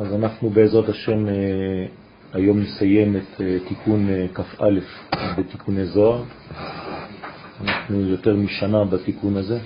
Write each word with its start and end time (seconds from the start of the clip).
אז 0.00 0.14
אנחנו 0.14 0.50
בעזרת 0.50 0.88
השם 0.88 1.28
אה, 1.28 1.32
היום 2.32 2.60
נסיים 2.60 3.16
את 3.16 3.40
אה, 3.40 3.58
תיקון 3.68 4.08
אה, 4.08 4.26
כ"א 4.34 4.70
בתיקוני 5.38 5.86
זוהר. 5.86 6.24
אנחנו 7.60 8.00
יותר 8.00 8.36
משנה 8.36 8.84
בתיקון 8.84 9.36
הזה, 9.36 9.58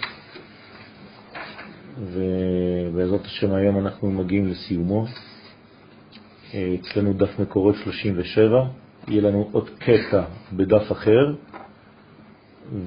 ובעזרת 1.99 3.25
השם 3.25 3.55
היום 3.55 3.79
אנחנו 3.79 4.11
מגיעים 4.11 4.47
לסיומו. 4.47 5.07
אצלנו 6.51 7.13
דף 7.13 7.39
מקורות 7.39 7.75
37, 7.85 8.65
יהיה 9.09 9.23
לנו 9.23 9.49
עוד 9.53 9.71
קטע 9.79 10.25
בדף 10.53 10.93
אחר, 10.93 11.35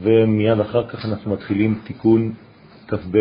ומיד 0.02 0.60
אחר 0.60 0.88
כך 0.88 1.06
אנחנו 1.06 1.34
מתחילים 1.34 1.80
תיקון 1.86 2.34
כ"ב, 2.88 3.18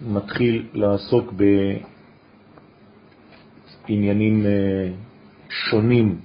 שמתחיל 0.00 0.66
לעסוק 0.74 1.32
בעניינים 3.88 4.46
אה, 4.46 4.90
שונים, 5.48 6.20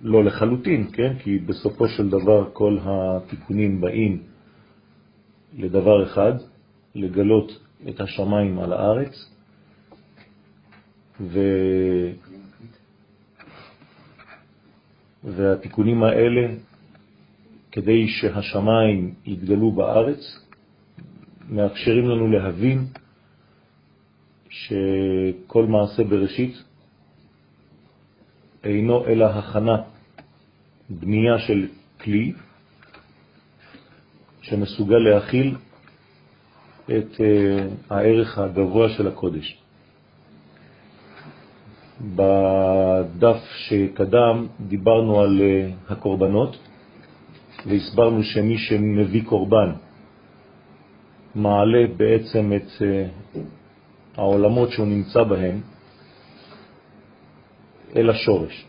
לא 0.00 0.24
לחלוטין, 0.24 0.90
כן? 0.92 1.18
כי 1.18 1.38
בסופו 1.38 1.88
של 1.88 2.08
דבר 2.08 2.50
כל 2.52 2.78
התיקונים 2.84 3.80
באים 3.80 4.22
לדבר 5.58 6.04
אחד, 6.04 6.32
לגלות 6.94 7.52
את 7.88 8.00
השמיים 8.00 8.58
על 8.58 8.72
הארץ, 8.72 9.30
ו... 11.20 11.40
והתיקונים 15.24 16.02
האלה, 16.02 16.54
כדי 17.72 18.08
שהשמיים 18.08 19.14
יתגלו 19.26 19.72
בארץ, 19.72 20.45
מאפשרים 21.50 22.08
לנו 22.08 22.26
להבין 22.26 22.86
שכל 24.48 25.66
מעשה 25.66 26.04
בראשית 26.04 26.62
אינו 28.64 29.06
אלא 29.06 29.24
הכנה, 29.24 29.76
בנייה 30.90 31.38
של 31.38 31.68
כלי 32.00 32.32
שמסוגל 34.42 34.98
להכיל 34.98 35.56
את 36.84 37.20
אה, 37.20 37.66
הערך 37.90 38.38
הגבוה 38.38 38.88
של 38.88 39.08
הקודש. 39.08 39.58
בדף 42.00 43.42
שקדם 43.56 44.46
דיברנו 44.60 45.20
על 45.20 45.40
אה, 45.40 45.70
הקורבנות 45.88 46.56
והסברנו 47.66 48.22
שמי 48.22 48.58
שמביא 48.58 49.24
קורבן 49.24 49.85
מעלה 51.36 51.86
בעצם 51.96 52.52
את 52.56 52.82
אה, 52.82 53.06
העולמות 54.16 54.70
שהוא 54.70 54.86
נמצא 54.86 55.22
בהם 55.22 55.60
אל 57.96 58.10
השורש. 58.10 58.66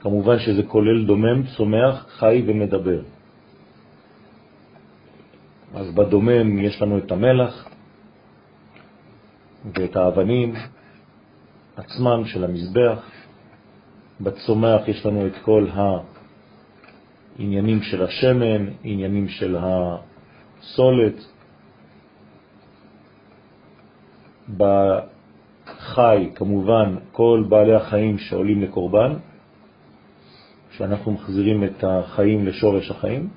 כמובן 0.00 0.38
שזה 0.38 0.62
כולל 0.62 1.06
דומם, 1.06 1.46
צומח, 1.56 2.06
חי 2.08 2.42
ומדבר. 2.46 3.00
אז 5.74 5.94
בדומם 5.94 6.58
יש 6.58 6.82
לנו 6.82 6.98
את 6.98 7.12
המלח 7.12 7.68
ואת 9.74 9.96
האבנים 9.96 10.54
עצמם 11.76 12.24
של 12.24 12.44
המזבח. 12.44 13.10
בצומח 14.20 14.88
יש 14.88 15.06
לנו 15.06 15.26
את 15.26 15.36
כל 15.44 15.66
העניינים 17.38 17.82
של 17.82 18.02
השמן, 18.02 18.68
עניינים 18.84 19.28
של 19.28 19.56
הסולת. 20.62 21.14
בחי, 24.56 26.30
כמובן, 26.34 26.94
כל 27.12 27.44
בעלי 27.48 27.74
החיים 27.74 28.18
שעולים 28.18 28.62
לקורבן, 28.62 29.12
שאנחנו 30.70 31.12
מחזירים 31.12 31.64
את 31.64 31.84
החיים 31.84 32.46
לשורש 32.46 32.90
החיים, 32.90 33.28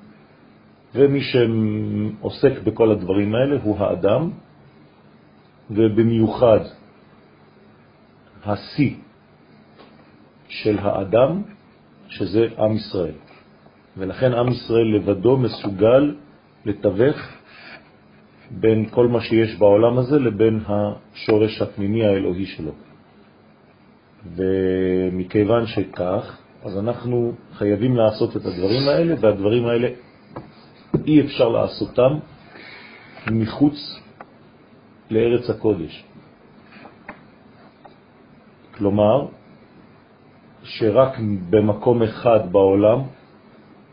ומי 0.94 1.20
שעוסק 1.20 2.62
בכל 2.64 2.90
הדברים 2.90 3.34
האלה 3.34 3.56
הוא 3.62 3.78
האדם, 3.78 4.30
ובמיוחד 5.70 6.60
השיא 8.44 8.94
של 10.48 10.78
האדם, 10.78 11.42
שזה 12.08 12.46
עם 12.58 12.76
ישראל. 12.76 13.14
ולכן 13.96 14.32
עם 14.32 14.48
ישראל 14.48 14.96
לבדו 14.96 15.36
מסוגל 15.36 16.14
לתווך 16.66 17.16
בין 18.50 18.88
כל 18.90 19.08
מה 19.08 19.20
שיש 19.20 19.58
בעולם 19.58 19.98
הזה 19.98 20.18
לבין 20.18 20.60
השורש 20.66 21.62
הפנימי 21.62 22.04
האלוהי 22.04 22.46
שלו. 22.46 22.72
ומכיוון 24.36 25.66
שכך, 25.66 26.38
אז 26.64 26.78
אנחנו 26.78 27.32
חייבים 27.52 27.96
לעשות 27.96 28.36
את 28.36 28.42
הדברים 28.46 28.88
האלה, 28.88 29.14
והדברים 29.20 29.66
האלה 29.66 29.88
אי 31.06 31.20
אפשר 31.20 31.48
לעשותם 31.48 32.18
מחוץ 33.30 34.00
לארץ 35.10 35.50
הקודש. 35.50 36.04
כלומר, 38.74 39.26
שרק 40.62 41.18
במקום 41.50 42.02
אחד 42.02 42.52
בעולם 42.52 42.98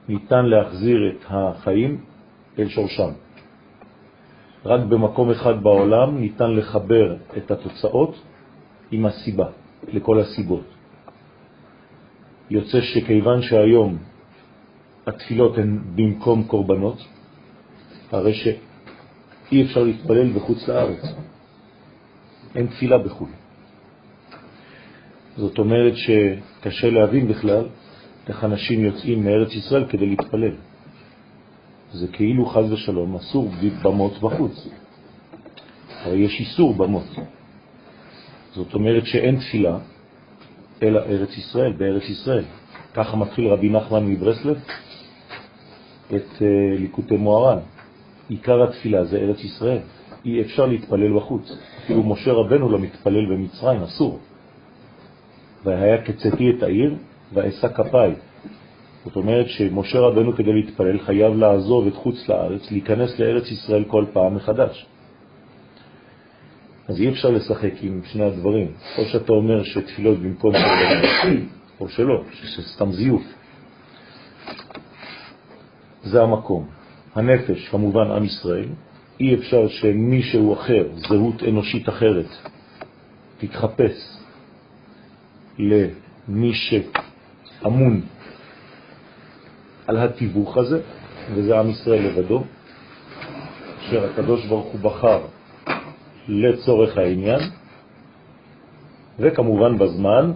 ניתן 0.10 0.46
להחזיר 0.46 1.12
את 1.12 1.26
החיים 1.30 2.13
אל 2.60 2.70
שורשם. 2.70 3.10
רק 4.66 4.82
במקום 4.82 5.32
אחד 5.32 5.64
בעולם 5.64 6.18
ניתן 6.18 6.52
לחבר 6.52 7.16
את 7.38 7.52
התוצאות 7.52 8.22
עם 8.92 9.06
הסיבה, 9.06 9.48
לכל 9.88 10.20
הסיבות. 10.20 10.64
יוצא 12.50 12.82
שכיוון 12.82 13.42
שהיום 13.42 13.98
התפילות 15.08 15.58
הן 15.58 15.80
במקום 15.96 16.44
קורבנות, 16.44 16.98
הרי 18.12 18.34
שאי 18.34 19.64
אפשר 19.64 19.84
להתפלל 19.84 20.32
בחוץ 20.32 20.68
לארץ. 20.68 21.04
אין 22.56 22.68
תפילה 22.68 22.98
בחו"ל. 22.98 23.30
זאת 25.38 25.60
אומרת 25.60 25.94
שקשה 25.96 26.90
להבין 26.90 27.28
בכלל 27.28 27.66
איך 28.28 28.44
אנשים 28.44 28.86
יוצאים 28.86 29.24
מארץ 29.26 29.52
ישראל 29.56 29.86
כדי 29.90 30.06
להתפלל. 30.06 30.56
זה 31.94 32.08
כאילו 32.08 32.46
חז 32.46 32.72
ושלום 32.72 33.16
אסור 33.16 33.50
במות 33.84 34.22
בחוץ. 34.22 34.68
הרי 36.04 36.18
יש 36.18 36.40
איסור 36.40 36.74
במות. 36.74 37.16
זאת 38.52 38.74
אומרת 38.74 39.06
שאין 39.06 39.40
תפילה 39.40 39.78
אלא 40.82 41.00
ארץ 41.00 41.38
ישראל, 41.38 41.74
בארץ 41.74 42.10
ישראל. 42.10 42.44
ככה 42.94 43.18
מתחיל 43.18 43.48
רבי 43.48 43.70
נחמן 43.70 44.06
מברסלב 44.06 44.58
את 46.16 46.28
uh, 46.38 46.44
ליקוטי 46.80 47.18
מוהר"ן. 47.18 47.60
עיקר 48.30 48.64
התפילה 48.64 49.06
זה 49.06 49.18
ארץ 49.18 49.44
ישראל. 49.44 49.80
אי 50.26 50.42
אפשר 50.42 50.66
להתפלל 50.66 51.18
בחוץ. 51.18 51.58
אפילו 51.84 52.04
משה 52.04 52.32
רבנו 52.32 52.72
לא 52.72 52.80
מתפלל 52.80 53.26
במצרים, 53.26 53.82
אסור. 53.82 54.20
והיה 55.64 56.02
קצתי 56.02 56.50
את 56.50 56.64
העיר 56.64 56.96
ואשא 57.34 57.68
כפיי. 57.68 58.16
זאת 59.06 59.16
אומרת 59.16 59.50
שמשה 59.50 60.00
רבנו 60.00 60.36
כדי 60.36 60.54
להתפלל 60.54 61.00
חייב 61.00 61.34
לעזוב 61.34 61.88
את 61.88 61.96
חוץ 61.96 62.30
לארץ, 62.30 62.72
להיכנס 62.72 63.20
לארץ 63.20 63.52
ישראל 63.52 63.84
כל 63.84 64.06
פעם 64.14 64.36
מחדש. 64.36 64.86
אז 66.88 67.02
אי 67.02 67.10
אפשר 67.10 67.30
לשחק 67.30 67.72
עם 67.82 68.02
שני 68.06 68.24
הדברים. 68.24 68.72
או 68.98 69.06
שאתה 69.06 69.34
אומר 69.34 69.64
שתפילות 69.64 70.20
במקום 70.20 70.54
או 71.80 71.90
שלא, 71.90 72.24
שזה 72.32 72.64
סתם 72.76 72.92
זיוף. 72.92 73.24
זה 76.04 76.22
המקום. 76.22 76.68
הנפש, 77.16 77.70
כמובן 77.70 78.12
עם 78.12 78.24
ישראל, 78.24 78.70
אי 79.20 79.36
אפשר 79.36 79.68
שמישהו 79.68 80.54
אחר, 80.54 80.88
זהות 80.96 81.44
אנושית 81.44 81.90
אחרת, 81.90 82.30
תתחפש 83.38 84.18
למי 85.60 86.52
שאמון 86.54 88.02
על 89.88 89.98
התיווך 89.98 90.58
הזה, 90.58 90.82
וזה 91.34 91.60
עם 91.60 91.70
ישראל 91.70 92.06
לבדו, 92.06 92.44
אשר 93.80 94.06
הקדוש 94.06 94.46
ברוך 94.46 94.66
הוא 94.66 94.80
בחר 94.82 95.20
לצורך 96.28 96.98
העניין, 96.98 97.40
וכמובן 99.20 99.78
בזמן, 99.78 100.32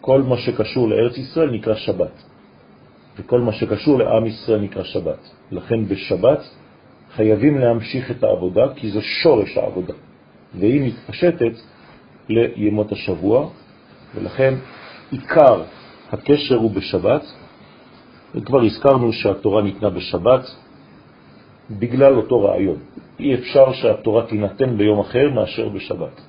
כל 0.00 0.22
מה 0.22 0.36
שקשור 0.36 0.88
לארץ 0.88 1.18
ישראל 1.18 1.50
נקרא 1.50 1.74
שבת, 1.74 2.22
וכל 3.18 3.40
מה 3.40 3.52
שקשור 3.52 3.98
לעם 3.98 4.26
ישראל 4.26 4.60
נקרא 4.60 4.82
שבת. 4.82 5.30
לכן 5.50 5.84
בשבת 5.84 6.40
חייבים 7.16 7.58
להמשיך 7.58 8.10
את 8.10 8.22
העבודה, 8.22 8.74
כי 8.76 8.90
זה 8.90 9.00
שורש 9.22 9.56
העבודה, 9.56 9.94
והיא 10.54 10.80
מתפשטת 10.86 11.52
לימות 12.28 12.92
השבוע, 12.92 13.48
ולכן 14.14 14.54
עיקר 15.10 15.62
הקשר 16.12 16.56
הוא 16.56 16.70
בשבת, 16.70 17.22
וכבר 18.34 18.60
הזכרנו 18.60 19.12
שהתורה 19.12 19.62
ניתנה 19.62 19.90
בשבת, 19.90 20.44
בגלל 21.70 22.16
אותו 22.16 22.40
רעיון. 22.40 22.76
אי 23.20 23.34
אפשר 23.34 23.72
שהתורה 23.72 24.26
תינתן 24.26 24.76
ביום 24.76 25.00
אחר 25.00 25.30
מאשר 25.34 25.68
בשבת. 25.68 26.20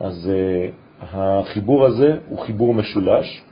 אז 0.00 0.30
uh, 0.30 0.72
החיבור 1.02 1.86
הזה 1.86 2.18
הוא 2.28 2.38
חיבור 2.38 2.74
משולש, 2.74 3.42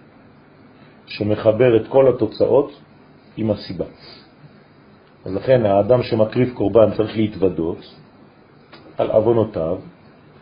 שמחבר 1.07 1.77
את 1.77 1.89
כל 1.89 2.09
התוצאות 2.09 2.73
עם 3.37 3.51
הסיבה. 3.51 3.85
אז 5.25 5.35
לכן 5.35 5.67
האדם 5.67 6.03
שמקריב 6.03 6.55
קורבן 6.55 6.91
צריך 6.97 7.17
להתוודות 7.17 7.79
על 8.99 9.11
אבונותיו, 9.11 9.79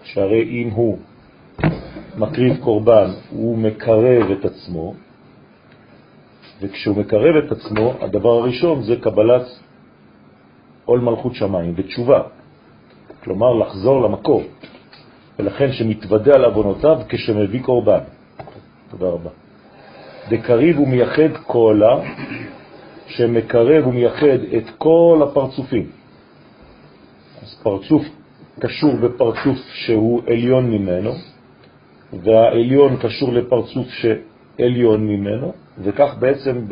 שהרי 0.02 0.42
אם 0.42 0.70
הוא 0.70 0.98
מקריב 2.16 2.56
קורבן 2.60 3.10
הוא 3.30 3.58
מקרב 3.58 4.30
את 4.30 4.44
עצמו, 4.44 4.94
וכשהוא 6.64 6.96
מקרב 6.96 7.36
את 7.36 7.52
עצמו, 7.52 7.94
הדבר 8.00 8.28
הראשון 8.28 8.82
זה 8.82 8.96
קבלת 8.96 9.42
עול 10.84 11.00
מלכות 11.00 11.34
שמיים 11.34 11.74
ותשובה, 11.76 12.20
כלומר 13.24 13.52
לחזור 13.52 14.02
למקור, 14.02 14.42
ולכן 15.38 15.72
שמתוודע 15.72 16.34
על 16.34 16.44
אבונותיו 16.44 16.98
כשמביא 17.08 17.62
קורבן. 17.62 18.00
תודה 18.90 19.06
רבה. 19.06 19.30
דקריב 20.28 20.80
ומייחד 20.80 21.36
קולה, 21.46 22.00
שמקרב 23.06 23.86
ומייחד 23.86 24.40
את 24.56 24.70
כל 24.78 25.20
הפרצופים. 25.22 25.86
אז 27.42 27.60
פרצוף 27.62 28.02
קשור 28.60 28.96
בפרצוף 28.96 29.58
שהוא 29.72 30.22
עליון 30.26 30.70
ממנו, 30.70 31.12
והעליון 32.12 32.96
קשור 32.96 33.32
לפרצוף 33.32 33.88
שעליון 34.58 35.06
ממנו, 35.06 35.52
וכך 35.78 36.14
בעצם 36.18 36.64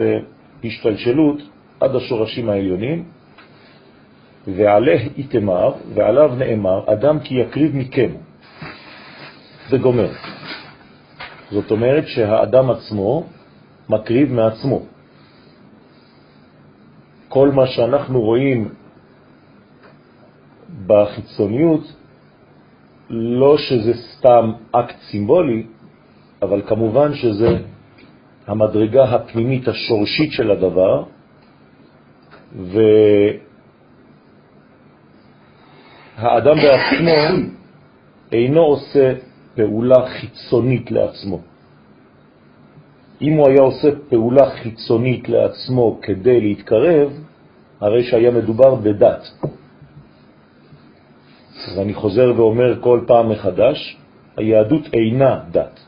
בהשתלשלות 0.63 1.43
עד 1.81 1.97
השורשים 1.97 2.49
העליונים, 2.49 3.05
ועליה 4.47 5.01
איתמר, 5.17 5.73
ועליו 5.95 6.35
נאמר, 6.39 6.93
אדם 6.93 7.21
כי 7.21 7.35
יקריב 7.35 7.77
מכם. 7.77 8.11
זה 9.69 9.79
גומר. 9.79 10.11
זאת 11.51 11.71
אומרת 11.71 12.07
שהאדם 12.07 12.71
עצמו 12.71 13.27
מקריב 13.89 14.33
מעצמו. 14.33 14.83
כל 17.29 17.51
מה 17.51 17.67
שאנחנו 17.67 18.21
רואים 18.21 18.69
בחיצוניות, 20.87 21.93
לא 23.11 23.59
שזה 23.59 23.93
סתם 23.95 24.53
אקט 24.73 24.97
סימבולי, 25.11 25.67
אבל 26.43 26.63
כמובן 26.67 27.15
שזה 27.15 27.72
המדרגה 28.47 29.05
הפנימית 29.05 29.69
השורשית 29.69 30.33
של 30.33 30.51
הדבר, 30.51 31.05
והאדם 36.19 36.57
בעצמו 36.57 37.51
אינו 38.33 38.61
עושה 38.61 39.13
פעולה 39.55 40.09
חיצונית 40.09 40.91
לעצמו. 40.91 41.41
אם 43.23 43.33
הוא 43.33 43.49
היה 43.49 43.61
עושה 43.61 43.89
פעולה 44.09 44.51
חיצונית 44.51 45.29
לעצמו 45.29 45.99
כדי 46.03 46.41
להתקרב, 46.41 47.13
הרי 47.81 48.05
שהיה 48.05 48.31
מדובר 48.31 48.75
בדת. 48.75 49.29
ואני 51.77 51.95
חוזר 51.95 52.33
ואומר 52.37 52.81
כל 52.81 53.01
פעם 53.07 53.29
מחדש, 53.29 53.97
היהדות 54.37 54.83
אינה 54.93 55.41
דת. 55.51 55.81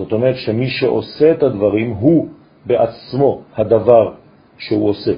זאת 0.00 0.12
אומרת 0.12 0.36
שמי 0.36 0.68
שעושה 0.68 1.32
את 1.32 1.42
הדברים 1.42 1.90
הוא 1.90 2.28
בעצמו 2.66 3.42
הדבר 3.56 4.14
שהוא 4.58 4.88
עושה. 4.88 5.14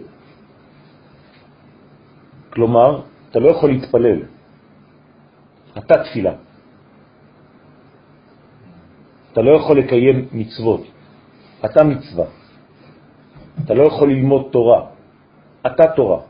כלומר, 2.51 3.03
אתה 3.31 3.39
לא 3.39 3.49
יכול 3.51 3.71
להתפלל, 3.71 4.21
אתה 5.79 5.95
תפילה. 6.05 6.35
אתה 9.33 9.41
לא 9.41 9.51
יכול 9.57 9.79
לקיים 9.79 10.29
מצוות, 10.33 10.83
אתה 11.65 11.85
מצווה. 11.85 12.27
אתה 13.65 13.75
לא 13.75 13.83
יכול 13.87 14.11
ללמוד 14.11 14.49
תורה, 14.51 14.81
אתה 15.67 15.87
תורה. 15.97 16.21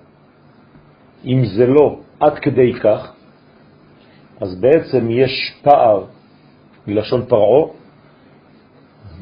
אם 1.25 1.41
זה 1.57 1.67
לא 1.67 2.01
עד 2.21 2.39
כדי 2.39 2.73
כך, 2.85 3.13
אז 4.41 4.61
בעצם 4.61 5.11
יש 5.11 5.57
פער, 5.63 6.05
מלשון 6.87 7.27
פרעו, 7.27 7.82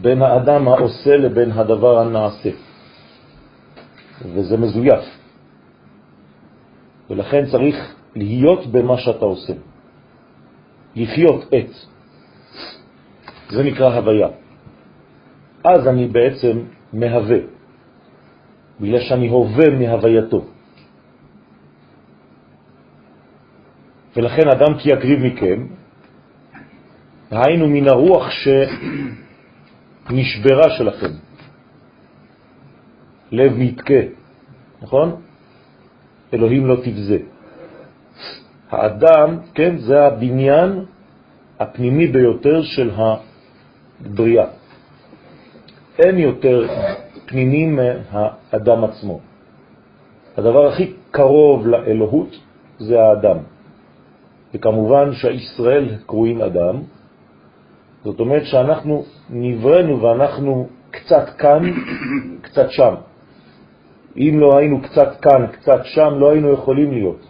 בין 0.01 0.23
האדם 0.23 0.69
העושה 0.69 1.17
לבין 1.17 1.53
הדבר 1.53 1.99
הנעשה. 1.99 2.51
וזה 4.25 4.57
מזויף. 4.57 5.05
ולכן 7.11 7.47
צריך 7.47 7.77
להיות 8.17 8.67
במה 8.67 8.99
שאתה 8.99 9.25
עושה. 9.25 9.53
לחיות 10.97 11.45
את. 11.55 11.71
זה 13.51 13.63
נקרא 13.63 13.95
הוויה. 13.95 14.29
אז 15.65 15.89
אני 15.89 16.09
בעצם 16.09 16.57
מהווה, 16.93 17.39
בגלל 18.81 19.01
שאני 19.01 19.29
הווה 19.29 19.71
מהווייתו. 19.71 20.45
ולכן 24.17 24.49
אדם 24.49 24.79
כי 24.79 24.93
יקריב 24.93 25.19
מכם, 25.21 25.67
היינו 27.31 27.69
מן 27.69 27.89
הרוח 27.89 28.27
שנשברה 30.11 30.71
שלכם. 30.71 31.13
לב 33.33 33.53
מתקה, 33.59 34.03
נכון? 34.83 35.21
אלוהים 36.35 36.67
לא 36.67 36.77
תבזה. 36.85 37.19
האדם, 38.71 39.39
כן, 39.55 39.79
זה 39.79 40.07
הבניין 40.07 40.85
הפנימי 41.59 42.07
ביותר 42.07 42.63
של 42.63 42.91
הבריאה. 42.91 44.47
אין 45.99 46.19
יותר 46.19 46.67
פנימי 47.27 47.67
מהאדם 47.67 48.85
עצמו. 48.85 49.21
הדבר 50.37 50.69
הכי 50.69 50.93
קרוב 51.11 51.67
לאלוהות 51.67 52.37
זה 52.79 53.03
האדם. 53.03 53.39
וכמובן 54.55 55.13
שהישראל 55.13 55.97
קרואים 56.07 56.43
אדם, 56.43 56.83
זאת 58.05 58.21
אומרת 58.21 58.45
שאנחנו 58.45 59.05
נבראנו 59.31 60.03
ואנחנו 60.03 60.69
קצת 60.91 61.27
כאן, 61.39 61.63
קצת 62.45 62.71
שם. 62.71 62.95
אם 64.17 64.35
לא 64.41 64.59
היינו 64.59 64.83
קצת 64.83 65.21
כאן, 65.21 65.47
קצת 65.53 65.81
שם, 65.85 66.11
לא 66.19 66.31
היינו 66.31 66.53
יכולים 66.53 66.93
להיות. 66.93 67.23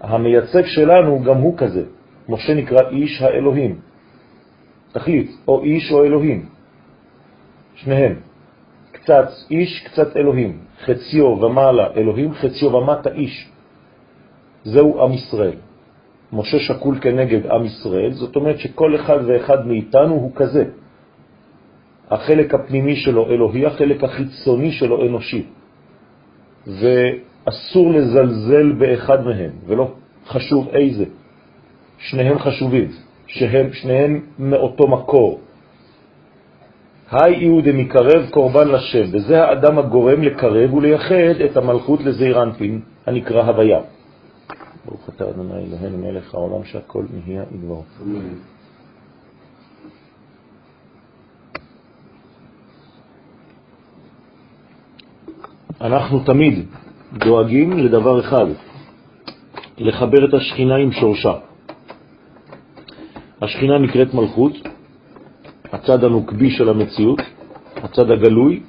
המייצג 0.00 0.66
שלנו 0.66 1.22
גם 1.22 1.36
הוא 1.36 1.58
כזה. 1.58 1.84
משה 2.28 2.54
נקרא 2.54 2.90
איש 2.90 3.22
האלוהים. 3.22 3.80
תחליט, 4.92 5.30
או 5.48 5.62
איש 5.62 5.92
או 5.92 6.04
אלוהים. 6.04 6.46
שניהם. 7.74 8.14
קצת 8.92 9.28
איש, 9.50 9.84
קצת 9.86 10.16
אלוהים. 10.16 10.58
חציו 10.84 11.26
ומעלה 11.26 11.86
אלוהים, 11.96 12.34
חציו 12.34 12.74
ומטה 12.74 13.10
איש. 13.10 13.50
זהו 14.64 15.04
עם 15.04 15.12
ישראל. 15.12 15.58
משה 16.32 16.58
שקול 16.58 16.98
כנגד 17.00 17.46
עם 17.46 17.64
ישראל, 17.64 18.12
זאת 18.12 18.36
אומרת 18.36 18.58
שכל 18.58 18.96
אחד 18.96 19.18
ואחד 19.26 19.66
מאיתנו 19.66 20.14
הוא 20.14 20.32
כזה. 20.34 20.64
החלק 22.10 22.54
הפנימי 22.54 22.96
שלו 22.96 23.30
אלוהי, 23.30 23.66
החלק 23.66 24.04
החיצוני 24.04 24.72
שלו 24.72 25.06
אנושי. 25.06 25.42
ואסור 26.66 27.92
לזלזל 27.92 28.72
באחד 28.72 29.26
מהם, 29.26 29.50
ולא 29.66 29.94
חשוב 30.26 30.68
איזה. 30.68 31.04
שניהם 31.98 32.38
חשובים, 32.38 32.88
שהם 33.26 33.72
שניהם 33.72 34.20
מאותו 34.38 34.88
מקור. 34.88 35.40
היי 37.10 37.44
יהודי 37.44 37.72
מקרב 37.72 38.30
קורבן 38.30 38.68
לשם, 38.68 39.04
וזה 39.12 39.44
האדם 39.44 39.78
הגורם 39.78 40.22
לקרב 40.22 40.74
ולייחד 40.74 41.40
את 41.44 41.56
המלכות 41.56 42.00
לזעיר 42.00 42.42
אנפין, 42.42 42.80
הנקרא 43.06 43.42
הוויה. 43.42 43.80
ברוך 44.86 45.08
אתה 45.08 45.30
אדוני 45.30 45.64
אלוהינו 45.64 45.98
מלך 45.98 46.34
העולם 46.34 46.64
שהכל 46.64 47.04
נהיה 47.12 47.44
ידברו. 47.54 47.84
אנחנו 55.80 56.24
תמיד 56.24 56.66
דואגים 57.12 57.78
לדבר 57.78 58.20
אחד, 58.20 58.46
לחבר 59.78 60.28
את 60.28 60.34
השכינה 60.34 60.76
עם 60.76 60.92
שורשה. 60.92 61.34
השכינה 63.42 63.78
נקראת 63.78 64.14
מלכות, 64.14 64.52
הצד 65.72 66.04
הנוקבי 66.04 66.50
של 66.50 66.68
המציאות, 66.68 67.20
הצד 67.76 68.10
הגלוי, 68.10 68.62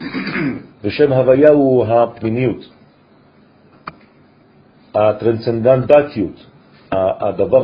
ושם 0.82 1.12
הוויה 1.12 1.50
הוא 1.50 1.86
הפנימיות, 1.86 2.68
הטרנסצנדנטיות, 4.94 6.46
הדבר 6.92 7.62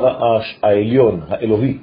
העליון, 0.62 1.20
האלוהי, 1.28 1.78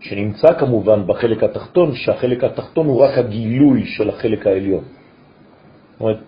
שנמצא 0.00 0.52
כמובן 0.58 1.06
בחלק 1.06 1.42
התחתון, 1.42 1.94
שהחלק 1.94 2.44
התחתון 2.44 2.86
הוא 2.86 3.00
רק 3.00 3.18
הגילוי 3.18 3.86
של 3.86 4.08
החלק 4.08 4.46
העליון. 4.46 4.84
זאת 4.84 6.00
אומרת, 6.00 6.20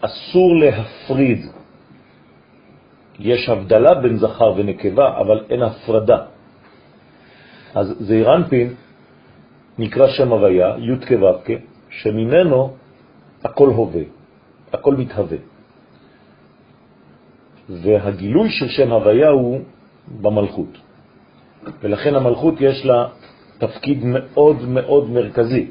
אסור 0.00 0.56
להפריד. 0.56 1.40
יש 3.18 3.48
הבדלה 3.48 3.94
בין 3.94 4.16
זכר 4.16 4.52
ונקבה, 4.56 5.18
אבל 5.18 5.44
אין 5.50 5.62
הפרדה. 5.62 6.18
אז 7.74 7.86
זעירנפין 8.00 8.74
נקרא 9.78 10.06
שם 10.08 10.28
הוויה, 10.32 10.76
י' 10.78 11.06
כו' 11.06 11.52
שממנו 11.90 12.76
הכל 13.44 13.68
הווה, 13.68 14.02
הכל 14.72 14.94
מתהווה. 14.94 15.38
והגילוי 17.68 18.50
של 18.50 18.68
שם 18.68 18.92
הוויה 18.92 19.28
הוא 19.28 19.60
במלכות. 20.20 20.78
ולכן 21.82 22.14
המלכות 22.14 22.54
יש 22.60 22.86
לה 22.86 23.06
תפקיד 23.58 23.98
מאוד 24.04 24.68
מאוד 24.68 25.10
מרכזי. 25.10 25.66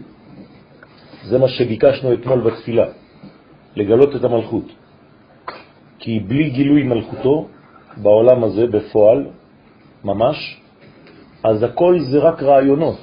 זה 1.24 1.38
מה 1.38 1.48
שביקשנו 1.48 2.14
אתמול 2.14 2.40
בתפילה, 2.40 2.86
לגלות 3.76 4.16
את 4.16 4.24
המלכות. 4.24 4.66
כי 6.00 6.20
בלי 6.20 6.50
גילוי 6.50 6.84
מלכותו 6.84 7.48
בעולם 7.98 8.44
הזה 8.44 8.68
בפועל, 8.68 9.28
ממש, 10.04 10.62
אז 11.44 11.64
הכל 11.64 12.00
זה 12.00 12.20
רק 12.20 12.44
רעיונות. 12.44 12.98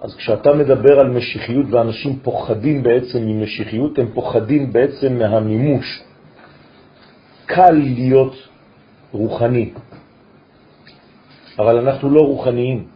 אז 0.00 0.14
כשאתה 0.16 0.52
מדבר 0.52 1.00
על 1.00 1.10
משיחיות 1.10 1.66
ואנשים 1.70 2.18
פוחדים 2.22 2.82
בעצם 2.82 3.18
ממשיחיות, 3.26 3.98
הם 3.98 4.08
פוחדים 4.14 4.72
בעצם 4.72 5.18
מהמימוש. 5.18 6.09
קל 7.54 7.70
להיות 7.70 8.34
רוחני, 9.12 9.72
אבל 11.58 11.78
אנחנו 11.78 12.10
לא 12.10 12.20
רוחניים. 12.20 12.86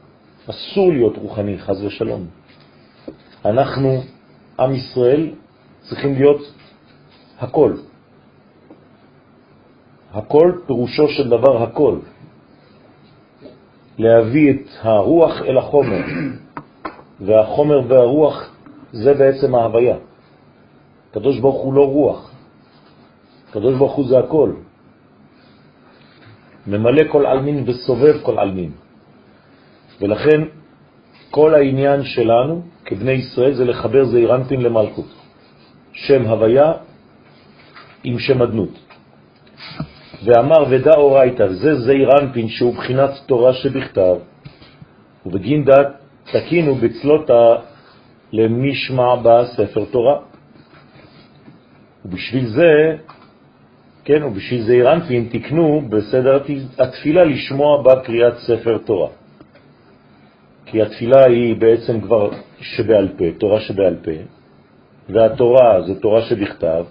אסור 0.50 0.92
להיות 0.92 1.16
רוחני, 1.16 1.58
חז 1.58 1.84
ושלום. 1.84 2.26
אנחנו, 3.44 4.02
עם 4.60 4.74
ישראל, 4.74 5.30
צריכים 5.82 6.14
להיות 6.14 6.40
הכל. 7.38 7.72
הכל 10.12 10.52
פירושו 10.66 11.08
של 11.08 11.28
דבר 11.28 11.62
הכל. 11.62 11.98
להביא 13.98 14.50
את 14.50 14.66
הרוח 14.80 15.42
אל 15.42 15.58
החומר, 15.58 16.00
והחומר 17.20 17.80
והרוח 17.88 18.54
זה 18.92 19.14
בעצם 19.14 19.54
ההוויה. 19.54 19.96
קדוש 21.12 21.38
ברוך 21.40 21.62
הוא 21.62 21.74
לא 21.74 21.84
רוח, 21.86 22.33
קדוש 23.54 23.78
ברוך 23.78 23.92
הוא 23.92 24.08
זה 24.08 24.18
הכל. 24.18 24.50
ממלא 26.66 27.02
כל 27.08 27.26
אלמין 27.26 27.64
וסובב 27.66 28.14
כל 28.22 28.38
אלמין. 28.38 28.72
ולכן 30.00 30.40
כל 31.30 31.54
העניין 31.54 32.02
שלנו 32.02 32.62
כבני 32.84 33.12
ישראל 33.12 33.54
זה 33.54 33.64
לחבר 33.64 34.04
זעירנטין 34.04 34.60
למלכות. 34.60 35.06
שם 35.92 36.26
הוויה 36.26 36.72
עם 38.04 38.18
שם 38.18 38.42
אדנות. 38.42 38.74
ואמר 40.24 40.64
ודא 40.70 40.94
אורייתא, 40.96 41.46
זה 41.52 41.74
זעירנטין 41.74 42.48
שהוא 42.48 42.74
בחינת 42.74 43.10
תורה 43.26 43.52
שבכתב, 43.52 44.16
ובגין 45.26 45.64
דת 45.64 45.90
תקינו 46.32 46.74
בצלותה 46.74 47.54
למשמע 48.32 49.14
בספר 49.22 49.84
תורה. 49.84 50.16
ובשביל 52.04 52.46
זה 52.46 52.96
כן, 54.04 54.22
ובשביל 54.22 54.62
זה 54.62 54.72
אירנפין 54.72 55.28
תקנו 55.32 55.82
בסדר 55.88 56.38
התפילה 56.78 57.24
לשמוע 57.24 57.82
בקריאת 57.82 58.34
ספר 58.38 58.78
תורה. 58.78 59.08
כי 60.66 60.82
התפילה 60.82 61.24
היא 61.24 61.56
בעצם 61.56 62.00
כבר 62.00 62.30
שבעל 62.60 63.08
פה, 63.18 63.24
תורה 63.38 63.60
שבעל 63.60 63.96
פה, 64.02 64.10
והתורה 65.08 65.82
זה 65.82 66.00
תורה 66.00 66.22
שבכתב, 66.22 66.84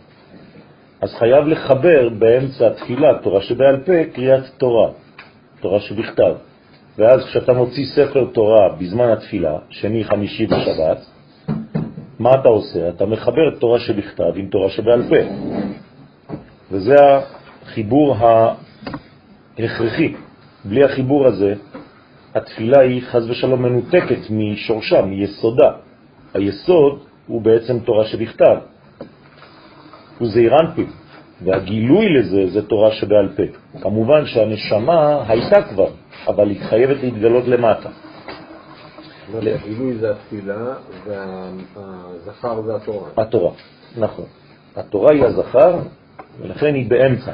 אז 1.02 1.14
חייב 1.14 1.48
לחבר 1.48 2.10
באמצע 2.10 2.68
התפילה, 2.68 3.20
תורה 3.24 3.42
שבעל 3.42 3.78
פה, 3.86 4.04
קריאת 4.14 4.44
תורה, 4.58 4.90
תורה 5.62 5.80
שבכתב. 5.80 6.34
ואז 6.98 7.26
כשאתה 7.26 7.54
מוציא 7.54 7.86
ספר 7.86 8.26
תורה 8.34 8.70
בזמן 8.80 9.10
התפילה, 9.10 9.58
שני, 9.70 10.04
חמישי 10.04 10.46
ושבת, 10.46 11.06
מה 12.20 12.30
אתה 12.42 12.48
עושה? 12.50 12.90
אתה 12.90 13.06
מחבר 13.06 13.60
תורה 13.60 13.80
שבכתב 13.80 14.32
עם 14.36 14.48
תורה 14.48 14.70
שבעל 14.70 15.04
פה. 15.10 15.16
וזה 16.74 16.96
החיבור 17.62 18.16
ההכרחי. 19.60 20.14
בלי 20.66 20.84
החיבור 20.84 21.28
הזה, 21.28 21.54
התפילה 22.36 22.82
היא 22.82 23.02
חז 23.02 23.30
ושלום 23.30 23.62
מנותקת 23.62 24.20
משורשה, 24.30 25.02
מיסודה. 25.02 25.72
היסוד 26.34 27.00
הוא 27.28 27.42
בעצם 27.42 27.80
תורה 27.80 28.06
שבכתב. 28.06 28.58
הוא 30.20 30.28
זעירנפין, 30.28 30.88
והגילוי 31.44 32.06
לזה 32.14 32.50
זה 32.50 32.68
תורה 32.68 32.92
שבעל 32.92 33.30
פה. 33.36 33.44
כמובן 33.82 34.26
שהנשמה 34.26 35.24
הייתה 35.28 35.62
כבר, 35.62 35.90
אבל 36.28 36.50
היא 36.50 36.62
חייבת 36.62 37.04
להתגלות 37.04 37.48
למטה. 37.48 37.90
הגילוי 39.34 39.94
זה 39.98 40.12
התפילה 40.12 40.74
והזכר 41.06 42.62
זה 42.62 42.76
התורה. 42.76 43.10
התורה, 43.18 43.52
נכון. 43.98 44.26
התורה 44.76 45.14
היא 45.14 45.24
הזכר, 45.24 45.80
ולכן 46.42 46.76
היא 46.76 46.90
באמצע. 46.90 47.34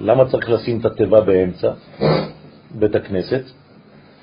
למה 0.00 0.24
צריך 0.24 0.50
לשים 0.50 0.80
את 0.80 0.84
התיבה 0.84 1.20
באמצע? 1.20 1.72
בית 2.70 2.94
הכנסת, 2.94 3.42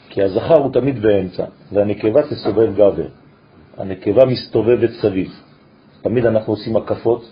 כי 0.09 0.23
הזכר 0.23 0.57
הוא 0.57 0.73
תמיד 0.73 1.01
באמצע, 1.01 1.45
והנקבה 1.71 2.21
תסובב 2.23 2.73
גבר. 2.75 3.07
הנקבה 3.77 4.25
מסתובבת 4.25 4.89
סביב. 5.01 5.31
תמיד 6.01 6.25
אנחנו 6.25 6.53
עושים 6.53 6.77
הקפות, 6.77 7.31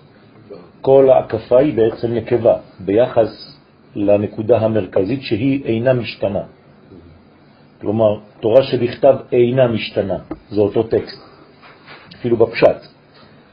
כל 0.81 1.09
ההקפה 1.09 1.59
היא 1.59 1.73
בעצם 1.73 2.13
נקבה, 2.13 2.55
ביחס 2.79 3.57
לנקודה 3.95 4.57
המרכזית 4.57 5.21
שהיא 5.21 5.65
אינה 5.65 5.93
משתנה. 5.93 6.43
כלומר, 7.81 8.19
תורה 8.39 8.63
שבכתב 8.63 9.15
אינה 9.31 9.67
משתנה, 9.67 10.17
זה 10.49 10.61
אותו 10.61 10.83
טקסט, 10.83 11.21
אפילו 12.15 12.37
בפשט. 12.37 12.87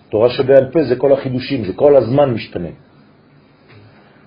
תורה 0.08 0.30
שבעל 0.30 0.70
פה 0.72 0.84
זה 0.84 0.96
כל 0.96 1.12
החידושים, 1.12 1.64
זה 1.64 1.72
כל 1.72 1.96
הזמן 1.96 2.30
משתנה. 2.34 2.68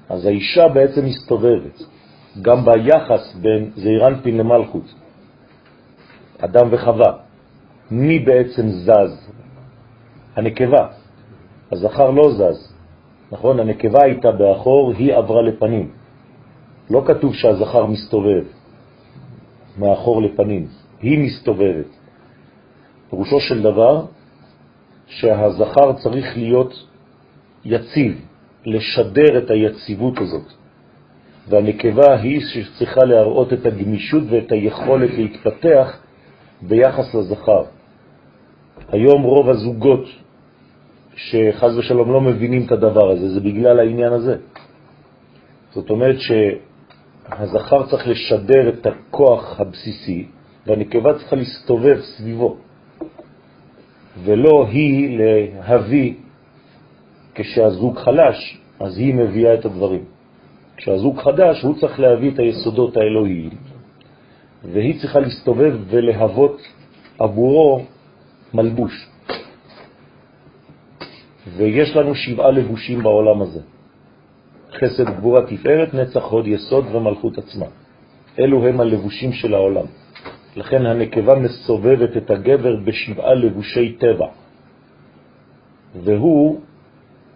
אז 0.09 0.25
האישה 0.25 0.67
בעצם 0.67 1.05
מסתובבת, 1.05 1.83
גם 2.41 2.65
ביחס 2.65 3.35
בין 3.41 3.71
זעירנפין 3.75 4.37
למלכות, 4.37 4.93
אדם 6.39 6.67
וחווה. 6.71 7.13
מי 7.91 8.19
בעצם 8.19 8.69
זז? 8.69 9.29
הנקבה. 10.35 10.87
הזכר 11.71 12.11
לא 12.11 12.31
זז, 12.31 12.73
נכון? 13.31 13.59
הנקבה 13.59 14.03
הייתה 14.03 14.31
באחור, 14.31 14.93
היא 14.97 15.15
עברה 15.15 15.41
לפנים. 15.41 15.91
לא 16.89 17.03
כתוב 17.07 17.33
שהזכר 17.33 17.85
מסתובב 17.85 18.43
מאחור 19.77 20.21
לפנים, 20.21 20.67
היא 21.01 21.19
מסתובבת. 21.19 21.91
פירושו 23.09 23.39
של 23.39 23.61
דבר 23.61 24.05
שהזכר 25.11 25.93
צריך 25.93 26.37
להיות 26.37 26.73
יציב, 27.65 28.21
לשדר 28.65 29.37
את 29.37 29.49
היציבות 29.51 30.17
הזאת. 30.17 30.47
והנקבה 31.49 32.15
היא 32.15 32.41
שצריכה 32.41 33.05
להראות 33.05 33.53
את 33.53 33.65
הגמישות 33.65 34.23
ואת 34.29 34.51
היכולת 34.51 35.09
להתפתח 35.17 35.99
ביחס 36.61 37.15
לזכר. 37.15 37.63
היום 38.89 39.21
רוב 39.23 39.49
הזוגות 39.49 40.05
שחז 41.15 41.77
ושלום 41.77 42.11
לא 42.11 42.21
מבינים 42.21 42.65
את 42.65 42.71
הדבר 42.71 43.11
הזה, 43.11 43.29
זה 43.33 43.39
בגלל 43.39 43.79
העניין 43.79 44.13
הזה. 44.13 44.35
זאת 45.71 45.89
אומרת 45.89 46.15
שהזכר 46.19 47.87
צריך 47.89 48.07
לשדר 48.07 48.69
את 48.69 48.85
הכוח 48.85 49.59
הבסיסי, 49.59 50.27
והנקבה 50.67 51.13
צריכה 51.17 51.35
להסתובב 51.35 51.99
סביבו. 52.01 52.57
ולא 54.23 54.67
היא 54.69 55.19
להביא, 55.19 56.13
כשהזוג 57.35 57.97
חלש, 57.97 58.57
אז 58.79 58.97
היא 58.97 59.13
מביאה 59.15 59.53
את 59.53 59.65
הדברים. 59.65 60.03
כשהזוג 60.77 61.19
חדש, 61.19 61.61
הוא 61.61 61.75
צריך 61.79 61.99
להביא 61.99 62.31
את 62.31 62.39
היסודות 62.39 62.97
האלוהיים, 62.97 63.49
והיא 64.63 64.99
צריכה 64.99 65.19
להסתובב 65.19 65.75
ולהוות 65.87 66.61
עבורו 67.19 67.85
מלבוש. 68.53 69.07
ויש 71.57 71.95
לנו 71.95 72.15
שבעה 72.15 72.51
לבושים 72.51 73.03
בעולם 73.03 73.41
הזה. 73.41 73.59
חסד, 74.71 75.09
גבורה, 75.17 75.41
תפארת, 75.41 75.93
נצח, 75.93 76.23
הוד, 76.23 76.47
יסוד 76.47 76.85
ומלכות 76.95 77.37
עצמה. 77.37 77.65
אלו 78.39 78.67
הם 78.67 78.81
הלבושים 78.81 79.33
של 79.33 79.53
העולם. 79.53 79.85
לכן 80.55 80.85
הנקבה 80.85 81.35
מסובבת 81.35 82.17
את 82.17 82.29
הגבר 82.29 82.75
בשבעה 82.75 83.33
לבושי 83.33 83.95
טבע, 83.99 84.27
והוא 86.03 86.59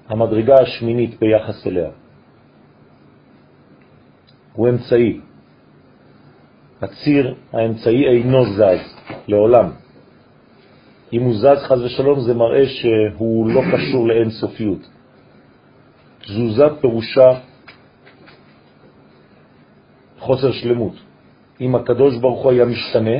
המדרגה 0.07 0.55
השמינית 0.62 1.19
ביחס 1.19 1.67
אליה. 1.67 1.89
הוא 4.53 4.69
אמצעי. 4.69 5.19
הציר 6.81 7.36
האמצעי 7.53 8.07
אינו 8.07 8.45
זז 8.45 8.84
לעולם. 9.27 9.72
אם 11.13 11.22
הוא 11.22 11.34
זז 11.34 11.63
חז 11.67 11.81
ושלום 11.81 12.19
זה 12.19 12.34
מראה 12.34 12.65
שהוא 12.67 13.50
לא 13.50 13.62
קשור 13.74 14.07
לאין 14.07 14.29
סופיות. 14.29 14.89
תזוזה 16.22 16.63
פירושה 16.81 17.39
חוסר 20.19 20.51
שלמות. 20.51 21.04
אם 21.62 21.75
הקדוש 21.75 22.17
ברוך 22.17 22.43
הוא 22.43 22.51
היה 22.51 22.65
משתנה, 22.65 23.17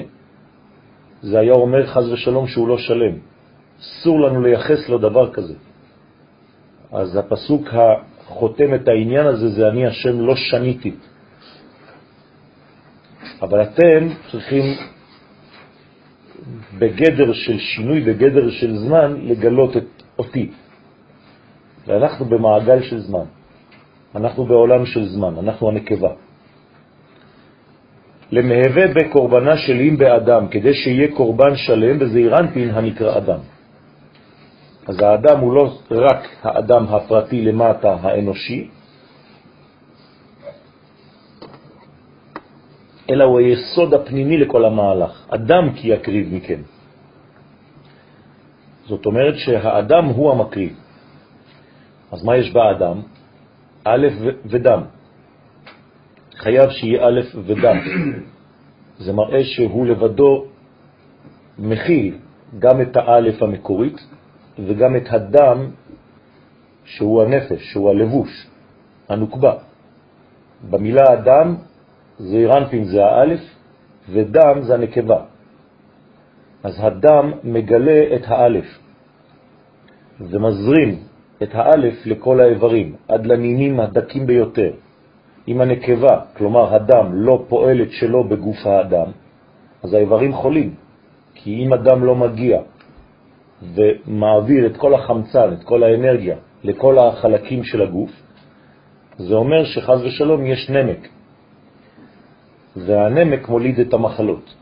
זה 1.22 1.40
היה 1.40 1.54
אומר 1.54 1.86
חז 1.88 2.12
ושלום 2.12 2.48
שהוא 2.48 2.68
לא 2.68 2.78
שלם. 2.78 3.16
אסור 3.80 4.20
לנו 4.20 4.42
לייחס 4.42 4.90
לו 4.90 4.98
דבר 4.98 5.34
כזה. 5.34 5.54
אז 6.92 7.16
הפסוק 7.16 7.68
החותם 7.74 8.76
את 8.76 8.88
העניין 8.88 9.26
הזה 9.26 9.50
זה 9.50 9.68
אני 9.68 9.88
השם 9.88 10.22
לא 10.22 10.36
שניתי. 10.36 10.96
אבל 13.42 13.64
אתם 13.64 14.08
צריכים 14.32 14.64
בגדר 16.80 17.34
של 17.34 17.58
שינוי, 17.60 18.02
בגדר 18.02 18.50
של 18.50 18.78
זמן, 18.78 19.16
לגלות 19.22 19.78
את 19.78 20.04
אותי. 20.20 20.52
ואנחנו 21.88 22.26
במעגל 22.26 22.82
של 22.82 23.00
זמן. 23.00 23.26
אנחנו 24.16 24.46
בעולם 24.46 24.86
של 24.86 25.06
זמן, 25.06 25.38
אנחנו 25.38 25.70
הנקבה. 25.70 26.25
למהווה 28.32 28.88
בקורבנה 28.88 29.58
של 29.58 29.80
אם 29.80 29.98
באדם, 29.98 30.48
כדי 30.48 30.74
שיהיה 30.74 31.08
קורבן 31.16 31.56
שלם 31.56 32.00
בזעירנטין 32.00 32.70
הנקרא 32.70 33.18
אדם. 33.18 33.40
אז 34.88 35.02
האדם 35.02 35.40
הוא 35.40 35.54
לא 35.54 35.78
רק 35.92 36.28
האדם 36.44 36.86
הפרטי 36.88 37.42
למטה 37.42 37.96
האנושי, 38.02 38.70
אלא 43.10 43.24
הוא 43.24 43.40
היסוד 43.40 43.94
הפנימי 43.94 44.38
לכל 44.38 44.66
המהלך. 44.66 45.26
אדם 45.30 45.74
כי 45.76 45.94
יקריב 45.94 46.34
מכם. 46.34 46.62
זאת 48.86 49.06
אומרת 49.06 49.38
שהאדם 49.38 50.06
הוא 50.06 50.32
המקריב. 50.32 50.74
אז 52.12 52.24
מה 52.24 52.38
יש 52.38 52.52
באדם? 52.52 53.02
א' 53.84 54.08
ודם. 54.46 54.82
חייב 56.46 56.70
שיהיה 56.70 57.08
א' 57.08 57.20
ודם. 57.46 57.78
זה 58.98 59.14
מראה 59.14 59.44
שהוא 59.44 59.86
לבדו 59.86 60.46
מכיל 61.60 62.18
גם 62.60 62.82
את 62.82 62.98
האלף 62.98 63.44
המקורית 63.44 63.98
וגם 64.60 64.96
את 64.96 65.08
הדם 65.10 65.58
שהוא 66.86 67.24
הנפש, 67.24 67.62
שהוא 67.72 67.90
הלבוש, 67.90 68.48
הנוקבה. 69.10 69.54
במילה 70.70 71.14
אדם 71.14 71.56
זעירנפין 72.20 72.84
זה 72.84 73.06
האלף 73.06 73.42
ודם 74.10 74.62
זה 74.62 74.74
הנקבה. 74.74 75.22
אז 76.64 76.74
הדם 76.78 77.32
מגלה 77.44 78.02
את 78.16 78.24
האלף 78.28 78.70
ומזרים 80.22 80.92
את 81.44 81.50
האלף 81.54 82.06
לכל 82.06 82.40
האיברים, 82.40 82.96
עד 83.08 83.26
לנינים 83.26 83.80
הדקים 83.80 84.28
ביותר. 84.28 84.85
אם 85.48 85.62
הנקבה, 85.62 86.20
כלומר 86.38 86.76
הדם, 86.76 87.08
לא 87.14 87.44
פועלת 87.48 87.92
שלא 87.92 88.24
בגוף 88.24 88.66
האדם, 88.66 89.12
אז 89.84 89.94
האיברים 89.94 90.34
חולים. 90.34 90.76
כי 91.36 91.66
אם 91.66 91.74
הדם 91.74 92.04
לא 92.04 92.16
מגיע 92.16 92.62
ומעביר 93.62 94.66
את 94.66 94.78
כל 94.78 94.94
החמצן, 94.94 95.54
את 95.54 95.64
כל 95.64 95.84
האנרגיה, 95.84 96.36
לכל 96.64 97.00
החלקים 97.00 97.64
של 97.64 97.82
הגוף, 97.82 98.12
זה 99.18 99.36
אומר 99.36 99.66
שחז 99.66 100.04
ושלום 100.04 100.46
יש 100.46 100.70
נמק. 100.70 101.08
והנמק 102.76 103.50
מוליד 103.50 103.80
את 103.80 103.94
המחלות. 103.94 104.56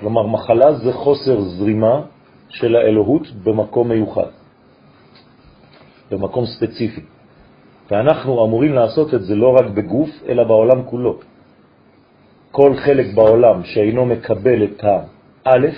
כלומר, 0.00 0.26
מחלה 0.26 0.72
זה 0.72 0.92
חוסר 0.92 1.40
זרימה 1.40 2.00
של 2.48 2.76
האלוהות 2.76 3.26
במקום 3.44 3.88
מיוחד, 3.88 4.30
במקום 6.10 6.44
ספציפי. 6.46 7.15
ואנחנו 7.90 8.44
אמורים 8.44 8.72
לעשות 8.72 9.14
את 9.14 9.22
זה 9.24 9.34
לא 9.34 9.48
רק 9.58 9.66
בגוף, 9.66 10.10
אלא 10.28 10.44
בעולם 10.44 10.82
כולו. 10.84 11.18
כל 12.50 12.76
חלק 12.76 13.14
בעולם 13.14 13.64
שאינו 13.64 14.06
מקבל 14.06 14.64
את 14.64 14.84
האלף, 15.44 15.74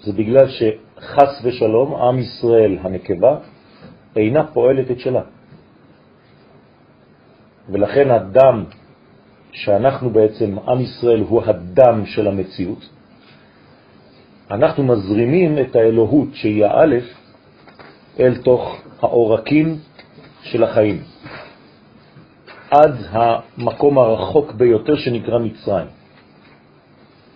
זה 0.00 0.12
בגלל 0.12 0.46
שחס 0.48 1.40
ושלום, 1.44 1.94
עם 1.94 2.18
ישראל 2.18 2.78
הנקבה 2.80 3.38
אינה 4.16 4.46
פועלת 4.46 4.90
את 4.90 5.00
שלה. 5.00 5.22
ולכן 7.68 8.10
הדם 8.10 8.64
שאנחנו 9.52 10.10
בעצם, 10.10 10.58
עם 10.58 10.80
ישראל 10.80 11.20
הוא 11.20 11.42
הדם 11.42 12.02
של 12.06 12.28
המציאות, 12.28 12.88
אנחנו 14.50 14.82
מזרימים 14.82 15.58
את 15.58 15.76
האלוהות 15.76 16.28
שהיא 16.34 16.64
האלף 16.64 17.04
אל 18.20 18.36
תוך 18.36 18.82
העורקים 19.00 19.78
של 20.42 20.64
החיים, 20.64 21.02
עד 22.70 22.94
המקום 23.10 23.98
הרחוק 23.98 24.52
ביותר 24.52 24.96
שנקרא 24.96 25.38
מצרים. 25.38 25.86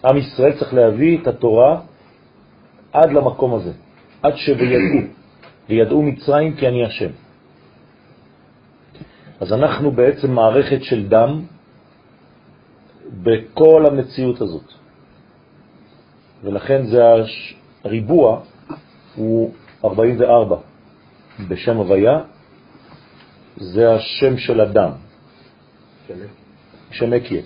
עם 0.05 0.17
ישראל 0.17 0.53
צריך 0.59 0.75
להביא 0.75 1.19
את 1.23 1.27
התורה 1.27 1.81
עד 2.93 3.13
למקום 3.13 3.55
הזה, 3.55 3.73
עד 4.23 4.33
שבידעו, 4.37 5.09
וידעו 5.69 6.03
מצרים 6.03 6.57
כי 6.57 6.69
אני 6.69 6.85
השם. 6.85 7.11
אז 9.41 9.53
אנחנו 9.53 9.91
בעצם 9.91 10.31
מערכת 10.31 10.83
של 10.83 11.09
דם 11.09 11.43
בכל 13.23 13.85
המציאות 13.87 14.41
הזאת. 14.41 14.73
ולכן 16.43 16.87
זה 16.87 17.03
הריבוע 17.85 18.41
הוא 19.17 19.53
44 19.85 20.57
בשם 21.49 21.77
הוויה, 21.77 22.21
זה 23.57 23.95
השם 23.95 24.37
של 24.37 24.61
אדם. 24.61 24.91
שמקיה. 26.91 27.43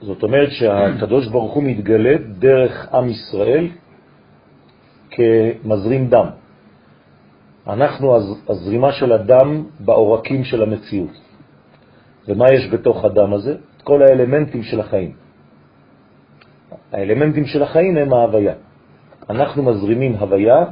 זאת 0.00 0.22
אומרת 0.22 0.50
שהקדוש 0.50 1.28
ברוך 1.28 1.52
הוא 1.54 1.62
מתגלה 1.62 2.14
דרך 2.38 2.94
עם 2.94 3.08
ישראל 3.08 3.68
כמזרים 5.10 6.08
דם. 6.08 6.26
אנחנו 7.66 8.16
הזרימה 8.48 8.92
של 8.92 9.12
הדם 9.12 9.64
בעורקים 9.80 10.44
של 10.44 10.62
המציאות. 10.62 11.14
ומה 12.28 12.46
יש 12.52 12.68
בתוך 12.72 13.04
הדם 13.04 13.32
הזה? 13.32 13.54
את 13.76 13.82
כל 13.82 14.02
האלמנטים 14.02 14.62
של 14.62 14.80
החיים. 14.80 15.12
האלמנטים 16.92 17.46
של 17.46 17.62
החיים 17.62 17.96
הם 17.96 18.12
ההוויה. 18.12 18.54
אנחנו 19.30 19.62
מזרימים 19.62 20.16
הוויה, 20.16 20.64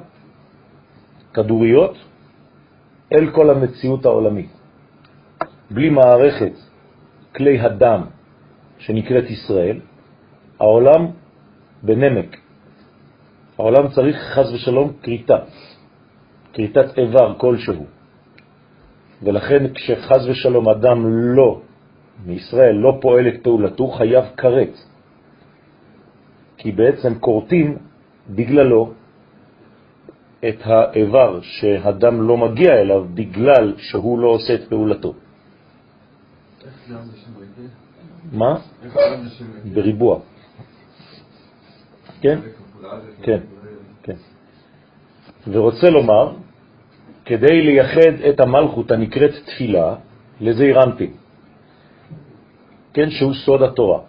כדוריות, 1.35 1.97
אל 3.12 3.31
כל 3.31 3.51
המציאות 3.51 4.05
העולמית. 4.05 4.51
בלי 5.71 5.90
מערכת 5.90 6.53
כלי 7.37 7.61
הדם 7.61 8.03
שנקראת 8.79 9.31
ישראל, 9.31 9.81
העולם 10.61 11.07
בנמק. 11.83 12.37
העולם 13.59 13.88
צריך 13.88 14.16
חז 14.16 14.53
ושלום 14.55 14.92
קריטה, 15.03 15.38
קריטת 16.53 16.99
איבר 16.99 17.35
כלשהו. 17.38 17.87
ולכן 19.23 19.73
כשחז 19.75 20.29
ושלום 20.29 20.68
אדם 20.68 21.07
לא, 21.07 21.61
מישראל 22.27 22.75
לא 22.75 22.99
פועל 23.01 23.29
את 23.29 23.42
פעולתו, 23.42 23.87
חייב 23.87 24.25
כרת. 24.37 24.75
כי 26.57 26.73
בעצם 26.73 27.18
קורטים 27.18 27.77
בגללו 28.31 28.92
את 30.38 30.59
האיבר 30.64 31.40
שהדם 31.42 32.22
לא 32.29 32.37
מגיע 32.37 32.72
אליו 32.72 33.05
בגלל 33.14 33.74
שהוא 33.79 34.18
לא 34.18 34.29
עושה 34.29 34.55
את 34.55 34.68
פעולתו. 34.68 35.14
מה? 38.33 38.55
בריבוע. 39.74 40.18
כן? 42.20 42.38
כן, 43.22 43.40
כן. 44.03 44.16
ורוצה 45.46 45.90
לומר 45.90 46.37
כדי 47.24 47.62
לייחד 47.62 48.14
את 48.29 48.40
המלכות 48.40 48.90
הנקראת 48.90 49.31
תפילה 49.46 49.94
לזעיר 50.40 50.79
כן, 52.94 53.11
שהוא 53.11 53.35
סוד 53.35 53.62
התורה. 53.62 54.01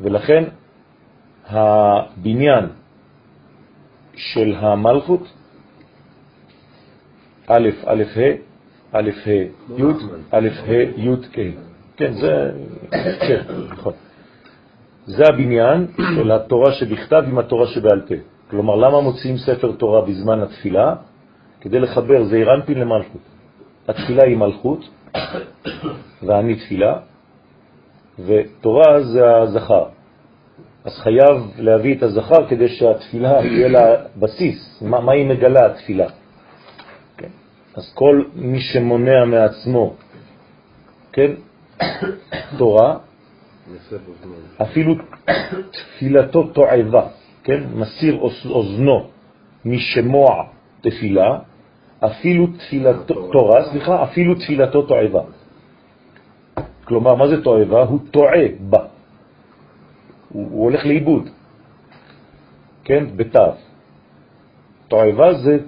ולכן 0.00 0.44
הבניין 1.46 2.79
של 4.16 4.54
המלכות, 4.56 5.22
א', 7.46 7.68
א', 7.86 8.02
ה', 8.16 8.34
א', 8.92 9.10
ה', 9.26 9.30
י', 9.78 9.82
א', 10.30 10.48
ה', 10.66 10.72
י', 10.96 11.16
כ'. 11.32 11.38
כן, 11.96 12.12
זה, 12.12 12.50
כן, 13.20 13.42
נכון. 13.70 13.92
זה 15.06 15.24
הבניין 15.28 15.86
של 16.14 16.30
התורה 16.32 16.72
שבכתב 16.72 17.22
עם 17.28 17.38
התורה 17.38 17.66
שבעל 17.66 18.00
פה. 18.00 18.14
כלומר, 18.50 18.76
למה 18.76 19.00
מוצאים 19.00 19.36
ספר 19.38 19.72
תורה 19.72 20.00
בזמן 20.00 20.40
התפילה? 20.40 20.94
כדי 21.60 21.80
לחבר 21.80 22.24
זעיר 22.24 22.54
אנפין 22.54 22.78
למלכות. 22.78 23.20
התפילה 23.88 24.22
היא 24.26 24.36
מלכות, 24.36 24.88
ואני 26.22 26.54
תפילה, 26.54 26.98
ותורה 28.18 29.00
זה 29.00 29.36
הזכר. 29.36 29.84
אז 30.84 30.98
חייב 30.98 31.36
להביא 31.58 31.94
את 31.94 32.02
הזכר 32.02 32.48
כדי 32.48 32.68
שהתפילה 32.68 33.44
יהיה 33.44 33.68
לה 33.68 33.96
בסיס. 34.16 34.82
מה, 34.82 35.00
מה 35.00 35.12
היא 35.12 35.26
מגלה 35.26 35.66
התפילה? 35.66 36.06
כן? 37.16 37.28
אז 37.74 37.92
כל 37.94 38.24
מי 38.34 38.60
שמונע 38.60 39.24
מעצמו, 39.24 39.94
כן, 41.12 41.30
תורה, 42.58 42.96
אפילו 44.62 44.94
תפילתו 45.70 46.42
תועבה, 46.42 47.06
כן, 47.44 47.60
מסיר 47.74 48.20
אוזנו 48.44 49.08
משמוע 49.64 50.44
תפילה, 50.80 51.38
אפילו 52.00 52.46
תפילתו, 52.46 53.28
תורה, 53.32 53.64
סליחה, 53.70 54.02
אפילו 54.02 54.34
תפילתו 54.34 54.82
תועבה. 54.82 55.22
כלומר, 56.84 57.14
מה 57.14 57.28
זה 57.28 57.42
תועבה? 57.42 57.82
הוא 57.82 57.98
טועה 58.10 58.44
בה. 58.60 58.99
הוא, 60.32 60.48
הוא 60.50 60.64
הולך 60.64 60.86
לאיבוד, 60.86 61.28
כן, 62.84 63.04
בתו. 63.16 63.52
תועבה 64.88 65.34
זה 65.34 65.58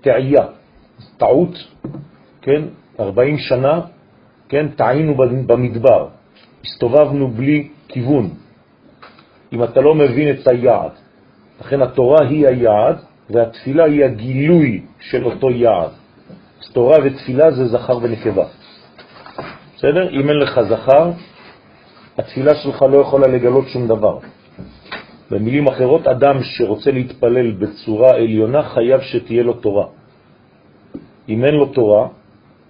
תעייה, 0.00 0.46
טעות, 1.16 1.54
כן, 2.42 2.62
40 3.00 3.38
שנה, 3.38 3.80
כן, 4.48 4.68
טעינו 4.68 5.14
במדבר, 5.46 6.08
הסתובבנו 6.64 7.30
בלי 7.30 7.68
כיוון, 7.88 8.30
אם 9.52 9.64
אתה 9.64 9.80
לא 9.80 9.94
מבין 9.94 10.30
את 10.30 10.48
היעד. 10.48 10.90
לכן 11.60 11.82
התורה 11.82 12.26
היא 12.28 12.46
היעד, 12.46 12.96
והתפילה 13.30 13.84
היא 13.84 14.04
הגילוי 14.04 14.82
של 15.00 15.24
אותו 15.24 15.50
יעד. 15.50 15.90
אז 16.60 16.72
תורה 16.72 16.96
ותפילה 17.04 17.50
זה 17.50 17.68
זכר 17.68 17.98
ונקבה. 18.02 18.44
בסדר? 19.76 20.10
אם 20.10 20.28
אין 20.28 20.36
לך 20.36 20.60
זכר, 20.68 21.10
התפילה 22.18 22.54
שלך 22.54 22.82
לא 22.82 22.96
יכולה 22.96 23.26
לגלות 23.26 23.68
שום 23.68 23.88
דבר. 23.88 24.18
במילים 25.30 25.66
אחרות, 25.66 26.06
אדם 26.06 26.42
שרוצה 26.42 26.90
להתפלל 26.90 27.50
בצורה 27.50 28.10
עליונה 28.10 28.62
חייב 28.62 29.00
שתהיה 29.00 29.42
לו 29.42 29.52
תורה. 29.52 29.86
אם 31.28 31.44
אין 31.44 31.54
לו 31.54 31.66
תורה, 31.66 32.08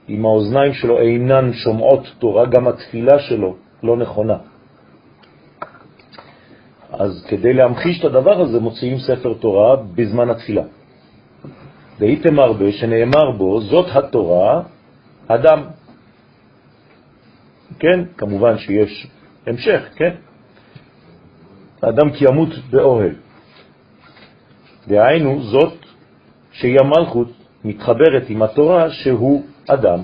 אם 0.09 0.25
האוזניים 0.25 0.73
שלו 0.73 0.99
אינן 0.99 1.53
שומעות 1.53 2.07
תורה, 2.19 2.47
גם 2.47 2.69
התפילה 2.69 3.19
שלו 3.19 3.55
לא 3.83 3.97
נכונה. 3.97 4.39
אז 6.93 7.25
כדי 7.29 7.53
להמחיש 7.53 8.01
את 8.01 8.05
הדבר 8.05 8.41
הזה 8.41 8.61
מוציאים 8.61 8.99
ספר 8.99 9.35
תורה 9.35 9.77
בזמן 9.77 10.31
התפילה. 10.31 10.63
והייתם 11.99 12.39
הרבה 12.39 12.73
שנאמר 12.73 13.31
בו, 13.39 13.61
זאת 13.61 13.87
התורה, 13.95 14.63
אדם. 15.27 15.61
כן, 17.79 18.05
כמובן 18.17 18.59
שיש 18.59 19.07
המשך, 19.47 19.83
כן? 19.97 20.15
האדם 21.83 22.13
כי 22.13 22.25
ימות 22.25 22.49
באוהל. 22.71 23.15
דהיינו, 24.89 25.43
זאת 25.43 25.75
שהיא 26.53 26.79
המלכות 26.81 27.29
מתחברת 27.65 28.23
עם 28.29 28.43
התורה 28.43 28.91
שהוא 28.91 29.47
אדם. 29.69 29.99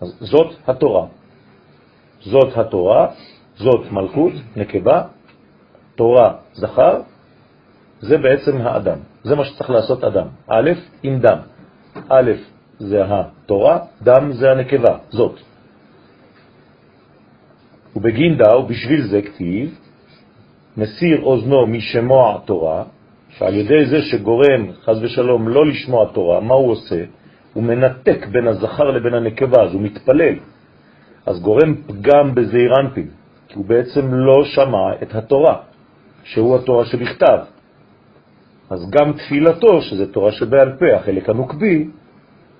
אז 0.00 0.16
זאת 0.20 0.54
התורה. 0.68 1.06
זאת 2.20 2.58
התורה, 2.58 3.08
זאת 3.56 3.92
מלכות, 3.92 4.32
נקבה, 4.56 5.02
תורה, 5.94 6.34
זכר, 6.52 7.00
זה 8.00 8.18
בעצם 8.18 8.56
האדם. 8.60 8.98
זה 9.24 9.34
מה 9.34 9.44
שצריך 9.44 9.70
לעשות 9.70 10.04
אדם. 10.04 10.26
א', 10.48 10.70
עם 11.02 11.18
דם. 11.20 11.38
א', 12.08 12.32
זה 12.78 13.02
התורה, 13.08 13.78
דם 14.02 14.32
זה 14.32 14.50
הנקבה, 14.50 14.98
זאת. 15.10 15.40
ובגין 17.96 18.36
דאו, 18.36 18.66
בשביל 18.66 19.06
זה 19.06 19.22
כתיב, 19.22 19.78
מסיר 20.76 21.22
אוזנו 21.22 21.66
משמוע 21.66 22.38
תורה, 22.44 22.84
שעל 23.38 23.54
ידי 23.54 23.86
זה 23.86 24.02
שגורם, 24.02 24.72
חז 24.84 25.02
ושלום, 25.02 25.48
לא 25.48 25.66
לשמוע 25.66 26.06
תורה, 26.12 26.40
מה 26.40 26.54
הוא 26.54 26.70
עושה? 26.70 27.04
הוא 27.52 27.62
מנתק 27.62 28.26
בין 28.26 28.48
הזכר 28.48 28.90
לבין 28.90 29.14
הנקבה, 29.14 29.62
אז 29.62 29.74
הוא 29.74 29.82
מתפלל. 29.82 30.34
אז 31.26 31.42
גורם 31.42 31.74
פגם 31.86 32.34
בזעיר 32.34 32.72
אנפין, 32.80 33.08
כי 33.48 33.54
הוא 33.54 33.64
בעצם 33.64 34.14
לא 34.14 34.44
שמע 34.44 35.02
את 35.02 35.14
התורה, 35.14 35.56
שהוא 36.24 36.56
התורה 36.56 36.84
שבכתב. 36.84 37.38
אז 38.70 38.90
גם 38.90 39.12
תפילתו, 39.12 39.82
שזה 39.82 40.12
תורה 40.12 40.32
שבעל 40.32 40.72
פה, 40.78 40.96
החלק 40.96 41.28
הנוקבי, 41.28 41.88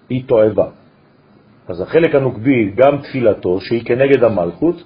היא 0.08 0.22
תועבה. 0.26 0.68
אז 1.68 1.80
החלק 1.80 2.14
הנוקבי, 2.14 2.70
גם 2.76 2.98
תפילתו, 2.98 3.60
שהיא 3.60 3.84
כנגד 3.84 4.24
המלכות, 4.24 4.82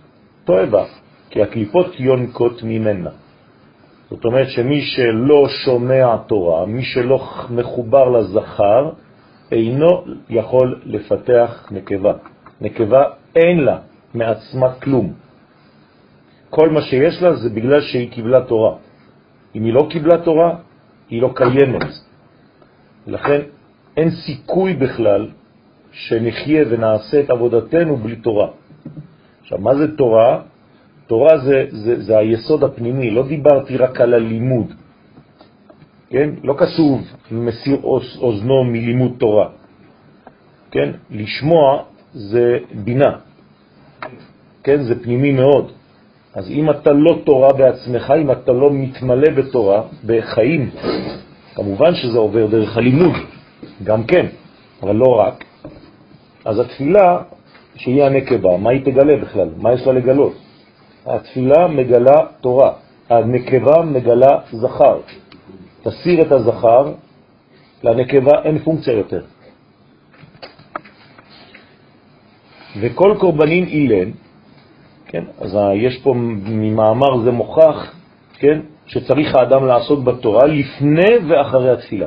תועבה, 0.48 0.84
כי 1.30 1.42
הקליפות 1.42 2.00
יונקות 2.00 2.62
ממנה. 2.62 3.10
זאת 4.10 4.24
אומרת 4.24 4.48
שמי 4.48 4.80
שלא 4.80 5.48
שומע 5.48 6.16
תורה, 6.16 6.66
מי 6.66 6.82
שלא 6.82 7.28
מחובר 7.50 8.08
לזכר, 8.08 8.90
אינו 9.52 10.04
יכול 10.28 10.80
לפתח 10.84 11.68
נקבה. 11.70 12.12
נקבה 12.60 13.02
אין 13.36 13.58
לה 13.60 13.78
מעצמה 14.14 14.72
כלום. 14.80 15.12
כל 16.50 16.68
מה 16.70 16.80
שיש 16.80 17.22
לה 17.22 17.34
זה 17.36 17.48
בגלל 17.50 17.80
שהיא 17.80 18.10
קיבלה 18.10 18.40
תורה. 18.48 18.76
אם 19.54 19.64
היא 19.64 19.72
לא 19.72 19.86
קיבלה 19.90 20.18
תורה, 20.24 20.56
היא 21.10 21.22
לא 21.22 21.30
קיימת. 21.34 21.92
לכן 23.06 23.40
אין 23.96 24.10
סיכוי 24.10 24.74
בכלל 24.74 25.28
שנחיה 25.92 26.64
ונעשה 26.70 27.20
את 27.20 27.30
עבודתנו 27.30 27.96
בלי 27.96 28.16
תורה. 28.16 28.48
עכשיו, 29.48 29.58
מה 29.58 29.74
זה 29.74 29.96
תורה? 29.96 30.40
תורה 31.06 31.38
זה, 31.38 31.64
זה, 31.70 32.02
זה 32.02 32.18
היסוד 32.18 32.64
הפנימי, 32.64 33.10
לא 33.10 33.26
דיברתי 33.28 33.76
רק 33.76 34.00
על 34.00 34.14
הלימוד. 34.14 34.66
כן? 36.10 36.30
לא 36.44 36.54
כתוב 36.58 37.00
מסיר 37.30 37.76
אוזנו 38.20 38.64
מלימוד 38.64 39.12
תורה. 39.18 39.48
כן? 40.70 40.90
לשמוע 41.10 41.82
זה 42.12 42.58
בינה. 42.84 43.12
כן? 44.64 44.82
זה 44.82 45.02
פנימי 45.02 45.32
מאוד. 45.32 45.72
אז 46.34 46.50
אם 46.50 46.70
אתה 46.70 46.92
לא 46.92 47.18
תורה 47.24 47.52
בעצמך, 47.52 48.12
אם 48.20 48.30
אתה 48.30 48.52
לא 48.52 48.70
מתמלא 48.72 49.30
בתורה, 49.30 49.82
בחיים, 50.06 50.70
כמובן 51.54 51.94
שזה 51.94 52.18
עובר 52.18 52.46
דרך 52.46 52.76
הלימוד, 52.76 53.16
גם 53.84 54.04
כן, 54.04 54.26
אבל 54.82 54.96
לא 54.96 55.08
רק. 55.08 55.44
אז 56.44 56.58
התפילה 56.58 57.37
שהיא 57.78 58.02
הנקבה, 58.02 58.56
מה 58.56 58.70
היא 58.70 58.84
תגלה 58.84 59.16
בכלל? 59.16 59.48
מה 59.56 59.72
יש 59.72 59.86
לה 59.86 59.92
לגלות? 59.92 60.32
התפילה 61.06 61.68
מגלה 61.68 62.26
תורה, 62.40 62.72
הנקבה 63.10 63.82
מגלה 63.82 64.38
זכר. 64.52 65.00
תסיר 65.82 66.22
את 66.22 66.32
הזכר, 66.32 66.92
לנקבה 67.82 68.42
אין 68.44 68.58
פונקציה 68.58 68.94
יותר. 68.94 69.22
וכל 72.80 73.14
קורבנין 73.20 73.64
אילן, 73.64 74.10
כן, 75.06 75.24
אז 75.40 75.58
יש 75.74 76.00
פה 76.02 76.14
ממאמר 76.14 77.22
זה 77.24 77.30
מוכח, 77.30 77.94
כן, 78.34 78.60
שצריך 78.86 79.34
האדם 79.34 79.66
לעשות 79.66 80.04
בתורה 80.04 80.46
לפני 80.46 81.18
ואחרי 81.28 81.70
התפילה. 81.70 82.06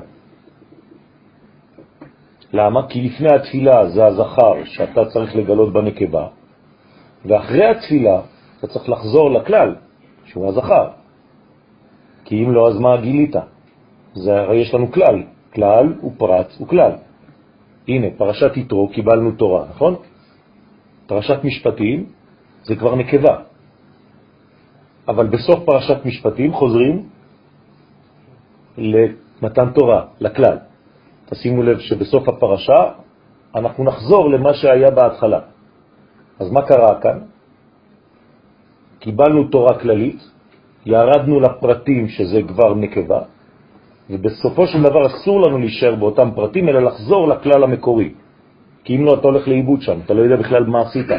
למה? 2.53 2.87
כי 2.87 3.01
לפני 3.01 3.35
התפילה 3.35 3.89
זה 3.89 4.05
הזכר 4.05 4.53
שאתה 4.65 5.05
צריך 5.05 5.35
לגלות 5.35 5.73
בנקבה, 5.73 6.27
ואחרי 7.25 7.65
התפילה 7.65 8.21
אתה 8.59 8.67
צריך 8.67 8.89
לחזור 8.89 9.31
לכלל, 9.31 9.75
שהוא 10.25 10.47
הזכר. 10.47 10.87
כי 12.25 12.43
אם 12.43 12.51
לא, 12.51 12.67
אז 12.67 12.79
מה 12.79 12.97
גילית? 12.97 13.35
זה 14.13 14.41
הרי 14.41 14.57
יש 14.57 14.73
לנו 14.73 14.91
כלל, 14.91 15.23
כלל 15.53 15.93
הוא 16.01 16.13
פרט 16.17 16.47
הוא 16.57 16.67
כלל. 16.67 16.91
הנה, 17.87 18.07
פרשת 18.17 18.57
יתרו 18.57 18.87
קיבלנו 18.87 19.31
תורה, 19.31 19.65
נכון? 19.69 19.95
פרשת 21.07 21.43
משפטים 21.43 22.05
זה 22.63 22.75
כבר 22.75 22.95
נקבה. 22.95 23.35
אבל 25.07 25.27
בסוף 25.27 25.65
פרשת 25.65 26.05
משפטים 26.05 26.53
חוזרים 26.53 27.09
למתן 28.77 29.71
תורה, 29.73 30.05
לכלל. 30.19 30.57
תשימו 31.31 31.63
לב 31.63 31.79
שבסוף 31.79 32.29
הפרשה 32.29 32.81
אנחנו 33.55 33.83
נחזור 33.83 34.29
למה 34.29 34.53
שהיה 34.53 34.91
בהתחלה. 34.91 35.39
אז 36.39 36.51
מה 36.51 36.61
קרה 36.61 37.01
כאן? 37.01 37.19
קיבלנו 38.99 39.43
תורה 39.47 39.79
כללית, 39.79 40.19
ירדנו 40.85 41.39
לפרטים 41.39 42.07
שזה 42.07 42.41
כבר 42.47 42.73
נקבה, 42.73 43.21
ובסופו 44.09 44.67
של 44.67 44.83
דבר 44.83 45.07
אסור 45.07 45.41
לנו 45.41 45.57
להישאר 45.57 45.95
באותם 45.95 46.29
פרטים, 46.35 46.69
אלא 46.69 46.79
לחזור 46.79 47.27
לכלל 47.27 47.63
המקורי. 47.63 48.13
כי 48.83 48.95
אם 48.95 49.05
לא, 49.05 49.13
אתה 49.13 49.27
הולך 49.27 49.47
לאיבוד 49.47 49.81
שם, 49.81 49.99
אתה 50.05 50.13
לא 50.13 50.21
יודע 50.21 50.35
בכלל 50.35 50.63
מה 50.63 50.81
עשית. 50.81 51.09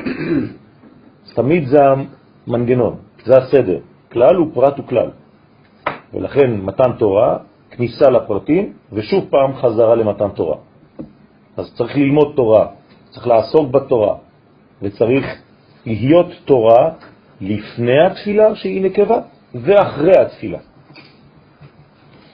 אז 1.27 1.35
תמיד 1.35 1.67
זה 1.67 1.79
המנגנון, 2.47 2.97
זה 3.25 3.39
הסדר. 3.39 3.79
כלל 4.13 4.35
הוא 4.37 4.49
פרט 4.55 4.79
הוא 4.79 4.87
כלל. 4.87 5.11
ולכן 6.15 6.61
מתן 6.61 6.93
תורה, 6.99 7.39
כניסה 7.77 8.11
לפרטים, 8.11 8.73
ושוב 8.93 9.25
פעם 9.31 9.55
חזרה 9.55 9.95
למתן 9.95 10.29
תורה. 10.29 10.57
אז 11.57 11.75
צריך 11.75 11.97
ללמוד 11.97 12.33
תורה, 12.37 12.67
צריך 13.11 13.27
לעסוק 13.27 13.71
בתורה, 13.71 14.15
וצריך 14.83 15.43
להיות 15.87 16.27
תורה 16.45 16.91
לפני 17.41 18.07
התפילה 18.07 18.55
שהיא 18.55 18.83
נקבה, 18.85 19.19
ואחרי 19.55 20.17
התפילה. 20.19 20.59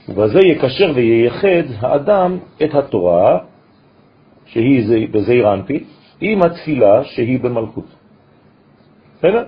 ובזה 0.09 0.39
יקשר 0.39 0.93
וייחד 0.95 1.65
האדם 1.81 2.39
את 2.65 2.75
התורה, 2.75 3.39
שהיא 4.47 5.09
בזעיר 5.09 5.55
אנפי, 5.55 5.85
עם 6.21 6.43
התפילה 6.43 7.05
שהיא 7.05 7.41
במלכות. 7.41 7.85
בסדר? 9.19 9.45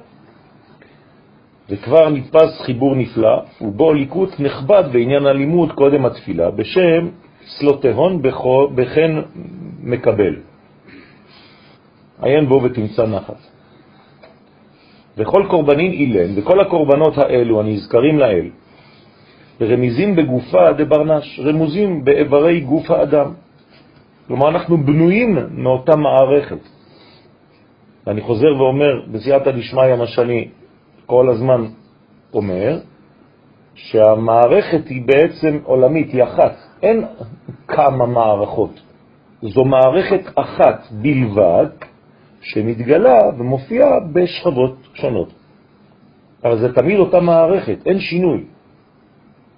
וכבר 1.71 2.09
נתפס 2.09 2.61
חיבור 2.61 2.95
נפלא, 2.97 3.43
ובו 3.61 3.93
ליקוט 3.93 4.41
נכבד 4.41 4.85
בעניין 4.93 5.27
הלימוד 5.27 5.73
קודם 5.73 6.07
התפילה, 6.07 6.51
בשם 6.51 7.09
סלוטהון 7.47 8.23
בכן 8.75 9.11
מקבל. 9.83 10.37
עיין 12.23 12.47
בו 12.47 12.63
ותמצא 12.63 13.07
נחת. 13.07 13.41
וכל 15.17 15.45
קורבנין 15.51 15.93
אילן, 15.93 16.39
וכל 16.39 16.61
הקורבנות 16.61 17.19
האלו 17.19 17.61
הנזכרים 17.61 18.19
לאל, 18.19 18.51
רמיזים 19.61 20.17
בגופה 20.17 20.73
דברנש, 20.73 21.41
רמוזים 21.45 22.05
באיברי 22.05 22.61
גוף 22.61 22.91
האדם. 22.91 23.33
כלומר, 24.27 24.49
אנחנו 24.49 24.77
בנויים 24.77 25.39
מאותה 25.51 25.97
מערכת. 25.97 26.59
ואני 28.07 28.21
חוזר 28.21 28.57
ואומר, 28.59 29.01
בסייעתא 29.13 29.51
דשמיא, 29.51 29.97
מה 29.99 30.07
שאני 30.07 30.49
כל 31.11 31.29
הזמן 31.29 31.67
אומר, 32.35 32.79
שהמערכת 33.75 34.89
היא 34.89 35.03
בעצם 35.07 35.59
עולמית, 35.65 36.13
היא 36.13 36.23
אחת. 36.25 36.55
אין 36.83 37.05
כמה 37.69 38.07
מערכות. 38.07 38.81
זו 39.43 39.65
מערכת 39.65 40.23
אחת 40.35 40.87
בלבד, 40.91 41.67
שמתגלה 42.41 43.19
ומופיעה 43.39 44.01
בשכבות 44.13 44.77
שונות. 44.95 45.33
אבל 46.45 46.59
זה 46.59 46.75
תמיד 46.75 46.99
אותה 46.99 47.21
מערכת, 47.21 47.79
אין 47.87 47.99
שינוי. 48.01 48.45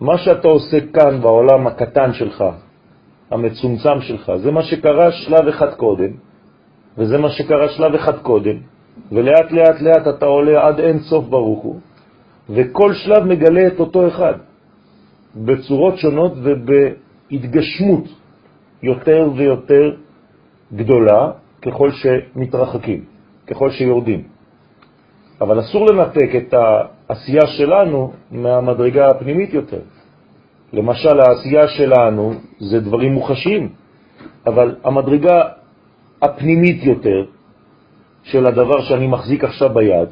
מה 0.01 0.19
שאתה 0.19 0.49
עושה 0.49 0.79
כאן 0.93 1.21
בעולם 1.21 1.67
הקטן 1.67 2.13
שלך, 2.13 2.45
המצומצם 3.31 4.01
שלך, 4.01 4.33
זה 4.37 4.51
מה 4.51 4.63
שקרה 4.63 5.13
שלב 5.13 5.49
אחד 5.49 5.75
קודם, 5.75 6.13
וזה 6.99 7.19
מה 7.19 7.31
שקרה 7.31 7.69
שלב 7.69 7.95
אחד 7.95 8.19
קודם, 8.19 8.72
ולאט 9.13 9.53
לאט 9.53 9.81
לאט 9.81 10.09
אתה 10.09 10.27
עולה 10.27 10.67
עד 10.67 10.81
אין 10.81 10.99
סוף 10.99 11.25
ברוך 11.25 11.63
הוא, 11.63 11.81
וכל 12.51 12.95
שלב 12.95 13.25
מגלה 13.25 13.67
את 13.67 13.81
אותו 13.81 14.09
אחד, 14.09 14.35
בצורות 15.37 15.99
שונות 15.99 16.33
ובהתגשמות 16.43 18.05
יותר 18.83 19.31
ויותר 19.37 19.95
גדולה 20.75 21.31
ככל 21.63 21.91
שמתרחקים, 21.91 23.05
ככל 23.47 23.71
שיורדים. 23.71 24.23
אבל 25.41 25.61
אסור 25.61 25.87
לנתק 25.87 26.31
את 26.37 26.55
העשייה 26.55 27.47
שלנו 27.47 28.13
מהמדרגה 28.31 29.07
הפנימית 29.07 29.55
יותר. 29.55 29.81
למשל, 30.73 31.21
העשייה 31.21 31.69
שלנו 31.69 32.33
זה 32.59 32.81
דברים 32.81 33.13
מוחשיים, 33.13 33.69
אבל 34.47 34.77
המדרגה 34.85 35.43
הפנימית 36.23 36.85
יותר 36.85 37.25
של 38.23 38.47
הדבר 38.47 38.83
שאני 38.83 39.07
מחזיק 39.07 39.45
עכשיו 39.45 39.75
ביד 39.75 40.09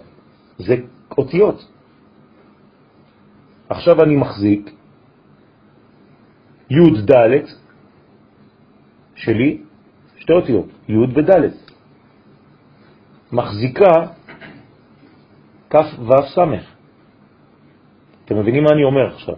זה 0.58 0.74
אותיות. 1.18 1.58
עכשיו 3.68 4.02
אני 4.02 4.16
מחזיק 4.16 4.70
י' 6.70 7.10
ד' 7.10 7.46
שלי, 9.14 9.62
שתי 10.18 10.32
אותיות, 10.32 10.68
י' 10.88 10.96
וד'. 10.96 11.30
מחזיקה 13.32 13.94
כ' 15.70 15.98
ו' 15.98 16.22
ס'. 16.34 16.38
אתם 18.24 18.38
מבינים 18.38 18.62
מה 18.64 18.70
אני 18.72 18.84
אומר 18.84 19.14
עכשיו? 19.14 19.34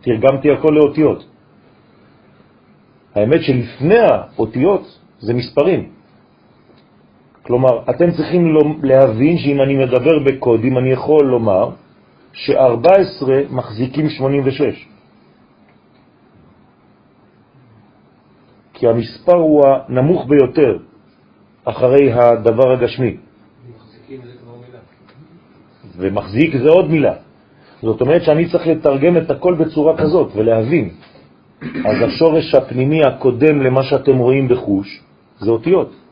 תרגמתי 0.00 0.50
הכל 0.50 0.72
לאותיות. 0.72 1.24
האמת 3.14 3.40
שלפני 3.42 3.98
האותיות 3.98 4.98
זה 5.18 5.34
מספרים. 5.34 5.95
כלומר, 7.46 7.82
אתם 7.90 8.10
צריכים 8.10 8.42
להבין 8.82 9.38
שאם 9.38 9.62
אני 9.62 9.76
מדבר 9.76 10.18
בקודים, 10.26 10.78
אני 10.78 10.90
יכול 10.92 11.26
לומר 11.26 11.70
ש-14 12.32 13.50
מחזיקים 13.50 14.08
86. 14.08 14.86
כי 18.74 18.88
המספר 18.88 19.36
הוא 19.36 19.62
הנמוך 19.66 20.26
ביותר 20.28 20.78
אחרי 21.64 22.12
הדבר 22.12 22.72
הגשמי. 22.72 23.16
ומחזיק 25.96 26.56
זה 26.56 26.68
עוד 26.68 26.90
מילה. 26.90 27.14
זאת 27.82 28.00
אומרת 28.00 28.22
שאני 28.22 28.50
צריך 28.50 28.66
לתרגם 28.66 29.16
את 29.16 29.30
הכל 29.30 29.54
בצורה 29.54 29.96
כזאת 29.96 30.30
ולהבין. 30.34 30.90
אז 31.62 31.96
השורש 32.02 32.54
הפנימי 32.54 33.00
הקודם 33.06 33.62
למה 33.62 33.82
שאתם 33.82 34.16
רואים 34.18 34.48
בחוש 34.48 35.02
זה 35.38 35.50
אותיות. 35.50 36.05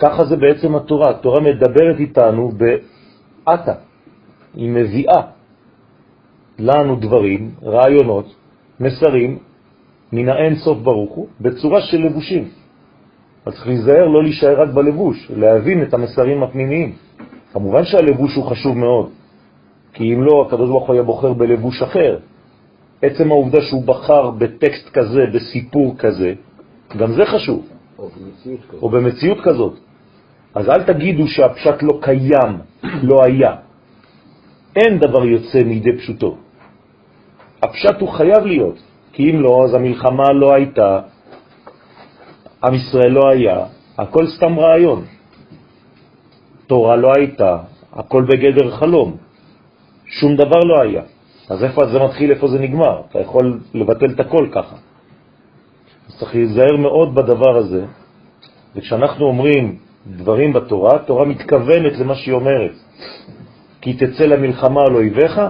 ככה 0.00 0.24
זה 0.24 0.36
בעצם 0.36 0.76
התורה. 0.76 1.10
התורה 1.10 1.40
מדברת 1.40 1.98
איתנו 1.98 2.50
באתה. 2.50 3.74
היא 4.54 4.70
מביאה 4.70 5.22
לנו 6.58 6.96
דברים, 6.96 7.50
רעיונות, 7.62 8.34
מסרים, 8.80 9.38
מן 10.12 10.28
האין 10.28 10.54
סוף 10.56 10.78
ברוך 10.78 11.12
הוא, 11.12 11.26
בצורה 11.40 11.80
של 11.80 12.00
לבושים. 12.06 12.48
אז 13.46 13.52
צריך 13.52 13.66
להיזהר 13.66 14.06
לא 14.08 14.22
להישאר 14.22 14.60
רק 14.60 14.68
בלבוש, 14.68 15.30
להבין 15.36 15.82
את 15.82 15.94
המסרים 15.94 16.42
הפנימיים. 16.42 16.92
כמובן 17.52 17.84
שהלבוש 17.84 18.34
הוא 18.34 18.44
חשוב 18.44 18.78
מאוד, 18.78 19.08
כי 19.92 20.14
אם 20.14 20.22
לא, 20.22 20.44
הקדוש 20.46 20.68
ברוך 20.68 20.86
הוא 20.86 20.94
היה 20.94 21.02
בוחר 21.02 21.32
בלבוש 21.32 21.82
אחר. 21.82 22.18
עצם 23.02 23.30
העובדה 23.30 23.60
שהוא 23.60 23.84
בחר 23.84 24.30
בטקסט 24.30 24.88
כזה, 24.92 25.20
בסיפור 25.34 25.94
כזה, 25.98 26.34
גם 26.96 27.12
זה 27.12 27.24
חשוב. 27.24 27.66
או 27.98 28.08
במציאות 28.08 28.60
כזאת. 28.68 28.82
או 28.82 28.88
במציאות 28.88 29.38
כזאת. 29.44 29.74
אז 30.54 30.68
אל 30.68 30.82
תגידו 30.82 31.28
שהפשט 31.28 31.82
לא 31.82 31.98
קיים, 32.02 32.52
לא 33.08 33.24
היה. 33.24 33.52
אין 34.76 34.98
דבר 34.98 35.24
יוצא 35.24 35.58
מידי 35.64 35.96
פשוטו. 35.98 36.36
הפשט 37.62 38.00
הוא 38.00 38.08
חייב 38.08 38.44
להיות, 38.46 38.78
כי 39.12 39.30
אם 39.30 39.40
לא, 39.40 39.64
אז 39.64 39.74
המלחמה 39.74 40.32
לא 40.32 40.54
הייתה, 40.54 41.00
עם 42.64 42.74
ישראל 42.74 43.12
לא 43.12 43.30
היה, 43.30 43.58
הכל 43.98 44.26
סתם 44.26 44.58
רעיון. 44.58 45.04
תורה 46.66 46.96
לא 46.96 47.12
הייתה, 47.16 47.58
הכל 47.92 48.22
בגדר 48.24 48.70
חלום. 48.70 49.16
שום 50.06 50.36
דבר 50.36 50.60
לא 50.60 50.80
היה. 50.82 51.02
אז 51.50 51.64
איפה 51.64 51.86
זה 51.86 51.98
מתחיל, 51.98 52.30
איפה 52.30 52.48
זה 52.48 52.58
נגמר? 52.58 53.00
אתה 53.10 53.20
יכול 53.20 53.60
לבטל 53.74 54.10
את 54.10 54.20
הכל 54.20 54.48
ככה. 54.52 54.76
אז 56.08 56.18
צריך 56.18 56.34
להיזהר 56.34 56.76
מאוד 56.76 57.14
בדבר 57.14 57.56
הזה, 57.56 57.84
וכשאנחנו 58.76 59.26
אומרים 59.26 59.89
דברים 60.06 60.52
בתורה, 60.52 60.96
התורה 60.96 61.24
מתכוונת 61.24 61.92
למה 61.98 62.14
שהיא 62.14 62.34
אומרת. 62.34 62.72
כי 63.80 63.94
תצא 63.94 64.24
למלחמה 64.24 64.80
על 64.80 64.94
אויביך, 64.94 65.40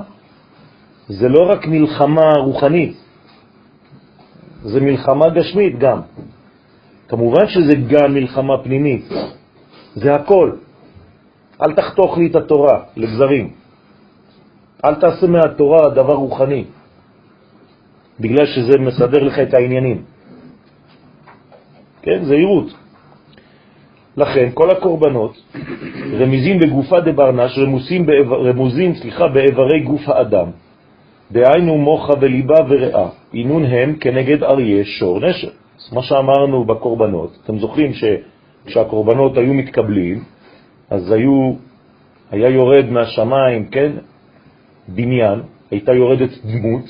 זה 1.08 1.28
לא 1.28 1.50
רק 1.50 1.66
מלחמה 1.66 2.32
רוחנית, 2.44 2.96
זה 4.62 4.80
מלחמה 4.80 5.28
גשמית 5.28 5.78
גם. 5.78 6.00
כמובן 7.08 7.48
שזה 7.48 7.74
גם 7.74 8.14
מלחמה 8.14 8.62
פנימית, 8.62 9.04
זה 9.94 10.14
הכל. 10.14 10.52
אל 11.62 11.72
תחתוך 11.74 12.18
לי 12.18 12.26
את 12.26 12.36
התורה 12.36 12.82
לגזרים. 12.96 13.50
אל 14.84 14.94
תעשה 14.94 15.26
מהתורה 15.26 15.90
דבר 15.90 16.14
רוחני, 16.14 16.64
בגלל 18.20 18.46
שזה 18.46 18.78
מסדר 18.78 19.22
לך 19.22 19.38
את 19.38 19.54
העניינים. 19.54 20.02
כן, 22.02 22.24
זה 22.24 22.34
עירות. 22.34 22.66
לכן 24.16 24.48
כל 24.54 24.70
הקורבנות 24.70 25.42
רמיזים 26.18 26.58
בגופה 26.58 27.00
דברנש, 27.00 27.58
רמוזים, 27.58 28.06
באיבר, 28.06 28.48
רמוזים 28.48 28.94
סליחה, 28.94 29.28
באיברי 29.28 29.80
גוף 29.80 30.08
האדם, 30.08 30.46
דהיינו 31.32 31.78
מוחה 31.78 32.12
וליבה 32.20 32.54
וריאה, 32.68 33.08
עינון 33.32 33.64
הם 33.64 33.96
כנגד 34.00 34.42
אריה 34.42 34.84
שור 34.84 35.20
נשר. 35.20 35.48
אז 35.78 35.92
מה 35.92 36.02
שאמרנו 36.02 36.64
בקורבנות, 36.64 37.38
אתם 37.44 37.58
זוכרים 37.58 37.92
שכשהקורבנות 37.92 39.36
היו 39.36 39.54
מתקבלים, 39.54 40.24
אז 40.90 41.12
היו, 41.12 41.52
היה 42.30 42.48
יורד 42.48 42.90
מהשמיים, 42.90 43.64
כן, 43.64 43.92
בניין, 44.88 45.40
הייתה 45.70 45.92
יורדת 45.92 46.30
דמות 46.44 46.84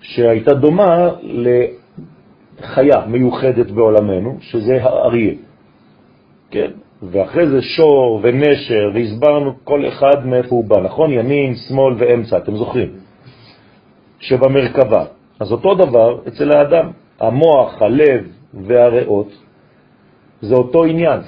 שהייתה 0.00 0.54
דומה 0.54 1.08
לחיה 1.22 3.06
מיוחדת 3.06 3.70
בעולמנו, 3.70 4.36
שזה 4.40 4.82
האריה. 4.82 5.34
כן? 6.50 6.70
ואחרי 7.02 7.48
זה 7.48 7.62
שור 7.62 8.20
ונשר, 8.22 8.90
והסברנו 8.94 9.52
כל 9.64 9.88
אחד 9.88 10.26
מאיפה 10.26 10.48
הוא 10.48 10.64
בא, 10.64 10.80
נכון? 10.80 11.12
ימין, 11.12 11.54
שמאל 11.56 11.94
ואמצע, 11.98 12.38
אתם 12.38 12.56
זוכרים? 12.56 12.88
שבמרכבה. 14.20 15.04
אז 15.40 15.52
אותו 15.52 15.74
דבר 15.74 16.18
אצל 16.28 16.52
האדם, 16.52 16.90
המוח, 17.20 17.82
הלב 17.82 18.26
והריאות, 18.54 19.28
זה 20.42 20.54
אותו 20.54 20.84
עניין. 20.84 21.20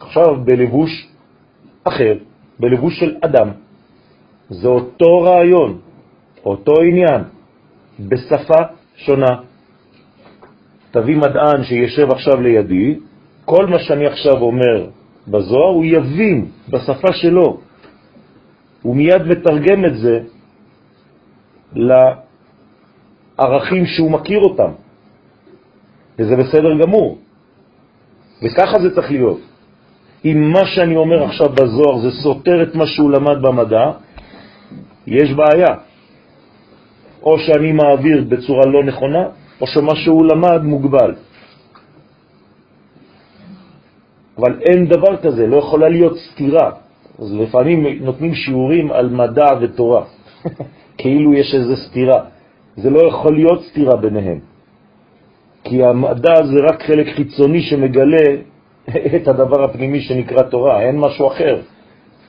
עכשיו 0.00 0.44
בלבוש 0.44 1.08
אחר, 1.84 2.14
בלבוש 2.60 3.00
של 3.00 3.16
אדם. 3.20 3.48
זה 4.48 4.68
אותו 4.68 5.22
רעיון, 5.22 5.78
אותו 6.44 6.74
עניין, 6.82 7.22
בשפה 8.00 8.62
שונה. 8.96 9.36
תביא 10.90 11.16
מדען 11.16 11.64
שישב 11.64 12.10
עכשיו 12.10 12.40
לידי, 12.40 12.98
כל 13.50 13.66
מה 13.66 13.78
שאני 13.78 14.06
עכשיו 14.06 14.38
אומר 14.38 14.86
בזוהר, 15.28 15.74
הוא 15.74 15.84
יבין 15.84 16.46
בשפה 16.68 17.12
שלו. 17.12 17.60
הוא 18.82 18.96
מיד 18.96 19.22
מתרגם 19.22 19.84
את 19.84 19.96
זה 19.98 20.18
לערכים 23.34 23.86
שהוא 23.86 24.10
מכיר 24.10 24.38
אותם, 24.38 24.70
וזה 26.18 26.36
בסדר 26.36 26.78
גמור. 26.78 27.18
וככה 28.42 28.78
זה 28.78 28.94
צריך 28.94 29.10
להיות. 29.10 29.40
אם 30.24 30.52
מה 30.52 30.66
שאני 30.66 30.96
אומר 30.96 31.24
עכשיו 31.24 31.48
בזוהר 31.48 31.98
זה 31.98 32.10
סותר 32.22 32.62
את 32.62 32.74
מה 32.74 32.86
שהוא 32.86 33.10
למד 33.10 33.42
במדע, 33.42 33.90
יש 35.06 35.32
בעיה. 35.32 35.74
או 37.22 37.38
שאני 37.38 37.72
מעביר 37.72 38.24
בצורה 38.28 38.66
לא 38.66 38.84
נכונה, 38.84 39.24
או 39.60 39.66
שמה 39.66 39.96
שהוא 39.96 40.24
למד 40.24 40.62
מוגבל. 40.62 41.14
אבל 44.38 44.60
אין 44.60 44.86
דבר 44.86 45.16
כזה, 45.16 45.46
לא 45.46 45.56
יכולה 45.56 45.88
להיות 45.88 46.16
סתירה. 46.18 46.70
אז 47.18 47.34
לפעמים 47.34 48.04
נותנים 48.04 48.34
שיעורים 48.34 48.92
על 48.92 49.08
מדע 49.08 49.48
ותורה, 49.60 50.04
כאילו 50.98 51.34
יש 51.34 51.54
איזו 51.54 51.76
סתירה. 51.76 52.20
זה 52.76 52.90
לא 52.90 53.00
יכול 53.08 53.34
להיות 53.34 53.62
סתירה 53.62 53.96
ביניהם, 53.96 54.38
כי 55.64 55.84
המדע 55.84 56.34
זה 56.46 56.58
רק 56.70 56.82
חלק 56.82 57.06
חיצוני 57.14 57.60
שמגלה 57.62 58.26
את 59.16 59.28
הדבר 59.28 59.64
הפנימי 59.64 60.00
שנקרא 60.00 60.42
תורה, 60.42 60.82
אין 60.82 60.98
משהו 60.98 61.26
אחר. 61.26 61.60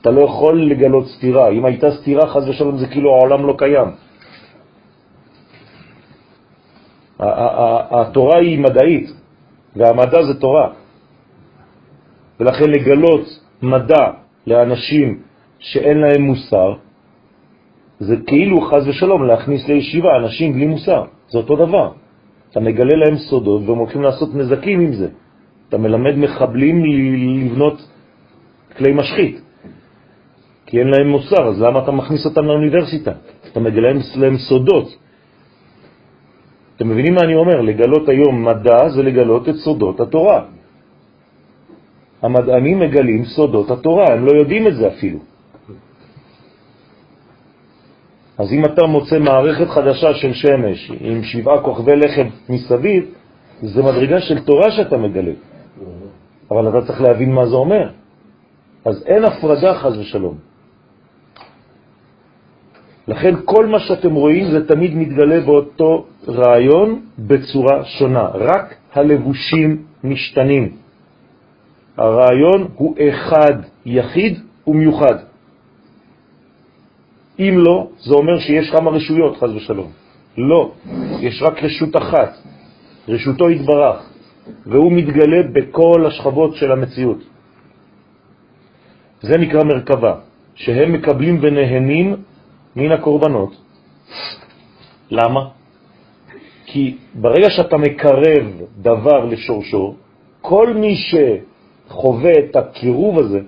אתה 0.00 0.10
לא 0.10 0.20
יכול 0.20 0.62
לגלות 0.62 1.06
סתירה. 1.06 1.48
אם 1.48 1.64
הייתה 1.64 1.90
סתירה, 1.90 2.26
חז 2.26 2.48
ושלום, 2.48 2.78
זה 2.78 2.86
כאילו 2.86 3.10
העולם 3.10 3.46
לא 3.46 3.54
קיים. 3.58 3.88
התורה 7.90 8.38
היא 8.38 8.58
מדעית, 8.58 9.10
והמדע 9.76 10.22
זה 10.22 10.40
תורה. 10.40 10.81
ולכן 12.42 12.70
לגלות 12.70 13.24
מדע 13.62 14.06
לאנשים 14.46 15.18
שאין 15.58 15.98
להם 15.98 16.22
מוסר, 16.22 16.74
זה 18.00 18.16
כאילו 18.26 18.60
חז 18.60 18.88
ושלום 18.88 19.24
להכניס 19.24 19.68
לישיבה 19.68 20.16
אנשים 20.16 20.52
בלי 20.52 20.66
מוסר. 20.66 21.02
זה 21.30 21.38
אותו 21.38 21.56
דבר. 21.56 21.92
אתה 22.50 22.60
מגלה 22.60 22.96
להם 22.96 23.16
סודות 23.30 23.62
והם 23.66 23.78
הולכים 23.78 24.02
לעשות 24.02 24.34
נזקים 24.34 24.80
עם 24.80 24.92
זה. 24.92 25.08
אתה 25.68 25.78
מלמד 25.78 26.14
מחבלים 26.16 26.84
לבנות 26.84 27.78
כלי 28.76 28.92
משחית, 28.92 29.40
כי 30.66 30.78
אין 30.78 30.88
להם 30.88 31.08
מוסר, 31.08 31.48
אז 31.48 31.62
למה 31.62 31.78
אתה 31.78 31.90
מכניס 31.90 32.26
אותם 32.26 32.44
לאוניברסיטה? 32.44 33.12
אתה 33.52 33.60
מגלה 33.60 33.88
להם 34.16 34.36
סודות. 34.38 34.88
אתם 36.76 36.88
מבינים 36.88 37.14
מה 37.14 37.20
אני 37.24 37.34
אומר? 37.34 37.60
לגלות 37.60 38.08
היום 38.08 38.44
מדע 38.44 38.88
זה 38.88 39.02
לגלות 39.02 39.48
את 39.48 39.54
סודות 39.54 40.00
התורה. 40.00 40.61
המדענים 42.22 42.78
מגלים 42.78 43.24
סודות 43.24 43.70
התורה, 43.70 44.12
הם 44.12 44.26
לא 44.26 44.32
יודעים 44.32 44.66
את 44.66 44.74
זה 44.76 44.88
אפילו. 44.88 45.18
אז 48.38 48.52
אם 48.52 48.64
אתה 48.64 48.86
מוצא 48.86 49.18
מערכת 49.18 49.68
חדשה 49.68 50.14
של 50.14 50.32
שמש 50.32 50.92
עם 51.00 51.22
שבעה 51.22 51.62
כוכבי 51.62 51.96
לחם 51.96 52.26
מסביב, 52.48 53.04
זה 53.62 53.82
מדרגה 53.82 54.20
של 54.20 54.44
תורה 54.44 54.70
שאתה 54.70 54.96
מגלה. 54.96 55.32
אבל 56.50 56.68
אתה 56.68 56.86
צריך 56.86 57.00
להבין 57.00 57.32
מה 57.32 57.46
זה 57.46 57.56
אומר. 57.56 57.90
אז 58.84 59.04
אין 59.06 59.24
הפרדה 59.24 59.74
חז 59.74 59.98
ושלום. 59.98 60.36
לכן 63.08 63.34
כל 63.44 63.66
מה 63.66 63.80
שאתם 63.80 64.14
רואים 64.14 64.50
זה 64.50 64.68
תמיד 64.68 64.94
מתגלה 64.94 65.40
באותו 65.40 66.06
רעיון 66.28 67.00
בצורה 67.18 67.84
שונה, 67.84 68.26
רק 68.34 68.74
הלבושים 68.94 69.82
משתנים. 70.04 70.81
הרעיון 71.96 72.68
הוא 72.74 72.96
אחד, 73.08 73.54
יחיד 73.86 74.38
ומיוחד. 74.66 75.16
אם 77.38 77.54
לא, 77.58 77.88
זה 77.98 78.14
אומר 78.14 78.38
שיש 78.38 78.70
כמה 78.70 78.90
רשויות, 78.90 79.36
חז 79.36 79.54
ושלום. 79.56 79.90
לא, 80.38 80.72
יש 81.20 81.42
רק 81.42 81.62
רשות 81.62 81.96
אחת, 81.96 82.36
רשותו 83.08 83.48
התברך, 83.48 84.10
והוא 84.66 84.92
מתגלה 84.92 85.42
בכל 85.52 86.06
השכבות 86.06 86.54
של 86.54 86.72
המציאות. 86.72 87.18
זה 89.20 89.38
נקרא 89.38 89.64
מרכבה, 89.64 90.14
שהם 90.54 90.92
מקבלים 90.92 91.38
ונהנים 91.42 92.16
מן 92.76 92.92
הקורבנות. 92.92 93.56
למה? 95.10 95.48
כי 96.66 96.96
ברגע 97.14 97.50
שאתה 97.50 97.76
מקרב 97.76 98.44
דבר 98.78 99.24
לשורשו, 99.24 99.94
כל 100.40 100.74
מי 100.74 100.94
שחווה 101.92 102.32
את 102.38 102.56
הקירוב 102.56 103.18
הזה, 103.18 103.40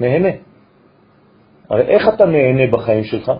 נהנה. 0.00 0.28
הרי 1.70 1.82
איך 1.82 2.08
אתה 2.08 2.26
נהנה 2.26 2.66
בחיים 2.70 3.04
שלך? 3.04 3.32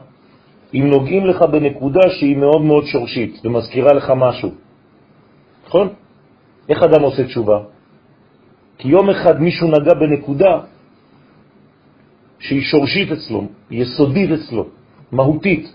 אם 0.75 0.85
נוגעים 0.91 1.27
לך 1.27 1.43
בנקודה 1.43 2.11
שהיא 2.11 2.37
מאוד 2.37 2.62
מאוד 2.62 2.85
שורשית 2.85 3.41
ומזכירה 3.45 3.93
לך 3.93 4.12
משהו, 4.17 4.51
נכון? 5.67 5.89
איך 6.69 6.83
אדם 6.83 7.03
עושה 7.03 7.25
תשובה? 7.25 7.59
כי 8.79 8.89
יום 8.89 9.11
אחד 9.11 9.41
מישהו 9.41 9.69
נגע 9.69 9.95
בנקודה 9.95 10.53
שהיא 12.39 12.62
שורשית 12.62 13.12
אצלו, 13.12 13.45
יסודית 13.71 14.31
אצלו, 14.31 14.65
מהותית. 15.12 15.73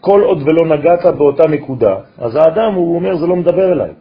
כל 0.00 0.20
עוד 0.22 0.42
ולא 0.42 0.76
נגעת 0.76 1.06
באותה 1.06 1.48
נקודה, 1.48 1.94
אז 2.18 2.36
האדם, 2.36 2.74
הוא 2.74 2.96
אומר, 2.96 3.16
זה 3.16 3.26
לא 3.26 3.36
מדבר 3.36 3.72
אליי. 3.72 3.92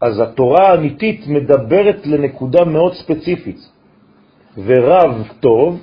אז 0.00 0.20
התורה 0.20 0.68
האמיתית 0.68 1.26
מדברת 1.26 2.06
לנקודה 2.06 2.64
מאוד 2.64 2.94
ספציפית, 2.94 3.58
ורב 4.64 5.28
טוב 5.40 5.80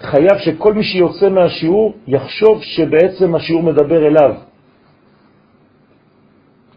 חייב 0.00 0.38
שכל 0.38 0.74
מי 0.74 0.84
שיוצא 0.84 1.28
מהשיעור 1.28 1.94
יחשוב 2.06 2.62
שבעצם 2.62 3.34
השיעור 3.34 3.62
מדבר 3.62 4.06
אליו. 4.06 4.34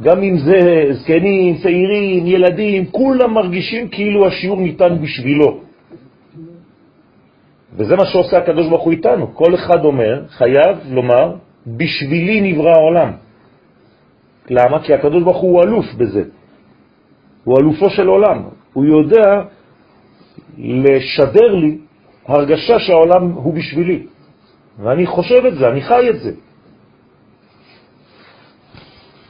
גם 0.02 0.24
אם 0.24 0.38
זה 0.38 0.60
זקנים, 0.92 1.58
צעירים, 1.64 2.28
ילדים, 2.28 2.86
כולם 2.92 3.34
מרגישים 3.34 3.90
כאילו 3.90 4.28
השיעור 4.28 4.62
ניתן 4.62 5.02
בשבילו. 5.02 5.60
וזה 7.74 7.96
מה 7.96 8.06
שעושה 8.06 8.38
הקדוש 8.38 8.68
ברוך 8.70 8.84
הוא 8.84 8.92
איתנו. 8.92 9.36
כל 9.36 9.56
אחד 9.56 9.86
אומר, 9.86 10.24
חייב 10.30 10.78
לומר, 10.90 11.36
בשבילי 11.68 12.42
נברא 12.42 12.72
העולם. 12.72 13.27
למה? 14.50 14.84
כי 14.84 14.94
הקדוש 14.94 15.24
ברוך 15.24 15.42
הוא 15.42 15.64
אלוף 15.64 15.86
בזה. 15.98 16.24
הוא 17.44 17.60
אלופו 17.60 17.90
של 17.90 18.08
עולם. 18.08 18.44
הוא 18.74 18.86
יודע 18.86 19.42
לשדר 20.58 21.56
לי 21.56 21.78
הרגשה 22.26 22.80
שהעולם 22.80 23.32
הוא 23.32 23.54
בשבילי. 23.54 24.08
ואני 24.80 25.06
חושב 25.06 25.46
את 25.46 25.56
זה, 25.56 25.68
אני 25.68 25.82
חי 25.82 26.10
את 26.10 26.20
זה. 26.20 26.32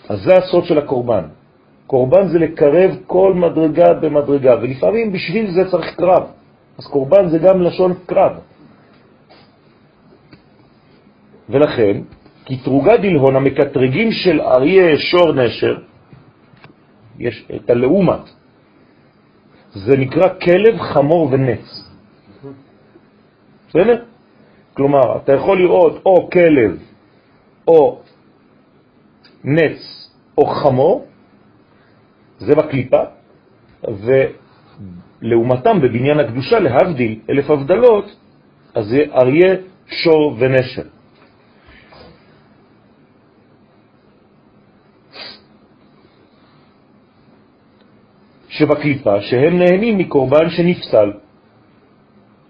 אז 0.10 0.19
זה 0.23 0.34
הסוד 0.34 0.65
של 0.65 0.77
הקורבן. 0.77 1.23
קורבן 1.88 2.27
זה 2.27 2.39
לקרב 2.39 2.91
כל 3.08 3.34
מדרגה 3.34 3.93
במדרגה, 3.93 4.56
ולפעמים 4.62 5.12
בשביל 5.12 5.51
זה 5.51 5.71
צריך 5.71 5.95
קרב. 5.95 6.23
אז 6.77 6.88
קורבן 6.88 7.30
זה 7.30 7.38
גם 7.38 7.62
לשון 7.62 7.93
קרב. 8.06 8.32
ולכן, 11.49 12.01
כתרוגה 12.48 12.98
דלהון, 12.98 13.36
המקטרגים 13.36 14.12
של 14.12 14.42
אריה 14.42 14.98
שור 14.98 15.34
נשר, 15.34 15.78
יש 17.20 17.48
את 17.56 17.70
הלאומת, 17.70 18.24
זה 19.72 19.98
נקרא 19.98 20.28
כלב, 20.39 20.80
חמור 20.80 21.30
ונץ. 21.32 21.68
בסדר? 23.68 24.04
כלומר, 24.74 25.18
אתה 25.18 25.34
יכול 25.34 25.58
לראות 25.62 26.02
או 26.06 26.30
כלב 26.30 26.80
או 27.68 28.02
נץ 29.43 29.80
או 30.38 30.45
חמור, 30.45 31.06
זה 32.38 32.56
בקליפה, 32.56 33.04
ולעומתם 35.22 35.82
בבניין 35.82 36.20
הקדושה, 36.20 36.60
להבדיל 36.60 37.20
אלף 37.30 37.50
הבדלות, 37.50 38.16
אז 38.76 38.86
זה 38.86 39.04
אריה, 39.14 39.56
שור 39.88 40.36
ונשר. 40.39 40.97
שבקליפה, 48.58 49.22
שהם 49.22 49.60
נהנים 49.60 49.97
מקורבן 49.97 50.49
שנפסל. 50.49 51.12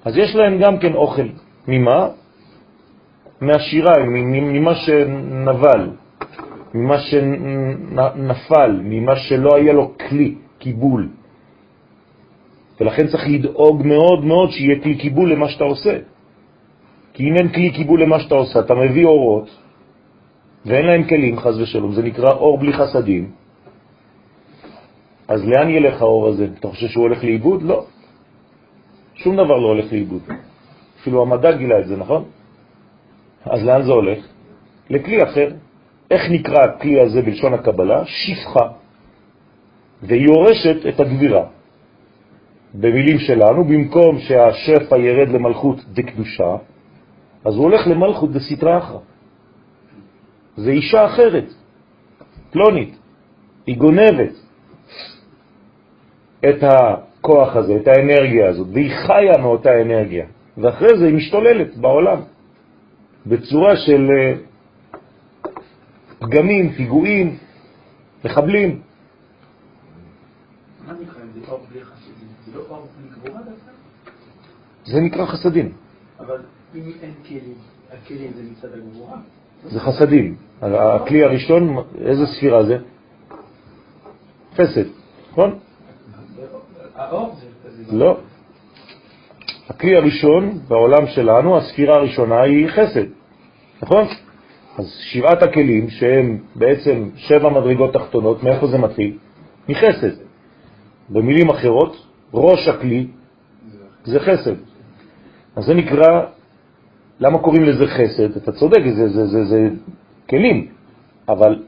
אז 0.06 0.18
יש 0.18 0.36
להם 0.36 0.58
גם 0.58 0.78
כן 0.80 0.94
אוכל. 0.94 1.28
ממה? 1.68 2.08
מהשירה, 3.42 3.94
ממה 4.08 4.76
שנבל. 4.76 5.90
ממה 6.74 6.98
שנפל, 7.00 8.72
ממה 8.84 9.16
שלא 9.16 9.56
היה 9.56 9.74
לו 9.74 9.92
כלי, 10.10 10.36
קיבול. 10.60 11.10
ולכן 12.82 13.08
צריך 13.08 13.24
לדאוג 13.28 13.76
מאוד 13.86 14.26
מאוד 14.26 14.52
שיהיה 14.52 14.80
כלי 14.84 14.96
קיבול 14.96 15.32
למה 15.32 15.50
שאתה 15.50 15.64
עושה. 15.64 15.98
כי 17.14 17.24
אם 17.30 17.36
אין 17.36 17.48
כלי 17.50 17.72
קיבול 17.72 18.02
למה 18.02 18.20
שאתה 18.20 18.36
עושה, 18.36 18.60
אתה 18.60 18.76
מביא 18.76 19.06
אורות, 19.06 19.50
ואין 20.66 20.86
להם 20.86 21.04
כלים, 21.04 21.40
חז 21.40 21.60
ושלום, 21.62 21.92
זה 21.92 22.04
נקרא 22.04 22.32
אור 22.32 22.58
בלי 22.58 22.74
חסדים, 22.74 23.32
אז 25.28 25.46
לאן 25.46 25.70
ילך 25.70 26.02
האור 26.02 26.28
הזה? 26.28 26.48
אתה 26.60 26.68
חושב 26.68 26.88
שהוא 26.88 27.04
הולך 27.04 27.24
לאיבוד? 27.24 27.62
לא. 27.62 27.86
שום 29.16 29.36
דבר 29.36 29.58
לא 29.58 29.68
הולך 29.68 29.92
לאיבוד. 29.92 30.22
אפילו 31.02 31.22
המדע 31.22 31.52
גילה 31.52 31.80
את 31.80 31.88
זה, 31.88 31.96
נכון? 31.98 32.24
אז 33.46 33.64
לאן 33.66 33.82
זה 33.84 33.92
הולך? 33.92 34.20
לכלי 34.90 35.24
אחר. 35.24 35.48
איך 36.12 36.22
נקרא 36.32 36.64
הכלי 36.64 37.02
הזה 37.02 37.22
בלשון 37.22 37.54
הקבלה? 37.54 38.06
שפחה. 38.06 38.68
והיא 40.04 40.26
יורשת 40.26 40.86
את 40.90 41.00
הגבירה. 41.00 41.46
במילים 42.74 43.20
שלנו, 43.20 43.64
במקום 43.64 44.20
שהשפע 44.20 44.98
ירד 44.98 45.30
למלכות 45.30 45.78
דקדושה, 45.94 46.56
אז 47.46 47.56
הוא 47.56 47.64
הולך 47.64 47.88
למלכות 47.88 48.32
דסתרא 48.32 48.78
אחרא. 48.78 49.00
זה 50.58 50.72
אישה 50.72 51.06
אחרת, 51.06 51.54
פלונית, 52.52 52.98
היא 53.68 53.78
גונבת 53.78 54.47
את 56.40 56.64
הכוח 56.64 57.56
הזה, 57.56 57.76
את 57.76 57.88
האנרגיה 57.88 58.50
הזאת, 58.50 58.68
והיא 58.74 58.92
חיה 59.08 59.38
מאותה 59.42 59.82
אנרגיה, 59.82 60.26
ואחרי 60.58 60.98
זה 60.98 61.06
היא 61.06 61.16
משתוללת 61.16 61.78
בעולם 61.78 62.22
בצורה 63.26 63.78
של 63.78 64.08
אה, 64.12 64.34
פגמים, 66.20 66.74
פיגועים, 66.74 67.38
מחבלים. 68.26 68.82
לא? 72.54 72.64
זה 74.86 75.00
נקרא 75.00 75.26
חסדים. 75.26 75.72
אבל 76.20 76.42
אם 76.76 76.92
אין 77.02 77.14
כלים, 77.28 77.54
הכלים 77.92 78.32
זה 78.36 78.42
מצד 78.52 78.74
הגבורה? 78.74 79.18
זה 79.64 79.80
חסדים. 79.80 80.36
הכלי 80.62 81.24
הראשון, 81.24 81.78
איזה 82.02 82.26
ספירה 82.26 82.64
זה? 82.64 82.78
חסד, 84.54 84.86
נכון? 85.32 85.60
האור 86.98 87.36
זה... 87.64 87.98
לא. 87.98 88.18
הכלי 89.70 89.96
הראשון 89.96 90.60
בעולם 90.68 91.08
שלנו, 91.08 91.58
הספירה 91.58 91.96
הראשונה 91.96 92.42
היא 92.42 92.68
חסד, 92.68 93.06
נכון? 93.82 94.06
אז 94.78 94.86
שבעת 95.02 95.44
הכלים 95.44 95.90
שהם 95.90 96.38
בעצם 96.56 97.10
שבע 97.16 97.50
מדרגות 97.50 97.94
תחתונות, 97.94 98.44
מאיפה 98.44 98.68
זה 98.68 98.78
מתחיל? 98.78 99.18
מחסד. 99.70 100.12
במילים 101.10 101.50
אחרות, 101.50 101.96
ראש 102.34 102.68
הכלי 102.68 103.08
זה 104.04 104.20
חסד. 104.20 104.56
אז 105.56 105.66
זה 105.66 105.74
נקרא, 105.74 106.22
למה 107.20 107.38
קוראים 107.38 107.64
לזה 107.64 107.88
חסד? 107.88 108.38
אתה 108.38 108.52
צודק, 108.52 108.82
זה, 108.96 109.10
זה, 109.10 109.26
זה, 109.26 109.44
זה 109.44 109.70
כלים, 110.30 110.68
אבל 111.30 111.64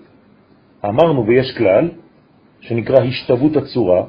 אמרנו 0.85 1.27
ויש 1.27 1.57
כלל 1.57 1.89
שנקרא 2.61 3.03
השתוות 3.03 3.55
הצורה, 3.57 4.03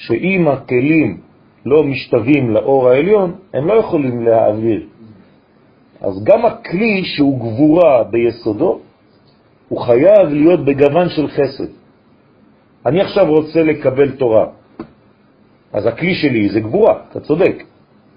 שאם 0.00 0.48
הכלים 0.48 1.20
לא 1.66 1.84
משתווים 1.84 2.50
לאור 2.50 2.88
העליון, 2.88 3.34
הם 3.54 3.66
לא 3.66 3.74
יכולים 3.74 4.22
להעביר. 4.22 4.86
אז 6.00 6.24
גם 6.24 6.46
הכלי 6.46 7.04
שהוא 7.04 7.38
גבורה 7.40 8.04
ביסודו, 8.04 8.80
הוא 9.68 9.80
חייב 9.80 10.28
להיות 10.28 10.64
בגוון 10.64 11.08
של 11.08 11.28
חסד. 11.28 11.68
אני 12.86 13.00
עכשיו 13.00 13.26
רוצה 13.28 13.62
לקבל 13.62 14.10
תורה, 14.16 14.46
אז 15.72 15.86
הכלי 15.86 16.14
שלי 16.14 16.48
זה 16.48 16.60
גבורה, 16.60 16.94
אתה 17.10 17.20
צודק. 17.20 17.64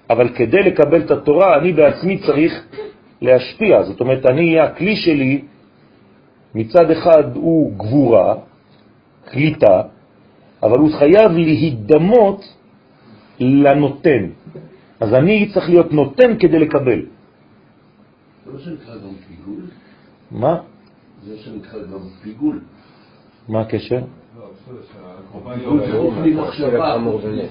אבל 0.10 0.30
כדי 0.36 0.64
לקבל 0.64 1.02
את 1.02 1.12
התורה, 1.12 1.58
אני 1.58 1.72
בעצמי 1.72 2.18
צריך 2.18 2.66
להשפיע. 3.22 3.84
זאת 3.84 4.02
אומרת, 4.02 4.26
אני, 4.26 4.60
הכלי 4.60 4.96
שלי, 4.96 5.42
מצד 6.56 6.92
אחד 6.92 7.36
הוא 7.36 7.72
גבורה, 7.78 8.36
קליטה, 9.26 9.82
אבל 10.64 10.80
הוא 10.80 10.90
חייב 11.00 11.32
להידמות 11.32 12.42
לנותן. 13.40 14.24
אז 15.00 15.14
אני 15.14 15.50
צריך 15.54 15.70
להיות 15.70 15.92
נותן 15.94 16.38
כדי 16.40 16.60
לקבל. 16.60 17.00
זה 18.46 18.52
לא 18.54 18.60
שנקרא 18.60 18.96
גם 18.96 19.14
פיגול? 19.28 19.64
מה? 20.32 20.56
זה 21.26 21.38
שנקרא 21.38 21.80
גם 21.80 22.00
פיגול. 22.24 22.60
מה 23.50 23.62
הקשר? 23.62 24.00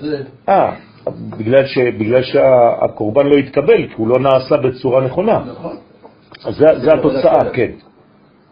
זה- 0.00 0.22
אה, 0.48 0.74
בגלל, 1.38 1.66
ש, 1.66 1.78
בגלל 1.78 2.22
שהקורבן 2.22 3.26
לא 3.26 3.36
התקבל, 3.36 3.86
כי 3.88 3.94
הוא 3.96 4.08
לא 4.08 4.18
נעשה 4.18 4.56
בצורה 4.56 5.04
נכונה. 5.04 5.38
נכון. 5.52 5.76
אז 6.44 6.54
זה, 6.56 6.66
זה 6.78 6.90
התוצאה, 6.94 7.50
כן. 7.52 7.70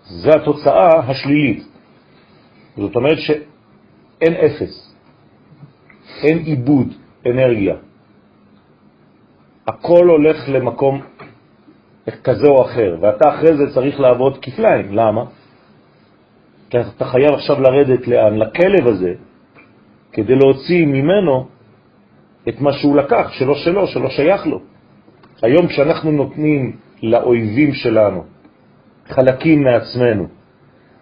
זה 0.04 0.30
התוצאה 0.30 0.88
השלילית. 1.10 1.62
זאת 2.76 2.96
אומרת 2.96 3.18
שאין 4.20 4.34
אפס, 4.34 4.94
אין 6.22 6.38
עיבוד 6.38 6.88
אנרגיה. 7.26 7.76
הכל 9.66 10.08
הולך 10.08 10.48
למקום 10.48 11.00
כזה 12.24 12.46
או 12.48 12.62
אחר, 12.62 12.96
ואתה 13.00 13.34
אחרי 13.34 13.56
זה 13.56 13.74
צריך 13.74 14.00
לעבוד 14.00 14.38
כפליים. 14.42 14.86
למה? 14.92 15.24
כי 16.70 16.78
אתה 16.80 17.04
חייב 17.04 17.32
עכשיו 17.34 17.60
לרדת 17.60 18.08
לאן? 18.08 18.38
לכלב 18.38 18.86
הזה, 18.86 19.14
כדי 20.12 20.34
להוציא 20.34 20.86
ממנו 20.86 21.48
את 22.48 22.60
מה 22.60 22.72
שהוא 22.72 22.96
לקח, 22.96 23.30
שלא 23.32 23.54
שלו, 23.54 23.86
שלא 23.86 24.10
שייך 24.10 24.46
לו. 24.46 24.60
היום 25.42 25.66
כשאנחנו 25.66 26.10
נותנים 26.12 26.76
לאויבים 27.02 27.72
שלנו 27.72 28.24
חלקים 29.08 29.62
מעצמנו, 29.62 30.39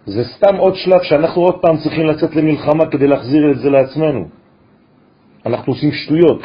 זה 0.05 0.23
סתם 0.23 0.55
עוד 0.55 0.75
שלב 0.75 1.03
שאנחנו 1.03 1.41
עוד 1.41 1.61
פעם 1.61 1.77
צריכים 1.77 2.05
לצאת 2.05 2.35
למלחמה 2.35 2.85
כדי 2.85 3.07
להחזיר 3.07 3.51
את 3.51 3.59
זה 3.59 3.69
לעצמנו. 3.69 4.25
אנחנו 5.45 5.73
עושים 5.73 5.91
שטויות, 5.91 6.41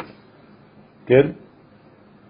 כן? 1.05 1.31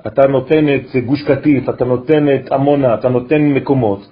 אתה 0.08 0.28
נותן 0.28 0.66
את 0.76 0.96
גוש 1.06 1.24
קטיף, 1.24 1.70
אתה 1.70 1.86
נותן 1.86 2.26
את 2.36 2.52
עמונה, 2.52 2.94
אתה 2.94 3.10
נותן 3.10 3.42
מקומות, 3.42 4.10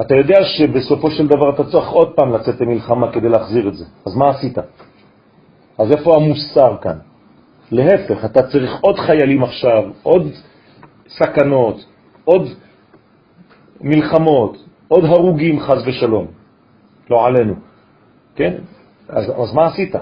אתה 0.00 0.14
יודע 0.14 0.44
שבסופו 0.44 1.10
של 1.10 1.26
דבר 1.26 1.54
אתה 1.54 1.64
צריך 1.64 1.88
עוד 1.88 2.12
פעם 2.16 2.32
לצאת 2.32 2.60
למלחמה 2.60 3.12
כדי 3.12 3.28
להחזיר 3.28 3.68
את 3.68 3.74
זה. 3.74 3.84
אז 4.06 4.16
מה 4.16 4.30
עשית? 4.30 4.58
אז 5.78 5.92
איפה 5.92 6.16
המוסר 6.16 6.76
כאן? 6.82 6.98
להפך, 7.72 8.24
אתה 8.24 8.42
צריך 8.42 8.80
עוד 8.80 8.98
חיילים 8.98 9.42
עכשיו, 9.42 9.82
עוד 10.02 10.32
סכנות, 11.08 11.84
עוד 12.24 12.48
מלחמות, 13.80 14.63
עוד 14.94 15.04
הרוגים 15.04 15.60
חז 15.60 15.82
ושלום, 15.86 16.26
לא 17.10 17.26
עלינו, 17.26 17.54
כן? 18.36 18.54
אז, 19.08 19.24
אז 19.30 19.54
מה 19.54 19.66
עשית? 19.66 19.94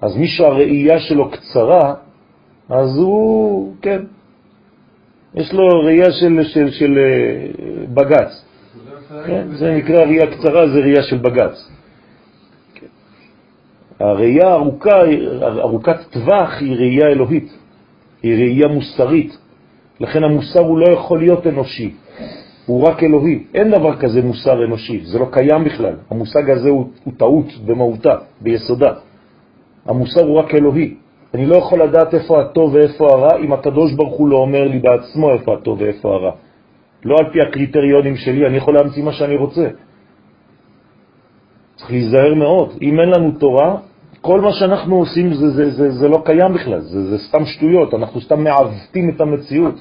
אז 0.00 0.16
מי 0.16 0.26
שהראייה 0.26 1.00
שלו 1.00 1.30
קצרה, 1.30 1.94
אז 2.68 2.98
הוא, 2.98 3.74
כן, 3.82 4.02
יש 5.34 5.52
לו 5.52 5.68
ראייה 5.84 6.12
של, 6.12 6.44
של, 6.44 6.70
של 6.70 6.98
אה, 6.98 7.86
בגץ. 7.94 8.44
כן, 9.26 9.48
זה 9.54 9.70
נקרא 9.70 10.04
ראייה 10.04 10.26
קצרה, 10.26 10.68
זה 10.68 10.78
ראייה 10.78 11.02
של 11.02 11.18
בגץ. 11.18 11.70
כן. 12.74 12.86
הראייה 14.00 14.52
ארוכה, 14.52 15.02
ארוכת 15.42 15.96
טווח 16.10 16.50
היא 16.60 16.76
ראייה 16.76 17.06
אלוהית, 17.06 17.52
היא 18.22 18.34
ראייה 18.34 18.68
מוסרית. 18.68 19.38
לכן 20.00 20.24
המוסר 20.24 20.60
הוא 20.60 20.78
לא 20.78 20.92
יכול 20.92 21.18
להיות 21.18 21.46
אנושי, 21.46 21.94
הוא 22.66 22.88
רק 22.88 23.02
אלוהי. 23.02 23.44
אין 23.54 23.70
דבר 23.70 23.96
כזה 23.96 24.22
מוסר 24.22 24.64
אנושי, 24.64 25.00
זה 25.04 25.18
לא 25.18 25.26
קיים 25.32 25.64
בכלל. 25.64 25.94
המושג 26.10 26.50
הזה 26.50 26.68
הוא, 26.68 26.90
הוא 27.04 27.14
טעות 27.16 27.46
במהותה, 27.66 28.14
ביסודה. 28.40 28.92
המוסר 29.86 30.24
הוא 30.24 30.38
רק 30.38 30.54
אלוהי. 30.54 30.94
אני 31.34 31.46
לא 31.46 31.56
יכול 31.56 31.82
לדעת 31.82 32.14
איפה 32.14 32.40
הטוב 32.40 32.74
ואיפה 32.74 33.06
הרע 33.12 33.38
אם 33.38 33.52
הקדוש 33.52 33.92
ברוך 33.92 34.16
הוא 34.18 34.28
לא 34.28 34.36
אומר 34.36 34.68
לי 34.68 34.78
בעצמו 34.78 35.30
איפה 35.30 35.54
הטוב 35.54 35.80
ואיפה 35.80 36.14
הרע. 36.14 36.32
לא 37.04 37.16
על 37.18 37.32
פי 37.32 37.40
הקריטריונים 37.40 38.16
שלי, 38.16 38.46
אני 38.46 38.56
יכול 38.56 38.74
להמציא 38.74 39.02
מה 39.04 39.12
שאני 39.12 39.36
רוצה. 39.36 39.68
צריך 41.76 41.90
להיזהר 41.90 42.34
מאוד. 42.34 42.78
אם 42.82 43.00
אין 43.00 43.08
לנו 43.08 43.30
תורה, 43.38 43.76
כל 44.20 44.40
מה 44.40 44.52
שאנחנו 44.52 44.96
עושים 44.96 45.34
זה, 45.34 45.50
זה, 45.50 45.70
זה, 45.70 45.90
זה 45.90 46.08
לא 46.08 46.22
קיים 46.24 46.54
בכלל, 46.54 46.80
זה, 46.80 47.10
זה 47.10 47.18
סתם 47.18 47.44
שטויות, 47.44 47.94
אנחנו 47.94 48.20
סתם 48.20 48.44
מעוותים 48.44 49.10
את 49.10 49.20
המציאות. 49.20 49.74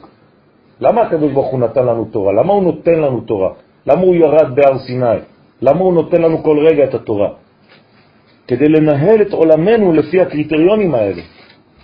למה 0.80 1.02
הקדוש 1.02 1.32
ברוך 1.32 1.52
הוא 1.52 1.60
נתן 1.60 1.86
לנו 1.86 2.06
תורה? 2.06 2.34
למה 2.34 2.54
הוא 2.54 2.64
נותן 2.64 3.00
לנו 3.00 3.22
תורה? 3.22 3.50
למה 3.88 4.02
הוא 4.02 4.16
ירד 4.16 4.56
בהר 4.56 4.78
סיני? 4.80 5.18
למה 5.62 5.80
הוא 5.80 5.94
נותן 5.94 6.22
לנו 6.22 6.44
כל 6.44 6.58
רגע 6.68 6.84
את 6.84 6.94
התורה? 6.94 7.30
כדי 8.48 8.70
לנהל 8.70 9.22
את 9.22 9.34
עולמנו 9.34 9.94
לפי 9.94 10.22
הקריטריונים 10.22 10.96
האלה. 10.96 11.22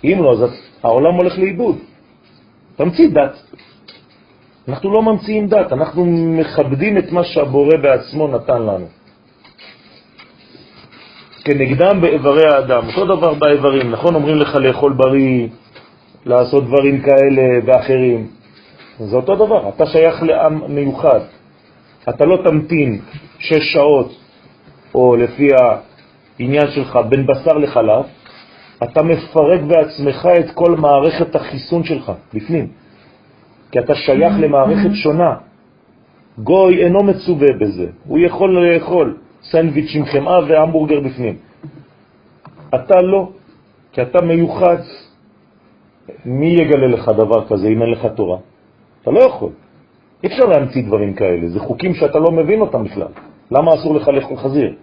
אם 0.04 0.18
לא, 0.22 0.32
אז 0.32 0.38
העולם 0.82 1.14
הולך 1.14 1.38
לאיבוד. 1.38 1.76
תמציא 2.76 3.08
דת. 3.08 3.36
אנחנו 4.68 4.92
לא 4.92 5.02
ממציאים 5.02 5.46
דת, 5.46 5.72
אנחנו 5.72 6.04
מכבדים 6.06 6.98
את 6.98 7.12
מה 7.12 7.24
שהבורא 7.24 7.76
בעצמו 7.76 8.28
נתן 8.28 8.62
לנו. 8.62 8.86
כנגדם 11.44 12.00
באיברי 12.00 12.46
האדם. 12.46 12.82
אותו 12.86 13.16
דבר 13.16 13.34
באיברים, 13.34 13.90
נכון? 13.90 14.14
אומרים 14.14 14.36
לך 14.36 14.54
לאכול 14.54 14.92
בריא, 14.92 15.48
לעשות 16.26 16.64
דברים 16.64 17.02
כאלה 17.02 17.42
ואחרים. 17.64 18.41
זה 19.06 19.16
אותו 19.16 19.36
דבר, 19.36 19.68
אתה 19.68 19.86
שייך 19.86 20.22
לעם 20.22 20.62
מיוחד. 20.68 21.20
אתה 22.08 22.24
לא 22.24 22.36
תמתין 22.44 23.00
שש 23.38 23.72
שעות, 23.72 24.10
או 24.94 25.16
לפי 25.16 25.48
העניין 25.54 26.70
שלך, 26.70 26.98
בין 27.08 27.26
בשר 27.26 27.58
לחלב, 27.58 28.04
אתה 28.82 29.02
מפרק 29.02 29.60
בעצמך 29.60 30.28
את 30.40 30.50
כל 30.54 30.76
מערכת 30.76 31.34
החיסון 31.36 31.84
שלך, 31.84 32.12
בפנים. 32.34 32.68
כי 33.70 33.78
אתה 33.78 33.94
שייך 33.94 34.34
למערכת 34.38 34.90
שונה. 34.94 35.34
גוי 36.38 36.84
אינו 36.84 37.04
מצווה 37.04 37.48
בזה, 37.60 37.86
הוא 38.06 38.18
יכול 38.18 38.66
לאכול 38.66 39.16
סנדוויץ' 39.42 39.94
עם 39.94 40.04
חמאה 40.04 40.38
והמבורגר 40.48 41.00
בפנים. 41.00 41.36
אתה 42.74 43.02
לא, 43.02 43.28
כי 43.92 44.02
אתה 44.02 44.20
מיוחד. 44.20 44.76
מי 46.24 46.46
יגלה 46.46 46.86
לך 46.86 47.08
דבר 47.08 47.46
כזה 47.48 47.68
אם 47.68 47.82
אין 47.82 47.90
לך 47.90 48.06
תורה? 48.14 48.38
אתה 49.02 49.10
לא 49.10 49.20
יכול. 49.20 49.52
אי 50.22 50.28
אפשר 50.28 50.44
להמציא 50.44 50.82
דברים 50.86 51.14
כאלה, 51.14 51.48
זה 51.48 51.60
חוקים 51.60 51.94
שאתה 51.94 52.18
לא 52.18 52.30
מבין 52.30 52.60
אותם 52.60 52.84
בכלל. 52.84 53.12
למה 53.50 53.74
אסור 53.74 53.94
לך 53.94 54.08
לאכול 54.08 54.36
חזיר? 54.36 54.74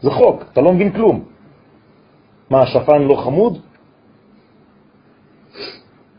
זה 0.00 0.10
חוק, 0.10 0.44
אתה 0.52 0.60
לא 0.60 0.72
מבין 0.72 0.92
כלום. 0.92 1.24
מה, 2.50 2.62
השפן 2.62 3.02
לא 3.02 3.14
חמוד? 3.14 3.58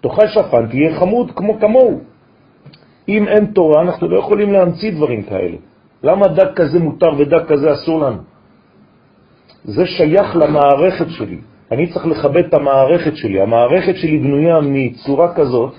תאכל 0.02 0.28
שפן, 0.28 0.68
תהיה 0.68 1.00
חמוד 1.00 1.32
כמו 1.32 1.60
כמוהו. 1.60 2.00
אם 3.10 3.28
אין 3.28 3.46
תורה, 3.46 3.82
אנחנו 3.82 4.08
לא 4.08 4.20
יכולים 4.20 4.52
להמציא 4.52 4.92
דברים 4.92 5.24
כאלה. 5.24 5.58
למה 6.04 6.28
דק 6.28 6.52
כזה 6.56 6.80
מותר 6.80 7.10
ודק 7.18 7.44
כזה 7.48 7.74
אסור 7.74 8.00
לנו? 8.00 8.22
זה 9.64 9.86
שייך 9.86 10.36
למערכת 10.36 11.10
שלי. 11.10 11.38
אני 11.72 11.94
צריך 11.94 12.06
לכבד 12.06 12.46
את 12.46 12.54
המערכת 12.54 13.16
שלי. 13.16 13.42
המערכת 13.42 13.96
שלי 13.96 14.18
בנויה 14.18 14.60
מצורה 14.62 15.34
כזאת 15.36 15.74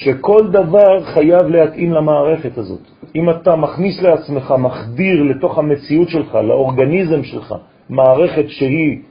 שכל 0.00 0.48
דבר 0.50 1.04
חייב 1.04 1.46
להתאים 1.46 1.92
למערכת 1.92 2.58
הזאת. 2.58 2.80
אם 3.16 3.30
אתה 3.30 3.56
מכניס 3.56 4.02
לעצמך, 4.02 4.54
מחדיר 4.58 5.22
לתוך 5.22 5.58
המציאות 5.58 6.08
שלך, 6.08 6.34
לאורגניזם 6.34 7.24
שלך, 7.24 7.54
מערכת 7.88 8.48
שהיא 8.48 9.02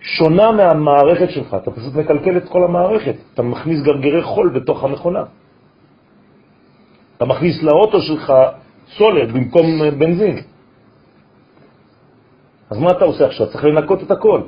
שונה 0.00 0.52
מהמערכת 0.52 1.30
שלך, 1.30 1.56
אתה 1.62 1.70
פשוט 1.70 1.94
מקלקל 1.94 2.36
את 2.36 2.48
כל 2.48 2.64
המערכת. 2.64 3.14
אתה 3.34 3.42
מכניס 3.42 3.82
גרגרי 3.82 4.22
חול 4.22 4.48
בתוך 4.48 4.84
המכונה. 4.84 5.24
אתה 7.16 7.24
מכניס 7.24 7.62
לאוטו 7.62 8.00
שלך 8.00 8.32
סולר 8.98 9.26
במקום 9.26 9.66
בנזין. 9.98 10.36
אז 12.70 12.78
מה 12.78 12.90
אתה 12.90 13.04
עושה 13.04 13.26
עכשיו? 13.26 13.46
צריך 13.46 13.64
לנקות 13.64 14.02
את 14.02 14.10
הכל. 14.10 14.40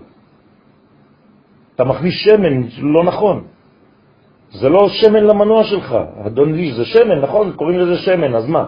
אתה 1.75 1.85
מכניס 1.85 2.15
שמן 2.15 2.63
לא 2.79 3.05
נכון. 3.05 3.56
זה 4.61 4.69
לא 4.69 4.89
שמן 4.89 5.25
למנוע 5.25 5.65
שלך, 5.65 5.97
אדון 6.27 6.55
איש, 6.55 6.75
זה 6.75 6.85
שמן, 6.85 7.19
נכון? 7.21 7.53
קוראים 7.53 7.79
לזה 7.79 7.97
שמן, 7.97 8.35
אז 8.35 8.49
מה? 8.49 8.65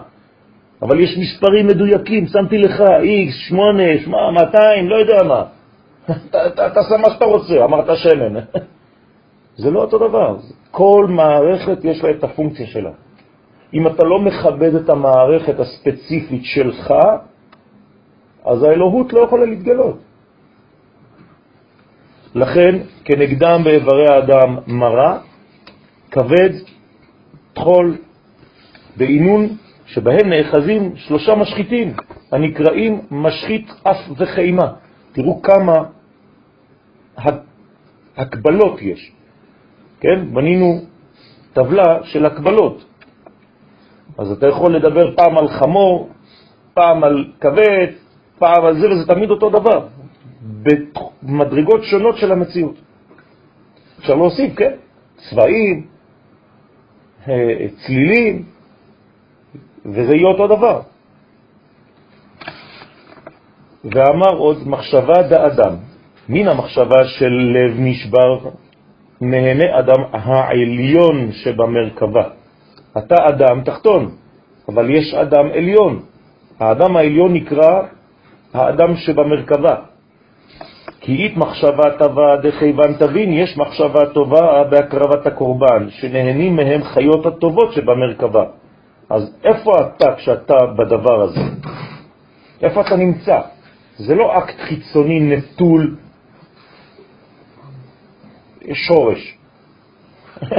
אבל 0.82 1.00
יש 1.00 1.18
מספרים 1.18 1.66
מדויקים, 1.66 2.26
שמתי 2.26 2.58
לך 2.58 2.80
x, 2.80 3.32
8, 3.48 3.82
200, 4.32 4.88
לא 4.88 4.96
יודע 4.96 5.22
מה. 5.22 5.44
אתה 6.28 6.70
תעשה 6.70 6.96
מה 6.96 7.10
שאתה 7.10 7.24
רוצה, 7.24 7.64
אמרת 7.64 7.96
שמן. 7.96 8.40
זה 9.62 9.70
לא 9.70 9.80
אותו 9.80 9.98
דבר. 9.98 10.36
כל 10.70 11.06
מערכת 11.08 11.84
יש 11.84 12.04
לה 12.04 12.10
את 12.10 12.24
הפונקציה 12.24 12.66
שלה. 12.66 12.90
אם 13.74 13.86
אתה 13.86 14.04
לא 14.04 14.18
מכבד 14.20 14.74
את 14.74 14.88
המערכת 14.90 15.60
הספציפית 15.60 16.44
שלך, 16.44 16.94
אז 18.44 18.62
האלוהות 18.62 19.12
לא 19.12 19.20
יכולה 19.20 19.44
להתגלות. 19.44 19.98
לכן, 22.34 22.74
כנגדם 23.04 23.60
באיברי 23.64 24.06
האדם 24.08 24.56
מרה, 24.66 25.18
כבד, 26.10 26.50
טחול, 27.52 27.96
בעינון, 28.96 29.48
שבהם 29.86 30.30
נאחזים 30.30 30.96
שלושה 30.96 31.34
משחיתים, 31.34 31.94
הנקראים 32.32 33.00
משחית 33.10 33.70
אף 33.82 33.96
וחימה. 34.16 34.72
תראו 35.12 35.42
כמה 35.42 35.74
הקבלות 38.16 38.82
יש. 38.82 39.12
כן? 40.00 40.34
בנינו 40.34 40.80
טבלה 41.52 42.04
של 42.04 42.26
הקבלות. 42.26 42.84
אז 44.18 44.30
אתה 44.30 44.46
יכול 44.46 44.76
לדבר 44.76 45.16
פעם 45.16 45.38
על 45.38 45.48
חמור, 45.48 46.08
פעם 46.74 47.04
על 47.04 47.32
כבד, 47.40 47.86
פעם 48.38 48.64
על 48.64 48.80
זה, 48.80 48.90
וזה 48.90 49.06
תמיד 49.06 49.30
אותו 49.30 49.50
דבר, 49.50 49.86
במדרגות 51.22 51.80
שונות 51.82 52.16
של 52.16 52.32
המציאות. 52.32 52.74
אפשר 53.98 54.14
להוסיף, 54.14 54.54
כן? 54.56 54.72
צבעים, 55.16 55.86
צלילים, 57.86 58.42
וזה 59.86 60.14
יהיה 60.16 60.26
אותו 60.26 60.46
דבר. 60.46 60.80
ואמר 63.84 64.36
עוד 64.36 64.68
מחשבה 64.68 65.22
דאדם, 65.22 65.74
מן 66.28 66.48
המחשבה 66.48 67.04
של 67.04 67.32
לב 67.32 67.76
נשבר, 67.78 68.38
נהנה 69.20 69.78
אדם 69.78 70.02
העליון 70.12 71.32
שבמרכבה. 71.32 72.24
אתה 72.98 73.14
אדם 73.28 73.62
תחתון, 73.64 74.10
אבל 74.68 74.90
יש 74.90 75.14
אדם 75.14 75.46
עליון. 75.54 76.02
האדם 76.60 76.96
העליון 76.96 77.34
נקרא 77.34 77.82
האדם 78.54 78.96
שבמרכבה. 78.96 79.74
כי 81.00 81.12
אית 81.12 81.36
מחשבה 81.36 81.98
טובה 81.98 82.36
דכיוון 82.42 82.92
תבין, 82.98 83.32
יש 83.32 83.56
מחשבה 83.56 84.06
טובה 84.06 84.64
בהקרבת 84.70 85.26
הקורבן, 85.26 85.90
שנהנים 85.90 86.56
מהם 86.56 86.84
חיות 86.84 87.26
הטובות 87.26 87.72
שבמרכבה. 87.72 88.44
אז 89.10 89.34
איפה 89.44 89.72
אתה 89.80 90.14
כשאתה 90.14 90.54
בדבר 90.78 91.22
הזה? 91.22 91.40
איפה 92.62 92.80
אתה 92.80 92.96
נמצא? 92.96 93.40
זה 93.96 94.14
לא 94.14 94.38
אקט 94.38 94.60
חיצוני 94.60 95.20
נטול 95.20 95.96
שורש. 98.72 99.38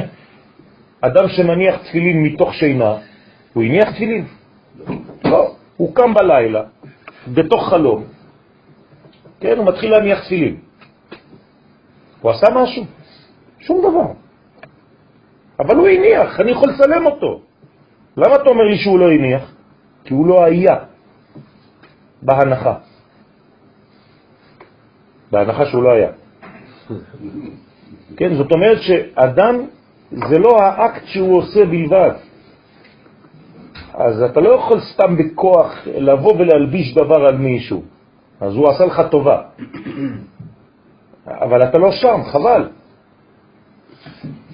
אדם 1.01 1.29
שמניח 1.29 1.75
תפילין 1.77 2.23
מתוך 2.23 2.53
שינה, 2.53 2.95
הוא 3.53 3.63
הניח 3.63 3.91
תפילין? 3.91 4.25
לא, 5.23 5.51
הוא 5.77 5.95
קם 5.95 6.13
בלילה, 6.13 6.63
בתוך 7.27 7.69
חלום, 7.69 8.03
כן, 9.39 9.57
הוא 9.57 9.65
מתחיל 9.65 9.91
להניח 9.91 10.23
תפילין. 10.23 10.55
הוא 12.21 12.31
עשה 12.31 12.45
משהו? 12.55 12.83
שום 13.59 13.79
דבר. 13.79 14.11
אבל 15.59 15.75
הוא 15.75 15.87
הניח, 15.87 16.39
אני 16.39 16.51
יכול 16.51 16.69
לצלם 16.69 17.05
אותו. 17.05 17.41
למה 18.17 18.35
אתה 18.35 18.49
אומר 18.49 18.63
לי 18.63 18.77
שהוא 18.77 18.99
לא 18.99 19.11
הניח? 19.11 19.53
כי 20.03 20.13
הוא 20.13 20.27
לא 20.27 20.43
היה 20.43 20.75
בהנחה. 22.21 22.75
בהנחה 25.31 25.65
שהוא 25.65 25.83
לא 25.83 25.89
היה. 25.89 26.11
כן, 28.17 28.35
זאת 28.35 28.51
אומרת 28.51 28.77
שאדם 28.81 29.55
זה 30.11 30.39
לא 30.39 30.57
האקט 30.61 31.05
שהוא 31.05 31.37
עושה 31.37 31.65
בלבד. 31.65 32.11
אז 33.93 34.21
אתה 34.21 34.39
לא 34.39 34.49
יכול 34.49 34.79
סתם 34.93 35.17
בכוח 35.17 35.77
לבוא 35.85 36.33
ולהלביש 36.39 36.95
דבר 36.95 37.25
על 37.27 37.37
מישהו. 37.37 37.83
אז 38.41 38.55
הוא 38.55 38.69
עשה 38.69 38.85
לך 38.85 39.01
טובה. 39.11 39.41
אבל 41.27 41.63
אתה 41.63 41.77
לא 41.77 41.91
שם, 41.91 42.21
חבל. 42.31 42.69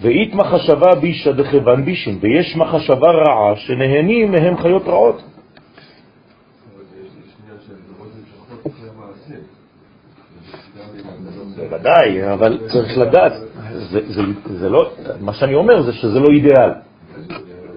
ואית 0.02 0.34
מחשבה 0.34 0.96
בישא 0.96 1.32
דכבן 1.32 1.86
בישין, 1.86 2.18
ויש 2.22 2.56
מחשבה 2.56 3.12
רעה 3.12 3.56
שנהנים 3.56 4.32
מהם 4.32 4.58
חיות 4.58 4.84
רעות. 4.88 5.22
בוודאי, 11.58 12.34
אבל 12.34 12.60
צריך 12.68 12.98
לדעת, 12.98 13.34
זה 14.46 14.70
לא, 14.70 14.90
מה 15.20 15.34
שאני 15.34 15.56
אומר 15.56 15.82
זה 15.82 15.94
שזה 15.94 16.20
לא 16.20 16.28
אידיאל. 16.30 16.72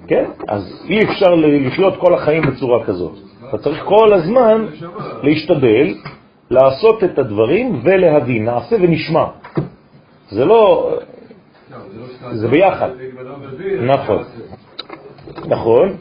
כן? 0.06 0.24
אז 0.48 0.84
אי 0.88 1.04
אפשר 1.04 1.34
לחיות 1.34 1.94
כל 2.00 2.14
החיים 2.14 2.42
בצורה 2.42 2.84
כזאת. 2.84 3.27
אתה 3.48 3.58
צריך 3.58 3.84
כל 3.84 4.12
הזמן 4.12 4.66
להשתדל 5.22 5.94
לעשות 6.50 7.04
את 7.04 7.18
הדברים 7.18 7.80
ולהבין, 7.84 8.44
נעשה 8.44 8.76
ונשמע. 8.80 9.24
זה 10.30 10.44
לא... 10.44 10.90
זה 12.32 12.48
ביחד. 12.48 12.90
נכון. 13.80 14.24
נכון. 15.46 15.96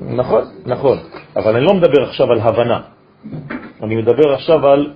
נכון, 0.00 0.42
נכון. 0.66 0.98
אבל 1.36 1.56
אני 1.56 1.64
לא 1.64 1.74
מדבר 1.74 2.02
עכשיו 2.02 2.32
על 2.32 2.40
הבנה. 2.40 2.80
אני 3.82 3.96
מדבר 3.96 4.32
עכשיו 4.32 4.66
על 4.66 4.92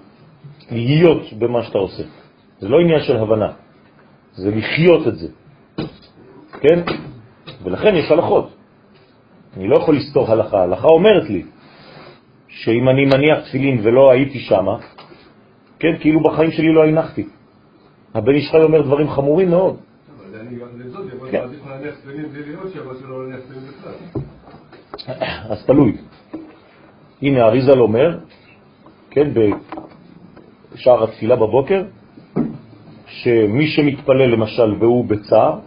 להיות 0.70 1.32
במה 1.38 1.62
שאתה 1.62 1.78
עושה. 1.78 2.02
זה 2.58 2.68
לא 2.68 2.80
עניין 2.80 3.00
של 3.00 3.16
הבנה, 3.16 3.52
זה 4.34 4.50
לחיות 4.50 5.06
את 5.06 5.16
זה. 5.16 5.28
כן? 6.60 6.80
ולכן 7.64 7.94
יש 7.94 8.10
הלכות. 8.10 8.55
אני 9.56 9.68
לא 9.68 9.76
יכול 9.76 9.96
לסתור 9.96 10.32
הלכה. 10.32 10.62
הלכה 10.62 10.88
אומרת 10.88 11.30
לי 11.30 11.42
שאם 12.48 12.88
אני 12.88 13.04
מניח 13.04 13.38
תפילין 13.48 13.80
ולא 13.82 14.10
הייתי 14.10 14.38
שם, 14.38 14.66
כן, 15.78 15.98
כאילו 16.00 16.20
בחיים 16.20 16.50
שלי 16.50 16.72
לא 16.72 16.84
הנחתי. 16.84 17.26
הבן 18.14 18.34
ישחי 18.34 18.62
אומר 18.62 18.82
דברים 18.82 19.10
חמורים 19.10 19.50
מאוד. 19.50 19.76
כן. 21.30 21.44
אז 25.48 25.66
תלוי. 25.66 25.96
הנה 27.22 27.44
אריזל 27.44 27.80
אומר, 27.80 28.18
כן, 29.10 29.30
בשער 30.74 31.04
התפילה 31.04 31.36
בבוקר, 31.36 31.82
שמי 33.06 33.66
שמתפלל 33.66 34.26
למשל 34.32 34.74
והוא 34.78 35.04
בצער, 35.04 35.58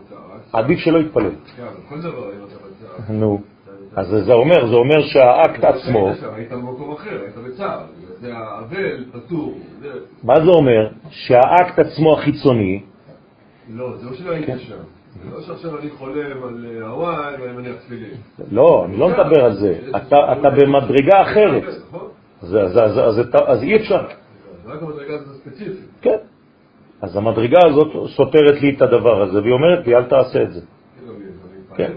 עדיף 0.53 0.79
שלא 0.79 0.99
יתפלל. 0.99 1.31
כן, 1.57 1.63
נו, 3.13 3.41
אז 3.99 4.07
זה 4.25 4.33
אומר, 4.33 4.67
זה 4.67 4.75
אומר 4.75 5.01
שהאקט 5.01 5.63
עצמו... 5.63 6.09
היית 6.33 6.51
במקום 6.51 6.91
אחר, 6.91 7.21
היית 7.21 7.35
בצער, 7.35 7.81
זה 8.21 8.33
האבל, 8.37 9.05
פטור. 9.11 9.57
מה 10.23 10.35
זה 10.35 10.49
אומר? 10.49 10.89
שהאקט 11.09 11.79
עצמו 11.79 12.13
החיצוני... 12.13 12.83
לא, 13.69 13.97
זה 13.97 14.05
לא 14.05 14.13
שלא 14.15 14.31
היית 14.31 14.59
שם. 14.59 14.75
זה 15.23 15.35
לא 15.35 15.41
שעכשיו 15.41 15.79
אני 15.79 15.89
חולם 15.89 16.43
על 16.43 16.65
אה, 16.65 16.87
הוואי 16.87 17.41
ואני 17.41 17.57
מניח 17.57 17.75
תפילין. 17.75 18.09
לא, 18.51 18.85
אני 18.85 18.97
לא 18.97 19.09
מדבר 19.09 19.45
על 19.45 19.53
זה. 19.53 19.79
אתה 19.97 20.49
במדרגה 20.57 21.21
אחרת. 21.21 21.63
נכון? 21.87 22.07
אז 23.47 23.63
אי 23.63 23.75
אפשר. 23.75 24.07
זה 24.65 24.71
רק 24.71 24.83
המדרגה 24.83 25.15
הזאת 25.15 25.35
ספציפית. 25.35 25.85
כן. 26.01 26.17
אז 27.01 27.15
המדרגה 27.15 27.59
הזאת 27.65 28.09
סותרת 28.09 28.61
לי 28.61 28.75
את 28.75 28.81
הדבר 28.81 29.21
הזה, 29.21 29.41
והיא 29.41 29.53
אומרת 29.53 29.87
לי, 29.87 29.95
אל 29.95 30.03
תעשה 30.03 30.43
את 30.43 30.51
זה. 30.51 30.61
כן. 31.75 31.91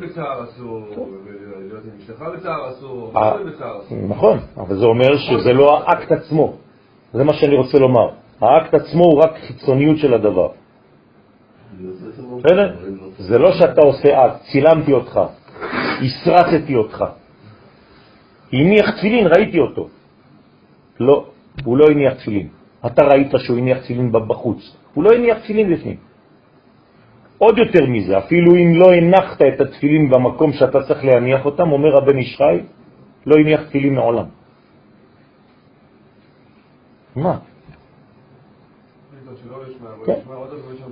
אשתך 2.03 2.23
בצער 2.37 2.71
אסור, 2.71 3.13
אה, 3.17 3.45
בצער 3.45 3.81
אסור. 3.81 3.99
נכון, 4.09 4.39
אבל 4.57 4.77
זה 4.77 4.85
אומר 4.85 5.17
שזה 5.17 5.53
לא 5.53 5.83
האקט 5.87 6.13
עצמו. 6.13 6.53
זה 7.13 7.25
מה 7.25 7.33
שאני 7.33 7.57
רוצה 7.57 7.79
לומר. 7.79 8.09
האקט 8.41 8.75
עצמו 8.75 9.05
הוא 9.05 9.23
רק 9.23 9.33
חיצוניות 9.47 9.99
של 9.99 10.15
הדבר. 10.15 10.49
זה 13.19 13.39
לא 13.39 13.53
שאתה 13.53 13.81
עושה 13.81 14.27
אקט, 14.27 14.43
צילמתי 14.53 14.93
אותך, 14.93 15.21
הסרטתי 16.03 16.75
אותך. 16.75 17.05
הניח 18.53 18.91
תפילין, 18.99 19.27
ראיתי 19.27 19.59
אותו. 19.59 19.89
לא, 21.01 21.27
הוא 21.65 21.77
לא 21.77 21.85
הניח 21.91 22.15
תפילין. 22.15 22.49
אתה 22.87 23.03
ראית 23.05 23.33
שהוא 23.39 23.59
הניח 23.59 23.79
תפילין 23.79 24.13
בחוץ. 24.13 24.77
הוא 24.95 25.05
לא 25.05 25.11
הניח 25.13 25.39
תפילין 25.39 25.75
בפנים. 25.75 25.97
עוד 27.43 27.59
יותר 27.59 27.87
מזה, 27.87 28.19
אפילו 28.19 28.55
אם 28.55 28.75
לא 28.75 28.95
הנחת 28.95 29.43
את 29.43 29.61
התפילין 29.61 30.11
במקום 30.11 30.53
שאתה 30.53 30.83
צריך 30.83 31.05
להניח 31.05 31.45
אותם, 31.45 31.73
אומר 31.73 31.97
הבן 31.97 32.19
ישחי, 32.19 32.59
לא 33.27 33.37
הניח 33.37 33.61
תפילין 33.69 33.95
מעולם. 33.95 34.25
מה? 37.17 37.39
כן. 40.07 40.19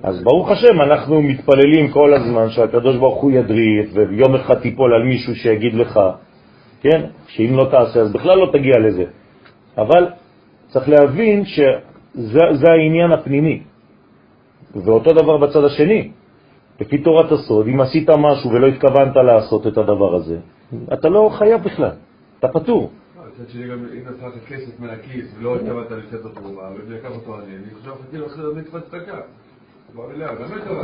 אז 0.02 0.22
ברוך 0.24 0.50
השם, 0.50 0.80
אנחנו 0.80 1.22
מתפללים 1.22 1.92
כל 1.92 2.14
הזמן 2.14 2.50
שהקדוש 2.50 2.96
ברוך 2.96 3.22
הוא 3.22 3.30
ידריך, 3.32 3.90
ויום 3.94 4.34
אחד 4.34 4.54
תיפול 4.54 4.94
על 4.94 5.02
מישהו 5.02 5.34
שיגיד 5.34 5.74
לך, 5.74 6.00
כן, 6.82 7.00
שאם 7.28 7.56
לא 7.56 7.64
תעשה 7.70 8.00
אז 8.00 8.12
בכלל 8.12 8.38
לא 8.38 8.50
תגיע 8.52 8.74
לזה. 8.78 9.04
אבל 9.78 10.06
צריך 10.68 10.88
להבין 10.88 11.44
שזה 11.44 12.68
העניין 12.70 13.12
הפנימי. 13.12 13.62
ואותו 14.74 15.12
דבר 15.12 15.36
בצד 15.36 15.64
השני. 15.64 16.19
לפי 16.80 16.98
תורת 16.98 17.32
הסוד, 17.32 17.66
אם 17.66 17.80
עשית 17.80 18.10
משהו 18.10 18.50
ולא 18.50 18.66
התכוונת 18.66 19.16
לעשות 19.16 19.66
את 19.66 19.78
הדבר 19.78 20.14
הזה, 20.14 20.38
אתה 20.92 21.08
לא 21.08 21.30
חייב 21.32 21.62
בכלל, 21.62 21.90
אתה 22.38 22.48
פטור. 22.48 22.90
מצד 23.40 23.50
שני 23.50 23.68
גם 23.68 23.78
אם 23.78 24.02
נתת 24.08 24.44
כסף 24.48 24.80
מהכיס 24.80 25.34
ולא 25.38 25.56
התכוונת 25.56 25.90
לשאת 25.90 26.24
אותו 26.24 26.40
במה, 26.40 26.62
ולקח 26.88 27.10
אותו 27.10 27.38
אני, 27.38 27.56
אני 27.56 27.74
חושב 27.74 27.90
כאילו 28.10 28.26
אחרי 28.26 28.42
זה 28.42 28.60
מצוות 28.60 28.84
צדקה. 28.84 29.20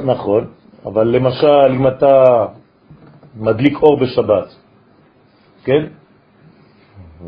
נכון, 0.04 0.46
אבל 0.86 1.06
למשל 1.06 1.72
אם 1.76 1.88
אתה 1.88 2.46
מדליק 3.36 3.78
אור 3.82 4.00
בשבת, 4.00 4.54
כן? 5.64 5.86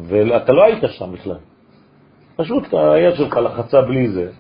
ואתה 0.03 0.53
לא 0.53 0.65
היית 0.65 0.85
שם 0.89 1.13
בכלל. 1.13 1.39
פשוט 2.37 2.65
היד 2.73 3.15
שלך 3.15 3.37
לחצה 3.37 3.83
בלי 3.83 4.09
זה, 4.09 4.31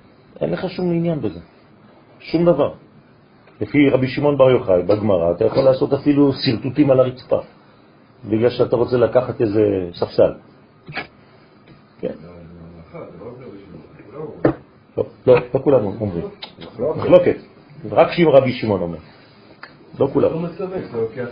אין 0.40 0.50
לך 0.50 0.70
שום 0.70 0.92
עניין 0.92 1.20
בזה, 1.20 1.40
שום 2.20 2.44
דבר. 2.44 2.72
לפי 3.60 3.88
רבי 3.90 4.08
שמעון 4.08 4.38
בר 4.38 4.50
יוחאי 4.50 4.82
בגמרא, 4.82 5.32
אתה 5.32 5.44
יכול 5.44 5.62
לעשות 5.62 5.92
אפילו 5.92 6.32
סרטוטים 6.32 6.90
על 6.90 7.00
הרצפה, 7.00 7.38
בגלל 8.24 8.50
שאתה 8.50 8.76
רוצה 8.76 8.96
לקחת 8.96 9.40
איזה 9.40 9.60
ספסל. 9.94 10.32
כן. 12.00 12.12
לא, 14.96 15.04
לא, 15.26 15.34
לא 15.54 15.60
כולם 15.60 15.84
אומרים. 15.84 16.24
מחלוקת. 16.96 17.36
רק 17.90 18.12
שאם 18.12 18.28
רבי 18.28 18.52
שמעון 18.52 18.80
אומר. 18.80 18.98
לא 19.98 20.08
כולם. 20.12 20.32
לא 20.32 20.42
מתכוון, 20.42 20.80
אתה 20.90 20.96
לוקח 20.96 21.28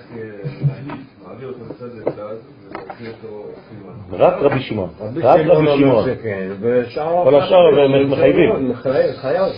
נהיף, 0.86 1.00
מעביר 1.28 1.48
אותו 1.48 1.58
לצד 1.70 1.94
לצד, 1.94 2.34
ומעביר 2.70 3.12
אותו 3.22 3.44
רק 4.12 4.34
רבי 4.40 4.60
שמעון. 4.60 4.88
רק 5.22 5.40
רבי 5.46 5.76
שמעון. 5.76 6.08
כל 7.24 7.34
השאר 7.34 8.06
מחייבים. 8.06 8.74
חייב. 9.20 9.52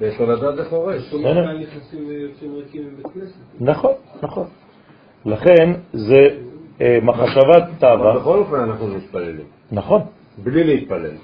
בתולדת 0.00 0.56
זה 0.56 0.64
קורה. 0.70 0.94
נכון, 3.60 3.92
נכון. 4.22 4.46
לכן 5.26 5.72
זה 5.92 6.28
אה, 6.80 6.98
מחשבת 7.02 7.64
תאווה. 7.78 8.18
בכל 8.18 8.38
אופן 8.38 8.56
אנחנו 8.56 8.88
מתפללים. 8.88 9.46
נכון. 9.72 10.02
בלי 10.38 10.64
להתפלל. 10.64 11.16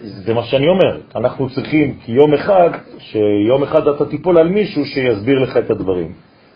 זה 0.00 0.34
מה 0.34 0.42
שאני 0.42 0.66
אומר, 0.68 1.00
אנחנו 1.16 1.50
צריכים 1.50 1.98
יום 2.08 2.34
אחד, 2.34 2.70
שיום 2.98 3.62
אחד 3.62 3.88
אתה 3.88 4.06
תיפול 4.06 4.38
על 4.38 4.48
מישהו 4.48 4.84
שיסביר 4.84 5.38
לך 5.38 5.56
את 5.56 5.70
הדברים, 5.70 6.12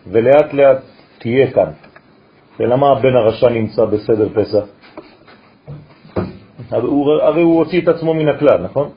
ולאט 0.06 0.52
לאט 0.52 0.78
תהיה 1.18 1.50
כאן. 1.50 1.70
ולמה 2.60 2.86
הבן 2.92 3.16
הרשע 3.16 3.48
נמצא 3.48 3.84
בסדר 3.84 4.28
פסח? 4.34 4.64
הרי 7.22 7.42
הוא 7.42 7.58
הוציא 7.58 7.80
את 7.80 7.88
עצמו 7.88 8.14
מן 8.14 8.28
הכלל, 8.28 8.62
נכון? 8.62 8.90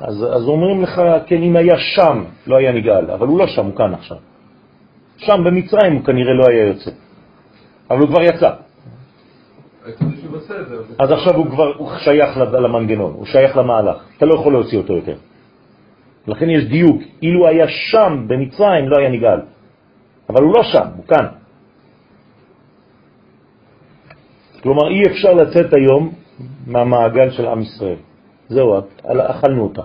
אז, 0.00 0.24
אז 0.36 0.48
אומרים 0.48 0.82
לך, 0.82 1.02
כן, 1.26 1.42
אם 1.42 1.56
היה 1.56 1.78
שם, 1.78 2.24
לא 2.46 2.56
היה 2.56 2.72
נגאל, 2.72 3.10
אבל 3.10 3.26
הוא 3.26 3.38
לא 3.38 3.46
שם, 3.46 3.66
הוא 3.66 3.76
כאן 3.76 3.94
עכשיו. 3.94 4.16
שם 5.16 5.44
במצרים 5.44 5.92
הוא 5.92 6.04
כנראה 6.04 6.32
לא 6.32 6.44
היה 6.48 6.66
יוצא, 6.66 6.90
אבל 7.90 7.98
הוא 7.98 8.08
כבר 8.08 8.22
יצא. 8.22 8.50
אז 10.98 11.10
עכשיו 11.12 11.34
הוא 11.34 11.46
כבר 11.46 11.72
הוא 11.76 11.90
שייך 11.98 12.36
למנגנון, 12.36 13.12
הוא 13.12 13.26
שייך 13.26 13.56
למהלך, 13.56 13.96
אתה 14.16 14.26
לא 14.26 14.34
יכול 14.34 14.52
להוציא 14.52 14.78
אותו 14.78 14.92
יותר. 14.92 15.16
לכן 16.26 16.50
יש 16.50 16.64
דיוק, 16.64 17.02
אילו 17.22 17.48
היה 17.48 17.68
שם 17.68 18.24
במצרים 18.26 18.88
לא 18.88 18.96
היה 18.98 19.10
נגאל, 19.10 19.40
אבל 20.30 20.42
הוא 20.42 20.54
לא 20.56 20.62
שם, 20.62 20.86
הוא 20.96 21.04
כאן. 21.06 21.26
כלומר, 24.62 24.88
אי 24.88 25.02
אפשר 25.06 25.34
לצאת 25.34 25.74
היום 25.74 26.12
מהמעגל 26.66 27.30
של 27.30 27.46
עם 27.46 27.60
ישראל. 27.60 28.05
זהו, 28.48 28.80
אכלנו 29.04 29.62
אותה. 29.62 29.82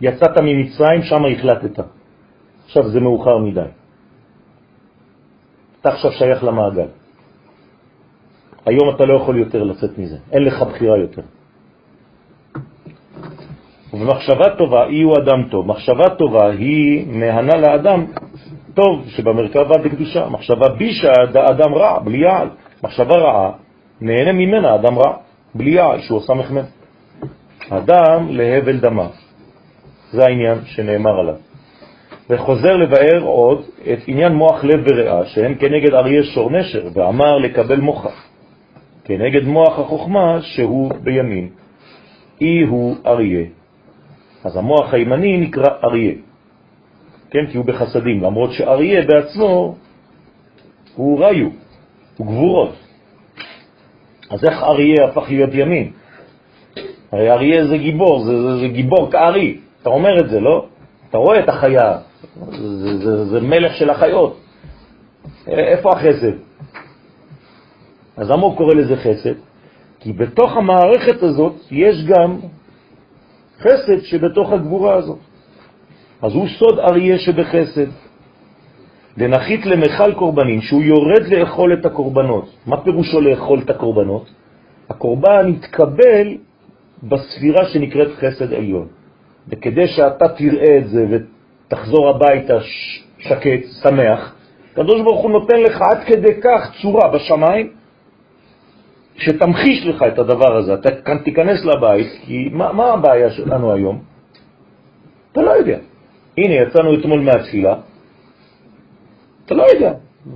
יצאת 0.00 0.38
ממצרים, 0.42 1.02
שם 1.02 1.22
החלטת. 1.24 1.84
עכשיו 2.64 2.88
זה 2.88 3.00
מאוחר 3.00 3.38
מדי. 3.38 3.70
אתה 5.80 5.88
עכשיו 5.88 6.12
שייך 6.12 6.44
למעגל. 6.44 6.88
היום 8.66 8.96
אתה 8.96 9.04
לא 9.04 9.16
יכול 9.16 9.38
יותר 9.38 9.62
לצאת 9.62 9.98
מזה, 9.98 10.16
אין 10.32 10.44
לך 10.44 10.62
בחירה 10.62 10.98
יותר. 10.98 11.22
ובמחשבה 13.92 14.56
טובה, 14.58 14.86
אי 14.86 15.02
הוא 15.02 15.14
אדם 15.18 15.48
טוב. 15.50 15.66
מחשבה 15.66 16.04
טובה 16.18 16.50
היא 16.50 17.06
מהנה 17.06 17.56
לאדם 17.56 18.04
טוב 18.74 19.08
שבמרכבה 19.08 19.78
בקדושה. 19.84 20.28
מחשבה 20.28 20.68
בישה 20.68 21.12
אדם 21.50 21.74
רע, 21.74 21.98
בלי 21.98 22.18
יעל. 22.18 22.48
מחשבה 22.82 23.14
רעה, 23.14 23.50
נהנה 24.00 24.32
ממנה 24.32 24.74
אדם 24.74 24.98
רע, 24.98 25.16
בלי 25.56 25.70
יעל, 25.70 26.00
שהוא 26.00 26.18
עושה 26.18 26.34
מחמם. 26.34 26.64
אדם 27.70 28.28
להבל 28.30 28.78
דמה. 28.78 29.08
זה 30.12 30.24
העניין 30.24 30.58
שנאמר 30.64 31.20
עליו. 31.20 31.34
וחוזר 32.30 32.76
לבאר 32.76 33.22
עוד 33.22 33.64
את 33.92 33.98
עניין 34.06 34.32
מוח 34.32 34.64
לב 34.64 34.80
וריאה, 34.90 35.26
שהם 35.26 35.54
כנגד 35.54 35.94
אריה 35.94 36.22
שור 36.22 36.50
נשר, 36.50 36.88
ואמר 36.94 37.38
לקבל 37.38 37.80
מוחה. 37.80 38.10
כנגד 39.04 39.44
מוח 39.44 39.78
החוכמה 39.78 40.38
שהוא 40.42 40.92
בימין. 41.02 41.48
אי 42.40 42.62
הוא 42.62 42.96
אריה. 43.06 43.46
אז 44.44 44.56
המוח 44.56 44.94
הימני 44.94 45.36
נקרא 45.36 45.68
אריה, 45.84 46.14
כן? 47.30 47.46
כי 47.46 47.56
הוא 47.56 47.66
בחסדים, 47.66 48.22
למרות 48.22 48.52
שאריה 48.52 49.02
בעצמו 49.02 49.76
הוא 50.94 51.20
ראיו, 51.20 51.48
הוא 52.16 52.26
גבורות. 52.26 52.85
אז 54.30 54.44
איך 54.44 54.62
אריה 54.62 55.04
הפך 55.04 55.24
להיות 55.28 55.50
ימין? 55.52 55.92
הרי 57.12 57.30
אריה 57.30 57.66
זה 57.66 57.78
גיבור, 57.78 58.24
זה, 58.24 58.42
זה, 58.42 58.56
זה 58.60 58.68
גיבור 58.68 59.10
כארי, 59.10 59.58
אתה 59.82 59.90
אומר 59.90 60.20
את 60.20 60.28
זה, 60.30 60.40
לא? 60.40 60.66
אתה 61.10 61.18
רואה 61.18 61.40
את 61.40 61.48
החיה, 61.48 61.98
זה, 62.50 62.98
זה, 62.98 63.24
זה 63.24 63.40
מלך 63.40 63.74
של 63.74 63.90
החיות. 63.90 64.40
איפה 65.46 65.90
החסד? 65.90 66.32
אז 68.16 68.30
למה 68.30 68.42
הוא 68.42 68.56
קורא 68.56 68.74
לזה 68.74 68.96
חסד? 68.96 69.34
כי 70.00 70.12
בתוך 70.12 70.56
המערכת 70.56 71.22
הזאת 71.22 71.54
יש 71.70 72.04
גם 72.04 72.38
חסד 73.58 74.00
שבתוך 74.02 74.52
הגבורה 74.52 74.94
הזאת. 74.94 75.18
אז 76.22 76.34
הוא 76.34 76.48
סוד 76.58 76.78
אריה 76.78 77.18
שבחסד. 77.18 78.05
ונחית 79.18 79.66
למחל 79.66 80.14
קורבנים, 80.14 80.60
שהוא 80.60 80.82
יורד 80.82 81.26
לאכול 81.28 81.72
את 81.72 81.86
הקורבנות. 81.86 82.48
מה 82.66 82.84
פירושו 82.84 83.20
לאכול 83.20 83.60
את 83.64 83.70
הקורבנות? 83.70 84.30
הקורבן 84.90 85.48
יתקבל 85.48 86.36
בספירה 87.02 87.64
שנקראת 87.72 88.08
חסד 88.08 88.52
עליון. 88.52 88.86
וכדי 89.48 89.86
שאתה 89.86 90.28
תראה 90.28 90.78
את 90.78 90.88
זה 90.88 91.06
ותחזור 91.10 92.08
הביתה 92.08 92.58
שקט, 93.18 93.64
שמח, 93.82 94.34
הקדוש 94.72 95.00
ברוך 95.00 95.22
הוא 95.22 95.30
נותן 95.30 95.60
לך 95.60 95.82
עד 95.82 96.04
כדי 96.06 96.40
כך 96.42 96.72
צורה 96.82 97.08
בשמיים, 97.08 97.70
שתמחיש 99.16 99.86
לך 99.86 100.02
את 100.02 100.18
הדבר 100.18 100.56
הזה. 100.56 100.74
אתה 100.74 100.90
כאן 101.04 101.18
תיכנס 101.18 101.64
לבית, 101.64 102.06
כי 102.22 102.48
מה, 102.52 102.72
מה 102.72 102.92
הבעיה 102.92 103.30
שלנו 103.30 103.72
היום? 103.72 104.02
אתה 105.32 105.42
לא 105.42 105.50
יודע. 105.50 105.78
הנה, 106.38 106.54
יצאנו 106.54 107.00
אתמול 107.00 107.20
מהתפילה, 107.20 107.74
אתה 109.46 109.54
לא 109.54 109.62
יודע. 109.62 109.92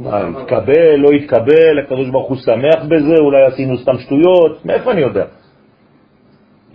התקבל, 0.06 0.94
לא 0.96 1.10
התקבל, 1.10 1.78
הקדוש 1.84 2.08
ברוך 2.08 2.28
הוא 2.28 2.36
שמח 2.36 2.84
בזה, 2.88 3.16
אולי 3.18 3.42
עשינו 3.42 3.78
סתם 3.78 3.98
שטויות, 3.98 4.64
מאיפה 4.64 4.92
אני 4.92 5.00
יודע? 5.00 5.24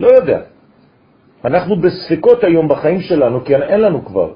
לא 0.00 0.08
יודע. 0.08 0.40
אנחנו 1.44 1.76
בספקות 1.76 2.44
היום 2.44 2.68
בחיים 2.68 3.00
שלנו, 3.00 3.44
כי 3.44 3.54
אין 3.56 3.80
לנו 3.80 4.04
כבר. 4.04 4.32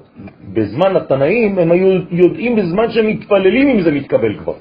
בזמן 0.53 0.95
התנאים 0.95 1.59
הם 1.59 1.71
היו 1.71 2.01
יודעים 2.11 2.55
בזמן 2.55 2.91
שהם 2.91 3.07
מתפללים 3.07 3.67
אם 3.67 3.81
זה 3.81 3.91
מתקבל 3.91 4.37
כבר. 4.37 4.53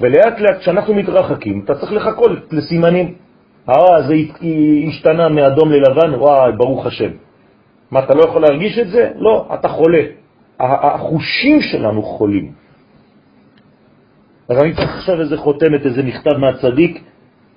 ולאט 0.00 0.40
לאט 0.40 0.58
כשאנחנו 0.58 0.94
מתרחקים, 0.94 1.62
אתה 1.64 1.74
צריך 1.74 1.92
לחכות 1.92 2.30
לסימנים. 2.52 3.14
אה, 3.68 4.02
זה 4.08 4.14
השתנה 4.88 5.28
מאדום 5.28 5.72
ללבן, 5.72 6.14
וואי, 6.14 6.52
ברוך 6.52 6.86
השם. 6.86 7.10
מה, 7.90 8.04
אתה 8.04 8.14
לא 8.14 8.22
יכול 8.22 8.42
להרגיש 8.42 8.78
את 8.78 8.88
זה? 8.88 9.10
לא, 9.16 9.48
אתה 9.54 9.68
חולה. 9.68 10.19
החושים 10.60 11.60
שלנו 11.60 12.02
חולים. 12.02 12.52
אז 14.48 14.58
אני 14.62 14.74
צריך 14.74 14.90
עכשיו 14.98 15.20
איזה 15.20 15.36
חותמת, 15.36 15.86
איזה 15.86 16.02
מכתב 16.02 16.36
מהצדיק, 16.36 17.02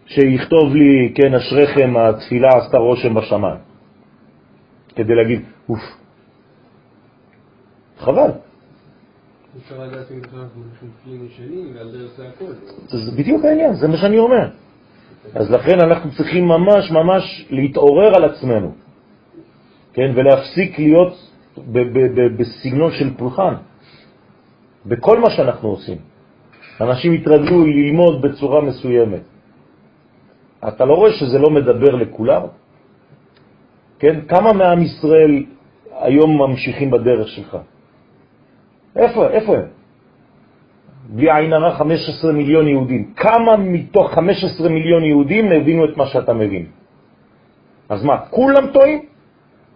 שיכתוב 0.05 0.75
לי, 0.75 1.13
כן, 1.15 1.35
אשריכם, 1.35 1.97
התפילה 1.97 2.47
עשתה 2.47 2.77
רושם 2.77 3.13
בשמיים. 3.13 3.59
כדי 4.95 5.15
להגיד, 5.15 5.41
אוף. 5.69 5.79
חבל. 7.97 8.31
זה 12.87 13.11
בדיוק 13.17 13.45
העניין, 13.45 13.73
זה 13.73 13.87
מה 13.87 13.97
שאני 13.97 14.17
אומר. 14.17 14.49
אז 15.35 15.51
לכן 15.51 15.79
אנחנו 15.79 16.11
צריכים 16.11 16.47
ממש 16.47 16.91
ממש 16.91 17.47
להתעורר 17.49 18.15
על 18.15 18.23
עצמנו, 18.25 18.71
כן, 19.93 20.11
ולהפסיק 20.15 20.79
להיות 20.79 21.22
בסגנון 22.37 22.91
של 22.91 23.17
פולחן, 23.17 23.53
בכל 24.85 25.19
מה 25.19 25.29
שאנחנו 25.29 25.69
עושים. 25.69 25.97
אנשים 26.81 27.11
התרגלו 27.13 27.65
ללמוד 27.65 28.21
בצורה 28.21 28.61
מסוימת. 28.61 29.21
אתה 30.67 30.85
לא 30.85 30.93
רואה 30.93 31.11
שזה 31.11 31.39
לא 31.39 31.49
מדבר 31.49 31.95
לכולם? 31.95 32.41
כן? 33.99 34.19
כמה 34.27 34.53
מעם 34.53 34.81
ישראל 34.81 35.43
היום 35.99 36.41
ממשיכים 36.41 36.91
בדרך 36.91 37.27
שלך? 37.27 37.57
איפה, 38.95 39.29
איפה 39.29 39.51
הם? 39.57 39.67
בלי 41.09 41.31
עין 41.31 41.53
הרע 41.53 41.71
15 41.75 42.31
מיליון 42.31 42.67
יהודים. 42.67 43.13
כמה 43.15 43.57
מתוך 43.57 44.13
15 44.13 44.69
מיליון 44.69 45.03
יהודים 45.03 45.51
הבינו 45.51 45.85
את 45.85 45.97
מה 45.97 46.05
שאתה 46.05 46.33
מבין? 46.33 46.65
אז 47.89 48.03
מה, 48.03 48.17
כולם 48.29 48.67
טועים? 48.73 48.99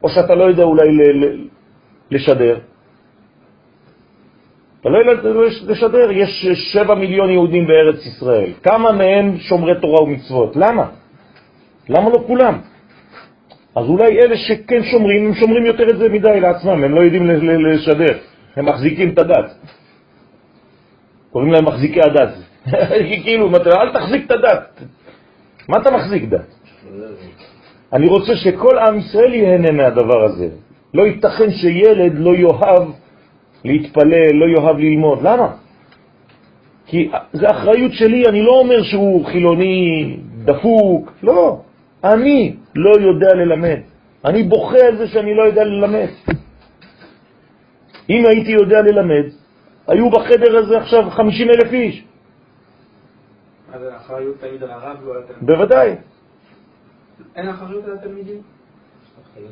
או 0.03 0.09
שאתה 0.09 0.36
לא 0.36 0.43
יודע 0.43 0.63
אולי 0.63 0.88
לשדר? 2.11 2.59
אתה 4.81 4.89
לא 4.89 4.97
יודע 4.97 5.11
לשדר, 5.67 6.11
יש 6.11 6.47
7 6.73 6.95
מיליון 6.95 7.29
יהודים 7.29 7.67
בארץ 7.67 8.05
ישראל. 8.05 8.51
כמה 8.63 8.91
מהם 8.91 9.37
שומרי 9.37 9.81
תורה 9.81 10.03
ומצוות? 10.03 10.55
למה? 10.55 10.85
למה 11.89 12.09
לא 12.09 12.23
כולם? 12.27 12.59
אז 13.75 13.85
אולי 13.85 14.19
אלה 14.19 14.37
שכן 14.37 14.83
שומרים, 14.83 15.27
הם 15.27 15.33
שומרים 15.33 15.65
יותר 15.65 15.89
את 15.89 15.97
זה 15.97 16.09
מדי 16.09 16.39
לעצמם, 16.39 16.83
הם 16.83 16.95
לא 16.95 17.01
יודעים 17.01 17.29
לשדר, 17.65 18.17
הם 18.55 18.65
מחזיקים 18.65 19.09
את 19.09 19.19
הדת. 19.19 19.51
קוראים 21.31 21.51
להם 21.51 21.65
מחזיקי 21.65 21.99
הדת. 22.01 22.33
כאילו, 23.23 23.49
אל 23.55 23.93
תחזיק 23.93 24.25
את 24.25 24.31
הדת. 24.31 24.81
מה 25.69 25.77
אתה 25.81 25.91
מחזיק 25.91 26.23
דת? 26.23 26.53
אני 27.93 28.07
רוצה 28.07 28.35
שכל 28.35 28.77
עם 28.77 28.97
ישראל 28.97 29.33
ייהנה 29.33 29.71
מהדבר 29.71 30.23
הזה. 30.23 30.49
לא 30.93 31.03
ייתכן 31.03 31.51
שילד 31.51 32.13
לא 32.15 32.35
יאהב 32.35 32.83
להתפלל, 33.65 34.33
לא 34.33 34.45
יאהב 34.45 34.77
ללמוד. 34.77 35.21
למה? 35.21 35.55
כי 36.85 37.11
זה 37.33 37.51
אחריות 37.51 37.91
שלי, 37.93 38.23
אני 38.27 38.41
לא 38.41 38.51
אומר 38.51 38.83
שהוא 38.83 39.25
חילוני, 39.25 40.17
דפוק, 40.45 41.11
לא. 41.23 41.61
אני 42.03 42.55
לא 42.75 42.91
יודע 42.99 43.33
ללמד. 43.33 43.79
אני 44.25 44.43
בוכה 44.43 44.79
על 44.85 44.97
זה 44.97 45.07
שאני 45.07 45.33
לא 45.35 45.43
יודע 45.43 45.63
ללמד. 45.63 46.07
אם 48.09 48.25
הייתי 48.25 48.51
יודע 48.51 48.81
ללמד, 48.81 49.25
היו 49.88 50.09
בחדר 50.09 50.57
הזה 50.57 50.77
עכשיו 50.77 51.09
50 51.09 51.49
אלף 51.49 51.73
איש. 51.73 52.03
אז 53.73 53.81
האחריות 53.83 54.39
תמיד 54.39 54.63
על 54.63 54.71
הרב 54.71 54.97
לא 55.05 55.11
על 55.11 55.23
התלמידים? 55.23 55.47
בוודאי. 55.47 55.95
אין 57.35 57.49
אחריות 57.49 57.85
על 57.85 57.93
התלמידים? 57.93 58.41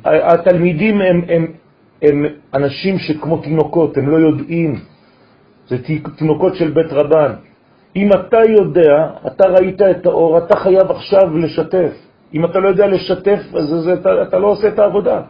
התלמידים 0.04 1.00
הם, 1.00 1.22
הם, 1.28 1.46
הם 2.02 2.24
אנשים 2.54 2.98
שכמו 2.98 3.38
תינוקות, 3.38 3.96
הם 3.96 4.08
לא 4.08 4.16
יודעים. 4.16 4.80
זה 5.68 5.76
תינוקות 6.16 6.54
של 6.54 6.70
בית 6.70 6.92
רבן. 6.92 7.32
אם 7.96 8.08
אתה 8.12 8.40
יודע, 8.48 9.10
אתה 9.26 9.44
ראית 9.48 9.82
את 9.82 10.06
האור, 10.06 10.38
אתה 10.38 10.56
חייב 10.56 10.90
עכשיו 10.90 11.36
לשתף. 11.38 11.92
אם 12.34 12.44
אתה 12.44 12.58
לא 12.58 12.68
יודע 12.68 12.86
לשתף, 12.86 13.40
אז 13.54 13.66
זה, 13.84 13.94
אתה, 13.94 14.22
אתה 14.22 14.38
לא 14.38 14.46
עושה 14.46 14.68
את 14.68 14.78
העבודה. 14.78 15.22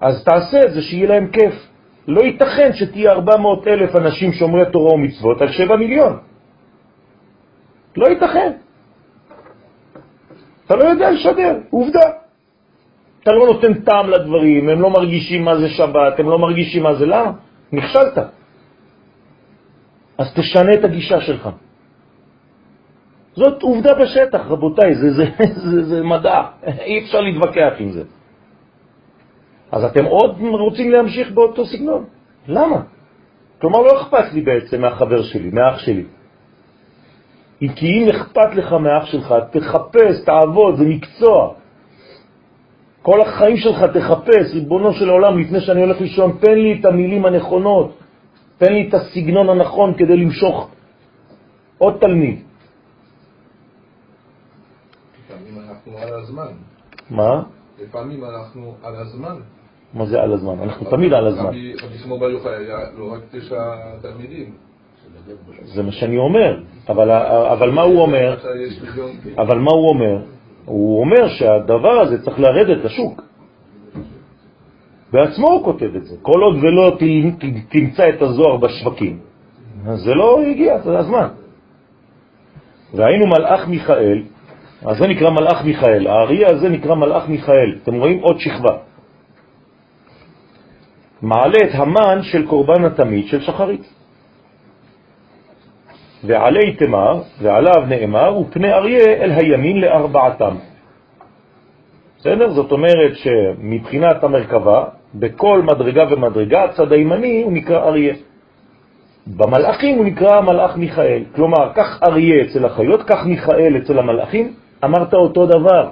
אז 0.00 0.24
תעשה 0.24 0.58
את 0.66 0.72
זה, 0.74 0.82
שיהיה 0.82 1.08
להם 1.08 1.26
כיף. 1.26 1.54
לא 2.08 2.20
ייתכן 2.20 2.70
שתהיה 2.72 3.12
400 3.12 3.66
אלף 3.68 3.96
אנשים 3.96 4.32
שומרי 4.32 4.64
תורה 4.72 4.94
ומצוות 4.94 5.40
על 5.40 5.48
7 5.52 5.76
מיליון. 5.76 6.18
לא 7.96 8.06
ייתכן. 8.06 8.52
אתה 10.66 10.76
לא 10.76 10.84
יודע 10.84 11.10
לשדר, 11.10 11.58
עובדה. 11.70 12.23
אתה 13.24 13.32
לא 13.32 13.46
נותן 13.46 13.74
טעם 13.74 14.10
לדברים, 14.10 14.68
הם 14.68 14.80
לא 14.80 14.90
מרגישים 14.90 15.44
מה 15.44 15.56
זה 15.56 15.68
שבת, 15.68 16.20
הם 16.20 16.28
לא 16.28 16.38
מרגישים 16.38 16.82
מה 16.82 16.94
זה 16.94 17.06
למה? 17.06 17.32
נכשלת. 17.72 18.18
אז 20.18 20.26
תשנה 20.34 20.74
את 20.74 20.84
הגישה 20.84 21.20
שלך. 21.20 21.48
זאת 23.32 23.62
עובדה 23.62 23.94
בשטח, 23.94 24.40
רבותיי, 24.46 24.94
זה, 24.94 25.10
זה, 25.10 25.24
זה, 25.70 25.84
זה 25.84 26.02
מדע, 26.02 26.42
אי 26.84 27.04
אפשר 27.04 27.20
להתווכח 27.20 27.72
עם 27.78 27.90
זה. 27.92 28.02
אז 29.72 29.84
אתם 29.84 30.04
עוד 30.04 30.36
רוצים 30.40 30.90
להמשיך 30.90 31.30
באותו 31.32 31.66
סגנון. 31.66 32.04
למה? 32.48 32.80
כלומר, 33.60 33.80
לא 33.80 34.02
אכפת 34.02 34.32
לי 34.32 34.40
בעצם 34.40 34.80
מהחבר 34.80 35.22
שלי, 35.22 35.50
מהאח 35.50 35.78
שלי. 35.78 36.04
כי 37.76 37.86
אם 37.86 38.08
אכפת 38.08 38.54
לך 38.54 38.72
מהאח 38.72 39.04
שלך, 39.06 39.34
תחפש, 39.50 40.24
תעבוד, 40.26 40.76
זה 40.76 40.84
מקצוע. 40.84 41.63
כל 43.04 43.20
החיים 43.20 43.56
שלך 43.56 43.84
תחפש, 43.94 44.54
ריבונו 44.54 44.92
של 44.92 45.08
העולם, 45.08 45.38
לפני 45.38 45.60
שאני 45.60 45.80
הולך 45.80 46.00
לישון, 46.00 46.36
תן 46.40 46.54
לי 46.54 46.80
את 46.80 46.84
המילים 46.84 47.26
הנכונות, 47.26 47.98
תן 48.58 48.72
לי 48.72 48.88
את 48.88 48.94
הסגנון 48.94 49.48
הנכון 49.48 49.94
כדי 49.94 50.16
למשוך 50.16 50.70
עוד 51.78 51.94
תלמיד. 52.00 52.38
לפעמים 55.20 55.54
אנחנו 55.68 55.98
על 55.98 56.14
הזמן. 56.20 56.52
מה? 57.10 57.42
לפעמים 57.82 58.24
אנחנו 58.24 58.74
על 58.82 58.96
הזמן. 58.96 59.36
מה 59.94 60.06
זה 60.06 60.22
על 60.22 60.32
הזמן? 60.32 60.62
אנחנו 60.62 60.90
תמיד 60.90 61.12
על 61.12 61.26
הזמן. 61.26 61.46
רבי 61.46 61.98
שמעון 62.02 62.20
בר 62.20 62.30
יוחאי 62.30 62.54
היה 62.56 62.78
לו 62.96 63.12
רק 63.12 63.20
תשע 63.30 63.60
תלמידים. 64.02 64.54
זה 65.64 65.82
מה 65.82 65.92
שאני 65.92 66.16
אומר, 66.16 66.62
אבל, 66.88 67.70
מה 67.70 67.82
הוא 67.82 68.00
אומר? 68.00 68.36
אבל 69.36 69.58
מה 69.58 69.70
הוא 69.70 69.88
אומר? 69.88 70.33
הוא 70.64 71.00
אומר 71.00 71.28
שהדבר 71.28 72.00
הזה 72.00 72.24
צריך 72.24 72.40
לרדת 72.40 72.84
לשוק. 72.84 73.22
בעצמו 75.12 75.48
הוא 75.50 75.64
כותב 75.64 75.96
את 75.96 76.04
זה. 76.04 76.16
כל 76.22 76.40
עוד 76.42 76.56
ולא 76.62 76.96
תמצא 77.68 78.08
את 78.08 78.22
הזוהר 78.22 78.56
בשווקים, 78.56 79.18
אז 79.86 80.00
זה 80.00 80.14
לא 80.14 80.42
הגיע, 80.42 80.78
זה 80.78 80.98
הזמן. 80.98 81.28
והיינו 82.94 83.26
מלאך 83.26 83.68
מיכאל, 83.68 84.22
אז 84.84 84.98
זה 84.98 85.06
נקרא 85.08 85.30
מלאך 85.30 85.64
מיכאל, 85.64 86.06
האריה 86.06 86.48
הזה 86.50 86.68
נקרא 86.68 86.94
מלאך 86.94 87.28
מיכאל. 87.28 87.78
אתם 87.82 87.94
רואים 87.94 88.18
עוד 88.20 88.38
שכבה. 88.38 88.76
מעלה 91.22 91.58
את 91.64 91.74
המן 91.74 92.22
של 92.22 92.46
קורבן 92.46 92.84
התמיד 92.84 93.26
של 93.26 93.40
שחרית. 93.40 94.03
ועלי 96.26 96.72
תמר, 96.72 97.22
ועליו 97.42 97.86
נאמר, 97.88 98.38
ופני 98.38 98.72
אריה 98.72 99.04
אל 99.04 99.30
הימין 99.30 99.80
לארבעתם. 99.80 100.54
בסדר? 102.18 102.50
זאת 102.50 102.72
אומרת 102.72 103.12
שמבחינת 103.14 104.24
המרכבה, 104.24 104.84
בכל 105.14 105.62
מדרגה 105.62 106.04
ומדרגה, 106.10 106.64
הצד 106.64 106.92
הימני 106.92 107.42
הוא 107.42 107.52
נקרא 107.52 107.88
אריה. 107.88 108.14
במלאכים 109.26 109.96
הוא 109.96 110.04
נקרא 110.04 110.40
מלאך 110.40 110.76
מיכאל. 110.76 111.22
כלומר, 111.34 111.72
כך 111.74 112.02
אריה 112.02 112.44
אצל 112.44 112.64
החיות, 112.64 113.02
כך 113.02 113.26
מיכאל 113.26 113.76
אצל 113.76 113.98
המלאכים, 113.98 114.54
אמרת 114.84 115.14
אותו 115.14 115.46
דבר. 115.46 115.90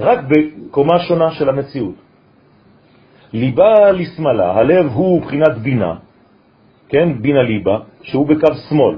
רק 0.00 0.18
בקומה 0.28 0.98
שונה 0.98 1.30
של 1.30 1.48
המציאות. 1.48 1.94
ליבה 3.32 3.92
לשמאלה, 3.92 4.52
הלב 4.52 4.86
הוא 4.86 5.22
בחינת 5.22 5.58
בינה, 5.58 5.94
כן, 6.90 7.22
בינה 7.22 7.42
ליבה, 7.42 7.78
שהוא 8.02 8.26
בקו 8.26 8.54
שמאל, 8.68 8.96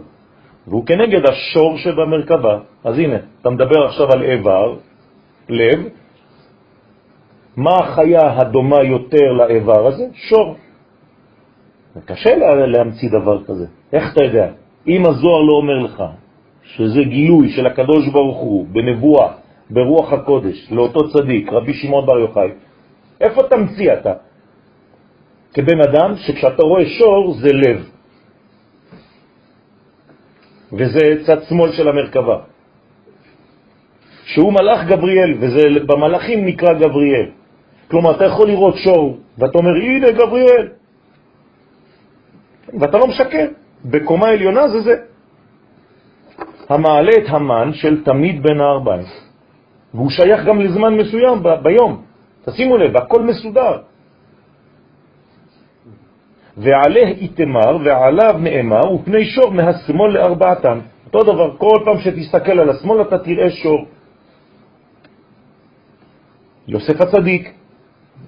והוא 0.66 0.86
כנגד 0.86 1.22
השור 1.28 1.78
שבמרכבה. 1.78 2.58
אז 2.84 2.98
הנה, 2.98 3.16
אתה 3.40 3.50
מדבר 3.50 3.84
עכשיו 3.86 4.12
על 4.12 4.22
איבר, 4.22 4.76
לב, 5.48 5.80
מה 7.56 7.74
החיה 7.76 8.40
הדומה 8.40 8.82
יותר 8.82 9.32
לאיבר 9.32 9.86
הזה? 9.86 10.04
שור. 10.14 10.56
קשה 12.04 12.36
להמציא 12.66 13.08
דבר 13.10 13.44
כזה. 13.44 13.66
איך 13.92 14.12
אתה 14.12 14.24
יודע? 14.24 14.46
אם 14.88 15.06
הזוהר 15.06 15.42
לא 15.42 15.52
אומר 15.52 15.78
לך 15.78 16.02
שזה 16.62 17.02
גילוי 17.02 17.48
של 17.48 17.66
הקדוש 17.66 18.08
ברוך 18.08 18.38
הוא 18.38 18.66
בנבואה, 18.72 19.28
ברוח 19.70 20.12
הקודש, 20.12 20.72
לאותו 20.72 21.10
צדיק, 21.12 21.52
רבי 21.52 21.74
שמעון 21.74 22.06
בר 22.06 22.18
יוחאי, 22.18 22.50
איפה 23.20 23.42
תמציא 23.42 23.92
אתה? 23.92 24.12
כבן 25.54 25.80
אדם 25.80 26.16
שכשאתה 26.16 26.62
רואה 26.62 26.84
שור 26.86 27.34
זה 27.34 27.52
לב, 27.52 27.78
וזה 30.72 31.24
צד 31.26 31.42
שמאל 31.48 31.72
של 31.72 31.88
המרכבה, 31.88 32.38
שהוא 34.24 34.52
מלאך 34.52 34.80
גבריאל, 34.88 35.32
וזה 35.40 35.62
במלאכים 35.86 36.46
נקרא 36.46 36.72
גבריאל. 36.72 37.28
כלומר, 37.90 38.16
אתה 38.16 38.24
יכול 38.24 38.48
לראות 38.48 38.76
שור, 38.76 39.18
ואתה 39.38 39.58
אומר, 39.58 39.74
הנה 39.76 40.10
גבריאל, 40.10 40.68
ואתה 42.80 42.98
לא 42.98 43.06
משקר, 43.06 43.46
בקומה 43.84 44.28
עליונה 44.28 44.68
זה 44.68 44.80
זה. 44.80 44.94
המעלה 46.68 47.12
את 47.12 47.28
המן 47.28 47.70
של 47.72 48.04
תמיד 48.04 48.42
בין 48.42 48.60
הארבעים, 48.60 49.06
והוא 49.94 50.10
שייך 50.10 50.44
גם 50.44 50.60
לזמן 50.60 50.94
מסוים 50.96 51.42
ביום. 51.62 52.02
תשימו 52.44 52.76
לב, 52.76 52.96
הכל 52.96 53.22
מסודר. 53.22 53.91
ועלה 56.56 57.00
איתמר 57.00 57.76
ועליו 57.84 58.34
נאמר 58.38 58.92
ופני 58.92 59.24
שור 59.24 59.50
מהשמאל 59.50 60.10
לארבעתם. 60.12 60.78
אותו 61.06 61.32
דבר, 61.32 61.56
כל 61.56 61.78
פעם 61.84 61.98
שתסתכל 61.98 62.60
על 62.60 62.70
השמאל 62.70 63.02
אתה 63.02 63.18
תראה 63.18 63.50
שור. 63.50 63.86
יוסף 66.68 67.00
הצדיק, 67.00 67.52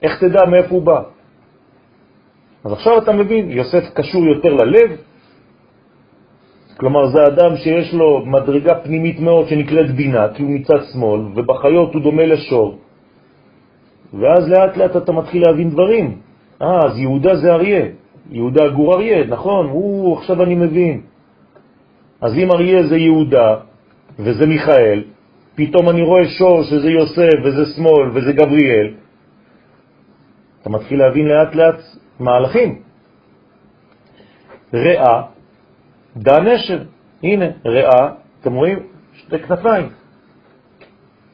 איך 0.02 0.20
תדע 0.20 0.44
מאיפה 0.50 0.74
הוא 0.74 0.82
בא? 0.82 1.00
אז 2.64 2.72
עכשיו 2.72 2.98
אתה 2.98 3.12
מבין, 3.12 3.50
יוסף 3.50 3.84
קשור 3.94 4.24
יותר 4.24 4.52
ללב, 4.54 4.90
כלומר 6.76 7.06
זה 7.06 7.18
אדם 7.26 7.56
שיש 7.56 7.94
לו 7.94 8.26
מדרגה 8.26 8.74
פנימית 8.74 9.20
מאוד 9.20 9.48
שנקראת 9.48 9.90
בינה, 9.90 10.28
כי 10.34 10.42
הוא 10.42 10.50
מצד 10.50 10.80
שמאל, 10.92 11.20
ובחיות 11.34 11.94
הוא 11.94 12.02
דומה 12.02 12.26
לשור. 12.26 12.78
ואז 14.14 14.48
לאט 14.48 14.76
לאט 14.76 14.96
אתה 14.96 15.12
מתחיל 15.12 15.42
להבין 15.46 15.70
דברים. 15.70 16.18
אה, 16.62 16.78
אז 16.86 16.98
יהודה 16.98 17.34
זה 17.34 17.52
אריה, 17.52 17.84
יהודה 18.30 18.68
גור 18.68 18.94
אריה, 18.94 19.26
נכון, 19.26 19.68
הוא, 19.68 20.18
עכשיו 20.18 20.42
אני 20.42 20.54
מבין. 20.54 21.00
אז 22.20 22.34
אם 22.34 22.52
אריה 22.52 22.86
זה 22.86 22.96
יהודה 22.96 23.56
וזה 24.18 24.46
מיכאל, 24.46 25.04
פתאום 25.54 25.88
אני 25.88 26.02
רואה 26.02 26.28
שור 26.28 26.62
שזה 26.62 26.90
יוסף 26.90 27.38
וזה 27.44 27.64
שמאל 27.76 28.10
וזה 28.14 28.32
גבריאל, 28.32 28.94
אתה 30.62 30.70
מתחיל 30.70 30.98
להבין 30.98 31.26
לאט 31.26 31.54
לאט 31.54 31.80
מהלכים. 32.20 32.82
ראה, 34.74 35.22
דה 36.16 36.40
נשר, 36.40 36.82
הנה, 37.22 37.46
ראה, 37.64 38.08
אתם 38.40 38.52
רואים? 38.54 38.78
שתי 39.14 39.38
כנפיים. 39.38 39.88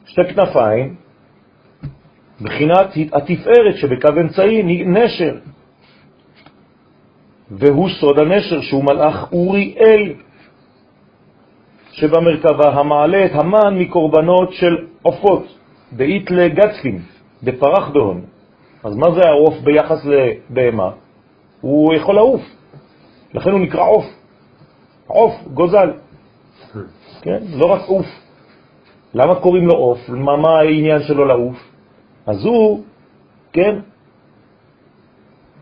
שתי 0.06 0.34
כנפיים, 0.34 0.94
בחינת 2.40 2.86
התפארת 3.12 3.76
שבקו 3.76 4.08
אמצעי, 4.20 4.84
נשר. 4.86 5.34
והוא 7.50 7.88
סוד 8.00 8.18
הנשר, 8.18 8.60
שהוא 8.60 8.84
מלאך 8.84 9.32
אוריאל, 9.32 10.12
שבמרכבה 11.92 12.70
המעלה 12.72 13.24
את 13.24 13.30
המן 13.34 13.78
מקורבנות 13.78 14.52
של 14.52 14.76
עופות, 15.02 15.46
דאית 15.92 16.30
לגצפים, 16.30 17.02
דפרח 17.42 17.88
בהון. 17.88 18.20
אז 18.84 18.96
מה 18.96 19.10
זה 19.10 19.20
העוף 19.28 19.54
ביחס 19.64 20.04
לבהמה? 20.04 20.90
הוא 21.60 21.94
יכול 21.94 22.14
לעוף, 22.14 22.42
לכן 23.34 23.50
הוא 23.50 23.60
נקרא 23.60 23.84
עוף. 23.84 24.04
עוף, 25.06 25.34
גוזל. 25.54 25.90
כן? 27.22 27.38
לא 27.54 27.66
רק 27.66 27.82
עוף. 27.86 28.06
למה 29.14 29.34
קוראים 29.34 29.66
לו 29.66 29.74
עוף? 29.74 30.08
מה, 30.08 30.36
מה 30.36 30.58
העניין 30.58 31.02
שלו 31.02 31.24
לעוף? 31.24 31.56
אז 32.26 32.44
הוא, 32.44 32.84
כן, 33.52 33.78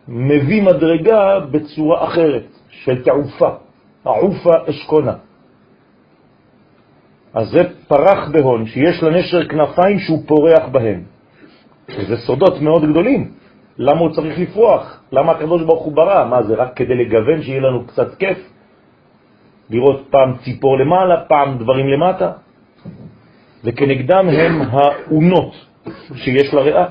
מביא 0.09 0.63
מדרגה 0.63 1.41
בצורה 1.41 2.05
אחרת, 2.05 2.47
של 2.69 3.05
תעופה, 3.05 3.51
העופה 4.05 4.53
אשכונה. 4.71 5.15
אז 7.35 7.51
זה 7.51 7.63
פרח 7.89 8.29
בהון, 8.33 8.67
שיש 8.67 9.03
לנשר 9.03 9.49
כנפיים 9.49 9.99
שהוא 9.99 10.23
פורח 10.27 10.69
בהם. 10.73 11.03
זה 12.09 12.17
סודות 12.17 12.61
מאוד 12.61 12.91
גדולים. 12.91 13.31
למה 13.79 14.01
הוא 14.01 14.11
צריך 14.11 14.39
לפרוח? 14.39 15.01
למה 15.13 15.33
הקדוש 15.33 15.63
ברוך 15.63 15.85
הוא 15.85 15.93
ברא? 15.93 16.25
מה 16.25 16.43
זה, 16.43 16.55
רק 16.55 16.77
כדי 16.77 16.95
לגוון 16.95 17.43
שיהיה 17.43 17.61
לנו 17.61 17.87
קצת 17.87 18.15
כיף? 18.19 18.39
לראות 19.71 20.07
פעם 20.11 20.37
ציפור 20.45 20.79
למעלה, 20.79 21.25
פעם 21.29 21.59
דברים 21.59 21.89
למטה? 21.89 22.33
וכנגדם 23.65 24.29
הם 24.29 24.63
האונות 24.73 25.53
שיש 26.15 26.55
לריאה, 26.55 26.87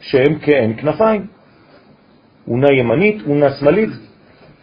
שהם 0.00 0.38
כאין 0.38 0.76
כנפיים. 0.80 1.35
אונה 2.48 2.72
ימנית, 2.72 3.22
אונה 3.26 3.50
שמאלית, 3.50 3.90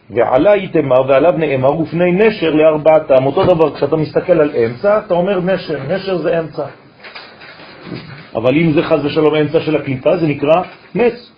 ועלה 0.09 0.53
איתמר 0.53 1.01
ועליו 1.07 1.31
נאמר 1.31 1.79
ופני 1.79 2.11
נשר 2.11 2.49
לארבעתם. 2.49 3.25
אותו 3.25 3.43
דבר, 3.43 3.75
כשאתה 3.75 3.95
מסתכל 3.95 4.41
על 4.41 4.51
אמצע, 4.55 4.97
אתה 4.97 5.13
אומר 5.13 5.39
נשר, 5.39 5.79
נשר 5.87 6.17
זה 6.17 6.39
אמצע. 6.39 6.65
אבל 8.35 8.57
אם 8.57 8.71
זה 8.71 8.83
חז 8.83 9.05
ושלום 9.05 9.35
אמצע 9.35 9.59
של 9.59 9.75
הקליפה, 9.75 10.17
זה 10.17 10.27
נקרא 10.27 10.63
נס. 10.95 11.31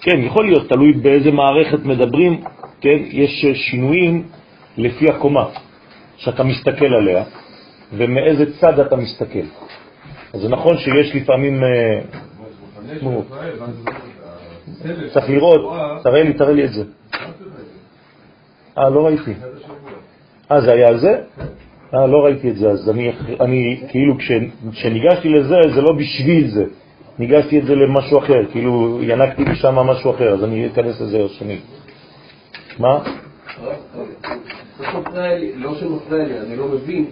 כן, 0.00 0.18
יכול 0.18 0.44
להיות, 0.44 0.68
תלוי 0.68 0.92
באיזה 0.92 1.30
מערכת 1.30 1.84
מדברים, 1.84 2.40
כן, 2.80 2.98
יש 3.10 3.46
שינויים 3.54 4.28
לפי 4.76 5.08
הקומה 5.08 5.48
שאתה 6.16 6.44
מסתכל 6.44 6.94
עליה, 6.94 7.24
ומאיזה 7.92 8.44
צד 8.60 8.80
אתה 8.80 8.96
מסתכל. 8.96 9.46
אז 10.32 10.40
זה 10.40 10.48
נכון 10.48 10.78
שיש 10.78 11.14
לפעמים... 11.14 11.64
אה. 11.64 12.00
צריך 15.12 15.30
לראות, 15.30 15.60
תראה 16.02 16.22
לי, 16.22 16.32
תראה 16.32 16.52
לי 16.52 16.64
את 16.64 16.72
זה. 16.72 16.82
אה, 18.78 18.90
לא 18.90 19.06
ראיתי. 19.06 19.34
אה, 20.52 20.60
זה 20.60 20.72
היה 20.72 20.88
על 20.88 20.98
זה? 20.98 21.20
אה, 21.94 22.06
לא 22.06 22.24
ראיתי 22.24 22.50
את 22.50 22.56
זה, 22.56 22.70
אז 22.70 22.90
אני, 22.90 23.12
אני 23.40 23.82
כאילו 23.88 24.14
כשניגשתי 24.72 25.28
לזה, 25.28 25.56
זה 25.74 25.80
לא 25.80 25.92
בשביל 25.92 26.50
זה. 26.50 26.64
ניגשתי 27.18 27.58
את 27.58 27.66
זה 27.66 27.74
למשהו 27.74 28.18
אחר, 28.18 28.46
כאילו 28.52 28.98
ינקתי 29.02 29.44
לי 29.44 29.54
שם 29.54 29.74
משהו 29.74 30.10
אחר, 30.10 30.28
אז 30.28 30.44
אני 30.44 30.66
אכנס 30.66 31.00
לזה 31.00 31.28
שני. 31.28 31.58
מה? 32.80 32.98
לא 35.56 35.74
שמפריע 35.74 36.24
לי, 36.24 36.38
אני 36.40 36.56
לא 36.56 36.68
מבין 36.68 37.06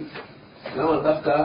למה 0.77 0.99
דווקא 1.03 1.43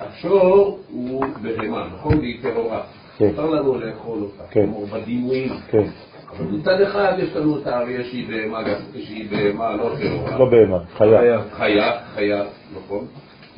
השור 0.00 0.78
הוא 0.90 1.24
בהמה, 1.42 1.86
נכון? 1.94 2.18
והיא 2.18 2.42
טהורה. 2.42 2.82
כן. 3.18 3.26
מותר 3.26 3.46
לנו 3.46 3.78
לאכול 3.78 4.18
אותה, 4.22 4.42
כן. 4.50 4.66
כמו 4.66 4.86
בדימויים. 4.86 5.52
כן, 5.70 5.82
אבל 6.30 6.44
מצד 6.44 6.80
אחד 6.80 7.12
יש 7.18 7.36
לנו 7.36 7.58
את 7.58 7.66
האריה 7.66 8.04
שהיא 8.04 8.28
בהמה, 8.28 8.62
שהיא 8.92 9.30
בהמה 9.30 9.76
לא 9.76 9.90
טהורה. 10.02 10.38
לא 10.38 10.50
בהמה, 10.50 10.78
חיה. 10.98 11.42
חיה, 11.52 12.00
חיה, 12.14 12.44
נכון. 12.76 13.06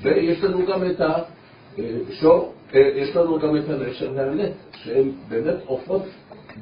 ויש 0.03 0.45
לנו 0.45 0.67
גם 0.67 0.85
את 0.91 1.01
השור, 1.01 2.53
יש 2.73 3.17
לנו 3.17 3.39
גם 3.39 3.57
את 3.57 3.71
הנשר 3.71 4.13
והנט, 4.15 4.53
שהם 4.73 5.13
באמת 5.29 5.57
עופות 5.67 6.03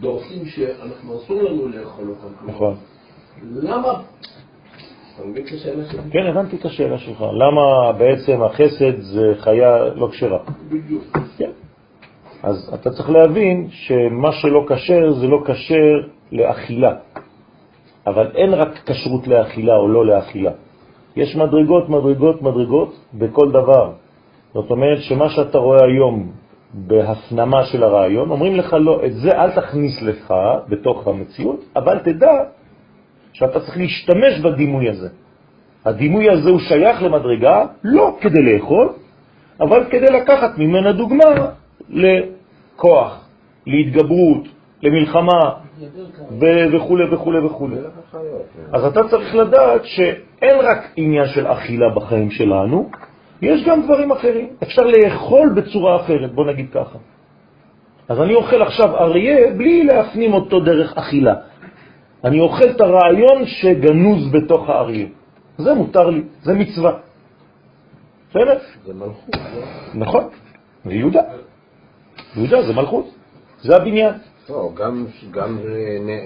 דורסים 0.00 0.46
שאנחנו 0.46 1.18
אסור 1.18 1.42
לנו 1.42 1.68
לאכול 1.68 2.08
אותם. 2.08 2.50
נכון. 2.50 2.76
למה? 3.42 3.92
אתה 5.16 5.28
מבין 5.28 5.44
את 5.46 5.52
השאלה 5.52 5.84
שלי? 5.84 6.00
כן, 6.10 6.26
הבנתי 6.26 6.56
את 6.56 6.64
השאלה 6.64 6.98
שלך. 6.98 7.20
למה 7.20 7.92
בעצם 7.92 8.42
החסד 8.42 9.00
זה 9.00 9.32
חיה 9.38 9.84
לא 9.94 10.08
כשרה? 10.12 10.38
בדיוק. 10.68 11.04
כן. 11.36 11.50
אז 12.42 12.70
אתה 12.74 12.90
צריך 12.90 13.10
להבין 13.10 13.68
שמה 13.70 14.32
שלא 14.32 14.64
כשר 14.68 15.12
זה 15.12 15.26
לא 15.26 15.42
כשר 15.46 16.08
לאכילה. 16.32 16.94
אבל 18.06 18.30
אין 18.34 18.54
רק 18.54 18.68
כשרות 18.86 19.26
לאכילה 19.26 19.76
או 19.76 19.88
לא 19.88 20.06
לאכילה. 20.06 20.50
יש 21.16 21.36
מדרגות, 21.36 21.88
מדרגות, 21.88 22.42
מדרגות 22.42 22.94
בכל 23.14 23.50
דבר. 23.50 23.92
זאת 24.54 24.70
אומרת 24.70 24.98
שמה 25.02 25.28
שאתה 25.30 25.58
רואה 25.58 25.84
היום 25.84 26.32
בהפנמה 26.74 27.64
של 27.64 27.82
הרעיון, 27.82 28.30
אומרים 28.30 28.54
לך 28.56 28.76
לא, 28.80 29.00
את 29.06 29.14
זה 29.14 29.30
אל 29.30 29.50
תכניס 29.50 30.02
לך 30.02 30.34
בתוך 30.68 31.08
המציאות, 31.08 31.60
אבל 31.76 31.98
תדע 31.98 32.32
שאתה 33.40 33.60
צריך 33.60 33.76
להשתמש 33.76 34.40
בדימוי 34.44 34.90
הזה. 34.90 35.08
הדימוי 35.84 36.30
הזה 36.30 36.50
הוא 36.50 36.60
שייך 36.60 37.02
למדרגה 37.02 37.66
לא 37.84 38.16
כדי 38.20 38.42
לאכול, 38.42 38.88
אבל 39.60 39.84
כדי 39.90 40.06
לקחת 40.06 40.58
ממנה 40.58 40.92
דוגמה 40.92 41.24
לכוח, 41.90 43.28
להתגברות, 43.66 44.44
למלחמה 44.82 45.40
וכו' 46.72 46.98
וכו' 47.12 47.32
וכו'. 47.44 47.68
אז 48.72 48.84
אתה 48.84 49.00
צריך 49.08 49.34
לדעת 49.34 49.84
שאין 49.84 50.56
רק 50.60 50.92
עניין 50.96 51.26
של 51.26 51.46
אכילה 51.46 51.88
בחיים 51.96 52.30
שלנו, 52.30 52.90
יש 53.42 53.64
גם 53.64 53.82
דברים 53.82 54.12
אחרים. 54.12 54.48
אפשר 54.62 54.82
לאכול 54.82 55.52
בצורה 55.56 55.96
אחרת, 55.96 56.32
בוא 56.32 56.46
נגיד 56.46 56.66
ככה. 56.70 56.98
אז 58.08 58.20
אני 58.20 58.34
אוכל 58.34 58.62
עכשיו 58.62 58.96
אריה 58.96 59.52
בלי 59.56 59.84
להפנים 59.84 60.32
אותו 60.32 60.60
דרך 60.60 60.98
אכילה. 60.98 61.34
אני 62.24 62.40
אוכל 62.40 62.70
את 62.70 62.80
הרעיון 62.80 63.46
שגנוז 63.46 64.32
בתוך 64.32 64.68
האריה. 64.68 65.06
זה 65.58 65.74
מותר 65.74 66.10
לי, 66.10 66.22
זה 66.42 66.54
מצווה. 66.54 66.92
בסדר? 68.30 68.58
זה 68.86 68.94
מלכות, 68.94 69.34
לא? 69.34 69.62
נכון, 69.94 70.24
זה 70.84 70.92
יהודה. 70.92 71.20
יהודה 72.36 72.62
זה 72.62 72.72
מלכות, 72.72 73.06
זה 73.62 73.76
הבניין. 73.76 74.14
לא, 74.50 74.70
גם, 74.74 75.06
גם 75.30 75.58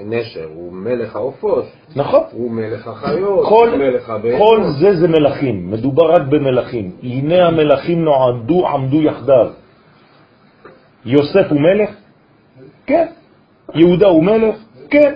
נשר 0.04 0.48
הוא 0.54 0.72
מלך 0.72 1.16
העופות, 1.16 1.64
נכון. 1.96 2.22
הוא 2.32 2.50
מלך 2.50 2.88
החיות, 2.88 3.48
כל, 3.48 3.68
הוא 3.68 3.78
מלך 3.78 4.10
הבהמות. 4.10 4.48
כל 4.48 4.64
זה 4.80 4.96
זה 4.96 5.08
מלכים, 5.08 5.70
מדובר 5.70 6.12
רק 6.12 6.22
במלכים. 6.22 6.90
הנה 7.02 7.46
המלכים 7.46 8.04
נועדו, 8.04 8.68
עמדו 8.68 9.02
יחדיו. 9.02 9.50
יוסף 11.04 11.46
הוא 11.50 11.60
מלך? 11.60 11.90
כן. 12.86 13.06
יהודה 13.74 14.06
הוא 14.06 14.24
מלך? 14.24 14.56
כן. 14.90 15.14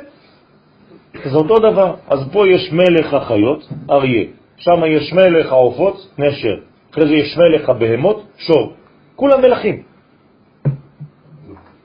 זה 1.25 1.37
אותו 1.37 1.59
דבר. 1.59 1.95
אז 2.09 2.19
פה 2.33 2.49
יש 2.49 2.73
מלך 2.73 3.15
החיות, 3.15 3.69
אריה. 3.91 4.25
שם 4.57 4.83
יש 4.87 5.13
מלך 5.13 5.53
העופות, 5.53 6.11
נשר. 6.19 6.57
אחרי 6.93 7.09
זה 7.09 7.15
יש 7.15 7.39
מלך 7.39 7.69
הבהמות, 7.69 8.27
שור. 8.39 8.73
כולם 9.17 9.41
מלכים. 9.41 9.83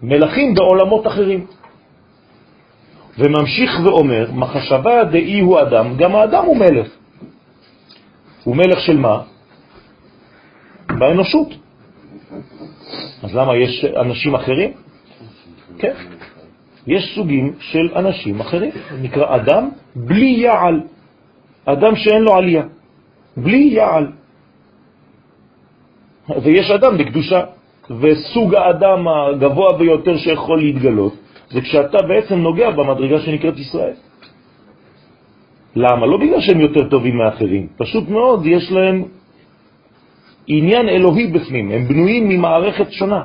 מלכים 0.02 0.54
בעולמות 0.54 1.08
אחרים. 1.08 1.46
וממשיך 3.18 3.80
ואומר, 3.84 4.32
מחשבה 4.32 5.04
דאי 5.04 5.40
הוא 5.40 5.62
אדם, 5.62 5.98
גם 5.98 6.16
האדם 6.16 6.46
הוא 6.46 6.58
מלך. 6.58 6.88
הוא 8.44 8.56
מלך 8.56 8.80
של 8.80 8.98
מה? 8.98 9.22
באנושות. 10.88 11.48
אז 13.24 13.36
למה 13.36 13.58
יש 13.58 13.86
אנשים 13.86 14.36
אחרים? 14.36 14.72
כן. 15.78 15.94
יש 16.88 17.16
סוגים 17.16 17.54
של 17.60 17.90
אנשים 17.96 18.40
אחרים, 18.40 18.72
נקרא 19.02 19.36
אדם 19.36 19.70
בלי 19.96 20.26
יעל, 20.26 20.82
אדם 21.66 21.96
שאין 21.96 22.22
לו 22.22 22.36
עלייה, 22.36 22.64
בלי 23.38 23.58
יעל. 23.58 24.08
ויש 26.44 26.72
אדם 26.72 26.98
בקדושה, 26.98 27.42
וסוג 28.00 28.56
האדם 28.56 29.08
הגבוה 29.08 29.78
ביותר 29.78 30.18
שיכול 30.18 30.60
להתגלות, 30.60 31.14
זה 31.50 31.62
כשאתה 31.62 31.98
בעצם 32.08 32.36
נוגע 32.36 32.72
במדרגה 32.72 33.20
שנקראת 33.20 33.58
ישראל. 33.58 33.94
למה? 35.76 36.06
לא 36.06 36.18
בגלל 36.18 36.42
שהם 36.42 36.60
יותר 36.60 36.90
טובים 36.90 37.18
מאחרים, 37.18 37.68
פשוט 37.78 38.10
מאוד 38.10 38.46
יש 38.46 38.72
להם 38.72 39.04
עניין 40.48 40.90
אלוהי 40.90 41.28
בפנים, 41.28 41.72
הם 41.72 41.88
בנויים 41.88 42.30
ממערכת 42.30 42.92
שונה. 42.92 43.24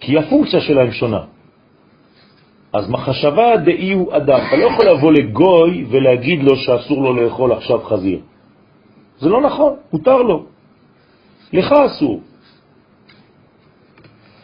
כי 0.00 0.18
הפונקציה 0.18 0.60
שלהם 0.60 0.90
שונה. 0.92 1.20
אז 2.72 2.90
מחשבה 2.90 3.56
דאי 3.56 3.92
הוא 3.92 4.16
אדם. 4.16 4.40
אתה 4.48 4.56
לא 4.56 4.64
יכול 4.64 4.86
לבוא 4.86 5.12
לגוי 5.12 5.84
ולהגיד 5.90 6.42
לו 6.42 6.56
שאסור 6.56 7.02
לו 7.02 7.12
לאכול 7.16 7.52
עכשיו 7.52 7.78
חזיר. 7.84 8.18
זה 9.18 9.28
לא 9.28 9.40
נכון, 9.40 9.72
מותר 9.92 10.22
לו. 10.22 10.44
לך 11.52 11.72
אסור. 11.72 12.20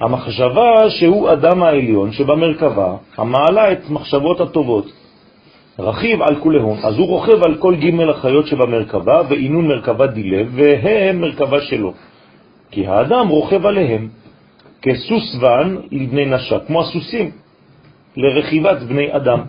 המחשבה 0.01 0.91
שהוא 0.91 1.33
אדם 1.33 1.63
העליון 1.63 2.13
שבמרכבה, 2.13 2.97
המעלה 3.17 3.73
את 3.73 3.91
מחשבות 3.91 4.41
הטובות, 4.41 4.87
רכיב 5.79 6.23
על 6.23 6.41
כולהון, 6.41 6.79
אז 6.83 6.99
הוא 6.99 7.07
רוכב 7.07 7.45
על 7.45 7.55
כל 7.55 7.75
ג' 7.75 8.01
החיות 8.01 8.47
שבמרכבה, 8.47 9.23
ועינון 9.29 9.69
מרכבה 9.69 10.07
דילב, 10.07 10.51
והם 10.55 11.21
מרכבה 11.21 11.61
שלו. 11.61 11.93
כי 12.71 12.87
האדם 12.87 13.29
רוכב 13.29 13.67
עליהם 13.67 14.09
כסוס 14.85 15.35
ון 15.41 15.89
לבני 15.91 16.25
נשה, 16.25 16.59
כמו 16.67 16.83
הסוסים 16.83 17.31
לרכיבת 18.17 18.83
בני 18.83 19.17
אדם. 19.17 19.41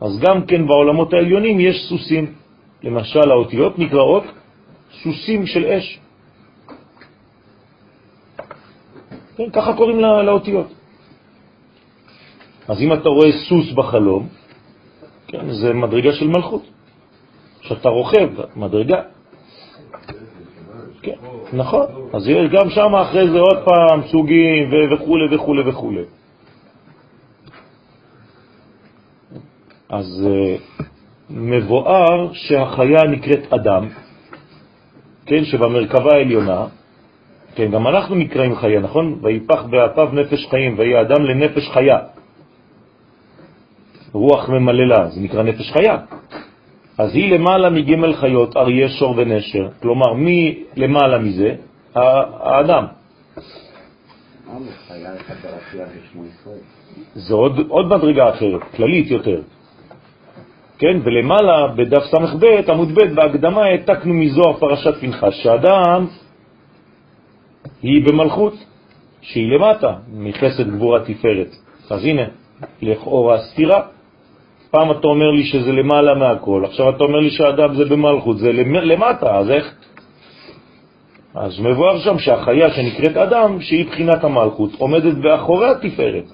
אז 0.00 0.18
גם 0.20 0.46
כן 0.46 0.66
בעולמות 0.66 1.12
העליונים 1.12 1.60
יש 1.60 1.76
סוסים. 1.88 2.34
למשל 2.82 3.30
האותיות 3.30 3.78
נקראות 3.78 4.24
סוסים 5.02 5.46
של 5.46 5.64
אש. 5.64 6.00
כן, 9.36 9.50
ככה 9.52 9.76
קוראים 9.76 10.00
לה, 10.00 10.22
לאותיות. 10.22 10.66
אז 12.68 12.82
אם 12.82 12.92
אתה 12.92 13.08
רואה 13.08 13.32
סוס 13.32 13.72
בחלום, 13.72 14.28
כן, 15.28 15.52
זה 15.52 15.72
מדרגה 15.72 16.12
של 16.12 16.28
מלכות. 16.28 16.62
שאתה 17.60 17.88
רוכב, 17.88 18.28
מדרגה. 18.56 19.02
כן, 21.02 21.16
נכון. 21.52 21.86
אז 22.12 22.28
יש 22.28 22.50
גם 22.50 22.70
שם 22.70 22.94
אחרי 22.94 23.30
זה 23.30 23.38
עוד 23.38 23.58
פעם 23.64 24.02
סוגים 24.02 24.70
וכו' 24.92 25.16
וכו' 25.30 25.54
וכו'. 25.66 25.92
אז 29.88 30.26
אה, 30.26 30.56
מבואר 31.30 32.32
שהחיה 32.32 33.02
נקראת 33.02 33.52
אדם, 33.52 33.88
כן, 35.26 35.44
שבמרכבה 35.44 36.12
העליונה, 36.12 36.66
כן, 37.54 37.70
גם 37.70 37.86
אנחנו 37.86 38.14
נקראים 38.14 38.56
חיה, 38.56 38.80
נכון? 38.80 39.18
ויפח 39.22 39.62
באפיו 39.62 40.08
נפש 40.12 40.46
חיים, 40.50 40.78
ויהיה 40.78 41.00
אדם 41.00 41.24
לנפש 41.24 41.68
חיה. 41.68 41.98
רוח 44.12 44.48
ממללה, 44.48 45.10
זה 45.10 45.20
נקרא 45.20 45.42
נפש 45.42 45.72
חיה. 45.72 45.96
אז 47.02 47.14
היא 47.14 47.34
למעלה 47.34 47.70
מגמל 47.70 48.14
חיות, 48.14 48.56
אריה, 48.56 48.88
שור 48.88 49.14
ונשר. 49.16 49.68
כלומר, 49.82 50.14
מי 50.14 50.64
למעלה 50.76 51.18
מזה? 51.18 51.54
האדם. 51.94 52.84
זה 57.14 57.34
עוד, 57.34 57.58
עוד 57.68 57.86
מדרגה 57.86 58.30
אחרת, 58.30 58.62
כללית 58.76 59.10
יותר. 59.10 59.40
כן, 60.78 60.98
ולמעלה 61.04 61.66
בדף 61.76 62.02
ס"ב, 62.02 62.44
עמוד 62.70 62.94
ב', 62.94 63.14
בהקדמה 63.14 63.62
העתקנו 63.64 64.14
מזוהר 64.14 64.52
פרשת 64.52 64.94
פנחס, 65.00 65.34
שאדם 65.42 66.06
היא 67.82 68.06
במלכות, 68.06 68.54
שהיא 69.20 69.52
למטה, 69.52 69.94
מחסד 70.12 70.70
גבורה 70.70 71.00
תפארת. 71.00 71.50
אז 71.90 72.04
הנה, 72.04 72.22
לכאורה 72.82 73.38
סתירה. 73.38 73.80
פעם 74.72 74.90
אתה 74.90 75.06
אומר 75.06 75.30
לי 75.30 75.44
שזה 75.44 75.72
למעלה 75.72 76.14
מהכל, 76.14 76.64
עכשיו 76.64 76.90
אתה 76.90 77.04
אומר 77.04 77.18
לי 77.18 77.30
שהאדם 77.30 77.74
זה 77.74 77.84
במלכות, 77.84 78.38
זה 78.38 78.52
למטה, 78.52 79.38
אז 79.38 79.50
איך? 79.50 79.74
אז 81.34 81.60
מבואר 81.60 81.98
שם 81.98 82.18
שהחיה 82.18 82.70
שנקראת 82.70 83.16
אדם, 83.16 83.60
שהיא 83.60 83.86
בחינת 83.86 84.24
המלכות, 84.24 84.70
עומדת 84.78 85.14
באחורי 85.14 85.70
התפארת. 85.70 86.24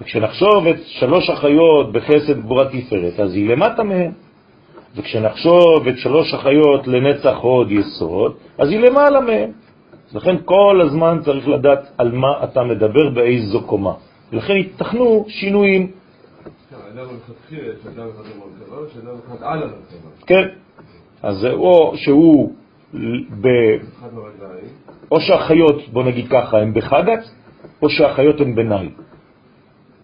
וכשנחשוב 0.00 0.66
את 0.66 0.76
שלוש 0.86 1.30
החיות 1.30 1.92
בחסד 1.92 2.40
גבורה 2.40 2.64
תפארת, 2.64 3.20
אז 3.20 3.34
היא 3.34 3.48
למטה 3.48 3.82
מהן. 3.82 4.10
וכשנחשוב 4.96 5.88
את 5.88 5.98
שלוש 5.98 6.34
החיות 6.34 6.86
לנצח 6.86 7.36
הוד 7.40 7.70
יסוד, 7.72 8.32
אז 8.58 8.70
היא 8.70 8.78
למעלה 8.80 9.20
מהן. 9.20 9.50
לכן 10.14 10.36
כל 10.44 10.80
הזמן 10.84 11.18
צריך 11.24 11.48
לדעת 11.48 11.90
על 11.98 12.12
מה 12.12 12.44
אתה 12.44 12.64
מדבר, 12.64 13.10
באיזו 13.14 13.62
קומה. 13.62 13.92
לכן 14.32 14.56
יתכנו 14.56 15.24
שינויים. 15.28 15.97
כן, 20.26 20.48
אז 21.22 21.36
זה 21.36 21.52
או 21.52 21.92
שהוא 21.96 22.52
ב... 23.40 23.46
או 25.10 25.20
שהחיות, 25.20 25.88
בוא 25.92 26.04
נגיד 26.04 26.26
ככה, 26.30 26.58
הן 26.58 26.74
בחגת, 26.74 27.24
או 27.82 27.90
שהחיות 27.90 28.40
הן 28.40 28.54
בנאי. 28.54 28.88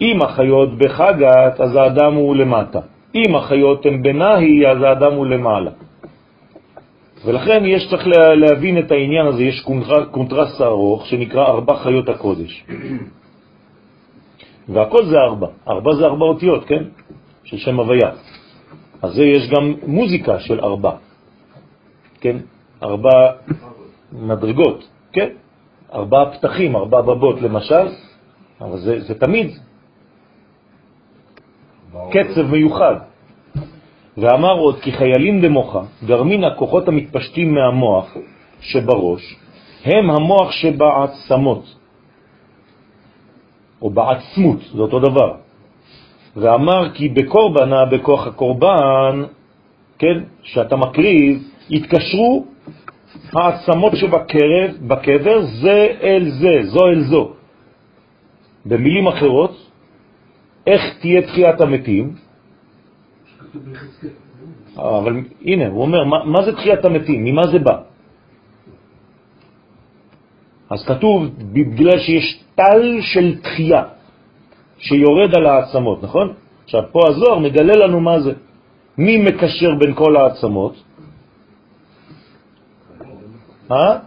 אם 0.01 0.23
החיות 0.23 0.79
בחגת, 0.79 1.61
אז 1.61 1.77
האדם 1.77 2.15
הוא 2.15 2.37
למטה. 2.37 2.81
אם 3.15 3.37
החיות 3.37 3.87
הן 3.87 4.03
בנהי, 4.03 4.67
אז 4.67 4.83
האדם 4.83 5.13
הוא 5.13 5.27
למעלה. 5.27 5.71
ולכן 7.25 7.63
יש 7.67 7.89
צריך 7.91 8.07
לה, 8.07 8.35
להבין 8.35 8.79
את 8.79 8.91
העניין 8.91 9.27
הזה, 9.27 9.43
יש 9.43 9.67
קונטרסט 10.11 10.61
ארוך 10.61 11.07
שנקרא 11.07 11.47
ארבע 11.47 11.77
חיות 11.77 12.09
הקודש. 12.09 12.65
והכל 14.69 15.05
זה 15.07 15.17
ארבע, 15.19 15.47
ארבע 15.69 15.95
זה 15.95 16.05
ארבע 16.05 16.25
אותיות, 16.25 16.65
כן? 16.65 16.83
של 17.45 17.57
שם 17.57 17.81
הוויה. 17.81 18.11
אז 19.03 19.15
זה 19.15 19.25
יש 19.25 19.51
גם 19.51 19.75
מוזיקה 19.87 20.41
של 20.41 20.61
ארבע, 20.61 20.93
כן? 22.21 22.37
ארבע 22.83 23.33
מדרגות, 24.13 24.89
כן? 25.13 25.29
ארבע 25.93 26.31
פתחים, 26.33 26.77
ארבע 26.77 27.01
בבות 27.01 27.43
למשל, 27.43 27.87
אבל 28.61 28.79
זה, 28.79 29.01
זה 29.01 29.15
תמיד 29.15 29.51
קצב 32.11 32.47
מיוחד. 32.51 32.97
ואמר 34.17 34.59
עוד 34.59 34.81
כי 34.81 34.93
חיילים 34.93 35.41
במוחה 35.41 35.83
גרמין 36.07 36.45
הכוחות 36.45 36.89
המתפשטים 36.89 37.55
מהמוח 37.55 38.17
שבראש 38.61 39.37
הם 39.85 40.11
המוח 40.11 40.51
שבעצמות 40.51 41.75
או 43.85 43.91
בעצמות, 43.91 44.61
זה 44.75 44.83
אותו 44.83 44.99
דבר. 44.99 45.35
ואמר 46.37 46.95
כי 46.95 47.09
בקורבנה, 47.09 47.85
בכוח 47.85 48.27
הקורבן, 48.27 49.25
כן, 49.99 50.25
שאתה 50.43 50.77
מקריב, 50.77 51.43
התקשרו 51.71 52.45
העצמות 53.33 53.93
שבקרב, 53.97 54.71
בקבר, 54.89 55.43
זה 55.61 55.79
אל 56.03 56.25
זה, 56.31 56.55
זו 56.63 56.87
אל 56.87 57.01
זו. 57.01 57.33
במילים 58.67 59.07
אחרות, 59.09 59.53
איך 60.67 60.83
תהיה 61.01 61.23
תחיית 61.23 61.61
המתים? 61.61 62.15
אבל 64.77 65.13
הנה, 65.45 65.67
הוא 65.69 65.83
אומר, 65.83 66.05
מה, 66.05 66.25
מה 66.25 66.43
זה 66.45 66.53
תחיית 66.53 66.85
המתים? 66.85 67.25
ממה 67.25 67.43
זה 67.53 67.59
בא? 67.59 67.77
אז 70.71 70.81
כתוב, 70.87 71.29
בגלל 71.53 71.99
שיש 71.99 72.44
טל 72.55 72.99
של 73.01 73.41
תחייה 73.43 73.83
שיורד 74.79 75.37
על 75.37 75.47
העצמות, 75.47 76.03
נכון? 76.03 76.33
עכשיו, 76.65 76.83
פה 76.93 77.01
הזוהר 77.09 77.39
מגלה 77.39 77.77
לנו 77.77 78.01
מה 78.01 78.21
זה. 78.21 78.33
מי 78.99 79.19
מקשר 79.19 79.75
בין 79.75 79.95
כל 79.95 80.17
העצמות? 80.17 80.75
אה? 83.73 83.99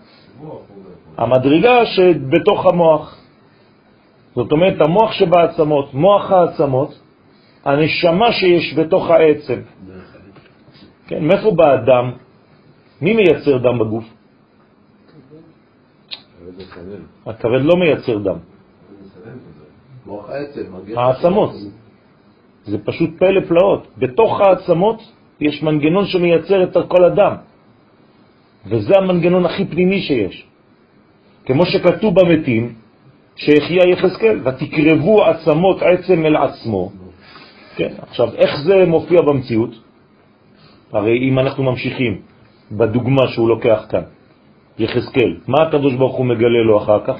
המדרגה 1.17 1.85
שבתוך 1.85 2.65
המוח. 2.65 3.17
זאת 4.35 4.51
אומרת, 4.51 4.81
המוח 4.81 5.11
שבעצמות, 5.11 5.93
מוח 5.93 6.31
העצמות, 6.31 6.99
הנשמה 7.65 8.31
שיש 8.31 8.73
בתוך 8.77 9.09
העצם. 9.09 9.59
כן, 11.07 11.23
מאיפה 11.23 11.51
בא 11.51 11.71
הדם? 11.71 12.11
מי 13.01 13.13
מייצר 13.13 13.57
דם 13.57 13.79
בגוף? 13.79 14.16
הכבד 17.25 17.61
לא 17.61 17.75
מייצר 17.75 18.17
דם. 18.17 18.37
העצמות. 20.95 21.51
זה 22.65 22.77
פשוט 22.77 23.09
פלא 23.19 23.41
פלאות. 23.47 23.87
בתוך 23.97 24.41
העצמות 24.41 24.99
יש 25.39 25.63
מנגנון 25.63 26.05
שמייצר 26.05 26.63
את 26.63 26.77
כל 26.87 27.03
הדם. 27.03 27.35
וזה 28.65 28.93
המנגנון 28.97 29.45
הכי 29.45 29.65
פנימי 29.65 30.01
שיש. 30.01 30.45
כמו 31.45 31.65
שכתוב 31.65 32.13
במתים, 32.19 32.73
שהחיה 33.35 33.83
יחזקאל, 33.91 34.39
ותקרבו 34.43 35.23
עצמות 35.23 35.77
עצם 35.81 36.25
אל 36.25 36.35
עצמו. 36.35 36.91
כן, 37.75 37.93
עכשיו, 38.01 38.35
איך 38.35 38.51
זה 38.65 38.85
מופיע 38.87 39.21
במציאות? 39.21 39.71
הרי 40.91 41.29
אם 41.29 41.39
אנחנו 41.39 41.63
ממשיכים 41.63 42.21
בדוגמה 42.71 43.27
שהוא 43.27 43.49
לוקח 43.49 43.85
כאן, 43.89 44.01
יחזקאל, 44.79 45.35
מה 45.47 45.57
הקדוש 45.67 45.93
ברוך 45.93 46.15
הוא 46.15 46.25
מגלה 46.25 46.63
לו 46.63 46.77
אחר 46.77 46.99
כך? 47.05 47.17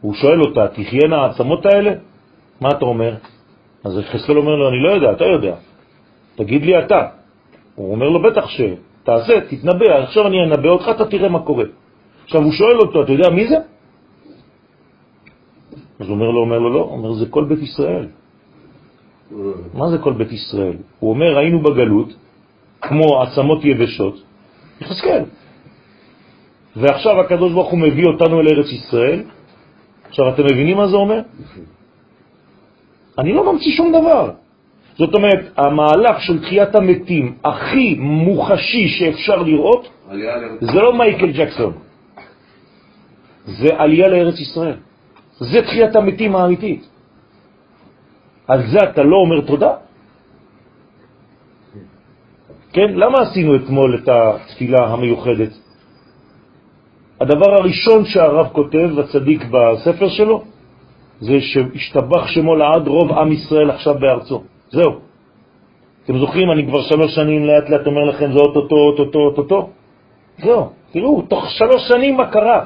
הוא 0.00 0.14
שואל 0.14 0.40
אותה, 0.40 0.68
תחיינה 0.68 1.16
העצמות 1.16 1.66
האלה? 1.66 1.92
מה 2.60 2.68
אתה 2.68 2.84
אומר? 2.84 3.14
אז 3.84 3.98
יחזקאל 3.98 4.36
אומר 4.36 4.54
לו, 4.54 4.68
אני 4.68 4.80
לא 4.82 4.90
יודע, 4.90 5.12
אתה 5.12 5.24
יודע. 5.24 5.54
תגיד 6.36 6.64
לי 6.64 6.78
אתה. 6.78 7.00
הוא 7.74 7.92
אומר 7.92 8.08
לו, 8.08 8.22
בטח 8.22 8.48
ש... 8.48 8.60
תעשה, 9.02 9.40
תתנבא, 9.48 9.86
עכשיו 10.04 10.26
אני 10.26 10.44
אנבא 10.44 10.68
אותך, 10.68 10.88
אתה 10.90 11.04
תראה 11.04 11.28
מה 11.28 11.42
קורה. 11.42 11.64
עכשיו 12.24 12.42
הוא 12.42 12.52
שואל 12.52 12.78
אותו, 12.78 13.02
אתה 13.02 13.12
יודע 13.12 13.28
מי 13.30 13.48
זה? 13.48 13.56
אז 16.00 16.06
הוא 16.06 16.14
אומר 16.14 16.30
לו, 16.30 16.40
אומר 16.40 16.58
לו, 16.58 16.70
לא, 16.70 16.80
אומר, 16.80 17.12
זה 17.12 17.26
כל 17.30 17.44
בית 17.44 17.58
ישראל. 17.58 18.06
מה 19.74 19.90
זה 19.90 19.98
כל 19.98 20.12
בית 20.12 20.32
ישראל? 20.32 20.76
הוא 20.98 21.10
אומר, 21.10 21.38
היינו 21.38 21.62
בגלות, 21.62 22.08
כמו 22.80 23.22
עצמות 23.22 23.64
יבשות, 23.64 24.14
יחזקאל. 24.80 25.24
ועכשיו 26.76 27.20
הקדוש 27.20 27.52
ברוך 27.52 27.70
הוא 27.70 27.78
מביא 27.78 28.04
אותנו 28.04 28.40
אל 28.40 28.46
ארץ 28.48 28.66
ישראל. 28.72 29.22
עכשיו, 30.08 30.28
אתם 30.28 30.42
מבינים 30.44 30.76
מה 30.76 30.86
זה 30.88 30.96
אומר? 30.96 31.20
אני 33.18 33.32
לא 33.32 33.52
ממציא 33.52 33.72
שום 33.72 33.92
דבר. 33.92 34.30
זאת 34.98 35.14
אומרת, 35.14 35.42
המהלך 35.56 36.20
של 36.20 36.42
תחיית 36.42 36.74
המתים 36.74 37.34
הכי 37.44 37.94
מוחשי 37.98 38.88
שאפשר 38.88 39.42
לראות, 39.42 39.88
זה 40.60 40.78
לא 40.80 40.92
מייקל 40.98 41.32
ג'קסון, 41.32 41.72
זה 43.44 43.68
עלייה 43.78 44.08
לארץ 44.08 44.38
ישראל. 44.40 44.76
זה 45.40 45.62
תחיית 45.62 45.96
המתים 45.96 46.36
האמיתית. 46.36 46.88
על 48.48 48.60
זה 48.70 48.78
אתה 48.90 49.02
לא 49.02 49.16
אומר 49.16 49.40
תודה? 49.46 49.72
כן, 52.72 52.88
למה 52.94 53.18
עשינו 53.18 53.56
אתמול 53.56 53.90
את 54.02 54.08
התפילה 54.08 54.86
המיוחדת? 54.86 55.52
הדבר 57.20 57.50
הראשון 57.54 58.04
שהרב 58.04 58.48
כותב, 58.52 58.88
הצדיק 58.98 59.44
בספר 59.50 60.08
שלו, 60.08 60.42
זה 61.20 61.40
שהשתבח 61.40 62.26
שמו 62.26 62.56
לעד 62.56 62.88
רוב 62.88 63.12
עם 63.12 63.32
ישראל 63.32 63.70
עכשיו 63.70 63.94
בארצו. 63.94 64.42
זהו. 64.70 64.92
אתם 66.04 66.18
זוכרים, 66.18 66.50
אני 66.50 66.66
כבר 66.66 66.82
שלוש 66.82 67.14
שנים 67.14 67.44
לאט 67.44 67.70
לאט 67.70 67.86
אומר 67.86 68.04
לכם, 68.04 68.32
זה 68.32 68.38
אוטוטו, 68.38 68.76
אוטוטו, 68.76 69.18
אוטוטו. 69.18 69.70
זהו, 70.38 70.70
תראו, 70.92 71.22
תוך 71.22 71.44
שלוש 71.50 71.88
שנים 71.88 72.16
מה 72.16 72.30
קרה? 72.30 72.64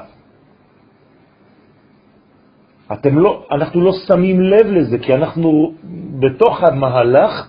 אתם 2.93 3.19
לא, 3.19 3.43
אנחנו 3.51 3.81
לא 3.81 3.93
שמים 4.07 4.41
לב 4.41 4.67
לזה, 4.67 4.99
כי 4.99 5.15
אנחנו 5.15 5.73
בתוך 6.21 6.63
המהלך, 6.63 7.49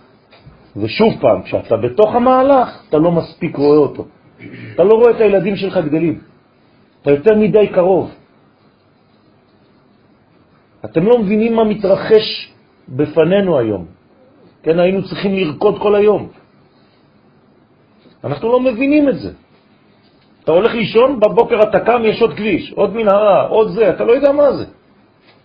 ושוב 0.76 1.14
פעם, 1.22 1.42
כשאתה 1.42 1.78
בתוך 1.78 2.16
המהלך, 2.16 2.84
אתה 2.90 2.98
לא 2.98 3.12
מספיק 3.12 3.56
רואה 3.56 3.78
אותו. 3.78 4.06
אתה 4.74 4.84
לא 4.84 4.94
רואה 4.94 5.12
את 5.12 5.22
הילדים 5.22 5.56
שלך 5.56 5.78
גדלים. 5.78 6.35
אתה 7.06 7.14
יותר 7.14 7.36
מדי 7.36 7.68
קרוב. 7.68 8.12
אתם 10.86 11.06
לא 11.06 11.20
מבינים 11.20 11.56
מה 11.56 11.64
מתרחש 11.64 12.52
בפנינו 12.90 13.60
היום. 13.60 13.86
כן, 14.64 14.80
היינו 14.80 15.06
צריכים 15.06 15.36
לרקוד 15.36 15.80
כל 15.82 15.96
היום. 15.96 16.30
אנחנו 18.24 18.52
לא 18.52 18.60
מבינים 18.60 19.10
את 19.10 19.18
זה. 19.20 19.32
אתה 20.44 20.52
הולך 20.52 20.74
לישון, 20.74 21.20
בבוקר 21.20 21.62
אתה 21.70 21.80
קם, 21.80 22.02
יש 22.06 22.22
עוד 22.22 22.34
כביש, 22.34 22.74
עוד 22.74 22.96
מנהרה, 22.96 23.48
עוד 23.48 23.70
זה, 23.70 23.90
אתה 23.90 24.04
לא 24.04 24.12
יודע 24.12 24.32
מה 24.32 24.52
זה. 24.58 24.66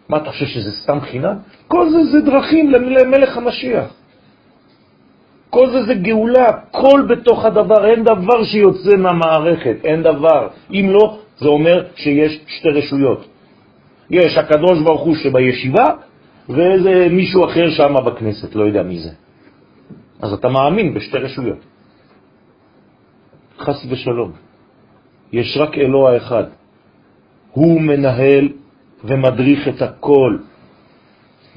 מה 0.09 0.17
אתה 0.17 0.31
חושב 0.31 0.47
שזה 0.47 0.73
סתם 0.73 1.01
חינם? 1.01 1.37
כל 1.69 1.91
זה 1.91 2.05
זה 2.05 2.21
דרכים 2.21 2.71
למלך 2.71 3.37
המשיח. 3.37 3.93
כל 5.51 5.71
זה 5.71 5.83
זה 5.83 5.95
גאולה, 5.95 6.49
כל 6.71 7.05
בתוך 7.09 7.45
הדבר, 7.45 7.87
אין 7.87 8.05
דבר 8.05 8.45
שיוצא 8.45 8.97
מהמערכת, 8.97 9.77
אין 9.85 10.03
דבר. 10.03 10.49
אם 10.73 10.87
לא, 10.91 11.19
זה 11.41 11.49
אומר 11.49 11.85
שיש 11.97 12.41
שתי 12.47 12.69
רשויות. 12.69 13.27
יש 14.11 14.37
הקדוש 14.37 14.83
ברוך 14.85 15.03
הוא 15.03 15.17
שבישיבה, 15.17 15.87
ואיזה 16.49 17.09
מישהו 17.11 17.45
אחר 17.45 17.71
שם 17.71 17.95
בכנסת, 18.07 18.55
לא 18.55 18.65
יודע 18.65 18.83
מי 18.83 18.99
זה. 18.99 19.11
אז 20.23 20.33
אתה 20.33 20.49
מאמין 20.49 20.95
בשתי 20.95 21.19
רשויות. 21.19 21.59
חס 23.59 23.87
ושלום. 23.89 24.33
יש 25.33 25.57
רק 25.57 25.79
אלוה 25.79 26.17
אחד. 26.17 26.45
הוא 27.51 27.81
מנהל 27.81 28.49
ומדריך 29.05 29.69
את 29.69 29.83
הכל. 29.83 30.39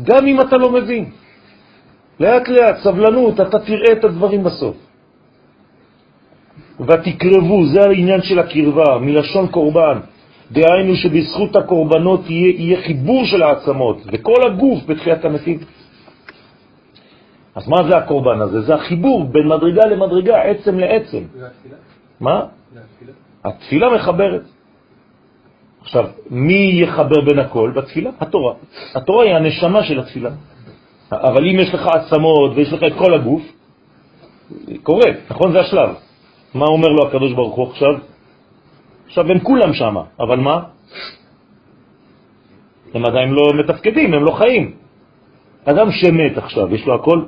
גם 0.03 0.25
אם 0.27 0.41
אתה 0.41 0.57
לא 0.57 0.71
מבין. 0.71 1.05
לאט 2.19 2.47
לאט, 2.47 2.75
סבלנות, 2.83 3.41
אתה 3.41 3.59
תראה 3.59 3.91
את 3.91 4.03
הדברים 4.03 4.43
בסוף. 4.43 4.77
ותקרבו, 6.79 7.65
זה 7.65 7.81
העניין 7.81 8.21
של 8.21 8.39
הקרבה, 8.39 8.97
מלשון 9.01 9.47
קורבן. 9.47 9.99
דהיינו 10.51 10.95
שבזכות 10.95 11.55
הקורבנות 11.55 12.29
יהיה, 12.29 12.53
יהיה 12.57 12.81
חיבור 12.81 13.25
של 13.25 13.43
העצמות, 13.43 13.97
וכל 14.05 14.47
הגוף 14.47 14.85
בתחיית 14.85 15.25
המתים. 15.25 15.59
אז 17.55 17.67
מה 17.67 17.77
זה 17.89 17.97
הקורבן 17.97 18.41
הזה? 18.41 18.61
זה 18.61 18.75
החיבור 18.75 19.23
בין 19.23 19.47
מדרגה 19.47 19.85
למדרגה, 19.85 20.41
עצם 20.41 20.79
לעצם. 20.79 21.23
מה? 22.19 22.45
התפילה 23.45 23.95
מחברת. 23.95 24.41
עכשיו, 25.81 26.05
מי 26.29 26.81
יחבר 26.83 27.21
בין 27.21 27.39
הכל? 27.39 27.71
בתפילה? 27.75 28.09
התורה. 28.19 28.53
התורה 28.95 29.25
היא 29.25 29.33
הנשמה 29.33 29.83
של 29.83 29.99
התפילה. 29.99 30.29
אבל 31.11 31.49
אם 31.49 31.59
יש 31.59 31.73
לך 31.73 31.87
עצמות 31.87 32.51
ויש 32.55 32.73
לך 32.73 32.83
את 32.83 32.93
כל 32.97 33.13
הגוף, 33.13 33.41
קורה, 34.83 35.11
נכון? 35.29 35.51
זה 35.51 35.59
השלב. 35.59 35.89
מה 36.53 36.65
אומר 36.65 36.87
לו 36.87 37.07
הקדוש 37.07 37.33
ברוך 37.33 37.55
הוא 37.55 37.69
עכשיו? 37.69 37.93
עכשיו 39.07 39.31
הם 39.31 39.39
כולם 39.39 39.73
שם, 39.73 39.95
אבל 40.19 40.39
מה? 40.39 40.59
הם 42.93 43.05
עדיין 43.05 43.29
לא 43.29 43.53
מתפקדים, 43.53 44.13
הם 44.13 44.23
לא 44.23 44.31
חיים. 44.31 44.73
אדם 45.65 45.91
שמת 45.91 46.37
עכשיו, 46.37 46.75
יש 46.75 46.85
לו 46.87 46.95
הכל? 46.95 47.23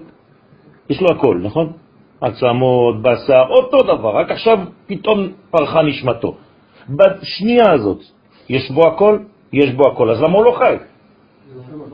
יש 0.90 1.02
לו 1.02 1.08
הכל, 1.12 1.40
נכון? 1.44 1.74
עצמות, 2.22 3.02
בשר, 3.02 3.44
אותו 3.50 3.84
דבר, 3.84 4.18
רק 4.18 4.32
עכשיו 4.32 4.60
פתאום 4.88 5.28
פרחה 5.52 5.82
נשמתו. 5.82 6.36
בשנייה 6.90 7.72
הזאת, 7.72 8.02
יש 8.50 8.72
בו 8.72 8.88
הכל? 8.88 9.20
יש 9.54 9.74
בו 9.74 9.84
הכל, 9.88 10.10
אז 10.10 10.22
למה 10.22 10.34
הוא 10.38 10.46
לא 10.46 10.56
חי? 10.58 10.76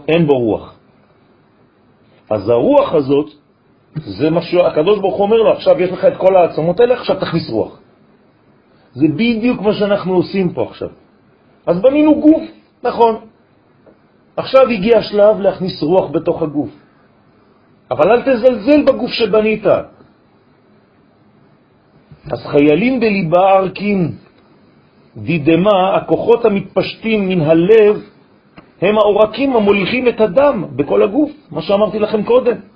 אין 0.07 0.27
בו 0.27 0.39
רוח. 0.39 0.75
אז 2.29 2.49
הרוח 2.49 2.93
הזאת, 2.93 3.29
זה 3.95 4.29
מה 4.29 4.41
שהקדוש 4.41 4.99
ברוך 4.99 5.15
הוא 5.15 5.23
אומר 5.23 5.37
לו, 5.37 5.51
עכשיו 5.51 5.81
יש 5.81 5.91
לך 5.91 6.05
את 6.05 6.17
כל 6.17 6.35
העצמות 6.35 6.79
האלה, 6.79 6.93
עכשיו 6.93 7.19
תכניס 7.19 7.49
רוח. 7.49 7.79
זה 8.93 9.07
בדיוק 9.07 9.61
מה 9.61 9.73
שאנחנו 9.73 10.13
עושים 10.15 10.53
פה 10.53 10.63
עכשיו. 10.63 10.89
אז 11.65 11.81
בנינו 11.81 12.21
גוף, 12.21 12.43
נכון. 12.83 13.15
עכשיו 14.37 14.69
הגיע 14.69 14.97
השלב 14.97 15.39
להכניס 15.39 15.83
רוח 15.83 16.11
בתוך 16.11 16.41
הגוף. 16.41 16.69
אבל 17.91 18.11
אל 18.11 18.21
תזלזל 18.21 18.83
בגוף 18.83 19.11
שבנית. 19.11 19.65
אז 22.31 22.39
חיילים 22.45 22.99
בליבה 22.99 23.49
ערקים, 23.51 24.11
דידמה, 25.17 25.95
הכוחות 25.95 26.45
המתפשטים 26.45 27.29
מן 27.29 27.41
הלב, 27.41 27.95
הם 28.81 28.97
העורקים 28.97 29.55
המוליכים 29.55 30.07
את 30.07 30.21
הדם 30.21 30.65
בכל 30.75 31.03
הגוף, 31.03 31.31
מה 31.51 31.61
שאמרתי 31.61 31.99
לכם 31.99 32.23
קודם. 32.23 32.70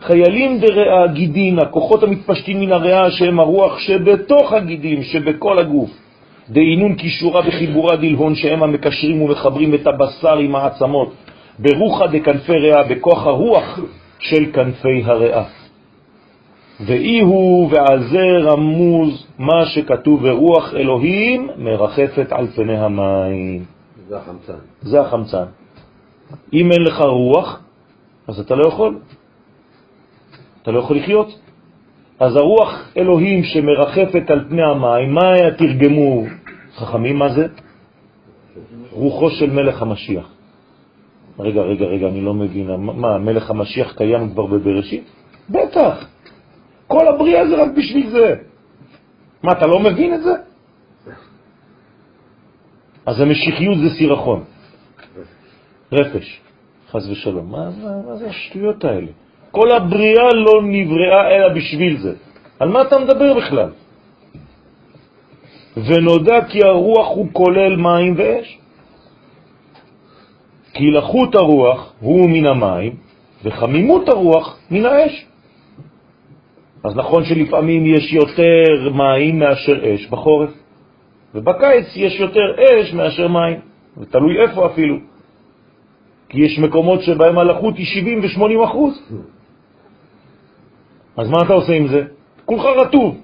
חיילים 0.00 0.60
דרעה 0.60 1.06
גידין, 1.06 1.58
הכוחות 1.58 2.02
המתפשטים 2.02 2.60
מן 2.60 2.72
הריאה 2.72 3.10
שהם 3.10 3.40
הרוח 3.40 3.78
שבתוך 3.78 4.52
הגידים, 4.52 5.02
שבכל 5.02 5.58
הגוף. 5.58 5.90
דהינון 6.50 6.94
קישורה 6.94 7.40
וחיבורה 7.48 7.96
דלהון 7.96 8.34
שהם 8.34 8.62
המקשרים 8.62 9.22
ומחברים 9.22 9.74
את 9.74 9.86
הבשר 9.86 10.36
עם 10.38 10.56
העצמות. 10.56 11.12
ברוחה 11.58 12.06
דכנפי 12.06 12.52
ריאה, 12.52 12.82
בכוח 12.82 13.26
הרוח 13.26 13.80
של 14.18 14.52
כנפי 14.52 15.02
הריאה. 15.04 15.44
ואי 16.80 17.20
הוא 17.20 17.70
ועל 17.72 18.02
זה 18.02 18.50
רמוז 18.50 19.26
מה 19.38 19.66
שכתוב 19.66 20.20
ורוח 20.22 20.74
אלוהים 20.74 21.48
מרחפת 21.56 22.26
על 22.30 22.46
פני 22.46 22.78
המים. 22.78 23.64
זה 24.08 24.16
החמצן. 24.16 24.58
זה 24.82 25.00
החמצן. 25.00 25.44
אם 26.52 26.72
אין 26.72 26.82
לך 26.82 27.00
רוח, 27.00 27.60
אז 28.28 28.40
אתה 28.40 28.54
לא 28.54 28.68
יכול. 28.68 28.98
אתה 30.66 30.74
לא 30.74 30.78
יכול 30.78 30.96
לחיות. 30.96 31.38
אז 32.20 32.36
הרוח 32.36 32.92
אלוהים 32.96 33.44
שמרחפת 33.44 34.30
על 34.30 34.48
פני 34.48 34.62
המים, 34.62 35.14
מה 35.14 35.50
תרגמו 35.58 36.24
חכמים? 36.74 37.18
מה 37.18 37.28
זה? 37.28 37.46
רוחו 38.90 39.30
של 39.30 39.50
מלך 39.50 39.82
המשיח. 39.82 40.26
רגע, 41.38 41.60
רגע, 41.60 41.84
רגע, 41.84 42.08
אני 42.08 42.20
לא 42.20 42.34
מבין. 42.34 42.70
מה, 42.76 43.18
מלך 43.18 43.50
המשיח 43.50 43.92
קיים 43.96 44.30
כבר 44.30 44.46
בבראשית? 44.46 45.04
בטח. 45.50 46.08
כל 46.86 47.08
הבריאה 47.08 47.48
זה 47.48 47.62
רק 47.62 47.70
בשביל 47.76 48.10
זה. 48.10 48.34
מה, 49.42 49.52
אתה 49.52 49.66
לא 49.66 49.80
מבין 49.80 50.14
את 50.14 50.22
זה? 50.22 50.34
אז 53.06 53.20
המשיחיות 53.20 53.78
זה 53.78 53.90
סירחון, 53.98 54.44
רפש, 55.92 56.40
חז 56.90 57.10
ושלום. 57.10 57.50
מה, 57.50 57.70
מה, 57.70 58.02
מה 58.06 58.16
זה 58.16 58.26
השטויות 58.26 58.84
האלה? 58.84 59.25
כל 59.50 59.72
הבריאה 59.72 60.32
לא 60.32 60.62
נבראה 60.62 61.28
אלא 61.30 61.48
בשביל 61.48 61.98
זה. 61.98 62.12
על 62.58 62.68
מה 62.68 62.82
אתה 62.82 62.98
מדבר 62.98 63.34
בכלל? 63.34 63.70
ונודע 65.76 66.44
כי 66.48 66.64
הרוח 66.64 67.08
הוא 67.08 67.26
כולל 67.32 67.76
מים 67.76 68.14
ואש. 68.16 68.58
כי 70.72 70.90
לחות 70.90 71.34
הרוח 71.34 71.92
הוא 72.00 72.30
מן 72.30 72.46
המים, 72.46 72.92
וחמימות 73.44 74.08
הרוח 74.08 74.58
מן 74.70 74.86
האש. 74.86 75.26
אז 76.84 76.96
נכון 76.96 77.24
שלפעמים 77.24 77.86
יש 77.86 78.12
יותר 78.12 78.90
מים 78.94 79.38
מאשר 79.38 79.94
אש 79.94 80.06
בחורף, 80.06 80.50
ובקיץ 81.34 81.86
יש 81.96 82.20
יותר 82.20 82.54
אש 82.58 82.92
מאשר 82.94 83.28
מים, 83.28 83.60
ותלוי 83.98 84.40
איפה 84.40 84.66
אפילו. 84.66 84.96
כי 86.28 86.40
יש 86.40 86.58
מקומות 86.58 87.02
שבהם 87.02 87.38
הלחות 87.38 87.76
היא 87.76 87.86
70 87.86 88.20
ו-80 88.20 88.64
אחוז. 88.64 89.02
אז 91.16 91.28
מה 91.28 91.42
אתה 91.42 91.52
עושה 91.52 91.72
עם 91.72 91.86
זה? 91.88 92.02
כולך 92.44 92.64
רטוב. 92.64 93.20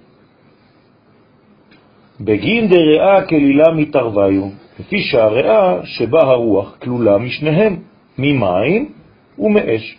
בגין 2.21 2.69
דרעה 2.69 3.27
כלילה 3.27 3.73
מתערוויו, 3.73 4.49
לפי 4.81 4.99
שהרעה 5.01 5.87
שבה 5.87 6.21
הרוח 6.21 6.77
כלולה 6.77 7.19
משניהם, 7.19 7.77
ממים 8.19 8.93
ומאש. 9.39 9.99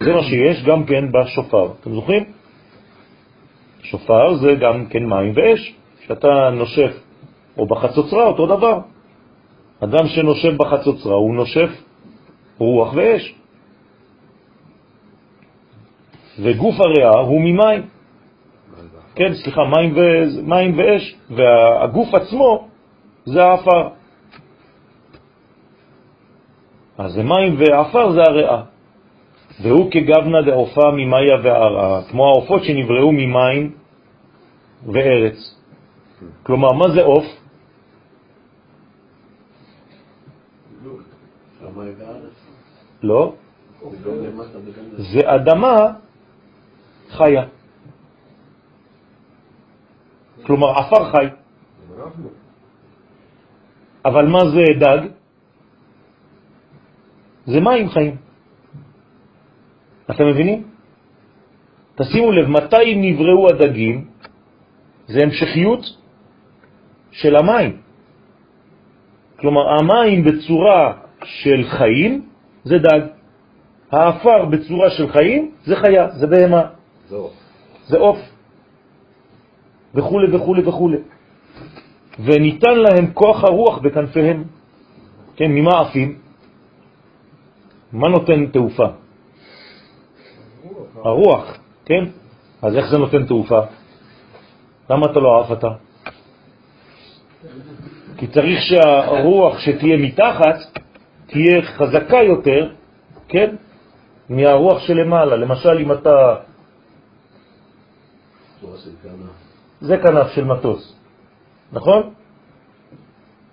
זה 0.00 0.12
מה 0.12 0.22
שיש 0.22 0.64
גם 0.64 0.84
כן 0.84 1.12
בשופר. 1.12 1.68
אתם 1.80 1.94
זוכרים? 1.94 2.24
שופר 3.82 4.34
זה 4.34 4.54
גם 4.54 4.86
כן 4.86 5.04
מים 5.04 5.32
ואש. 5.36 5.74
כשאתה 6.00 6.50
נושף, 6.52 6.92
או 7.58 7.66
בחצוצרה, 7.66 8.26
אותו 8.26 8.46
דבר. 8.46 8.78
אדם 9.80 10.06
שנושף 10.06 10.52
בחצוצרה, 10.56 11.14
הוא 11.14 11.34
נושף 11.34 11.70
רוח 12.58 12.94
ואש. 12.94 13.34
וגוף 16.38 16.80
הריאה 16.80 17.20
הוא 17.20 17.40
ממים. 17.40 17.82
כן, 19.14 19.34
סליחה, 19.34 19.60
מים, 19.64 19.96
ו... 19.96 20.00
מים 20.42 20.78
ואש, 20.78 21.16
והגוף 21.30 22.14
עצמו 22.14 22.68
זה 23.24 23.44
האפר. 23.44 23.88
אז 26.98 27.12
זה 27.12 27.22
מים 27.22 27.56
ואפר 27.58 28.12
זה 28.12 28.20
הריאה. 28.22 28.62
והוא 29.62 29.90
כגבנה 29.90 30.42
דעופה 30.42 30.90
ממאיה 30.96 31.36
וערעה, 31.42 32.02
כמו 32.10 32.26
העופות 32.26 32.64
שנבראו 32.64 33.12
ממים 33.12 33.72
וארץ. 34.92 35.38
כלומר, 36.42 36.72
מה 36.72 36.88
זה 36.94 37.02
עוף? 37.02 37.24
לא. 43.02 43.32
זה 44.96 45.20
אדמה 45.24 45.76
חיה. 47.16 47.44
כלומר, 50.46 50.70
עפר 50.78 51.12
חי. 51.12 51.26
אבל 54.04 54.26
מה 54.26 54.40
זה 54.52 54.64
דג? 54.80 55.00
זה 57.46 57.60
מים 57.60 57.88
חיים. 57.88 58.16
אתם 60.10 60.26
מבינים? 60.26 60.60
תשימו 61.94 62.32
לב, 62.32 62.46
מתי 62.48 62.86
נבראו 62.96 63.48
הדגים? 63.48 64.04
זה 65.06 65.22
המשכיות 65.22 65.84
של 67.10 67.36
המים. 67.36 67.72
כלומר, 69.40 69.64
המים 69.80 70.24
בצורה 70.24 70.82
של 71.24 71.64
חיים 71.64 72.28
זה 72.64 72.78
דג. 72.78 73.00
האפר 73.92 74.44
בצורה 74.44 74.90
של 74.90 75.08
חיים 75.08 75.52
זה 75.64 75.76
חיה, 75.76 76.08
זה 76.10 76.26
בהמה. 76.26 76.73
זה 77.08 77.16
עוף. 77.16 77.32
זה 77.86 77.98
עוף. 77.98 78.18
וכו' 79.94 80.20
וכו' 80.32 80.56
וכו'. 80.66 80.90
וניתן 82.18 82.76
להם 82.78 83.12
כוח 83.14 83.44
הרוח 83.44 83.78
בכנפיהם. 83.78 84.44
כן, 85.36 85.50
ממה 85.50 85.80
עפים? 85.80 86.18
מה 87.92 88.08
נותן 88.08 88.46
תעופה? 88.46 88.86
הרוח, 91.04 91.58
כן? 91.84 92.04
אז 92.62 92.76
איך 92.76 92.86
זה 92.90 92.98
נותן 92.98 93.26
תעופה? 93.26 93.60
למה 94.90 95.06
אתה 95.06 95.20
לא 95.20 95.40
עף 95.40 95.52
אתה? 95.52 95.68
כי 98.16 98.26
צריך 98.26 98.58
שהרוח 98.62 99.58
שתהיה 99.58 99.96
מתחת 99.96 100.56
תהיה 101.26 101.62
חזקה 101.62 102.22
יותר, 102.22 102.72
כן? 103.28 103.56
מהרוח 104.28 104.78
שלמעלה. 104.86 105.36
למשל, 105.36 105.78
אם 105.78 105.92
אתה... 105.92 106.36
זה 109.80 109.96
כנף 109.96 110.26
של 110.34 110.44
מטוס, 110.44 110.96
נכון? 111.72 112.14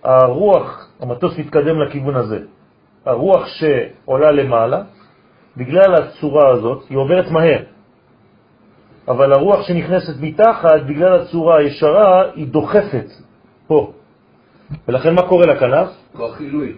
הרוח, 0.03 0.87
המטוס 0.99 1.37
מתקדם 1.37 1.81
לכיוון 1.81 2.15
הזה. 2.15 2.39
הרוח 3.05 3.47
שעולה 3.47 4.31
למעלה, 4.31 4.83
בגלל 5.57 5.95
הצורה 5.95 6.49
הזאת, 6.49 6.83
היא 6.89 6.97
עוברת 6.97 7.31
מהר. 7.31 7.63
אבל 9.07 9.33
הרוח 9.33 9.67
שנכנסת 9.67 10.13
מתחת, 10.21 10.81
בגלל 10.87 11.21
הצורה 11.21 11.57
הישרה, 11.57 12.31
היא 12.35 12.47
דוחפת 12.47 13.07
פה. 13.67 13.93
ולכן 14.87 15.15
מה 15.15 15.21
קורה 15.21 15.45
לכנף? 15.45 15.89
כוח 16.17 16.39
עילוי. 16.39 16.77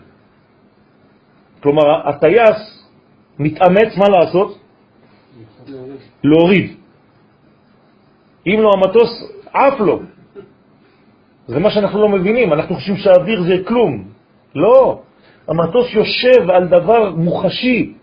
כלומר, 1.64 2.10
הטייס 2.10 2.90
מתאמץ 3.40 3.98
מה 3.98 4.10
לעשות? 4.10 4.58
להוריד. 6.24 6.83
אם 8.48 8.60
לא, 8.62 8.72
המטוס 8.74 9.10
עף 9.54 9.80
לו. 9.80 10.00
זה 11.48 11.60
מה 11.60 11.72
שאנחנו 11.72 12.02
לא 12.02 12.10
מבינים, 12.10 12.54
אנחנו 12.54 12.76
חושבים 12.76 12.98
שהאוויר 12.98 13.44
זה 13.44 13.58
כלום. 13.68 14.04
לא, 14.56 15.02
המטוס 15.48 15.94
יושב 15.94 16.50
על 16.50 16.68
דבר 16.68 17.16
מוחשי. 17.16 17.94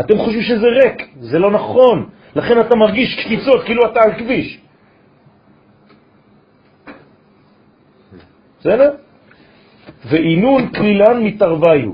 אתם 0.00 0.18
חושבים 0.18 0.42
שזה 0.42 0.66
ריק, 0.66 1.08
זה 1.20 1.38
לא 1.38 1.50
נכון. 1.50 2.08
לכן 2.36 2.60
אתה 2.60 2.76
מרגיש 2.76 3.24
קפיצות 3.24 3.64
כאילו 3.64 3.82
אתה 3.92 4.00
על 4.04 4.12
כביש. 4.18 4.60
בסדר? 8.60 8.90
ואינון 10.04 10.68
כלילן 10.68 11.22
מתערוויו. 11.22 11.92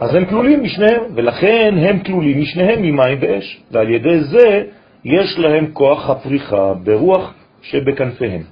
אז 0.00 0.14
הם 0.14 0.24
כלולים 0.24 0.62
משניהם, 0.62 1.02
ולכן 1.14 1.74
הם 1.78 1.98
כלולים 1.98 2.40
משניהם 2.40 2.82
ממים 2.82 3.18
ואש, 3.20 3.60
ועל 3.70 3.90
ידי 3.90 4.20
זה 4.20 4.62
יש 5.06 5.38
להם 5.38 5.66
כוח 5.72 6.10
הפריחה 6.10 6.74
ברוח 6.84 7.34
שבכנפיהם. 7.62 8.42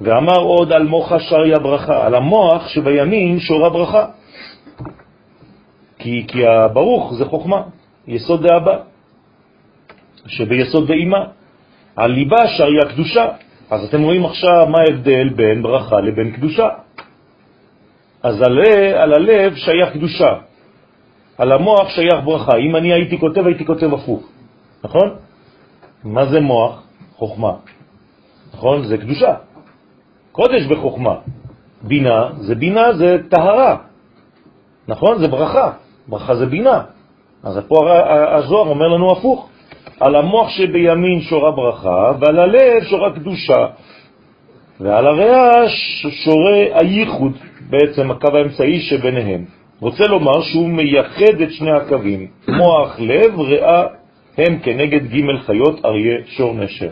ואמר 0.00 0.38
עוד 0.40 0.72
על 0.72 0.84
מוחה 0.86 1.20
שריה 1.20 1.58
ברכה, 1.58 2.06
על 2.06 2.14
המוח 2.14 2.68
שבימין 2.68 3.40
שורה 3.40 3.70
ברכה. 3.70 4.06
כי, 5.98 6.24
כי 6.28 6.46
הברוך 6.46 7.14
זה 7.14 7.24
חוכמה, 7.24 7.62
יסוד 8.06 8.46
דאבא, 8.46 8.76
שביסוד 10.26 10.86
דאימה. 10.86 11.24
על 11.96 12.10
ליבה 12.10 12.48
שריה 12.56 12.84
קדושה. 12.88 13.26
אז 13.70 13.84
אתם 13.84 14.02
רואים 14.02 14.24
עכשיו 14.24 14.66
מה 14.66 14.78
ההבדל 14.78 15.28
בין 15.28 15.62
ברכה 15.62 16.00
לבין 16.00 16.30
קדושה. 16.30 16.68
אז 18.22 18.42
על, 18.42 18.58
על 18.94 19.12
הלב 19.14 19.54
שייך 19.54 19.92
קדושה, 19.92 20.32
על 21.38 21.52
המוח 21.52 21.88
שייך 21.88 22.24
ברכה. 22.24 22.56
אם 22.56 22.76
אני 22.76 22.92
הייתי 22.92 23.18
כותב, 23.18 23.46
הייתי 23.46 23.66
כותב 23.66 23.94
הפוך, 23.94 24.37
נכון? 24.84 25.08
מה 26.04 26.26
זה 26.26 26.40
מוח? 26.40 26.82
חוכמה. 27.16 27.52
נכון? 28.54 28.84
זה 28.84 28.98
קדושה. 28.98 29.34
קודש 30.32 30.66
בחוכמה. 30.66 31.14
בינה 31.82 32.30
זה 32.40 32.54
בינה, 32.54 32.92
זה 32.92 33.18
טהרה. 33.28 33.76
נכון? 34.88 35.18
זה 35.18 35.28
ברכה. 35.28 35.72
ברכה 36.08 36.34
זה 36.34 36.46
בינה. 36.46 36.82
אז 37.42 37.58
פה 37.68 37.76
הזוהר 38.36 38.68
אומר 38.68 38.88
לנו 38.88 39.12
הפוך. 39.12 39.48
על 40.00 40.14
המוח 40.14 40.48
שבימין 40.48 41.20
שורה 41.20 41.50
ברכה, 41.50 42.12
ועל 42.20 42.38
הלב 42.38 42.82
שורה 42.82 43.12
קדושה, 43.12 43.66
ועל 44.80 45.06
הריאה 45.06 45.68
שורה 46.24 46.64
הייחוד, 46.72 47.32
בעצם 47.70 48.10
הקו 48.10 48.36
האמצעי 48.36 48.80
שביניהם. 48.80 49.44
רוצה 49.80 50.06
לומר 50.06 50.42
שהוא 50.42 50.68
מייחד 50.68 51.40
את 51.42 51.52
שני 51.52 51.70
הקווים, 51.70 52.26
מוח, 52.48 53.00
לב, 53.00 53.40
ריאה, 53.40 53.84
הם 54.38 54.58
כנגד 54.58 55.02
ג' 55.12 55.36
חיות 55.46 55.84
אריה 55.84 56.16
שור 56.26 56.54
נשר. 56.54 56.90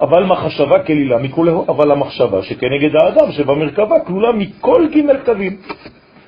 אבל 0.00 0.24
מחשבה 0.24 0.82
כלילה 0.82 1.18
מכולהו, 1.18 1.64
אבל 1.68 1.90
המחשבה 1.92 2.42
שכנגד 2.42 2.96
האדם 2.96 3.32
שבמרכבה 3.32 4.00
כלולה 4.00 4.32
מכל 4.32 4.88
ג' 4.94 5.24
קווים. 5.24 5.56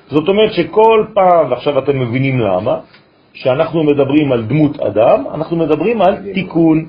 זאת 0.07 0.27
אומרת 0.27 0.53
שכל 0.53 1.05
פעם, 1.13 1.51
ועכשיו 1.51 1.79
אתם 1.79 1.99
מבינים 1.99 2.39
למה, 2.39 2.79
שאנחנו 3.33 3.83
מדברים 3.83 4.31
על 4.31 4.41
דמות 4.43 4.79
אדם, 4.79 5.23
אנחנו 5.33 5.57
מדברים 5.57 6.01
על 6.01 6.33
תיקון, 6.33 6.85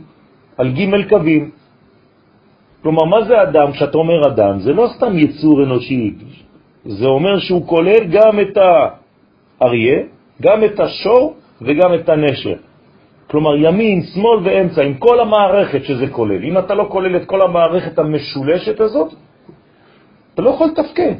על 0.59 0.69
ג' 0.73 1.09
קווים. 1.09 1.51
כלומר, 2.83 3.05
מה 3.05 3.20
זה 3.24 3.43
אדם? 3.43 3.73
כשאתה 3.73 3.99
אומר 3.99 4.20
אדם, 4.27 4.59
זה 4.59 4.73
לא 4.73 4.87
סתם 4.97 5.19
יצור 5.19 5.62
אנושי, 5.62 6.15
זה 6.85 7.07
אומר 7.07 7.39
שהוא 7.39 7.66
כולל 7.66 8.05
גם 8.15 8.41
את 8.41 8.55
האריה, 8.57 9.99
גם 10.43 10.65
את 10.65 10.81
השור 10.81 11.35
וגם 11.62 11.95
את 11.95 12.09
הנשר. 12.09 12.57
כלומר, 13.31 13.57
ימין, 13.57 14.03
שמאל 14.03 14.39
ואמצע, 14.45 14.83
עם 14.83 14.95
כל 14.95 15.20
המערכת 15.20 15.85
שזה 15.85 16.07
כולל. 16.07 16.45
אם 16.45 16.59
אתה 16.59 16.74
לא 16.74 16.87
כולל 16.91 17.16
את 17.16 17.24
כל 17.27 17.43
המערכת 17.43 17.99
המשולשת 17.99 18.81
הזאת, 18.81 19.15
אתה 20.35 20.43
לא 20.43 20.51
יכול 20.51 20.66
לתפקד. 20.66 21.15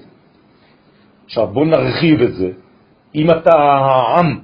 עכשיו, 1.24 1.46
בוא 1.46 1.66
נרחיב 1.66 2.22
את 2.22 2.34
זה. 2.34 2.50
אם 3.14 3.30
אתה 3.30 3.56
העם 3.58 4.38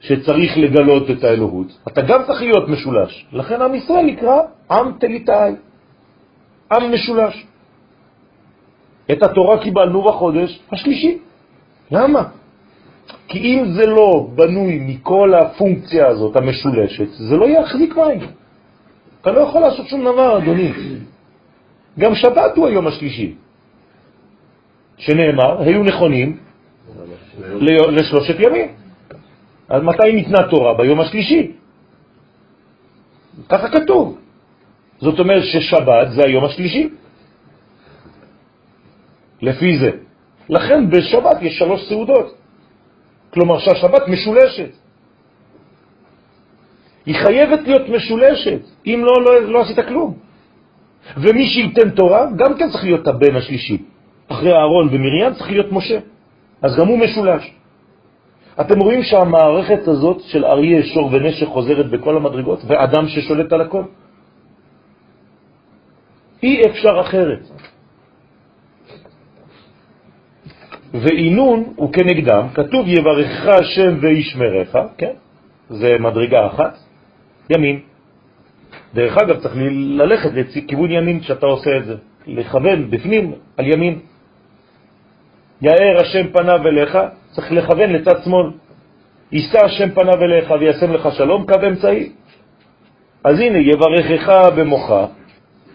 שצריך 0.00 0.58
לגלות 0.58 1.10
את 1.10 1.24
האלוהות, 1.24 1.78
אתה 1.88 2.02
גם 2.02 2.22
צריך 2.26 2.42
להיות 2.42 2.68
משולש. 2.68 3.26
לכן 3.32 3.62
עם 3.62 3.74
ישראל 3.74 4.04
נקרא 4.04 4.40
עם 4.70 4.92
תליטאי, 4.98 5.52
עם 6.72 6.92
משולש. 6.92 7.46
את 9.12 9.22
התורה 9.22 9.62
קיבלנו 9.62 10.02
בחודש 10.02 10.60
השלישי. 10.72 11.18
למה? 11.90 12.22
כי 13.28 13.38
אם 13.38 13.72
זה 13.72 13.86
לא 13.86 14.28
בנוי 14.34 14.78
מכל 14.86 15.34
הפונקציה 15.34 16.06
הזאת, 16.08 16.36
המשולשת, 16.36 17.08
זה 17.08 17.36
לא 17.36 17.46
יחזיק 17.48 17.96
מים. 17.96 18.20
אתה 19.20 19.32
לא 19.32 19.40
יכול 19.40 19.60
לעשות 19.60 19.86
שום 19.86 20.00
דבר, 20.00 20.38
אדוני. 20.38 20.72
גם 21.98 22.14
שבת 22.14 22.56
הוא 22.56 22.66
היום 22.66 22.86
השלישי, 22.86 23.34
שנאמר, 24.96 25.62
היו 25.62 25.82
נכונים 25.82 26.36
לשלושת 27.68 28.36
ימים. 28.38 28.68
אז 29.68 29.82
מתי 29.82 30.12
ניתנה 30.12 30.48
תורה? 30.50 30.74
ביום 30.74 31.00
השלישי. 31.00 31.52
ככה 33.48 33.68
כתוב. 33.68 34.18
זאת 34.98 35.18
אומרת 35.18 35.42
ששבת 35.44 36.10
זה 36.10 36.22
היום 36.24 36.44
השלישי. 36.44 36.88
לפי 39.42 39.78
זה. 39.78 39.90
לכן 40.48 40.90
בשבת 40.90 41.42
יש 41.42 41.58
שלוש 41.58 41.88
סעודות. 41.88 42.45
כלומר 43.36 43.58
שהשבת 43.58 44.08
משולשת. 44.08 44.72
היא 47.06 47.14
חייבת 47.14 47.60
להיות 47.68 47.88
משולשת, 47.88 48.60
אם 48.86 49.04
לא, 49.04 49.14
לא, 49.24 49.32
לא 49.52 49.58
עשית 49.60 49.78
כלום. 49.88 50.14
ומי 51.16 51.46
שייתן 51.46 51.90
תורה, 51.90 52.32
גם 52.36 52.56
כן 52.58 52.70
צריך 52.72 52.84
להיות 52.84 53.06
הבן 53.06 53.36
השלישי. 53.36 53.78
אחרי 54.28 54.52
אהרון 54.52 54.88
ומרים 54.88 55.34
צריך 55.34 55.50
להיות 55.50 55.72
משה. 55.72 55.98
אז 56.62 56.76
גם 56.80 56.86
הוא 56.88 56.98
משולש. 56.98 57.44
אתם 58.60 58.78
רואים 58.80 59.02
שהמערכת 59.02 59.88
הזאת 59.88 60.20
של 60.32 60.44
אריה, 60.44 60.82
שור 60.82 61.12
ונשך 61.12 61.46
חוזרת 61.46 61.90
בכל 61.90 62.16
המדרגות, 62.16 62.64
ואדם 62.66 63.08
ששולט 63.08 63.52
על 63.52 63.60
הכל. 63.60 63.82
אי 66.42 66.60
אפשר 66.70 67.00
אחרת. 67.00 67.42
ואינון 70.94 71.64
הוא 71.76 71.92
כנגדם, 71.92 72.46
כתוב 72.54 72.88
יברכך 72.88 73.46
השם 73.46 73.98
וישמרך, 74.00 74.76
כן? 74.98 75.12
זה 75.68 75.96
מדרגה 76.00 76.46
אחת, 76.46 76.78
ימין. 77.50 77.80
דרך 78.94 79.18
אגב, 79.18 79.36
צריך 79.40 79.54
ללכת 79.70 80.30
לכיוון 80.34 80.90
ימין 80.90 81.20
כשאתה 81.20 81.46
עושה 81.46 81.76
את 81.76 81.84
זה, 81.84 81.94
לכוון 82.26 82.90
בפנים 82.90 83.32
על 83.56 83.66
ימין. 83.66 83.98
יאר 85.62 86.00
השם 86.00 86.26
פניו 86.32 86.68
אליך, 86.68 86.98
צריך 87.30 87.52
לכוון 87.52 87.90
לצד 87.90 88.22
שמאל. 88.24 88.50
יישא 89.32 89.64
השם 89.64 89.90
פניו 89.90 90.22
אליך 90.22 90.50
וישם 90.60 90.92
לך 90.92 91.08
שלום, 91.16 91.46
קו 91.46 91.66
אמצעי. 91.66 92.12
אז 93.24 93.40
הנה, 93.40 93.58
יברכך 93.58 94.50
במוחה, 94.56 95.06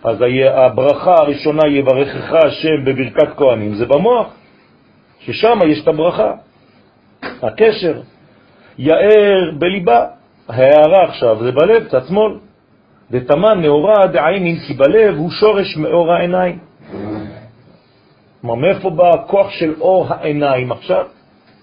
אז 0.04 0.18
הברכה 0.54 1.14
הראשונה 1.14 1.68
יברכך 1.68 2.34
השם 2.34 2.86
בברכת 2.86 3.38
כהנים, 3.38 3.74
זה 3.76 3.86
במוח, 3.86 4.28
ששם 5.26 5.60
יש 5.68 5.84
את 5.84 5.88
הברכה, 5.88 6.34
הקשר. 7.22 8.02
יאר 8.78 9.52
בליבה, 9.60 10.06
ההערה 10.50 11.04
עכשיו 11.04 11.44
זה 11.44 11.52
בלב, 11.52 11.88
צד 11.88 12.08
שמאל. 12.08 12.34
דתמן 13.12 13.62
נאורה 13.62 14.08
דעיינים, 14.08 14.56
כי 14.68 14.74
בלב 14.74 15.16
הוא 15.16 15.32
שורש 15.32 15.78
מאור 15.78 16.14
העיניים. 16.14 16.60
כלומר, 18.42 18.56
מאיפה 18.56 18.90
בא 18.90 19.10
הכוח 19.10 19.50
של 19.50 19.74
אור 19.82 20.08
העיניים 20.10 20.72
עכשיו? 20.72 21.06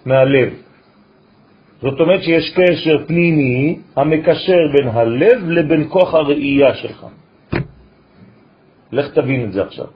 מהלב. 0.07 0.53
זאת 1.83 2.01
אומרת 2.01 2.23
שיש 2.23 2.55
קשר 2.55 3.07
פנימי 3.07 3.79
המקשר 3.97 4.59
בין 4.73 4.89
הלב 4.89 5.49
לבין 5.49 5.85
כוח 5.89 6.15
הראייה 6.15 6.75
שלך. 6.75 7.07
לך 8.93 9.07
תבין 9.15 9.45
את 9.45 9.53
זה 9.53 9.63
עכשיו. 9.63 9.87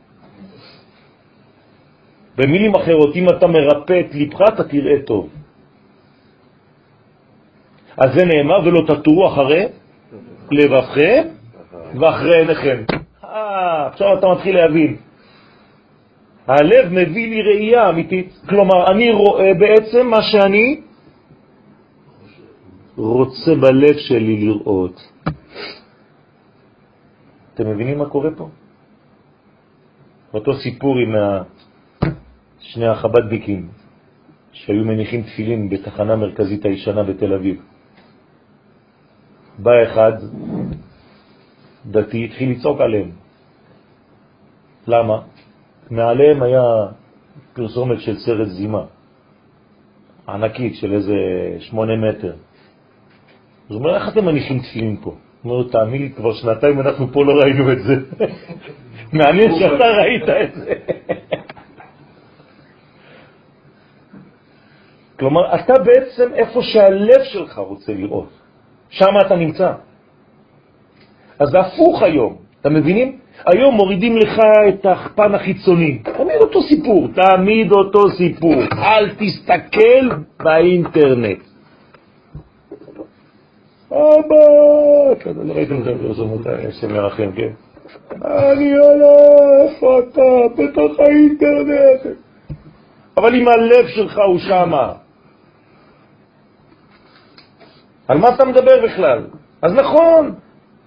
במילים 2.37 2.75
אחרות, 2.75 3.17
אם 3.17 3.27
אתה 3.29 3.47
מרפא 3.47 4.01
את 4.01 4.15
לבך, 4.15 4.41
אתה 4.49 4.65
תראה 4.65 5.03
טוב. 5.07 5.29
אז 7.97 8.15
זה 8.15 8.25
נאמר, 8.25 8.61
ולא 8.65 8.81
תטורו 8.87 9.29
אחרי 9.29 9.65
לבבכם 10.51 11.23
ואחרי 12.01 12.39
עיניכם. 12.39 12.79
אה, 13.25 13.87
עכשיו 13.87 14.19
אתה 14.19 14.27
מתחיל 14.29 14.57
להבין. 14.57 14.97
הלב 16.47 16.89
מביא 16.91 17.31
לי 17.31 17.43
ראייה 17.43 17.89
אמיתית. 17.89 18.41
כלומר, 18.49 18.87
אני 18.91 19.11
רואה 19.11 19.55
בעצם 19.55 20.07
מה 20.07 20.23
שאני 20.23 20.81
רוצה 22.97 23.55
בלב 23.61 23.97
שלי 23.97 24.37
לראות. 24.47 24.97
אתם 27.55 27.71
מבינים 27.71 27.99
מה 27.99 28.07
קורה 28.07 28.31
פה? 28.37 28.49
אותו 30.35 30.55
סיפור 30.55 30.99
עם 30.99 31.15
שני 32.73 32.87
החבדניקים 32.87 33.69
שהיו 34.53 34.85
מניחים 34.85 35.23
תפילין 35.23 35.69
בתחנה 35.69 36.17
מרכזית 36.17 36.65
הישנה 36.65 37.03
בתל 37.03 37.33
אביב. 37.35 37.63
בא 39.59 39.71
אחד 39.83 40.13
דתי, 41.87 42.25
התחיל 42.25 42.51
לצעוק 42.51 42.81
עליהם. 42.81 43.11
למה? 44.87 45.21
מעליהם 45.91 46.43
היה 46.43 46.63
פרסומת 47.53 48.01
של 48.01 48.17
סרט 48.17 48.49
זימה, 48.49 48.85
ענקית 50.29 50.75
של 50.75 50.93
איזה 50.93 51.17
שמונה 51.59 51.97
מטר. 51.97 52.33
אז 52.33 53.71
הוא 53.71 53.79
אומר, 53.79 53.95
איך 53.95 54.09
אתם 54.09 54.25
מניחים 54.25 54.59
תפילין 54.59 54.97
פה? 55.03 55.15
הוא 55.43 55.53
אומר, 55.53 55.69
תאמין 55.69 56.03
לי, 56.03 56.11
כבר 56.13 56.33
שנתיים 56.33 56.81
אנחנו 56.81 57.13
פה 57.13 57.25
לא 57.25 57.33
ראינו 57.33 57.73
את 57.73 57.83
זה. 57.83 57.95
מעניין 59.19 59.51
שאתה 59.59 59.85
ראית 59.85 60.29
את 60.29 60.55
זה. 60.55 60.75
כלומר, 65.23 65.55
אתה 65.55 65.75
בעצם 65.79 66.35
איפה 66.35 66.63
שהלב 66.63 67.23
שלך 67.25 67.59
רוצה 67.59 67.93
לראות, 67.93 68.29
שם 68.91 69.13
אתה 69.27 69.37
נמצא. 69.37 69.73
אז 71.39 71.49
זה 71.49 71.61
הפוך 71.61 72.03
היום, 72.03 72.37
אתם 72.61 72.75
מבינים? 72.75 73.19
היום 73.47 73.75
מורידים 73.75 74.17
לך 74.17 74.41
את 74.69 74.87
הפן 74.87 75.35
החיצוני. 75.35 75.99
תמיד 75.99 76.41
אותו 76.41 76.63
סיפור, 76.63 77.09
תמיד 77.15 77.73
אותו 77.73 78.11
סיפור. 78.11 78.55
אל 78.73 79.11
תסתכל 79.11 80.09
באינטרנט. 80.43 81.43
אבא, 83.91 84.45
לא 85.37 85.53
ראיתם 85.55 85.83
את 85.83 85.87
הפרסומות 85.87 86.47
האלה, 86.47 86.73
שם 86.73 86.95
ירחם, 86.95 87.31
כן? 87.37 87.53
אני 88.23 88.77
עולה, 88.77 89.17
איפה 89.63 89.99
אתה? 89.99 90.63
בתוך 90.63 91.01
האינטרנט. 91.01 92.17
אבל 93.17 93.35
אם 93.35 93.49
הלב 93.49 93.87
שלך 93.89 94.19
הוא 94.27 94.39
שמה, 94.39 94.93
על 98.13 98.19
מה 98.19 98.29
אתה 98.35 98.45
מדבר 98.45 98.85
בכלל? 98.85 99.27
אז 99.63 99.73
נכון, 99.75 100.35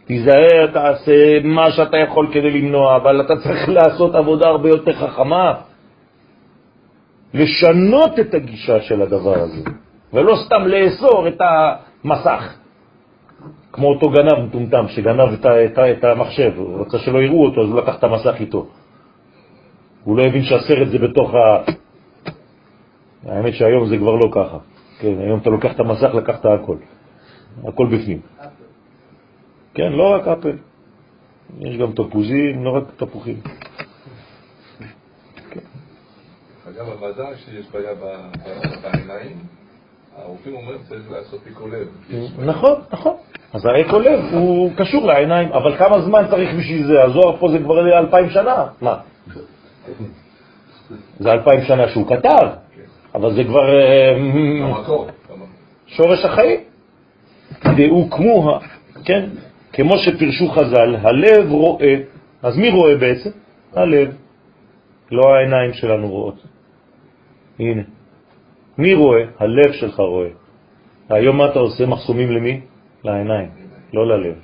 תיזהר, 0.06 0.68
תעשה 0.74 1.40
מה 1.44 1.72
שאתה 1.72 1.98
יכול 1.98 2.28
כדי 2.32 2.52
למנוע, 2.52 2.96
אבל 2.96 3.22
אתה 3.22 3.34
צריך 3.44 3.70
לעשות 3.78 4.16
עבודה 4.16 4.48
הרבה 4.48 4.70
יותר 4.70 4.94
חכמה, 4.94 5.54
לשנות 7.34 8.20
את 8.20 8.34
הגישה 8.34 8.82
של 8.82 9.02
הדבר 9.02 9.40
הזה, 9.40 9.62
ולא 10.14 10.36
סתם 10.46 10.62
לאסור 10.68 11.28
את 11.28 11.42
המסך. 11.42 12.54
כמו 13.72 13.88
אותו 13.88 14.10
גנב 14.10 14.46
מטומטם 14.46 14.86
שגנב 14.88 15.34
את, 15.34 15.46
את, 15.46 15.80
את 15.80 16.04
המחשב, 16.04 16.52
הוא 16.56 16.82
רצה 16.82 16.98
שלא 17.00 17.20
יראו 17.20 17.46
אותו, 17.46 17.62
אז 17.62 17.70
הוא 17.70 17.82
לקח 17.82 17.96
את 18.00 18.04
המסך 18.04 18.36
איתו. 18.40 18.68
הוא 20.04 20.18
לא 20.18 20.24
הבין 20.24 20.44
שהסרט 20.44 20.88
זה 20.88 21.00
בתוך 21.00 21.34
ה... 21.34 21.72
האמת 23.26 23.54
שהיום 23.54 23.86
זה 23.86 23.98
כבר 23.98 24.16
לא 24.16 24.30
ככה. 24.32 24.58
כן, 25.00 25.14
היום 25.20 25.40
אתה 25.40 25.50
לוקח 25.50 25.72
את 25.76 25.80
המסך, 25.80 26.14
לקחת 26.14 26.46
הכל. 26.46 26.78
הכל 27.64 27.88
בפנים. 27.88 28.19
כן, 29.73 29.91
לא 29.91 30.15
רק 30.15 30.27
אפל. 30.27 30.57
יש 31.60 31.77
גם 31.77 31.91
תפוזים, 31.91 32.64
לא 32.64 32.69
רק 32.77 32.84
תפוחים. 32.98 33.38
אגב, 36.69 36.88
הוועדה 36.88 37.38
שיש 37.38 37.65
בעיה 37.72 37.91
בעיניים, 38.82 39.38
הרופאים 40.15 40.56
אומרים 40.56 40.77
שצריך 40.86 41.11
לעשות 41.11 41.40
איקו 41.48 41.68
לב. 41.68 41.88
נכון, 42.38 42.82
נכון. 42.94 43.14
אז 43.53 43.65
האקו 43.65 43.99
לב 43.99 44.19
הוא 44.34 44.72
קשור 44.77 45.07
לעיניים, 45.07 45.52
אבל 45.52 45.77
כמה 45.77 46.02
זמן 46.02 46.23
צריך 46.30 46.49
בשביל 46.60 46.88
זה? 46.88 47.03
הזוהר 47.03 47.38
פה 47.38 47.49
זה 47.52 47.60
כבר 47.60 47.99
אלפיים 47.99 48.30
שנה. 48.30 48.68
מה? 48.82 48.98
זה 51.19 51.32
אלפיים 51.32 51.61
שנה 51.61 51.88
שהוא 51.90 52.07
כתב, 52.07 52.48
אבל 53.15 53.36
זה 53.36 53.44
כבר 53.44 53.80
אה, 53.80 54.15
שורש 55.88 56.26
החיים. 56.26 56.60
דהוקמו, 57.64 58.60
כן? 59.06 59.30
כמו 59.73 59.94
שפרשו 59.98 60.49
חז"ל, 60.49 60.95
הלב 60.95 61.52
רואה, 61.52 61.95
אז 62.44 62.57
מי 62.57 62.69
רואה 62.69 62.95
בעצם? 62.98 63.30
הלב, 63.73 64.15
לא 65.11 65.36
העיניים 65.36 65.73
שלנו 65.73 66.07
רואות. 66.10 66.44
הנה, 67.60 67.82
מי 68.77 68.94
רואה? 68.94 69.23
הלב 69.40 69.72
שלך 69.72 69.99
רואה. 69.99 70.30
היום 71.10 71.38
מה 71.38 71.45
אתה 71.52 71.60
עושה? 71.60 71.86
מחסומים 71.86 72.32
למי? 72.32 72.61
לעיניים, 73.03 73.49
לא 73.94 74.07
ללב. 74.07 74.36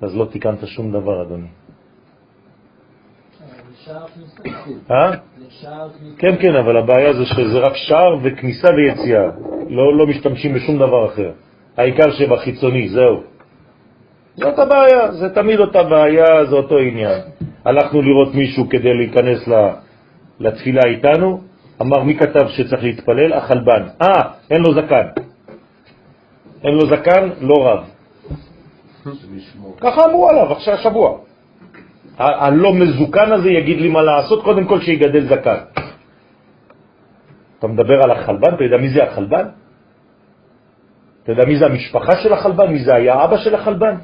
אז 0.00 0.16
לא 0.16 0.24
תיקנת 0.24 0.66
שום 0.66 0.92
דבר, 0.92 1.22
אדוני. 1.22 1.48
אה? 4.90 5.10
כן, 6.18 6.36
כן, 6.40 6.54
אבל 6.54 6.76
הבעיה 6.76 7.12
זה 7.12 7.26
שזה 7.26 7.58
רק 7.58 7.76
שער 7.76 8.16
וכניסה 8.22 8.68
ויציאה. 8.76 9.26
לא, 9.68 9.96
לא 9.96 10.06
משתמשים 10.06 10.54
בשום 10.54 10.76
דבר 10.76 11.06
אחר. 11.06 11.30
העיקר 11.76 12.10
שבחיצוני, 12.10 12.88
זהו. 12.88 13.22
זאת 14.34 14.58
הבעיה, 14.58 15.12
זה 15.12 15.34
תמיד 15.34 15.60
אותה 15.60 15.82
בעיה, 15.82 16.44
זה 16.44 16.56
אותו 16.56 16.78
עניין. 16.78 17.20
הלכנו 17.64 18.02
לראות 18.02 18.34
מישהו 18.34 18.68
כדי 18.68 18.94
להיכנס 18.94 19.48
לתפילה 20.40 20.82
איתנו, 20.86 21.40
אמר 21.82 22.02
מי 22.02 22.18
כתב 22.18 22.48
שצריך 22.48 22.82
להתפלל? 22.82 23.32
החלבן. 23.32 23.82
אה, 24.02 24.22
אין 24.50 24.62
לו 24.62 24.74
זקן. 24.74 25.06
אין 26.64 26.74
לו 26.74 26.86
זקן, 26.86 27.30
לא 27.40 27.54
רב. 27.66 27.84
ככה 29.80 30.04
אמרו 30.04 30.28
עליו 30.28 30.52
עכשיו 30.52 30.74
השבוע. 30.74 31.18
הלא 32.18 32.74
מזוקן 32.74 33.32
הזה 33.32 33.50
יגיד 33.50 33.80
לי 33.80 33.88
מה 33.88 34.02
לעשות, 34.02 34.44
קודם 34.44 34.64
כל 34.64 34.80
שיגדל 34.80 35.24
זקן. 35.28 35.58
אתה 37.58 37.66
מדבר 37.66 38.02
על 38.02 38.10
החלבן, 38.10 38.54
אתה 38.54 38.64
יודע 38.64 38.76
מי 38.76 38.88
זה 38.88 39.04
החלבן? 39.04 39.46
אתה 41.22 41.32
יודע 41.32 41.44
מי 41.44 41.58
זה 41.58 41.66
המשפחה 41.66 42.16
של 42.16 42.32
החלבן? 42.32 42.66
מי 42.72 42.78
זה 42.78 42.94
היה 42.94 43.24
אבא 43.24 43.36
של 43.36 43.54
החלבן? 43.54 43.94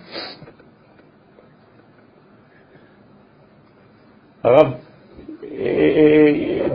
הרב 4.45 4.67
אה, 5.43 5.59
אה, 5.59 6.69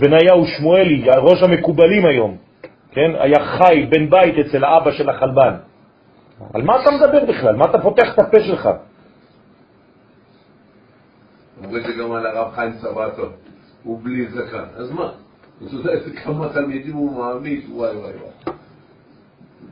בניהו 0.00 0.46
שמואלי, 0.46 1.04
ראש 1.16 1.42
המקובלים 1.42 2.06
היום, 2.06 2.36
כן? 2.90 3.10
היה 3.18 3.44
חי 3.44 3.86
בן 3.90 4.10
בית 4.10 4.34
אצל 4.46 4.64
האבא 4.64 4.90
של 4.90 5.10
החלבן. 5.10 5.54
על 6.54 6.62
מה 6.62 6.82
אתה 6.82 6.90
מדבר 6.90 7.24
בכלל? 7.24 7.56
מה 7.56 7.64
אתה 7.64 7.78
פותח 7.78 8.14
את 8.14 8.18
הפה 8.18 8.40
שלך? 8.40 8.68
אומרים 11.64 11.76
את 11.76 11.86
זה 11.86 12.02
גם 12.02 12.12
על 12.12 12.26
הרב 12.26 12.54
חיים 12.54 12.72
סבתו, 12.72 13.30
הוא 13.82 14.00
בלי 14.02 14.26
זקן. 14.26 14.64
אז 14.76 14.90
מה? 14.90 15.12
אתה 15.58 15.74
יודע 15.74 15.90
איזה 15.92 16.10
כמה 16.16 16.52
תלמידים 16.52 16.94
הוא 16.94 17.18
מעמיד, 17.18 17.64
וואי 17.70 17.96
וואי 17.96 18.12
וואי. 18.16 18.56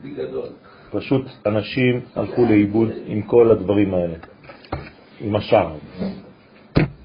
בגדול. 0.03 0.47
פשוט 0.91 1.25
אנשים 1.45 2.01
הלכו 2.15 2.45
לאיבוד 2.45 2.89
עם 3.05 3.21
כל 3.21 3.51
הדברים 3.51 3.93
האלה, 3.93 4.15
עם 5.19 5.35
השאר. 5.35 5.75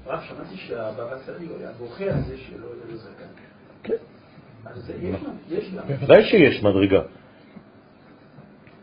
רב, 0.07 0.19
שמעתי 0.21 0.57
שהבבא 0.57 1.17
סאלי 1.25 1.45
היה 1.59 1.71
בוכה 1.79 2.03
על 2.03 2.21
זה 2.21 2.37
שלא 2.37 2.65
יהיה 2.65 2.91
לו 2.91 2.97
זקן. 2.97 3.25
כן. 3.83 3.93
אז 4.65 4.91
יש 5.49 5.73
גם. 5.73 5.83
ודאי 6.03 6.23
שיש 6.23 6.63
מדרגה, 6.63 7.01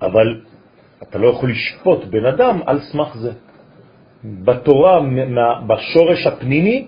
אבל 0.03 0.41
אתה 1.03 1.19
לא 1.19 1.29
יכול 1.29 1.51
לשפוט 1.51 2.05
בן 2.05 2.27
אדם 2.27 2.61
על 2.67 2.81
סמך 2.81 3.17
זה. 3.17 3.33
בתורה, 4.25 5.01
בשורש 5.67 6.27
הפנימי, 6.27 6.87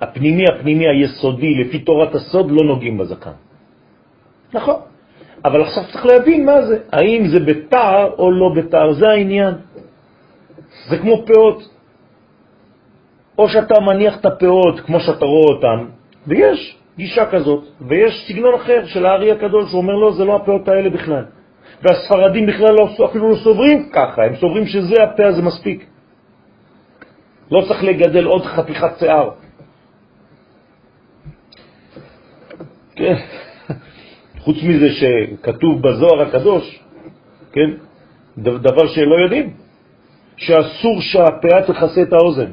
הפנימי 0.00 0.44
הפנימי 0.48 0.88
היסודי, 0.88 1.54
לפי 1.54 1.78
תורת 1.78 2.14
הסוד, 2.14 2.50
לא 2.50 2.64
נוגעים 2.64 2.98
בזקן. 2.98 3.36
נכון, 4.54 4.80
אבל 5.44 5.62
עכשיו 5.62 5.84
צריך 5.92 6.06
להבין 6.06 6.46
מה 6.46 6.62
זה, 6.62 6.78
האם 6.92 7.28
זה 7.28 7.40
בתער 7.40 8.10
או 8.18 8.30
לא 8.30 8.48
בתער, 8.56 8.92
זה 8.92 9.08
העניין. 9.08 9.54
זה 10.88 10.98
כמו 10.98 11.26
פאות. 11.26 11.68
או 13.38 13.48
שאתה 13.48 13.80
מניח 13.80 14.20
את 14.20 14.26
הפאות 14.26 14.80
כמו 14.80 15.00
שאתה 15.00 15.24
רואה 15.24 15.54
אותן, 15.54 15.78
ויש 16.26 16.76
גישה 16.96 17.26
כזאת, 17.26 17.64
ויש 17.80 18.12
סגנון 18.28 18.54
אחר 18.54 18.86
של 18.86 19.06
הארי 19.06 19.32
הקדוש, 19.32 19.72
הוא 19.72 19.80
אומר 19.80 19.94
לו, 19.94 20.12
זה 20.12 20.24
לא 20.24 20.36
הפאות 20.36 20.68
האלה 20.68 20.90
בכלל. 20.90 21.24
והספרדים 21.82 22.46
בכלל 22.46 22.74
לא, 22.74 23.06
אפילו 23.10 23.30
לא 23.30 23.36
סוברים 23.44 23.88
ככה, 23.92 24.24
הם 24.24 24.36
סוברים 24.36 24.66
שזה 24.66 25.02
הפה 25.02 25.26
הזה 25.26 25.42
מספיק. 25.42 25.86
לא 27.50 27.64
צריך 27.68 27.84
לגדל 27.84 28.24
עוד 28.24 28.46
חתיכת 28.46 28.98
שיער. 28.98 29.30
כן, 32.96 33.14
חוץ 34.38 34.56
מזה 34.62 34.88
שכתוב 34.92 35.82
בזוהר 35.82 36.20
הקדוש, 36.22 36.80
כן, 37.52 37.70
דבר 38.38 38.86
שלא 38.86 39.14
יודעים, 39.24 39.54
שאסור 40.36 41.00
שהפאה 41.00 41.62
תכסה 41.66 42.02
את 42.02 42.12
האוזן. 42.12 42.50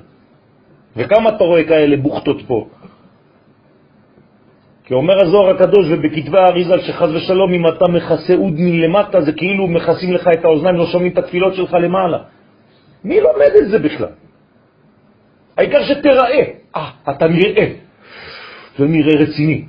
וכמה 0.98 1.30
אתה 1.30 1.44
רואה 1.44 1.64
כאלה 1.64 1.98
בוכתות 1.98 2.42
פה? 2.48 2.68
כי 4.86 4.94
אומר 4.94 5.22
הזוהר 5.22 5.50
הקדוש 5.56 5.86
ובכתבי 5.92 6.38
האריזה 6.38 6.80
שחז 6.80 7.16
ושלום 7.16 7.54
אם 7.54 7.68
אתה 7.68 7.86
מכסה 7.88 8.34
אוד 8.34 8.54
מלמטה 8.58 9.22
זה 9.22 9.32
כאילו 9.32 9.68
מכסים 9.68 10.14
לך 10.14 10.28
את 10.28 10.46
האוזניים, 10.46 10.76
לא 10.76 10.86
שומעים 10.86 11.12
את 11.12 11.18
התפילות 11.18 11.54
שלך 11.56 11.74
למעלה. 11.74 12.18
מי 13.04 13.22
לומד 13.22 13.52
את 13.62 13.70
זה 13.70 13.80
בכלל? 13.80 14.27
העיקר 15.58 15.84
שתראה. 15.84 16.44
אה, 16.76 16.92
אתה 17.10 17.28
נראה. 17.28 17.74
זה 18.78 18.86
נראה 18.86 19.14
רציני. 19.16 19.66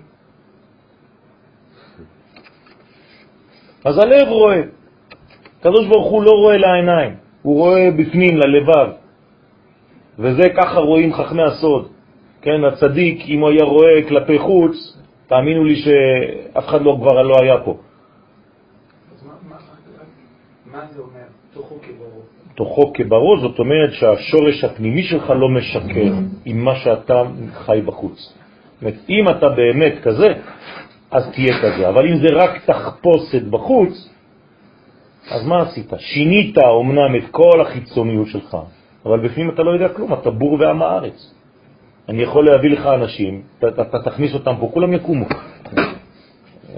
אז 3.85 3.99
הלב 3.99 4.29
רואה. 4.29 4.61
הקדוש 5.61 5.87
ברוך 5.87 6.11
הוא 6.11 6.23
לא 6.23 6.31
רואה 6.31 6.57
לעיניים, 6.57 7.15
הוא 7.43 7.57
רואה 7.57 7.91
בפנים, 7.91 8.37
ללבב. 8.37 8.93
וזה 10.19 10.49
ככה 10.57 10.79
רואים 10.79 11.13
חכמי 11.15 11.43
הסוד. 11.43 11.89
כן, 12.43 12.65
הצדיק, 12.65 13.29
אם 13.29 13.41
הוא 13.41 13.51
היה 13.51 13.65
רואה 13.65 14.09
כלפי 14.09 14.39
חוץ, 14.39 14.99
תאמינו 15.27 15.65
לי 15.65 15.77
שאף 15.77 16.65
אחד 16.69 16.83
לא 16.83 16.97
כבר 17.01 17.23
לא 17.23 17.35
היה 17.43 17.59
פה. 17.65 17.77
אז 19.15 19.27
מה, 19.27 19.33
מה, 19.49 19.57
מה 20.73 20.87
זה 20.93 21.01
אומר? 21.01 21.18
תוכו 22.59 22.93
כברו. 22.95 23.39
זאת 23.41 23.59
אומרת 23.59 23.93
שהשורש 23.93 24.65
הפנימי 24.65 25.03
שלך 25.03 25.31
לא 25.31 25.49
משקר 25.49 26.13
עם 26.45 26.59
מה 26.65 26.75
שאתה 26.75 27.23
חי 27.55 27.81
בחוץ. 27.87 28.19
זאת 28.19 28.83
אומרת, 28.83 28.99
אם 29.09 29.25
אתה 29.29 29.49
באמת 29.49 29.95
כזה, 30.03 30.29
אז 31.11 31.23
תהיה 31.33 31.55
כזה, 31.63 31.89
אבל 31.89 32.07
אם 32.07 32.17
זה 32.17 32.29
רק 32.35 32.65
תחפושת 32.67 33.43
בחוץ, 33.51 33.95
אז 35.31 35.47
מה 35.47 35.63
עשית? 35.63 35.93
שינית 35.99 36.59
אומנם 36.59 37.17
את 37.17 37.31
כל 37.31 37.61
החיצוניות 37.61 38.27
שלך, 38.27 38.57
אבל 39.07 39.19
בפנים 39.21 39.51
אתה 39.51 39.63
לא 39.63 39.71
יודע 39.71 39.89
כלום, 39.89 40.13
אתה 40.13 40.31
בור 40.31 40.53
ועם 40.61 40.83
הארץ. 40.83 41.35
אני 42.09 42.23
יכול 42.23 42.47
להביא 42.47 42.71
לך 42.71 42.87
אנשים, 42.87 43.43
אתה, 43.59 43.83
אתה 43.83 43.99
תכניס 44.11 44.35
אותם 44.35 44.55
פה, 44.61 44.71
כולם 44.75 44.93
יקומו. 44.93 45.27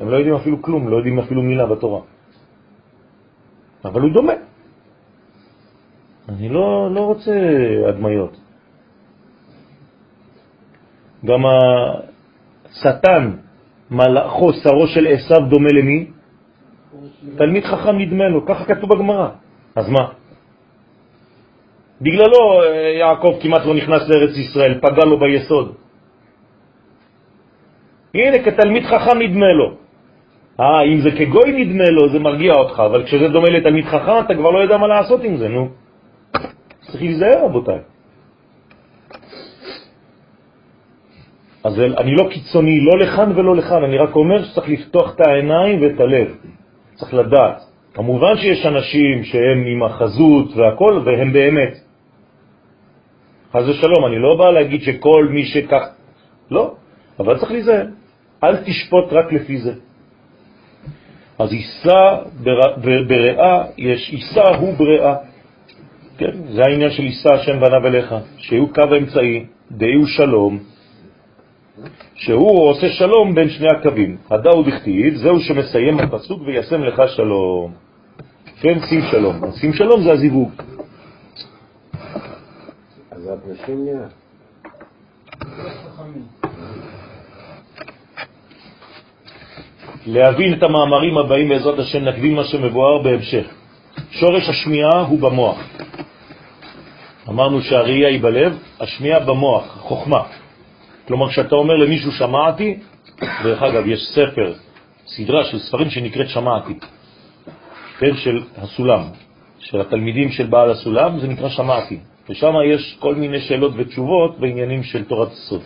הם 0.01 0.09
לא 0.09 0.16
יודעים 0.16 0.35
אפילו 0.35 0.62
כלום, 0.62 0.89
לא 0.89 0.97
יודעים 0.97 1.19
אפילו 1.19 1.43
מילה 1.43 1.66
בתורה. 1.66 2.01
אבל 3.85 4.01
הוא 4.01 4.12
דומה. 4.12 4.49
אני 6.28 6.48
לא, 6.48 6.88
לא 6.94 7.01
רוצה 7.01 7.32
הדמיות. 7.88 8.36
גם 11.24 11.40
השטן, 11.47 13.30
מלאכו, 13.90 14.52
שרו 14.52 14.86
של 14.86 15.06
עשיו 15.06 15.40
דומה 15.48 15.68
למי? 15.72 16.06
תלמיד 17.36 17.64
חכם 17.64 17.98
נדמה 17.98 18.28
לו, 18.28 18.47
ככה 18.47 18.64
כתוב 18.64 18.94
בגמרא. 18.94 19.28
אז 19.76 19.88
מה? 19.88 20.09
בגללו 22.01 22.62
אה, 22.62 22.66
יעקב 22.98 23.34
כמעט 23.40 23.66
לא 23.66 23.74
נכנס 23.74 24.02
לארץ 24.09 24.36
ישראל, 24.36 24.78
פגע 24.80 25.05
לו 25.05 25.20
ביסוד. 25.20 25.74
הנה, 28.14 28.38
כתלמיד 28.44 28.84
חכם 28.86 29.18
נדמה 29.18 29.52
לו. 29.52 29.68
אה, 30.60 30.82
אם 30.82 31.01
זה 31.01 31.10
כגוי 31.10 31.64
נדמה 31.64 31.88
לו, 31.90 32.09
זה 32.09 32.18
מרגיע 32.18 32.52
אותך, 32.52 32.82
אבל 32.86 33.05
כשזה 33.05 33.28
דומה 33.28 33.48
לתלמיד 33.51 33.84
חכם, 33.84 34.18
אתה 34.26 34.34
כבר 34.34 34.51
לא 34.51 34.59
יודע 34.59 34.76
מה 34.76 34.86
לעשות 34.86 35.24
עם 35.24 35.36
זה, 35.36 35.48
נו. 35.48 35.68
צריך 36.90 37.02
להיזהר, 37.02 37.44
רבותיי. 37.44 37.78
אז 41.64 41.80
אני 41.80 42.14
לא 42.14 42.28
קיצוני, 42.30 42.80
לא 42.80 42.98
לכאן 42.98 43.32
ולא 43.36 43.56
לכאן, 43.56 43.84
אני 43.84 43.98
רק 43.98 44.16
אומר 44.16 44.44
שצריך 44.44 44.68
לפתוח 44.68 45.14
את 45.14 45.20
העיניים 45.20 45.82
ואת 45.82 46.00
הלב. 46.00 46.28
צריך 46.94 47.14
לדעת. 47.14 47.62
כמובן 47.94 48.36
שיש 48.36 48.66
אנשים 48.66 49.24
שהם 49.24 49.58
עם 49.66 49.82
החזות 49.82 50.56
והכל, 50.56 51.02
והם 51.04 51.32
באמת. 51.32 51.74
חס 53.52 53.62
ושלום, 53.68 54.06
אני 54.06 54.18
לא 54.18 54.36
בא 54.38 54.50
להגיד 54.50 54.80
שכל 54.82 55.28
מי 55.30 55.44
שכך... 55.44 55.82
לא, 56.50 56.74
אבל 57.20 57.38
צריך 57.38 57.52
להיזהר. 57.52 57.86
אל 58.44 58.56
תשפוט 58.56 59.12
רק 59.12 59.32
לפי 59.32 59.58
זה. 59.58 59.74
אז 61.38 61.52
עיסה 61.52 62.16
בריאה, 63.06 63.64
יש 63.78 64.10
עיסה 64.10 64.48
הוא 64.48 64.74
בריאה. 64.74 65.30
כן, 66.20 66.52
זה 66.52 66.62
העניין 66.62 66.90
של 66.90 67.02
עיסה 67.02 67.28
השם 67.34 67.60
בניו 67.60 67.86
אליך, 67.86 68.14
שהוא 68.36 68.68
קו 68.74 68.82
האמצעי, 68.92 69.44
דהיו 69.70 70.06
שלום, 70.06 70.59
שהוא 72.14 72.68
עושה 72.68 72.88
שלום 72.88 73.34
בין 73.34 73.48
שני 73.48 73.68
הקווים. 73.68 74.16
הדאו 74.30 74.62
דכתיב, 74.62 75.14
זהו 75.14 75.40
שמסיים 75.40 76.01
הפסוק 76.01 76.42
וישם 76.47 76.84
לך 76.84 77.02
שלום. 77.16 77.72
כן, 78.60 78.80
שים 78.80 79.01
שלום. 79.10 79.52
שים 79.60 79.72
שלום 79.72 80.02
זה 80.02 80.12
הזיווג. 80.12 80.51
אז 83.10 83.28
את 83.28 83.38
נשים 83.47 83.84
נראה. 83.84 84.09
להבין 90.06 90.52
את 90.52 90.62
המאמרים 90.62 91.18
הבאים 91.18 91.48
בעזרת 91.48 91.78
השם 91.78 92.05
נקדים 92.05 92.34
מה 92.36 92.44
שמבואר 92.44 93.02
בהמשך. 93.02 93.47
שורש 94.10 94.48
השמיעה 94.48 95.01
הוא 95.01 95.20
במוח. 95.20 95.59
אמרנו 97.31 97.61
שהראייה 97.61 98.09
היא 98.09 98.23
בלב, 98.23 98.59
השמיעה 98.81 99.20
במוח, 99.20 99.77
חוכמה. 99.81 100.23
כלומר, 101.07 101.28
כשאתה 101.28 101.55
אומר 101.55 101.74
למישהו 101.74 102.12
שמעתי, 102.12 102.78
דרך 103.43 103.62
אגב, 103.62 103.86
יש 103.86 104.01
ספר, 104.15 104.55
סדרה 105.07 105.44
של 105.44 105.59
ספרים 105.59 105.90
שנקראת 105.90 106.28
שמעתי, 106.28 106.74
כן, 107.98 108.16
של 108.16 108.43
הסולם, 108.57 109.02
של 109.59 109.81
התלמידים 109.81 110.31
של 110.31 110.47
בעל 110.47 110.70
הסולם, 110.70 111.20
זה 111.20 111.27
נקרא 111.27 111.48
שמעתי. 111.48 111.98
ושם 112.28 112.55
יש 112.74 112.97
כל 113.01 113.15
מיני 113.15 113.40
שאלות 113.40 113.73
ותשובות 113.77 114.40
בעניינים 114.40 114.82
של 114.82 115.05
תורת 115.05 115.32
הסוד. 115.32 115.62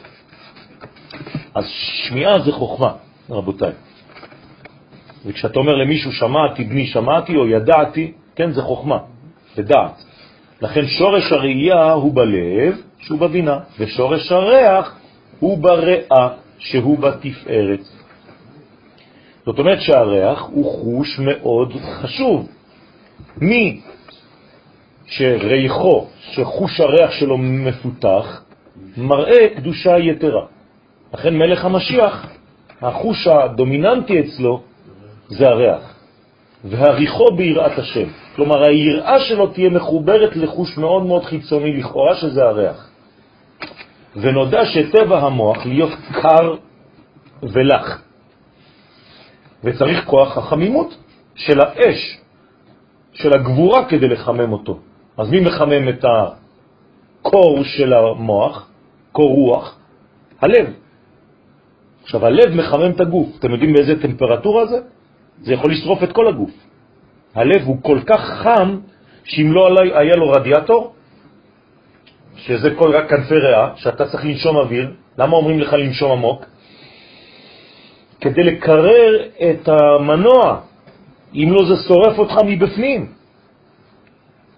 אז 1.55 1.65
שמיעה 2.09 2.39
זה 2.39 2.53
חוכמה, 2.53 2.93
רבותיי. 3.31 3.73
וכשאתה 5.27 5.59
אומר 5.59 5.75
למישהו 5.75 6.13
שמעתי, 6.13 6.65
בני 6.65 6.87
שמעתי, 6.87 7.37
או 7.37 7.47
ידעתי, 7.47 8.13
כן, 8.37 8.53
זה 8.53 8.63
חוכמה, 8.63 8.99
זה 9.55 9.63
דעת. 9.63 10.05
לכן 10.63 10.87
שורש 10.87 11.33
הראייה 11.33 11.93
הוא 11.93 12.15
בלב, 12.15 12.83
שהוא 12.99 13.19
בבינה, 13.19 13.59
ושורש 13.79 14.33
הריח 14.33 14.99
הוא 15.41 15.59
בריאה, 15.59 16.29
שהוא 16.59 16.99
בתפארת. 16.99 17.81
זאת 19.47 19.59
אומרת 19.59 19.81
שהריח 19.81 20.43
הוא 20.43 20.73
חוש 20.73 21.19
מאוד 21.19 21.73
חשוב. 22.03 22.49
מי 23.37 23.81
שריחו, 25.07 26.07
שחוש 26.21 26.81
הריח 26.81 27.11
שלו 27.11 27.39
מפותח, 27.39 28.43
מראה 28.97 29.49
קדושה 29.57 29.99
יתרה. 29.99 30.47
לכן 31.15 31.37
מלך 31.37 31.65
המשיח, 31.65 32.27
החוש 32.83 33.27
הדומיננטי 33.27 34.21
אצלו 34.21 34.63
זה 35.29 35.49
הריח, 35.49 35.95
והריחו 36.65 37.31
ביראת 37.37 37.79
השם. 37.79 38.09
כלומר, 38.37 38.63
היראה 38.69 39.21
שלו 39.21 39.47
תהיה 39.47 39.71
מחוברת 39.71 40.37
לחוש 40.37 40.79
מאוד 40.79 41.03
מאוד 41.07 41.25
חיצוני 41.25 41.77
לכאורה, 41.77 42.15
שזה 42.15 42.45
הריח. 42.45 42.91
ונודע 44.17 44.65
שטבע 44.65 45.19
המוח 45.19 45.67
להיות 45.67 45.93
קר 46.13 46.55
ולח, 47.43 48.03
וצריך 49.65 50.05
כוח 50.05 50.39
החמימות 50.39 50.97
של 51.35 51.61
האש, 51.61 52.19
של 53.13 53.31
הגבורה 53.35 53.85
כדי 53.85 54.09
לחמם 54.09 54.53
אותו. 54.53 54.79
אז 55.19 55.31
מי 55.31 55.41
מחמם 55.41 55.89
את 55.89 56.05
הקור 56.05 57.65
של 57.65 57.93
המוח, 57.93 58.69
קור 59.13 59.31
רוח? 59.35 59.79
הלב. 60.41 60.67
עכשיו, 62.03 62.27
הלב 62.27 62.55
מחמם 62.55 62.91
את 62.91 63.01
הגוף. 63.01 63.29
אתם 63.39 63.51
יודעים 63.51 63.73
באיזה 63.73 64.03
טמפרטורה 64.03 64.67
זה? 64.67 64.79
זה 65.43 65.53
יכול 65.53 65.73
לשרוף 65.73 66.03
את 66.03 66.13
כל 66.13 66.29
הגוף. 66.29 66.64
הלב 67.35 67.63
הוא 67.65 67.83
כל 67.83 67.99
כך 68.07 68.21
חם, 68.21 68.79
שאם 69.25 69.53
לא 69.53 69.69
היה 69.95 70.17
לו 70.17 70.31
רדיאטור, 70.31 70.95
שזה 72.37 72.71
כל 72.75 72.97
רק 72.97 73.11
כנפי 73.11 73.35
ריאה, 73.35 73.69
שאתה 73.77 74.07
צריך 74.07 74.25
לנשום 74.25 74.57
אוויר, 74.57 74.91
למה 75.19 75.37
אומרים 75.37 75.61
לך 75.61 75.73
לנשום 75.73 76.13
עמוק? 76.13 76.45
כדי 78.21 78.43
לקרר 78.43 79.25
את 79.51 79.69
המנוע, 79.69 80.61
אם 81.35 81.49
לא 81.53 81.65
זה 81.65 81.75
שורף 81.89 82.19
אותך 82.19 82.35
מבפנים. 82.47 83.13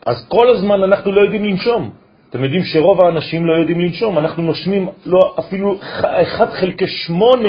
אז 0.06 0.26
כל 0.28 0.48
הזמן 0.48 0.82
אנחנו 0.82 1.12
לא 1.12 1.20
יודעים 1.20 1.44
לנשום. 1.44 1.90
אתם 2.30 2.44
יודעים 2.44 2.62
שרוב 2.64 3.00
האנשים 3.00 3.46
לא 3.46 3.52
יודעים 3.52 3.80
לנשום, 3.80 4.18
אנחנו 4.18 4.42
נושמים 4.42 4.88
לא, 5.06 5.34
אפילו 5.38 5.78
1 6.02 6.50
חלקי 6.50 6.86
8 6.86 7.48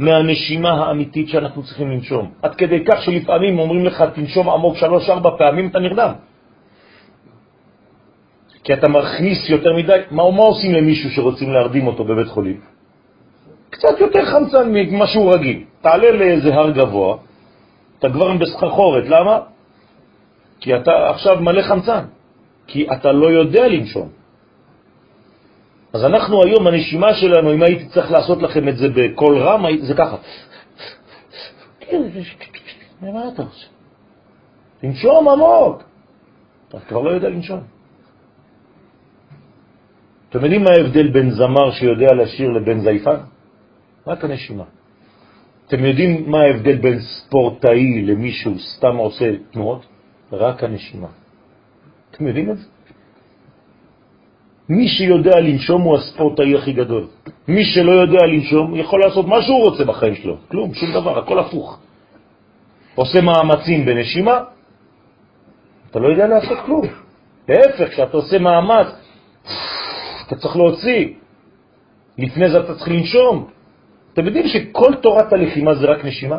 מהנשימה 0.00 0.70
האמיתית 0.70 1.28
שאנחנו 1.28 1.62
צריכים 1.62 1.90
לנשום. 1.90 2.30
עד 2.42 2.54
כדי 2.54 2.84
כך 2.84 3.02
שלפעמים 3.02 3.58
אומרים 3.58 3.84
לך, 3.84 4.04
תנשום 4.14 4.50
עמוק 4.50 4.76
3-4 4.76 5.28
פעמים, 5.38 5.68
אתה 5.68 5.78
נרדם. 5.78 6.12
כי 8.64 8.72
אתה 8.72 8.88
מכניס 8.88 9.50
יותר 9.50 9.76
מדי, 9.76 9.98
מה, 10.10 10.30
מה 10.30 10.42
עושים 10.42 10.72
למישהו 10.74 11.10
שרוצים 11.10 11.52
להרדים 11.52 11.86
אותו 11.86 12.04
בבית 12.04 12.28
חולים? 12.28 12.60
קצת 13.70 14.00
יותר 14.00 14.24
חמצן 14.24 14.72
ממה 14.72 15.06
שהוא 15.06 15.34
רגיל. 15.34 15.64
תעלה 15.80 16.10
לאיזה 16.12 16.54
הר 16.54 16.70
גבוה, 16.70 17.16
אתה 17.98 18.08
כבר 18.10 18.36
בסחרחורת, 18.36 19.04
למה? 19.08 19.38
כי 20.60 20.76
אתה 20.76 21.10
עכשיו 21.10 21.40
מלא 21.40 21.62
חמצן, 21.62 22.04
כי 22.66 22.86
אתה 22.92 23.12
לא 23.12 23.26
יודע 23.26 23.68
לנשום. 23.68 24.19
אז 25.92 26.04
אנחנו 26.04 26.44
היום, 26.44 26.66
הנשימה 26.66 27.14
שלנו, 27.14 27.54
אם 27.54 27.62
הייתי 27.62 27.88
צריך 27.88 28.10
לעשות 28.10 28.42
לכם 28.42 28.68
את 28.68 28.76
זה 28.76 28.88
בקול 28.88 29.38
רם, 29.38 29.64
זה 29.80 29.94
ככה. 29.94 30.16
מה 33.00 33.28
אתה 33.34 33.42
עושה? 33.42 33.66
לנשום 34.82 35.28
עמוק. 35.28 35.82
אתה 36.68 36.80
כבר 36.80 37.00
לא 37.02 37.10
יודע 37.10 37.28
לנשום. 37.28 37.60
אתם 40.30 40.44
יודעים 40.44 40.62
מה 40.64 40.70
ההבדל 40.70 41.08
בין 41.10 41.30
זמר 41.30 41.70
שיודע 41.70 42.14
לשיר 42.14 42.50
לבין 42.50 42.80
זייפן? 42.80 43.16
רק 44.06 44.24
הנשימה. 44.24 44.64
אתם 45.66 45.84
יודעים 45.84 46.30
מה 46.30 46.38
ההבדל 46.40 46.76
בין 46.76 46.98
ספורטאי 47.00 48.02
למי 48.02 48.32
שהוא 48.32 48.58
סתם 48.58 48.96
עושה 48.96 49.30
תנועות? 49.50 49.86
רק 50.32 50.64
הנשימה. 50.64 51.08
אתם 52.10 52.26
יודעים 52.26 52.50
את 52.50 52.58
זה? 52.58 52.66
מי 54.70 54.88
שיודע 54.88 55.40
לנשום 55.40 55.82
הוא 55.82 55.96
הספורטאי 55.96 56.54
הכי 56.54 56.72
גדול. 56.72 57.06
מי 57.48 57.64
שלא 57.64 57.92
יודע 57.92 58.26
לנשום 58.26 58.76
יכול 58.76 59.00
לעשות 59.00 59.26
מה 59.26 59.42
שהוא 59.42 59.62
רוצה 59.62 59.84
בחיים 59.84 60.14
שלו. 60.14 60.36
כלום, 60.48 60.74
שום 60.74 60.92
דבר, 60.92 61.18
הכל 61.18 61.38
הפוך. 61.38 61.78
עושה 62.94 63.20
מאמצים 63.20 63.84
בנשימה, 63.84 64.38
אתה 65.90 65.98
לא 65.98 66.08
יודע 66.08 66.26
לעשות 66.26 66.58
כלום. 66.66 66.86
להפך, 67.48 67.88
כשאתה 67.90 68.16
עושה 68.16 68.38
מאמץ, 68.38 68.86
אתה 70.26 70.36
צריך 70.36 70.56
להוציא. 70.56 71.08
לפני 72.18 72.50
זה 72.50 72.60
אתה 72.60 72.74
צריך 72.74 72.88
לנשום. 72.88 73.48
אתם 74.12 74.26
יודעים 74.26 74.48
שכל 74.48 74.94
תורת 75.02 75.32
הלחימה 75.32 75.74
זה 75.74 75.86
רק 75.86 76.04
נשימה? 76.04 76.38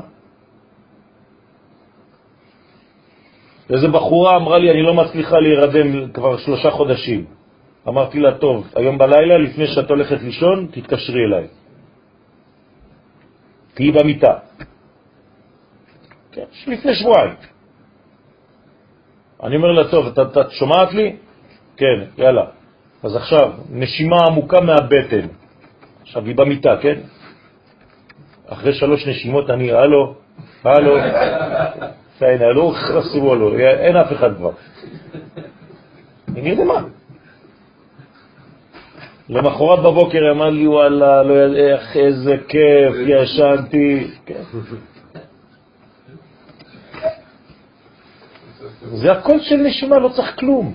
איזה 3.70 3.88
בחורה 3.88 4.36
אמרה 4.36 4.58
לי, 4.58 4.72
אני 4.72 4.84
לא 4.84 4.94
מצליחה 4.94 5.36
להירדם 5.40 6.12
כבר 6.12 6.38
שלושה 6.38 6.72
חודשים. 6.72 7.41
אמרתי 7.88 8.20
לה, 8.20 8.38
טוב, 8.38 8.68
היום 8.76 8.98
בלילה, 8.98 9.38
לפני 9.38 9.68
שאת 9.68 9.90
הולכת 9.90 10.22
לישון, 10.22 10.68
תתקשרי 10.72 11.26
אליי. 11.28 11.48
תהיי 13.74 13.92
במיטה. 13.92 14.34
כן, 16.32 16.46
לפני 16.68 16.96
שבועיים. 16.96 17.34
אני 19.44 19.56
אומר 19.56 19.72
לה, 19.72 19.92
טוב, 19.92 20.18
את 20.20 20.52
שומעת 20.52 20.94
לי? 20.94 21.16
כן, 21.78 21.98
יאללה. 22.18 22.46
אז 23.04 23.16
עכשיו, 23.16 23.52
נשימה 23.70 24.18
עמוקה 24.28 24.62
מהבטן. 24.62 25.28
עכשיו 26.02 26.26
היא 26.26 26.36
במיטה, 26.36 26.78
כן? 26.82 27.00
אחרי 28.48 28.74
שלוש 28.74 29.08
נשימות 29.08 29.50
אני, 29.50 29.72
הלו, 29.72 30.16
הלו, 30.64 30.98
הנה, 32.22 32.54
לא 32.54 32.74
חסרו 32.76 33.36
לו, 33.36 33.58
אין 33.60 33.96
אף 33.96 34.12
אחד 34.12 34.36
כבר. 34.38 34.52
היא 36.36 36.44
נרדמה. 36.44 37.01
למחרת 39.32 39.80
בבוקר 39.80 40.32
אמר 40.32 40.50
לי, 40.50 40.68
וואלה, 40.68 41.24
לא 41.24 41.34
יודע 41.34 41.74
איך, 41.74 41.98
איזה 41.98 42.38
כיף, 42.48 42.94
ישנתי. 43.08 44.08
כן. 44.26 44.42
זה 48.92 49.12
הכל 49.12 49.40
של 49.40 49.56
נשימה, 49.56 50.00
לא 50.00 50.10
צריך 50.10 50.40
כלום. 50.40 50.74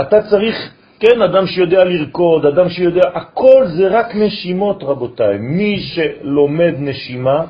אתה 0.00 0.22
צריך, 0.30 0.74
כן, 1.00 1.22
אדם 1.22 1.46
שיודע 1.46 1.84
לרקוד, 1.84 2.46
אדם 2.46 2.68
שיודע, 2.68 3.08
הכל 3.14 3.66
זה 3.66 3.88
רק 3.88 4.14
נשימות, 4.14 4.82
רבותיי. 4.82 5.38
מי 5.38 5.80
שלומד 5.80 6.74
נשימה, 6.78 7.44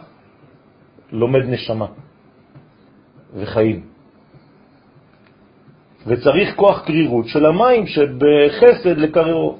לומד 1.12 1.44
נשמה 1.49 1.86
וחיים. 3.35 3.91
וצריך 6.07 6.57
כוח 6.57 6.85
קרירות 6.85 7.29
של 7.29 7.47
המים 7.47 7.87
שבחסד 7.87 8.99
לקררו. 8.99 9.59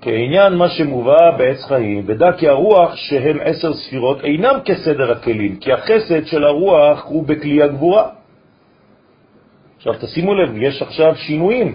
כעניין 0.00 0.54
מה 0.54 0.68
שמובא 0.68 1.30
בעץ 1.38 1.64
חיים, 1.64 2.02
ודע 2.06 2.32
כי 2.32 2.48
הרוח 2.48 2.96
שהם 2.96 3.38
עשר 3.44 3.74
ספירות 3.74 4.24
אינם 4.24 4.58
כסדר 4.64 5.12
הכלים, 5.12 5.56
כי 5.56 5.72
החסד 5.72 6.26
של 6.26 6.44
הרוח 6.44 7.04
הוא 7.04 7.26
בכלי 7.26 7.62
הגבורה. 7.62 8.08
עכשיו 9.76 9.94
תשימו 10.00 10.34
לב, 10.34 10.56
יש 10.56 10.82
עכשיו 10.82 11.14
שינויים 11.16 11.74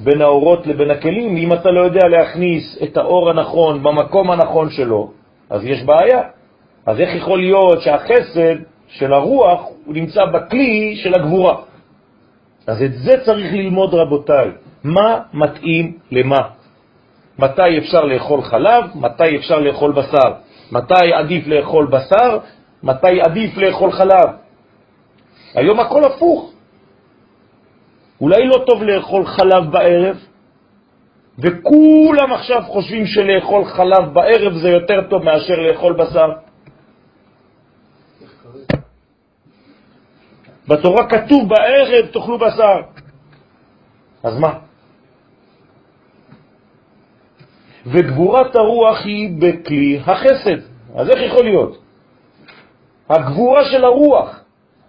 בין 0.00 0.20
האורות 0.20 0.66
לבין 0.66 0.90
הכלים. 0.90 1.36
אם 1.36 1.52
אתה 1.52 1.70
לא 1.70 1.80
יודע 1.80 2.08
להכניס 2.08 2.78
את 2.82 2.96
האור 2.96 3.30
הנכון 3.30 3.82
במקום 3.82 4.30
הנכון 4.30 4.70
שלו, 4.70 5.10
אז 5.50 5.64
יש 5.64 5.82
בעיה. 5.82 6.22
אז 6.86 7.00
איך 7.00 7.14
יכול 7.14 7.38
להיות 7.38 7.82
שהחסד 7.82 8.56
של 8.88 9.12
הרוח 9.12 9.68
הוא 9.84 9.94
נמצא 9.94 10.24
בכלי 10.24 10.96
של 10.96 11.14
הגבורה? 11.14 11.56
אז 12.66 12.82
את 12.82 12.92
זה 12.92 13.12
צריך 13.24 13.52
ללמוד, 13.52 13.94
רבותיי. 13.94 14.50
מה 14.84 15.20
מתאים 15.34 15.98
למה? 16.10 16.38
מתי 17.38 17.78
אפשר 17.78 18.04
לאכול 18.04 18.42
חלב, 18.42 18.84
מתי 18.94 19.36
אפשר 19.36 19.58
לאכול 19.58 19.92
בשר, 19.92 20.32
מתי 20.72 21.12
עדיף 21.14 21.46
לאכול 21.46 21.86
בשר, 21.86 22.38
מתי 22.82 23.20
עדיף 23.20 23.56
לאכול 23.56 23.92
חלב. 23.92 24.28
היום 25.54 25.80
הכל 25.80 26.04
הפוך. 26.04 26.52
אולי 28.20 28.46
לא 28.46 28.64
טוב 28.66 28.82
לאכול 28.82 29.26
חלב 29.26 29.70
בערב, 29.70 30.16
וכולם 31.38 32.32
עכשיו 32.32 32.62
חושבים 32.66 33.06
שלאכול 33.06 33.64
חלב 33.64 34.12
בערב 34.12 34.52
זה 34.52 34.68
יותר 34.70 35.00
טוב 35.10 35.24
מאשר 35.24 35.54
לאכול 35.54 35.92
בשר. 35.92 36.28
בתורה 40.68 41.08
כתוב 41.08 41.48
בערב 41.48 42.06
תאכלו 42.06 42.38
בשר. 42.38 42.80
אז 44.22 44.38
מה? 44.38 44.52
וגבורת 47.86 48.56
הרוח 48.56 49.04
היא 49.04 49.30
בכלי 49.38 50.00
החסד. 50.06 50.58
אז 50.96 51.08
איך 51.10 51.32
יכול 51.32 51.44
להיות? 51.44 51.78
הגבורה 53.08 53.64
של 53.64 53.84
הרוח. 53.84 54.40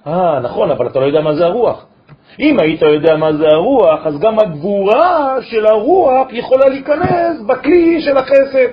אה, 0.08 0.40
נכון, 0.40 0.72
אבל 0.72 0.88
אתה 0.88 1.00
לא 1.00 1.06
יודע 1.06 1.22
מה 1.22 1.36
זה 1.36 1.45
הרוח. 1.45 1.86
אם 2.40 2.60
היית 2.60 2.82
יודע 2.82 3.16
מה 3.16 3.34
זה 3.34 3.48
הרוח, 3.48 4.00
אז 4.06 4.20
גם 4.20 4.40
הגבורה 4.40 5.38
של 5.41 5.66
הרוח 5.66 6.28
יכולה 6.32 6.70
להיכנס 6.70 7.41
בכלי 7.48 8.02
של 8.02 8.18
החסד. 8.18 8.70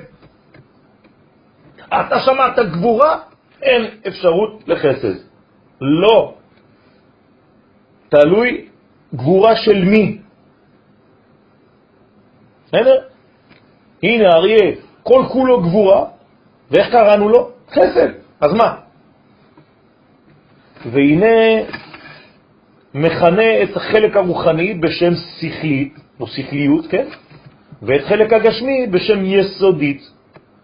אתה 1.89 2.21
שמעת 2.21 2.59
גבורה? 2.59 3.19
אין 3.63 3.87
אפשרות 4.09 4.63
לחסד. 4.67 5.15
לא. 5.81 6.35
תלוי 8.11 8.67
גבורה 9.15 9.57
של 9.57 9.85
מי. 9.85 10.19
בסדר? 12.67 12.99
הנה 14.03 14.29
אריה, 14.29 14.73
כל 15.03 15.25
כולו 15.33 15.61
גבורה, 15.61 16.05
ואיך 16.71 16.91
קראנו 16.91 17.29
לו? 17.29 17.51
חסד. 17.71 18.09
אז 18.41 18.53
מה? 18.53 18.75
והנה 20.87 21.67
מכנה 22.95 23.63
את 23.63 23.77
החלק 23.77 24.17
הרוחני 24.17 24.75
בשם 24.75 25.13
שכלית, 25.41 25.95
או 26.21 26.27
שכליות, 26.27 26.87
כן? 26.87 27.07
ואת 27.83 28.05
חלק 28.05 28.33
הגשמי 28.33 28.87
בשם 28.87 29.25
יסודית. 29.25 30.11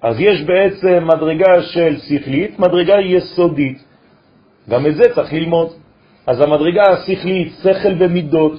אז 0.03 0.21
יש 0.21 0.43
בעצם 0.43 1.05
מדרגה 1.07 1.63
של 1.63 1.97
שכלית, 1.99 2.59
מדרגה 2.59 3.01
יסודית. 3.01 3.85
גם 4.71 4.87
את 4.87 4.97
זה 4.97 5.03
צריך 5.15 5.33
ללמוד. 5.33 5.86
אז 6.27 6.41
המדרגה 6.41 6.83
השכלית, 6.83 7.53
שכל 7.63 7.95
במידות, 7.95 8.53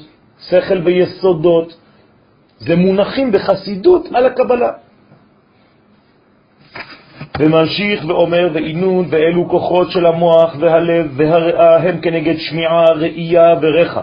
שכל 0.50 0.80
ביסודות, 0.82 1.78
זה 2.58 2.76
מונחים 2.76 3.32
בחסידות 3.32 4.08
על 4.14 4.26
הקבלה. 4.26 4.72
וממשיך 7.40 8.06
ואומר, 8.08 8.50
ועינון 8.54 9.06
ואלו 9.10 9.50
כוחות 9.50 9.92
של 9.92 10.06
המוח 10.06 10.56
והלב 10.60 11.12
והריאה 11.16 11.78
הם 11.78 12.02
כנגד 12.02 12.38
שמיעה, 12.38 12.86
ראייה 12.96 13.54
ורחה. 13.62 14.02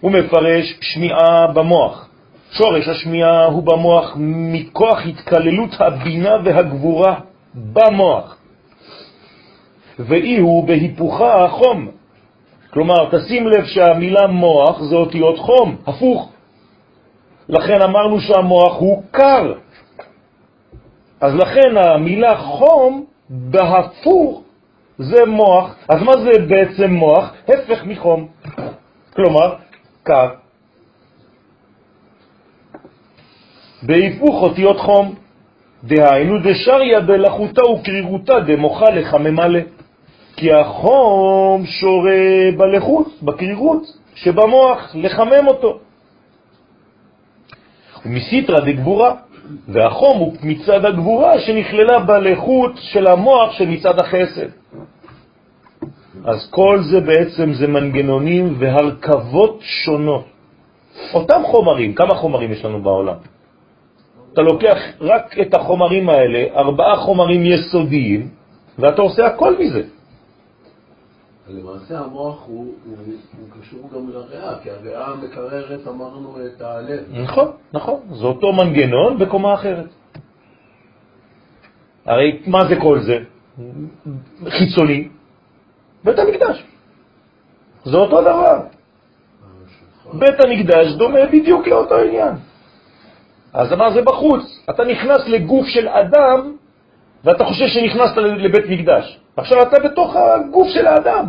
הוא 0.00 0.12
מפרש 0.12 0.78
שמיעה 0.80 1.46
במוח. 1.46 2.08
שורש 2.52 2.88
השמיעה 2.88 3.44
הוא 3.44 3.62
במוח 3.62 4.12
מכוח 4.16 4.98
התקללות 5.06 5.80
הבינה 5.80 6.36
והגבורה 6.44 7.14
במוח. 7.54 8.39
ואי 10.06 10.38
הוא 10.38 10.66
בהיפוכה 10.66 11.44
החום. 11.44 11.88
כלומר, 12.70 13.10
תשים 13.10 13.46
לב 13.48 13.64
שהמילה 13.64 14.26
מוח 14.26 14.82
זה 14.82 14.96
אותיות 14.96 15.38
חום, 15.38 15.76
הפוך. 15.86 16.32
לכן 17.48 17.82
אמרנו 17.82 18.20
שהמוח 18.20 18.76
הוא 18.78 19.02
קר. 19.10 19.54
אז 21.20 21.34
לכן 21.34 21.76
המילה 21.76 22.36
חום 22.36 23.04
בהפוך 23.30 24.42
זה 24.98 25.26
מוח. 25.26 25.74
אז 25.88 26.02
מה 26.02 26.12
זה 26.12 26.30
בעצם 26.48 26.90
מוח? 26.90 27.32
הפך 27.48 27.84
מחום. 27.84 28.28
כלומר, 29.14 29.54
קר. 30.02 30.28
בהיפוך 33.82 34.42
אותיות 34.42 34.78
חום. 34.80 35.14
דהיינו 35.84 36.38
דשריה 36.38 37.00
בלחותה 37.00 37.66
וקרירותה 37.66 38.40
דמוחה 38.40 38.90
לחממה 38.90 39.48
לה. 39.48 39.60
כי 40.36 40.52
החום 40.52 41.66
שורה 41.66 42.50
בלחות, 42.56 43.06
בקרירות, 43.22 43.82
שבמוח, 44.14 44.90
לחמם 44.94 45.46
אותו. 45.46 45.78
ומסיתרא 48.06 48.60
דגבורה, 48.60 49.14
והחום 49.68 50.18
הוא 50.18 50.34
מצד 50.42 50.84
הגבורה 50.84 51.40
שנכללה 51.40 51.98
בלחות 51.98 52.72
של 52.76 53.06
המוח 53.06 53.52
של 53.52 53.68
מצד 53.68 53.98
החסד. 54.00 54.48
אז 56.24 56.50
כל 56.50 56.78
זה 56.82 57.00
בעצם 57.00 57.52
זה 57.52 57.66
מנגנונים 57.66 58.54
והרכבות 58.58 59.58
שונות. 59.60 60.24
אותם 61.14 61.42
חומרים, 61.44 61.94
כמה 61.94 62.14
חומרים 62.14 62.52
יש 62.52 62.64
לנו 62.64 62.82
בעולם? 62.82 63.16
אתה 64.32 64.42
לוקח 64.42 64.78
רק 65.00 65.38
את 65.40 65.54
החומרים 65.54 66.08
האלה, 66.08 66.44
ארבעה 66.56 66.96
חומרים 66.96 67.46
יסודיים, 67.46 68.28
ואתה 68.78 69.02
עושה 69.02 69.26
הכל 69.26 69.54
מזה. 69.58 69.82
למעשה 71.50 71.98
המוח 71.98 72.46
הוא, 72.46 72.74
הוא, 72.84 72.96
הוא 73.38 73.60
קשור 73.60 73.90
גם 73.94 74.10
לריאה, 74.10 74.58
כי 74.62 74.70
הריאה 74.70 75.14
מקררת, 75.14 75.86
אמרנו, 75.88 76.36
את 76.46 76.60
הלב. 76.60 77.04
נכון, 77.10 77.52
נכון. 77.72 78.00
זה 78.12 78.24
אותו 78.24 78.52
מנגנון 78.52 79.18
בקומה 79.18 79.54
אחרת. 79.54 79.86
הרי 82.06 82.42
מה 82.46 82.68
זה 82.68 82.76
כל 82.80 83.00
זה? 83.00 83.18
חיצוני, 84.48 85.08
בית 86.04 86.18
המקדש. 86.18 86.64
זה 87.84 87.96
אותו 87.96 88.20
דבר. 88.20 88.60
בית 90.12 90.40
המקדש 90.40 90.92
דומה 90.92 91.26
בדיוק 91.32 91.66
לאותו 91.66 91.96
עניין. 91.96 92.34
אז 93.52 93.72
מה 93.72 93.90
זה 93.90 94.02
בחוץ? 94.02 94.42
אתה 94.70 94.84
נכנס 94.84 95.28
לגוף 95.28 95.66
של 95.66 95.88
אדם 95.88 96.56
ואתה 97.24 97.44
חושב 97.44 97.66
שנכנסת 97.66 98.16
לבית 98.16 98.64
מקדש. 98.68 99.19
עכשיו 99.36 99.62
אתה 99.62 99.76
בתוך 99.78 100.16
הגוף 100.16 100.68
של 100.68 100.86
האדם. 100.86 101.26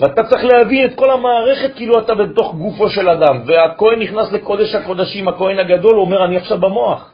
ואתה 0.00 0.22
צריך 0.24 0.44
להבין 0.44 0.84
את 0.84 0.94
כל 0.94 1.10
המערכת 1.10 1.74
כאילו 1.76 1.98
אתה 1.98 2.14
בתוך 2.14 2.54
גופו 2.54 2.88
של 2.88 3.08
אדם. 3.08 3.42
והכהן 3.46 4.02
נכנס 4.02 4.32
לקודש 4.32 4.74
הקודשים, 4.74 5.28
הכהן 5.28 5.58
הגדול 5.58 5.98
אומר 5.98 6.24
אני 6.24 6.36
עכשיו 6.36 6.58
במוח. 6.60 7.12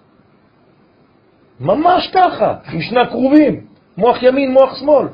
ממש 1.61 2.11
ככה, 2.15 2.55
עם 2.73 2.81
שני 2.81 3.01
הקרובים, 3.01 3.67
מוח 3.97 4.23
ימין, 4.23 4.53
מוח 4.53 4.77
שמאל. 4.81 5.07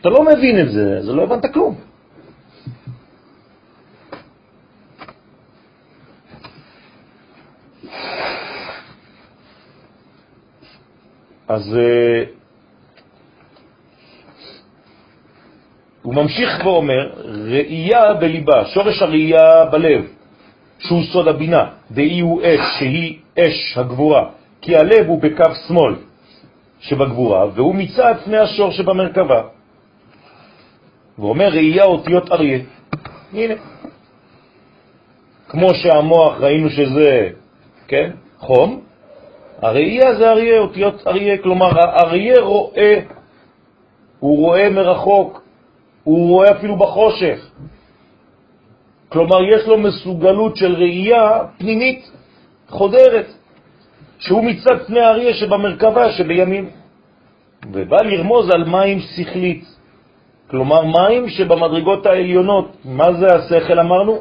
אתה 0.00 0.08
לא 0.08 0.24
מבין 0.24 0.60
את 0.60 0.70
זה, 0.70 1.02
זה 1.02 1.12
לא 1.12 1.22
הבנת 1.22 1.52
כלום. 1.54 1.87
אז 11.48 11.76
אה, 11.76 12.24
הוא 16.02 16.14
ממשיך 16.14 16.60
ואומר, 16.64 17.12
ראייה 17.24 18.14
בליבה, 18.14 18.64
שורש 18.64 19.02
הראייה 19.02 19.64
בלב, 19.64 20.04
שהוא 20.78 21.02
סוד 21.12 21.28
הבינה, 21.28 21.64
דאי 21.90 22.20
הוא 22.20 22.42
אש, 22.42 22.60
שהיא 22.78 23.18
אש 23.38 23.78
הגבורה, 23.78 24.30
כי 24.60 24.76
הלב 24.76 25.06
הוא 25.06 25.22
בקו 25.22 25.54
שמאל 25.68 25.94
שבגבורה, 26.80 27.46
והוא 27.54 27.74
מצד 27.74 28.14
פני 28.24 28.38
השור 28.38 28.70
שבמרכבה. 28.70 29.42
והוא 31.18 31.30
אומר 31.30 31.48
ראייה 31.48 31.84
אותיות 31.84 32.32
אריה. 32.32 32.58
הנה. 33.32 33.54
כמו 35.48 35.74
שהמוח 35.74 36.40
ראינו 36.40 36.70
שזה, 36.70 37.30
כן, 37.88 38.10
חום, 38.38 38.80
הראייה 39.62 40.14
זה 40.14 40.30
אריה, 40.30 40.58
אותיות 40.58 41.06
אריה, 41.06 41.38
כלומר 41.38 41.70
האריה 41.78 42.40
רואה, 42.40 43.00
הוא 44.20 44.38
רואה 44.38 44.70
מרחוק, 44.70 45.42
הוא 46.04 46.28
רואה 46.28 46.50
אפילו 46.50 46.76
בחושך. 46.76 47.50
כלומר, 49.08 49.42
יש 49.42 49.66
לו 49.66 49.78
מסוגלות 49.78 50.56
של 50.56 50.74
ראייה 50.74 51.38
פנימית, 51.58 52.10
חודרת, 52.68 53.26
שהוא 54.18 54.44
מצד 54.44 54.86
פני 54.86 55.00
האריה 55.00 55.34
שבמרכבה 55.34 56.12
שבימין, 56.12 56.70
ובא 57.72 57.96
לרמוז 58.02 58.50
על 58.50 58.64
מים 58.64 58.98
שכלית, 59.00 59.64
כלומר 60.50 60.84
מים 60.84 61.28
שבמדרגות 61.28 62.06
העליונות. 62.06 62.76
מה 62.84 63.12
זה 63.12 63.26
השכל 63.26 63.80
אמרנו? 63.80 64.18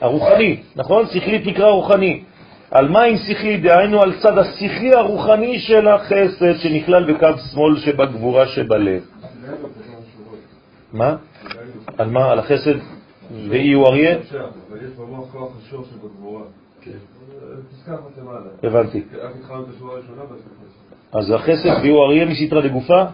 הרוחני, 0.00 0.62
נכון? 0.76 1.06
שכלית 1.06 1.46
נקרא 1.46 1.66
רוחני. 1.66 2.22
על 2.70 2.88
מים 2.88 3.16
שכלי, 3.16 3.56
דהיינו 3.56 4.02
על 4.02 4.12
צד 4.22 4.38
השכלי 4.38 4.94
הרוחני 4.94 5.58
של 5.58 5.88
החסד 5.88 6.54
שנכלל 6.58 7.12
בקו 7.12 7.38
שמאל 7.52 7.78
שבגבורה 7.78 8.46
שבלב. 8.46 9.02
מה? 10.92 11.16
על 11.98 12.10
מה? 12.10 12.32
על 12.32 12.38
החסד 12.38 12.74
ואי 13.48 13.72
הוא 13.72 13.86
אריה? 13.86 14.18
הבנתי. 18.62 19.02
אז 21.12 21.30
החסד 21.30 21.80
ואי 21.82 21.88
הוא 21.88 22.04
אריה 22.04 22.24
מסתרא 22.24 22.60
דגופה? 22.60 23.04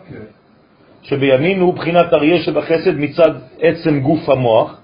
שבימין 1.02 1.60
הוא 1.60 1.74
בחינת 1.74 2.12
אריה 2.12 2.42
שבחסד 2.42 2.96
מצד 2.96 3.30
עצם 3.58 4.00
גוף 4.00 4.28
המוח, 4.28 4.80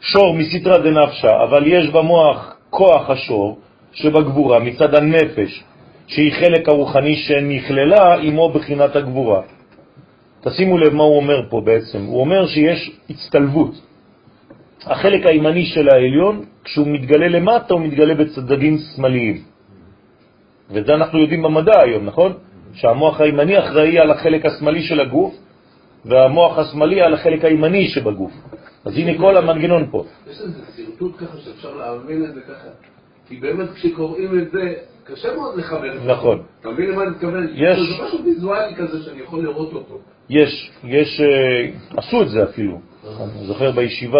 שור 0.00 0.34
מסתרא 0.34 0.78
דנפשה, 0.78 1.42
אבל 1.42 1.66
יש 1.66 1.90
במוח 1.90 2.56
כוח 2.70 3.10
השור, 3.10 3.58
שבגבורה 3.92 4.58
מצד 4.58 4.94
הנפש, 4.94 5.64
שהיא 6.06 6.32
חלק 6.32 6.68
הרוחני 6.68 7.16
שנכללה 7.16 8.14
עמו 8.14 8.52
בחינת 8.52 8.96
הגבורה. 8.96 9.42
תשימו 10.40 10.78
לב 10.78 10.94
מה 10.94 11.02
הוא 11.02 11.16
אומר 11.16 11.48
פה 11.50 11.60
בעצם. 11.60 12.04
הוא 12.04 12.20
אומר 12.20 12.46
שיש 12.46 12.90
הצטלבות. 13.10 13.74
החלק 14.82 15.26
הימני 15.26 15.64
של 15.64 15.88
העליון, 15.88 16.44
כשהוא 16.64 16.88
מתגלה 16.88 17.28
למטה, 17.28 17.74
הוא 17.74 17.80
מתגלה 17.80 18.14
בצדדים 18.14 18.78
שמאליים. 18.78 19.42
וזה 20.70 20.94
אנחנו 20.94 21.18
יודעים 21.18 21.42
במדע 21.42 21.80
היום, 21.82 22.04
נכון? 22.06 22.32
שהמוח 22.74 23.20
הימני 23.20 23.58
אחראי 23.58 23.98
על 23.98 24.10
החלק 24.10 24.46
השמאלי 24.46 24.82
של 24.82 25.00
הגוף, 25.00 25.34
והמוח 26.04 26.58
השמאלי 26.58 27.00
על 27.00 27.14
החלק 27.14 27.44
הימני 27.44 27.88
שבגוף. 27.88 28.32
אז 28.84 28.96
הנה 28.96 29.18
כל 29.18 29.36
המנגנון 29.36 29.86
פה. 29.90 30.04
יש 30.30 30.40
איזה 30.40 30.60
סרטוט 30.76 31.16
ככה 31.16 31.38
שאפשר 31.38 31.74
להבין 31.74 32.24
את 32.24 32.34
זה 32.34 32.40
ככה. 32.40 32.68
כי 33.30 33.36
באמת 33.36 33.70
כשקוראים 33.74 34.38
את 34.38 34.50
זה, 34.50 34.74
קשה 35.04 35.34
מאוד 35.34 35.58
לחבר 35.58 35.96
את 35.96 36.02
זה. 36.02 36.08
נכון. 36.08 36.42
אתה 36.60 36.68
מבין 36.68 36.90
למה 36.90 37.02
אני 37.02 37.10
מתכוון? 37.10 37.48
יש. 37.54 37.78
זה 37.78 38.04
משהו 38.04 38.24
ויזואלי 38.24 38.74
כזה 38.76 39.02
שאני 39.02 39.20
יכול 39.22 39.42
לראות 39.42 39.72
אותו. 39.72 39.98
יש, 40.30 40.70
יש, 40.84 41.20
אה, 41.20 41.70
עשו 41.96 42.22
את 42.22 42.28
זה 42.28 42.44
אפילו. 42.44 42.80
אני 43.04 43.46
זוכר 43.46 43.70
בישיבה, 43.70 44.18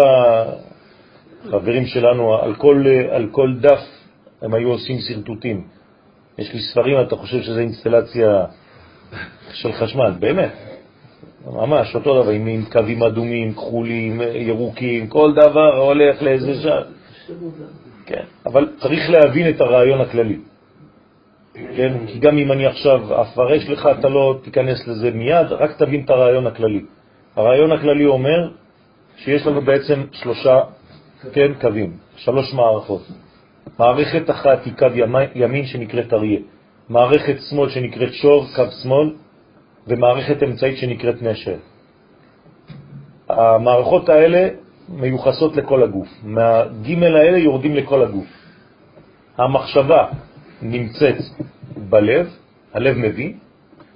חברים 1.49 1.85
שלנו, 1.85 2.35
על 2.35 2.55
כל, 2.55 2.83
אה, 2.87 3.15
על 3.15 3.27
כל 3.31 3.53
דף 3.59 3.81
הם 4.41 4.53
היו 4.53 4.69
עושים 4.69 4.97
סרטוטים. 4.99 5.63
יש 6.37 6.53
לי 6.53 6.59
ספרים, 6.59 7.01
אתה 7.01 7.15
חושב 7.15 7.41
שזה 7.41 7.59
אינסטלציה 7.59 8.45
של 9.53 9.71
חשמל, 9.71 10.11
באמת. 10.19 10.53
ממש 11.45 11.95
אותו 11.95 12.21
דבר, 12.21 12.31
עם, 12.31 12.47
עם 12.47 12.65
קווים 12.71 13.03
אדומים, 13.03 13.53
כחולים, 13.53 14.21
ירוקים, 14.33 15.07
כל 15.07 15.33
דבר 15.33 15.77
הולך 15.77 16.21
לאיזה 16.21 16.53
שעה. 16.61 16.81
כן, 18.11 18.23
אבל 18.45 18.69
צריך 18.79 19.09
להבין 19.09 19.49
את 19.49 19.61
הרעיון 19.61 20.01
הכללי. 20.01 20.39
כן, 21.53 21.93
כי 22.07 22.19
גם 22.19 22.37
אם 22.37 22.51
אני 22.51 22.65
עכשיו 22.65 23.21
אפרש 23.21 23.69
לך, 23.69 23.89
אתה 23.99 24.09
לא 24.09 24.39
תיכנס 24.43 24.87
לזה 24.87 25.11
מיד, 25.11 25.47
רק 25.51 25.71
תבין 25.77 26.01
את 26.05 26.09
הרעיון 26.09 26.47
הכללי. 26.47 26.85
הרעיון 27.35 27.71
הכללי 27.71 28.05
אומר 28.05 28.49
שיש 29.17 29.47
לנו 29.47 29.61
בעצם 29.61 30.03
שלושה, 30.11 30.59
כן, 31.33 31.51
קווים, 31.61 31.97
שלוש 32.15 32.53
מערכות. 32.53 33.01
מערכת 33.79 34.29
אחת 34.29 34.65
היא 34.65 34.73
קו 34.77 34.87
ימין 35.35 35.65
שנקראת 35.65 36.13
אריה, 36.13 36.39
מערכת 36.89 37.35
שמאל 37.49 37.69
שנקראת 37.69 38.13
שור, 38.13 38.45
קו 38.55 38.65
שמאל, 38.83 39.13
ומערכת 39.87 40.43
אמצעית 40.43 40.77
שנקראת 40.77 41.21
נשר. 41.21 41.57
המערכות 43.29 44.09
האלה 44.09 44.49
מיוחסות 44.93 45.55
לכל 45.55 45.83
הגוף. 45.83 46.07
מהג' 46.23 47.03
האלה 47.03 47.37
יורדים 47.37 47.75
לכל 47.75 48.03
הגוף. 48.03 48.27
המחשבה 49.37 50.07
נמצאת 50.61 51.15
בלב, 51.77 52.29
הלב 52.73 52.97
מבין, 52.97 53.37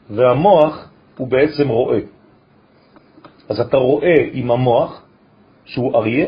והמוח 0.09 0.89
הוא 1.17 1.27
בעצם 1.27 1.67
רואה. 1.67 1.99
אז 3.49 3.59
אתה 3.59 3.77
רואה 3.77 4.15
עם 4.31 4.51
המוח 4.51 5.01
שהוא 5.65 5.97
אריה, 5.97 6.25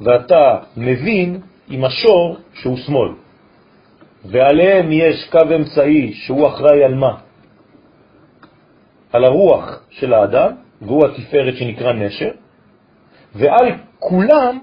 ואתה 0.00 0.58
מבין 0.76 1.40
עם 1.68 1.84
השור 1.84 2.36
שהוא 2.54 2.76
שמאל. 2.76 3.10
ועליהם 4.24 4.92
יש 4.92 5.28
קו 5.30 5.38
אמצעי 5.56 6.12
שהוא 6.12 6.48
אחראי 6.48 6.84
על 6.84 6.94
מה? 6.94 7.14
על 9.12 9.24
הרוח 9.24 9.80
של 9.90 10.14
האדם, 10.14 10.50
והוא 10.82 11.06
התפארת 11.06 11.56
שנקרא 11.56 11.92
נשר, 11.92 12.30
ועל 13.34 13.66
כולם 14.08 14.58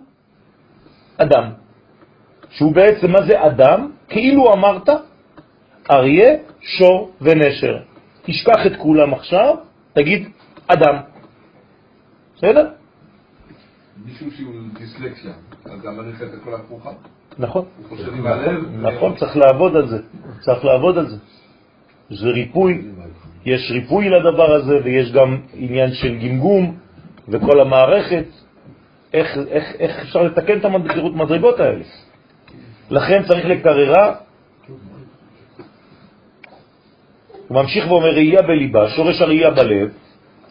אדם, 1.18 1.46
שהוא 2.50 2.76
בעצם, 2.76 3.12
מה 3.12 3.22
זה 3.28 3.46
אדם? 3.46 3.92
כאילו 4.10 4.54
אמרת 4.54 4.90
אריה, 5.92 6.32
שור 6.62 7.12
ונשר. 7.22 7.78
תשכח 8.22 8.66
את 8.66 8.76
כולם 8.78 9.14
עכשיו, 9.14 9.56
תגיד 9.94 10.30
אדם. 10.68 10.96
בסדר? 12.36 12.70
מישהו 14.06 14.32
שהוא 14.32 14.54
דיסלקסיה, 14.80 15.34
אז 15.66 15.86
המערכת 15.86 16.28
הכל 16.42 16.54
הפוכה? 16.54 16.90
נכון. 17.38 17.66
עם 18.18 18.28
הלב. 18.28 18.60
נכון, 18.82 19.16
צריך 19.16 19.38
לעבוד 19.38 19.76
על 19.76 19.88
זה. 19.90 19.98
צריך 20.40 20.66
לעבוד 20.66 20.98
על 20.98 21.10
זה. 21.10 21.18
זה 22.10 22.28
ריפוי, 22.28 22.82
יש 23.46 23.72
ריפוי 23.72 24.10
לדבר 24.10 24.52
הזה, 24.54 24.74
ויש 24.84 25.12
גם 25.12 25.38
עניין 25.54 25.94
של 25.94 26.18
גמגום 26.18 26.78
וכל 27.28 27.62
המערכת, 27.62 28.26
איך, 29.14 29.38
איך, 29.50 29.76
איך 29.80 30.00
אפשר 30.00 30.24
לתקן 30.24 30.58
את 30.58 30.66
המדרגות 30.66 31.60
האלה. 31.60 31.84
לכן 32.90 33.24
צריך 33.24 33.46
לקררה. 33.46 34.16
הוא 37.48 37.58
ממשיך 37.62 37.92
ואומר, 37.92 38.14
ראייה 38.14 38.42
בליבה, 38.42 38.90
שורש 38.90 39.22
הראייה 39.22 39.52
בלב, 39.52 39.90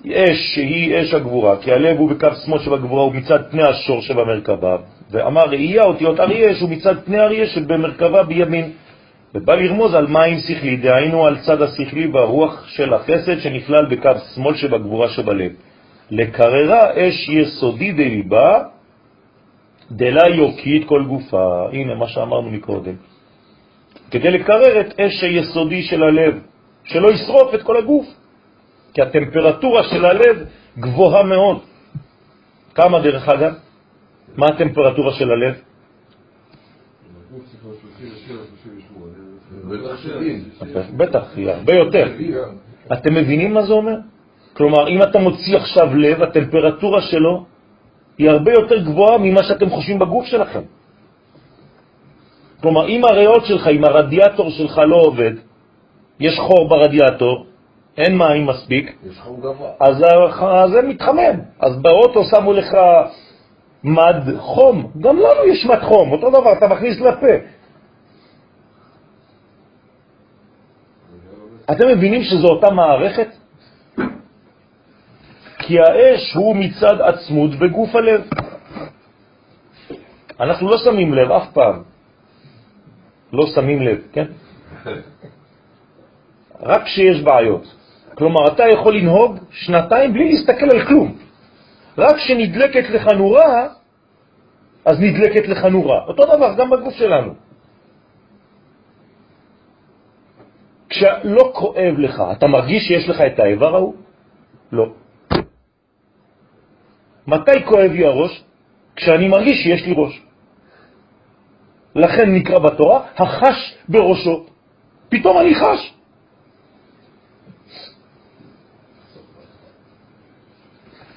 אש 0.06 0.54
שהיא 0.54 1.00
אש 1.00 1.14
הגבורה, 1.14 1.56
כי 1.56 1.72
הלב 1.72 1.98
הוא 1.98 2.10
בקו 2.10 2.28
שמאל 2.44 2.58
שבגבורה 2.58 3.02
הוא 3.02 3.14
מצד 3.14 3.50
פני 3.50 3.62
השור 3.62 4.02
שבמרכבה, 4.02 4.76
ואמר 5.10 5.42
ראייה 5.42 5.82
אותיות 5.82 6.20
אריה 6.20 6.54
שהוא 6.54 6.70
מצד 6.70 6.94
פני 7.04 7.20
אריה 7.20 7.46
שבמרכבה 7.46 8.22
בימין. 8.22 8.70
ובא 9.34 9.54
לרמוז 9.54 9.94
על 9.94 10.06
מים 10.06 10.38
שכלי, 10.38 10.76
דהיינו 10.76 11.26
על 11.26 11.38
צד 11.38 11.62
השכלי 11.62 12.06
והרוח 12.06 12.66
של 12.66 12.94
החסד 12.94 13.40
שנכלל 13.40 13.86
בקו 13.90 14.10
שמאל 14.34 14.54
שבגבורה 14.54 15.08
שבלב. 15.08 15.52
לקררה 16.10 16.82
אש 16.94 17.28
יסודי 17.28 17.92
דליבה, 17.92 18.62
דלה 19.90 20.28
יוקית 20.28 20.88
כל 20.88 21.04
גופה. 21.04 21.68
הנה 21.72 21.94
מה 21.94 22.08
שאמרנו 22.08 22.50
מקודם. 22.50 22.94
כדי 24.10 24.30
לקרר 24.30 24.80
את 24.80 25.00
אש 25.00 25.22
היסודי 25.22 25.82
של 25.82 26.02
הלב, 26.02 26.34
שלא 26.84 27.08
ישרוף 27.12 27.54
את 27.54 27.62
כל 27.62 27.76
הגוף. 27.76 28.06
כי 28.94 29.02
הטמפרטורה 29.02 29.82
של 29.84 30.04
הלב 30.04 30.36
גבוהה 30.78 31.22
מאוד. 31.22 31.58
כמה 32.74 33.00
דרך 33.00 33.28
אגב? 33.28 33.54
מה 34.36 34.46
הטמפרטורה 34.46 35.12
של 35.12 35.30
הלב? 35.30 35.54
בטח, 40.96 41.24
היא 41.36 41.50
הרבה 41.50 41.74
יותר. 41.74 42.06
אתם 42.92 43.14
מבינים 43.14 43.54
מה 43.54 43.62
זה 43.62 43.72
אומר? 43.72 43.96
כלומר, 44.52 44.88
אם 44.88 45.02
אתה 45.02 45.18
מוציא 45.18 45.56
עכשיו 45.56 45.94
לב, 45.94 46.22
הטמפרטורה 46.22 47.00
שלו 47.02 47.44
היא 48.18 48.30
הרבה 48.30 48.52
יותר 48.52 48.78
גבוהה 48.82 49.18
ממה 49.18 49.42
שאתם 49.42 49.70
חושבים 49.70 49.98
בגוף 49.98 50.26
שלכם. 50.26 50.60
כלומר, 52.62 52.88
אם 52.88 53.04
הריאות 53.04 53.46
שלך, 53.46 53.68
אם 53.68 53.84
הרדיאטור 53.84 54.50
שלך 54.50 54.78
לא 54.78 54.96
עובד, 54.96 55.32
יש 56.20 56.38
חור 56.38 56.68
ברדיאטור, 56.68 57.46
אין 57.96 58.18
מים 58.18 58.46
מספיק, 58.46 58.96
אז 59.80 59.96
זה 60.72 60.82
מתחמם. 60.82 61.36
אז 61.60 61.82
באוטו 61.82 62.24
שמו 62.24 62.52
לך 62.52 62.76
מד 63.84 64.36
חום, 64.38 64.90
גם 65.00 65.16
לנו 65.16 65.44
יש 65.52 65.66
מד 65.66 65.82
חום, 65.82 66.12
אותו 66.12 66.30
דבר, 66.30 66.52
אתה 66.52 66.68
מכניס 66.68 67.00
לפה. 67.00 67.34
אתם 71.70 71.88
מבינים 71.88 72.22
שזו 72.22 72.48
אותה 72.48 72.70
מערכת? 72.70 73.39
כי 75.70 75.78
האש 75.78 76.34
הוא 76.34 76.56
מצד 76.56 77.00
עצמות 77.00 77.50
בגוף 77.54 77.94
הלב. 77.94 78.22
אנחנו 80.40 80.68
לא 80.68 80.78
שמים 80.78 81.14
לב 81.14 81.30
אף 81.30 81.52
פעם. 81.52 81.82
לא 83.32 83.46
שמים 83.54 83.82
לב, 83.82 83.98
כן? 84.12 84.26
רק 86.60 86.82
כשיש 86.84 87.22
בעיות. 87.22 87.74
כלומר, 88.14 88.46
אתה 88.54 88.64
יכול 88.74 88.96
לנהוג 88.96 89.38
שנתיים 89.50 90.12
בלי 90.12 90.32
להסתכל 90.32 90.68
על 90.74 90.86
כלום. 90.86 91.18
רק 91.98 92.16
כשנדלקת 92.16 92.90
לך 92.90 93.06
נורה, 93.14 93.68
אז 94.84 94.96
נדלקת 95.00 95.48
לך 95.48 95.64
נורה. 95.64 96.04
אותו 96.04 96.26
דבר 96.26 96.54
גם 96.58 96.70
בגוף 96.70 96.94
שלנו. 96.94 97.34
כשלא 100.88 101.52
כואב 101.54 101.94
לך, 101.98 102.22
אתה 102.32 102.46
מרגיש 102.46 102.82
שיש 102.82 103.08
לך 103.08 103.20
את 103.20 103.38
האיבר 103.38 103.74
ההוא? 103.74 103.94
לא. 104.72 104.99
מתי 107.26 107.64
כואב 107.64 107.90
לי 107.90 108.06
הראש? 108.06 108.42
כשאני 108.96 109.28
מרגיש 109.28 109.62
שיש 109.62 109.82
לי 109.86 109.94
ראש. 109.96 110.22
לכן 111.94 112.34
נקרא 112.34 112.58
בתורה, 112.58 113.00
החש 113.16 113.74
בראשו. 113.88 114.46
פתאום 115.08 115.38
אני 115.38 115.54
חש. 115.54 115.92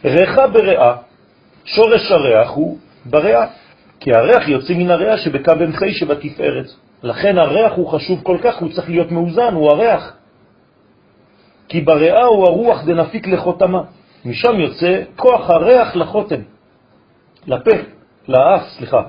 ריחה 0.05 0.47
בריאה, 0.47 0.95
שורש 1.65 2.11
הריח 2.11 2.49
הוא 2.49 2.77
בריאה, 3.05 3.47
כי 3.99 4.13
הריח 4.13 4.47
יוצא 4.47 4.73
מן 4.73 4.91
הריאה 4.91 5.17
שבקו 5.17 5.51
אמצעי 5.63 5.93
שבתפארת. 5.93 6.65
לכן 7.03 7.37
הריח 7.37 7.73
הוא 7.75 7.87
חשוב 7.87 8.21
כל 8.23 8.37
כך, 8.43 8.57
הוא 8.57 8.71
צריך 8.71 8.89
להיות 8.89 9.11
מאוזן, 9.11 9.53
הוא 9.53 9.71
הריח. 9.71 10.13
כי 11.67 11.81
בריאה 11.81 12.23
הוא 12.23 12.47
הרוח 12.47 12.83
דנפיק 12.83 13.27
לחותמה. 13.27 13.81
משם 14.25 14.59
יוצא 14.59 15.03
כוח 15.15 15.49
הריח 15.49 15.95
לחותם, 15.95 16.41
לפה, 17.47 17.71
לאף, 18.27 18.61
סליחה. 18.77 19.01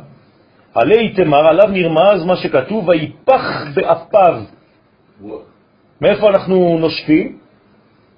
עלי 0.75 1.13
תמר, 1.15 1.47
עליו 1.49 1.69
נרמז 1.69 2.25
מה 2.27 2.37
שכתוב, 2.37 2.89
ויפח 2.89 3.65
באפיו. 3.75 4.43
מאיפה 6.01 6.29
אנחנו 6.29 6.79
נושפים? 6.81 7.39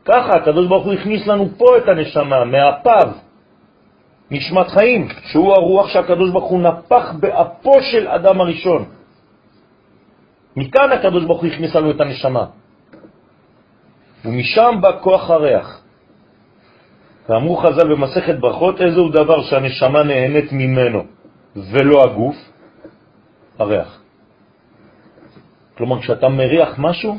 ככה 0.05 0.31
הקדוש 0.37 0.67
ברוך 0.69 0.85
הוא 0.85 0.93
הכניס 0.93 1.27
לנו 1.27 1.49
פה 1.59 1.77
את 1.77 1.89
הנשמה, 1.89 2.45
מהפב, 2.45 3.09
נשמת 4.31 4.69
חיים, 4.69 5.09
שהוא 5.33 5.53
הרוח 5.53 5.89
שהקדוש 5.89 6.31
ברוך 6.31 6.51
הוא 6.51 6.61
נפח 6.61 7.13
באפו 7.21 7.73
של 7.93 8.09
אדם 8.09 8.41
הראשון. 8.41 8.85
מכאן 10.57 10.93
הקדוש 10.93 11.25
ברוך 11.25 11.41
הוא 11.41 11.51
הכניס 11.51 11.75
לנו 11.75 11.91
את 11.91 12.01
הנשמה. 12.01 12.45
ומשם 14.25 14.79
בא 14.81 14.91
כוח 15.01 15.31
הריח. 15.31 15.86
ואמרו 17.29 17.57
חז"ל 17.57 17.89
במסכת 17.89 18.35
ברכות, 18.35 18.81
איזהו 18.81 19.09
דבר 19.09 19.43
שהנשמה 19.43 20.03
נהנית 20.03 20.53
ממנו 20.53 21.05
ולא 21.57 22.03
הגוף? 22.05 22.37
הריח. 23.59 24.03
כלומר, 25.79 26.01
כשאתה 26.01 26.29
מריח 26.29 26.75
משהו, 26.79 27.17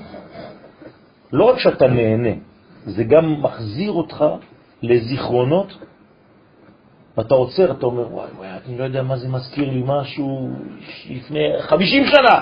לא 1.34 1.44
רק 1.44 1.60
שאתה 1.60 1.88
נהנה, 1.88 2.36
זה 2.86 3.04
גם 3.04 3.42
מחזיר 3.42 3.92
אותך 3.92 4.26
לזיכרונות, 4.82 5.78
ואתה 7.18 7.34
עוצר, 7.34 7.72
אתה 7.72 7.86
אומר, 7.86 8.14
וואי 8.14 8.30
וואי, 8.38 8.48
אני 8.66 8.78
לא 8.78 8.84
יודע 8.84 9.04
מה 9.04 9.18
זה 9.18 9.28
מזכיר 9.28 9.70
לי 9.70 9.84
משהו 9.86 10.50
לפני 11.10 11.40
50 11.60 12.04
שנה. 12.06 12.42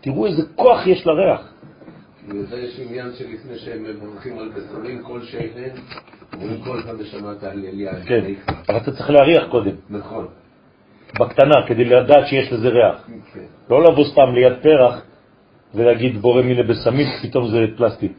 תראו 0.00 0.26
איזה 0.26 0.42
כוח 0.56 0.86
יש 0.86 1.06
לריח. 1.06 1.51
וזה 2.28 2.56
יש 2.56 2.80
עניין 2.80 3.12
שלפני 3.18 3.58
שהם 3.58 3.82
מברכים 3.82 4.38
על 4.38 4.48
בשרים 4.48 5.02
כל 5.02 5.22
שכן, 5.22 5.74
אומרים 6.34 6.60
כל 6.64 6.78
אחד 6.80 6.94
ושמעת 6.98 7.44
אליה. 7.44 7.92
כן, 8.06 8.24
אבל 8.68 8.76
אתה 8.76 8.92
צריך 8.92 9.10
להריח 9.10 9.44
קודם. 9.50 9.74
נכון. 9.90 10.26
בקטנה, 11.20 11.54
כדי 11.68 11.84
לדעת 11.84 12.26
שיש 12.26 12.52
לזה 12.52 12.68
ריח. 12.68 13.08
כן. 13.34 13.40
לא 13.70 13.82
לבוא 13.84 14.04
סתם 14.04 14.34
ליד 14.34 14.52
פרח 14.62 15.02
ולהגיד 15.74 16.16
בורא 16.16 16.42
מיני 16.42 16.62
בסמית, 16.62 17.08
פתאום 17.22 17.48
זה 17.50 17.58
פלסטיק. 17.76 18.12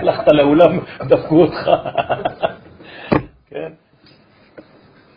הלכת 0.00 0.28
לאולם, 0.28 0.78
דפקו 1.08 1.42
אותך. 1.42 1.70
כן? 3.50 3.72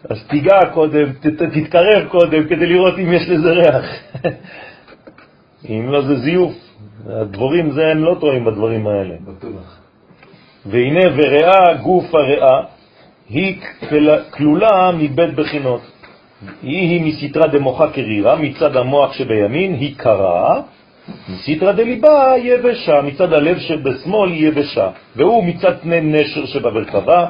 אז 0.10 0.28
תיגע 0.30 0.60
קודם, 0.74 1.06
תתקרב 1.54 2.08
קודם 2.08 2.48
כדי 2.48 2.66
לראות 2.66 3.00
אם 3.00 3.14
יש 3.14 3.30
לזה 3.30 3.52
ריח. 3.52 3.86
אם 5.70 5.90
לא 5.90 6.02
זה 6.02 6.16
זיוף. 6.16 6.54
הדבורים 7.10 7.72
זה, 7.72 7.88
הם 7.88 8.04
לא 8.04 8.16
טועים 8.20 8.46
בדברים 8.46 8.88
האלה. 8.88 9.16
בטוח. 9.28 9.80
והנה 10.66 11.02
וריאה 11.16 11.74
גוף 11.82 12.16
הריאה 12.16 12.62
היא 13.30 13.56
כלולה 14.32 14.92
מבית 14.98 15.34
בחינות. 15.36 15.82
היא 16.64 16.90
היא 16.90 17.02
מסתרה 17.06 17.48
דמוחה 17.48 17.92
קרירה, 17.92 18.36
מצד 18.36 18.78
המוח 18.78 19.14
שבימין 19.14 19.74
היא 19.74 19.96
קרה, 19.98 20.62
מסתרה 21.30 21.72
דליבה 21.72 22.34
יבשה, 22.38 23.02
מצד 23.02 23.34
הלב 23.34 23.60
שבשמאל 23.60 24.32
היא 24.32 24.48
יבשה, 24.48 24.90
והוא 25.16 25.44
מצד 25.44 25.80
פני 25.82 26.02
נשר 26.02 26.46
שבברכבה, 26.46 27.30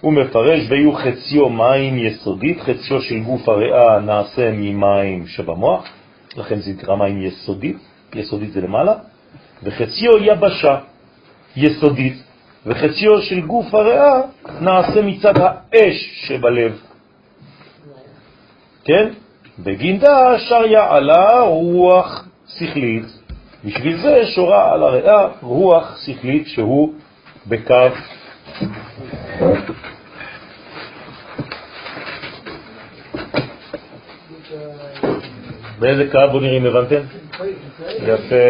הוא 0.00 0.12
מפרש, 0.12 0.60
ויהיו 0.68 0.92
חציו 0.92 1.48
מים 1.48 1.98
יסודית, 1.98 2.60
חציו 2.60 3.02
של 3.02 3.20
גוף 3.20 3.48
הריאה 3.48 4.00
נעשה 4.00 4.50
ממים 4.52 5.26
שבמוח, 5.26 5.88
לכן 6.36 6.58
נקרא 6.66 6.96
מים 6.96 7.22
יסודית, 7.22 7.76
יסודית 8.14 8.52
זה 8.52 8.60
למעלה, 8.60 8.94
וחציו 9.62 10.18
יבשה, 10.20 10.78
יסודית, 11.56 12.22
וחציו 12.66 13.22
של 13.22 13.40
גוף 13.40 13.74
הריאה 13.74 14.20
נעשה 14.60 15.02
מצד 15.02 15.34
האש 15.36 16.26
שבלב. 16.26 16.80
כן? 18.84 19.08
בגינדה 19.58 20.38
שריה 20.38 20.94
עלה 20.94 21.40
רוח 21.40 22.28
שכלית, 22.48 23.04
בשביל 23.64 23.96
זה 23.96 24.26
שורה 24.34 24.72
על 24.72 24.82
הריאה 24.82 25.28
רוח 25.42 25.98
שכלית 26.06 26.46
שהוא 26.46 26.92
בקו 27.46 27.88
באיזה 35.82 36.08
קו? 36.12 36.18
בוא 36.32 36.40
נראה 36.40 36.56
אם 36.56 36.66
הבנתם. 36.66 37.00
יפה. 38.06 38.44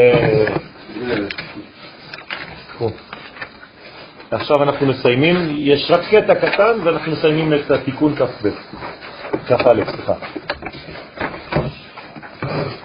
עכשיו 4.31 4.63
אנחנו 4.63 4.87
מסיימים, 4.87 5.37
יש 5.57 5.91
רק 5.91 6.01
קטע 6.11 6.35
קטן 6.35 6.79
ואנחנו 6.85 7.13
מסיימים 7.13 7.55
את 7.55 7.71
התיקון 7.71 8.17
כ"ב, 8.17 8.49
כ"א, 9.47 9.85
סליחה. 9.85 10.15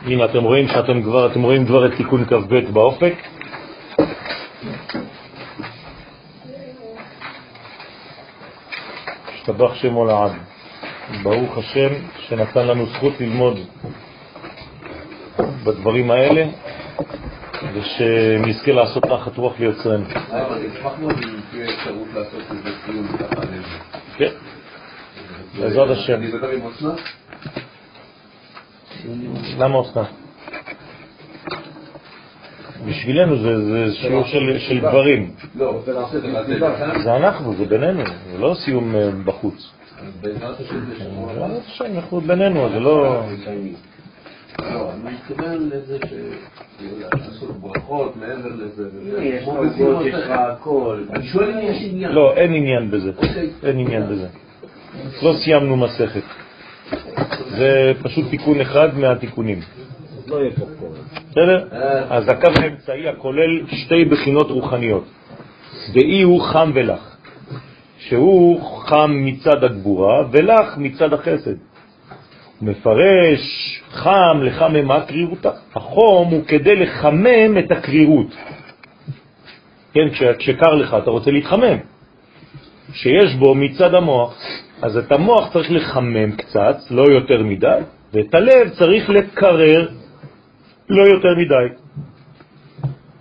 הנה 0.05 0.25
אתם 0.25 0.43
רואים 0.43 0.67
שאתם 0.67 1.03
כבר, 1.03 1.31
אתם 1.31 1.41
רואים 1.41 1.65
כבר 1.65 1.85
את 1.85 1.91
תיקון 1.97 2.25
כ"ב 2.25 2.59
באופק. 2.73 3.13
השתבח 9.33 9.75
שמו 9.75 10.05
לעד. 10.05 10.31
ברוך 11.23 11.57
השם 11.57 11.89
שנתן 12.19 12.67
לנו 12.67 12.85
זכות 12.85 13.13
ללמוד 13.21 13.59
בדברים 15.67 16.11
האלה 16.11 16.45
ושנזכה 17.73 18.71
לעשות 18.71 19.03
תחת 19.03 19.37
רוח 19.37 19.59
ליוצרנו. 19.59 20.05
אני 20.05 20.67
אשמח 20.73 20.91
מאוד 20.99 21.15
אם 21.23 21.39
תהיה 21.51 21.65
אפשרות 21.73 22.07
לעשות 22.15 22.41
איזה 22.51 22.69
ציון 22.85 23.07
ככה 23.07 23.41
על 23.41 23.47
זה. 23.47 23.97
כן, 24.17 24.31
בעזרת 25.59 25.89
השם. 25.89 26.13
אני 26.13 26.33
אדבר 26.33 26.49
עם 26.49 26.61
אסנת? 26.67 26.99
למה 29.57 29.81
אסנת? 29.81 30.07
בשבילנו 32.85 33.37
זה, 33.37 33.93
שיעור 33.93 34.23
של, 34.59 34.79
גברים. 34.79 35.31
לא, 35.55 35.79
את 35.79 37.01
זה 37.03 37.15
אנחנו, 37.15 37.55
זה 37.55 37.65
בינינו, 37.65 38.03
זה 38.31 38.37
לא 38.37 38.55
סיום 38.65 38.95
אה, 38.95 39.09
בחוץ. 39.25 39.71
בעזרת 40.21 40.59
השם. 40.59 40.85
בעזרת 41.27 41.63
השם, 41.67 41.85
אנחנו 41.95 42.21
בינינו, 42.21 42.69
זה 42.69 42.79
לא... 42.79 43.23
מתכוון 45.29 45.69
לזה 45.69 45.97
ש... 46.07 46.13
לעשות 47.13 47.49
ברכות 47.59 48.15
מעבר 48.15 48.49
לזה. 48.55 48.89
יש 49.21 49.43
יש 50.05 50.13
לך. 50.13 50.29
הכל. 50.29 51.03
אני 51.13 51.27
שואל 51.27 51.51
אם 51.51 51.59
יש 51.59 51.77
עניין. 51.91 52.11
לא, 52.11 52.33
אין 52.35 52.53
עניין 52.53 52.91
בזה. 52.91 53.11
אוקיי. 53.17 53.49
אין 53.63 53.79
עניין 53.79 54.03
בזה. 54.09 54.27
לא 55.23 55.33
סיימנו 55.43 55.77
מסכת. 55.77 56.21
זה 57.49 57.91
פשוט 58.03 58.25
תיקון 58.29 58.61
אחד 58.61 58.97
מהתיקונים. 58.97 59.59
לא. 60.27 60.37
בסדר? 61.29 61.67
אז 62.09 62.29
הקו 62.29 62.49
האמצעי 62.61 63.09
הכולל 63.09 63.67
שתי 63.67 64.05
בחינות 64.05 64.51
רוחניות. 64.51 65.05
דאי 65.93 66.21
הוא 66.21 66.41
חם 66.41 66.71
ולח, 66.75 67.17
שהוא 67.97 68.61
חם 68.61 69.11
מצד 69.25 69.63
הגבורה 69.63 70.27
ולח 70.31 70.77
מצד 70.77 71.13
החסד. 71.13 71.55
מפרש 72.61 73.41
חם 73.89 74.39
לחממה 74.41 75.01
קרירותה. 75.01 75.51
החום 75.75 76.31
הוא 76.31 76.43
כדי 76.45 76.75
לחמם 76.75 77.57
את 77.59 77.71
הקרירות. 77.71 78.35
כן, 79.93 80.09
כש, 80.09 80.23
כשקר 80.23 80.75
לך 80.75 80.97
אתה 81.03 81.09
רוצה 81.09 81.31
להתחמם. 81.31 81.77
שיש 82.93 83.35
בו 83.35 83.55
מצד 83.55 83.93
המוח. 83.93 84.37
אז 84.81 84.97
את 84.97 85.11
המוח 85.11 85.53
צריך 85.53 85.71
לחמם 85.71 86.31
קצת, 86.31 86.77
לא 86.91 87.03
יותר 87.03 87.43
מדי, 87.43 87.79
ואת 88.13 88.33
הלב 88.33 88.69
צריך 88.69 89.09
לקרר 89.09 89.89
לא 90.89 91.03
יותר 91.03 91.35
מדי. 91.37 91.67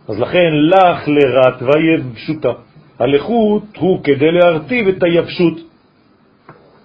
אז 0.08 0.20
לכן 0.20 0.50
לך 0.68 1.08
לרת 1.08 1.62
ויבשותה. 1.62 2.52
הלכות 2.98 3.62
הוא 3.78 4.04
כדי 4.04 4.32
להרטיב 4.32 4.88
את 4.88 5.02
היבשות 5.02 5.58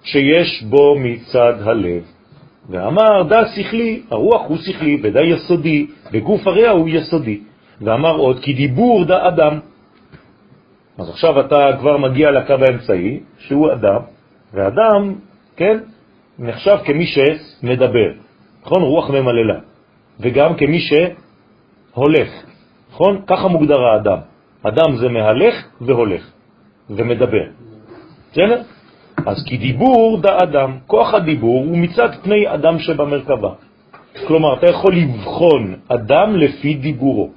שיש 0.04 0.62
בו 0.62 0.98
מצד 0.98 1.54
הלב. 1.60 2.11
ואמר 2.72 3.22
דה 3.22 3.48
שכלי, 3.48 4.02
הרוח 4.10 4.42
הוא 4.48 4.56
שכלי, 4.56 5.00
ודה 5.02 5.20
יסודי, 5.20 5.86
וגוף 6.12 6.46
הרע 6.46 6.70
הוא 6.70 6.88
יסודי. 6.88 7.40
ואמר 7.80 8.16
עוד 8.16 8.38
כי 8.40 8.52
דיבור 8.52 9.04
דה 9.04 9.28
אדם. 9.28 9.58
אז 10.98 11.08
עכשיו 11.08 11.40
אתה 11.40 11.68
כבר 11.80 11.96
מגיע 11.96 12.30
לקו 12.30 12.54
האמצעי, 12.60 13.20
שהוא 13.38 13.72
אדם, 13.72 14.00
ואדם, 14.54 15.14
כן, 15.56 15.78
נחשב 16.38 16.76
כמי 16.84 17.06
שמדבר, 17.06 18.10
נכון? 18.62 18.82
רוח 18.82 19.10
ממללה. 19.10 19.58
וגם 20.20 20.54
כמי 20.54 20.80
שהולך, 20.80 22.30
נכון? 22.92 23.22
ככה 23.26 23.48
מוגדר 23.48 23.80
האדם. 23.80 24.18
אדם 24.62 24.96
זה 24.96 25.08
מהלך 25.08 25.54
והולך 25.80 26.30
ומדבר. 26.90 27.44
בסדר? 28.32 28.62
אז 29.26 29.44
כי 29.46 29.56
דיבור 29.56 30.20
דה 30.20 30.36
אדם, 30.42 30.78
כוח 30.86 31.14
הדיבור 31.14 31.64
הוא 31.64 31.78
מצד 31.78 32.08
פני 32.22 32.54
אדם 32.54 32.78
שבמרכבה. 32.78 33.52
כלומר, 34.26 34.58
אתה 34.58 34.66
יכול 34.66 34.96
לבחון 34.96 35.76
אדם 35.88 36.36
לפי 36.36 36.74
דיבורו. 36.74 37.30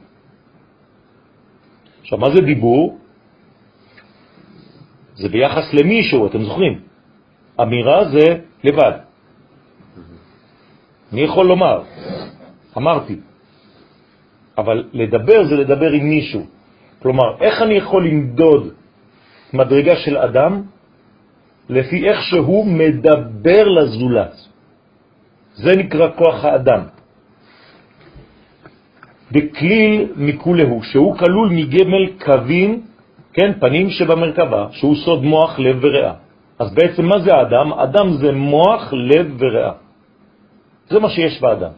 עכשיו, 2.01 2.17
מה 2.17 2.29
זה 2.29 2.41
דיבור? 2.41 2.97
זה 5.15 5.29
ביחס 5.29 5.73
למישהו, 5.73 6.27
אתם 6.27 6.43
זוכרים. 6.43 6.79
אמירה 7.61 8.09
זה 8.09 8.25
לבד. 8.63 8.91
אני 11.13 11.21
יכול 11.21 11.45
לומר, 11.45 11.83
אמרתי, 12.77 13.15
אבל 14.57 14.89
לדבר 14.93 15.45
זה 15.47 15.55
לדבר 15.55 15.91
עם 15.91 16.05
מישהו. 16.09 16.43
כלומר, 16.99 17.39
איך 17.39 17.61
אני 17.61 17.73
יכול 17.73 18.07
למדוד 18.07 18.73
מדרגה 19.53 19.95
של 19.95 20.17
אדם 20.17 20.61
לפי 21.69 22.09
איך 22.09 22.21
שהוא 22.21 22.65
מדבר 22.65 23.67
לזולת? 23.67 24.35
זה 25.55 25.71
נקרא 25.77 26.07
כוח 26.15 26.45
האדם. 26.45 26.81
בכליל 29.31 30.13
מכולהו, 30.15 30.83
שהוא 30.83 31.17
כלול 31.17 31.49
מגמל 31.49 32.05
קווים, 32.25 32.81
כן, 33.33 33.59
פנים 33.59 33.89
שבמרכבה, 33.89 34.67
שהוא 34.71 34.95
סוד 34.95 35.23
מוח, 35.23 35.59
לב 35.59 35.77
וריאה. 35.81 36.13
אז 36.59 36.73
בעצם 36.73 37.05
מה 37.05 37.19
זה 37.19 37.33
האדם? 37.35 37.73
אדם 37.73 38.07
זה 38.21 38.31
מוח, 38.31 38.93
לב 38.93 39.35
וריאה. 39.39 39.71
זה 40.89 40.99
מה 40.99 41.09
שיש 41.09 41.41
באדם. 41.41 41.71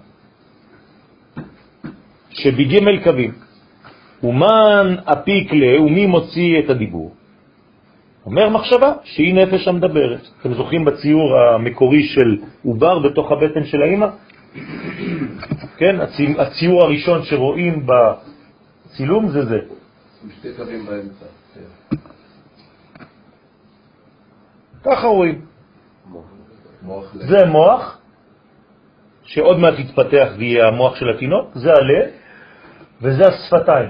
שבגמל 2.29 3.03
קווים. 3.03 3.31
ומן 4.23 4.95
אפיק 5.05 5.53
לה, 5.53 5.81
ומי 5.81 6.05
מוציא 6.05 6.59
את 6.59 6.69
הדיבור? 6.69 7.16
אומר 8.27 8.49
מחשבה, 8.49 8.93
שהיא 9.03 9.35
נפש 9.35 9.67
המדברת. 9.67 10.21
אתם 10.41 10.53
זוכרים 10.53 10.85
בציור 10.85 11.37
המקורי 11.37 12.03
של 12.03 12.37
עובר 12.65 12.99
בתוך 12.99 13.31
הבטן 13.31 13.63
של 13.63 13.81
האמא? 13.81 14.07
כן, 15.77 15.95
הציור 16.37 16.83
הראשון 16.83 17.23
שרואים 17.23 17.85
בצילום 17.87 19.27
זה 19.27 19.45
זה. 19.45 19.59
עם 20.23 20.29
שתי 20.39 20.47
קווים 20.57 20.85
באמצע. 20.85 21.25
ככה 24.83 25.07
רואים. 25.07 25.41
מוח. 26.81 27.05
זה 27.13 27.45
מוח, 27.45 27.99
שעוד 29.23 29.59
מעט 29.59 29.79
יתפתח 29.79 30.27
ויהיה 30.37 30.67
המוח 30.67 30.95
של 30.95 31.09
התינוק, 31.09 31.51
זה 31.53 31.69
הלב, 31.73 32.05
וזה 33.01 33.23
השפתיים. 33.27 33.89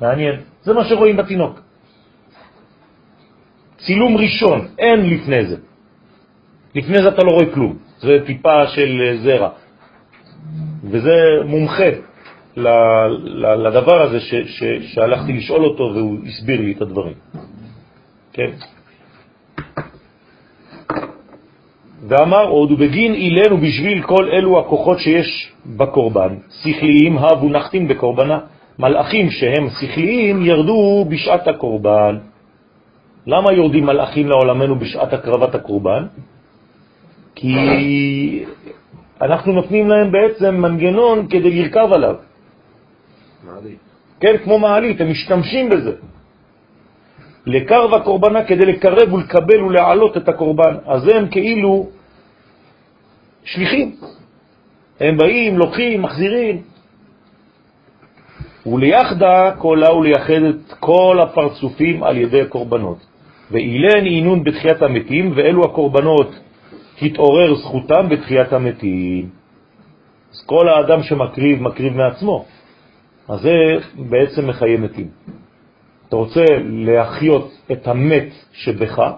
מעניין. 0.00 0.40
זה 0.62 0.72
מה 0.72 0.84
שרואים 0.84 1.16
בתינוק. 1.16 1.65
צילום 3.78 4.16
ראשון, 4.16 4.66
אין 4.78 5.10
לפני 5.10 5.46
זה. 5.46 5.56
לפני 6.74 7.02
זה 7.02 7.08
אתה 7.08 7.22
לא 7.24 7.30
רואה 7.30 7.54
כלום, 7.54 7.76
זה 7.98 8.18
טיפה 8.26 8.66
של 8.66 9.02
אה, 9.04 9.16
זרע. 9.16 9.48
וזה 10.84 11.14
מומחה 11.44 11.90
לדבר 13.56 14.02
הזה 14.02 14.20
ש, 14.20 14.34
ש, 14.34 14.62
שהלכתי 14.82 15.32
לשאול 15.32 15.64
אותו 15.64 15.92
והוא 15.94 16.16
הסביר 16.26 16.60
לי 16.60 16.72
את 16.72 16.82
הדברים. 16.82 17.14
כן? 18.32 18.50
ואמר 22.08 22.48
עוד, 22.48 22.70
ובגין 22.70 23.14
אילן 23.14 23.52
ובשביל 23.52 24.02
כל 24.02 24.28
אלו 24.32 24.58
הכוחות 24.58 24.98
שיש 24.98 25.52
בקורבן, 25.66 26.34
שכליים 26.62 27.18
הבו 27.18 27.48
נחתים 27.48 27.88
בקורבנה. 27.88 28.38
מלאכים 28.78 29.30
שהם 29.30 29.68
שכליים 29.80 30.46
ירדו 30.46 31.04
בשעת 31.08 31.48
הקורבן. 31.48 32.18
למה 33.26 33.52
יורדים 33.52 33.84
מלאכים 33.86 34.28
לעולמנו 34.28 34.78
בשעת 34.78 35.12
הקרבת 35.12 35.54
הקורבן? 35.54 36.06
כי 37.34 37.54
אנחנו 39.22 39.52
נותנים 39.52 39.88
להם 39.88 40.12
בעצם 40.12 40.54
מנגנון 40.54 41.26
כדי 41.26 41.50
לרכב 41.50 41.88
עליו. 41.92 42.14
מעלית. 43.44 43.78
כן, 44.20 44.34
כמו 44.44 44.58
מעלית, 44.58 45.00
הם 45.00 45.10
משתמשים 45.10 45.68
בזה. 45.68 45.92
לקרב 47.46 47.94
הקורבנה 47.94 48.44
כדי 48.44 48.66
לקרב 48.66 49.12
ולקבל 49.12 49.62
ולהעלות 49.62 50.16
את 50.16 50.28
הקורבן. 50.28 50.74
אז 50.86 51.08
הם 51.08 51.28
כאילו 51.28 51.86
שליחים. 53.44 53.96
הם 55.00 55.16
באים, 55.16 55.58
לוקחים, 55.58 56.02
מחזירים. 56.02 56.62
וליחדה 58.66 59.52
קולה 59.58 59.94
ולייחד 59.94 60.42
את 60.42 60.72
כל 60.80 61.18
הפרצופים 61.22 62.02
על 62.02 62.16
ידי 62.16 62.46
קורבנות. 62.48 63.15
ואילן 63.50 64.04
עינון 64.04 64.44
בתחיית 64.44 64.82
המתים, 64.82 65.32
ואלו 65.36 65.64
הקורבנות 65.64 66.30
התעורר 67.02 67.54
זכותם 67.54 68.08
בתחיית 68.08 68.52
המתים. 68.52 69.30
אז 70.32 70.42
כל 70.46 70.68
האדם 70.68 71.02
שמקריב, 71.02 71.62
מקריב 71.62 71.96
מעצמו. 71.96 72.44
אז 73.28 73.40
זה 73.40 73.54
בעצם 73.94 74.48
מחיי 74.48 74.76
מתים. 74.76 75.08
אתה 76.08 76.16
רוצה 76.16 76.44
להחיות 76.64 77.50
את 77.72 77.88
המת 77.88 78.28
שבך, 78.52 79.12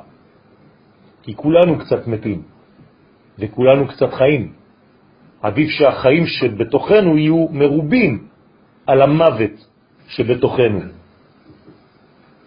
כי 1.22 1.34
כולנו 1.34 1.78
קצת 1.78 2.06
מתים, 2.06 2.42
וכולנו 3.38 3.88
קצת 3.88 4.12
חיים. 4.12 4.52
עדיף 5.42 5.68
שהחיים 5.70 6.26
שבתוכנו 6.26 7.18
יהיו 7.18 7.46
מרובים 7.50 8.28
על 8.86 9.02
המוות 9.02 9.66
שבתוכנו. 10.08 10.80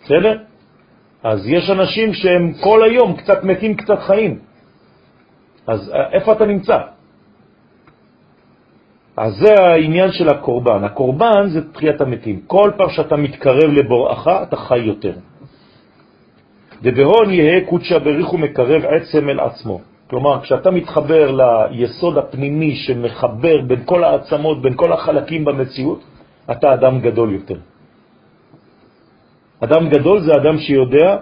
בסדר? 0.03 0.51
אז 1.23 1.48
יש 1.48 1.69
אנשים 1.69 2.14
שהם 2.14 2.53
כל 2.64 2.84
היום 2.84 3.14
קצת 3.14 3.43
מתים, 3.43 3.76
קצת 3.76 3.99
חיים. 3.99 4.39
אז 5.68 5.91
איפה 6.14 6.31
אתה 6.31 6.45
נמצא? 6.45 6.77
אז 9.18 9.34
זה 9.35 9.53
העניין 9.53 10.11
של 10.11 10.30
הקורבן. 10.30 10.84
הקורבן 10.84 11.49
זה 11.49 11.72
תחיית 11.73 12.02
המתים. 12.02 12.41
כל 12.48 12.72
פעם 12.77 12.89
שאתה 12.89 13.15
מתקרב 13.15 13.69
לבוראך, 13.72 14.27
אתה 14.27 14.56
חי 14.56 14.80
יותר. 14.80 15.14
ובהון 16.84 17.31
יהא 17.31 17.60
קודשא 17.69 17.98
בריך 17.98 18.34
ומקרב 18.34 18.81
עצם 18.85 19.30
אל 19.30 19.39
עצמו. 19.39 19.81
כלומר, 20.10 20.41
כשאתה 20.41 20.72
מתחבר 20.72 21.31
ליסוד 21.31 22.18
הפנימי 22.18 22.76
שמחבר 22.76 23.61
בין 23.68 23.81
כל 23.85 24.03
העצמות, 24.03 24.61
בין 24.61 24.73
כל 24.76 24.93
החלקים 24.93 25.45
במציאות, 25.45 26.02
אתה 26.52 26.73
אדם 26.73 26.99
גדול 26.99 27.34
יותר. 27.34 27.57
אדם 29.63 29.89
גדול 29.89 30.21
זה 30.21 30.31
אדם 30.35 30.57
שיודע 30.57 31.17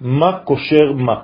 מה 0.00 0.38
קושר 0.44 0.92
מה. 0.96 1.20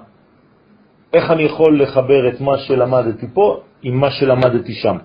איך 1.12 1.30
אני 1.30 1.42
יכול 1.42 1.82
לחבר 1.82 2.28
את 2.28 2.40
מה 2.40 2.58
שלמדתי 2.58 3.26
פה 3.34 3.60
עם 3.82 3.94
מה 4.00 4.10
שלמדתי 4.10 4.72
שם? 4.74 4.96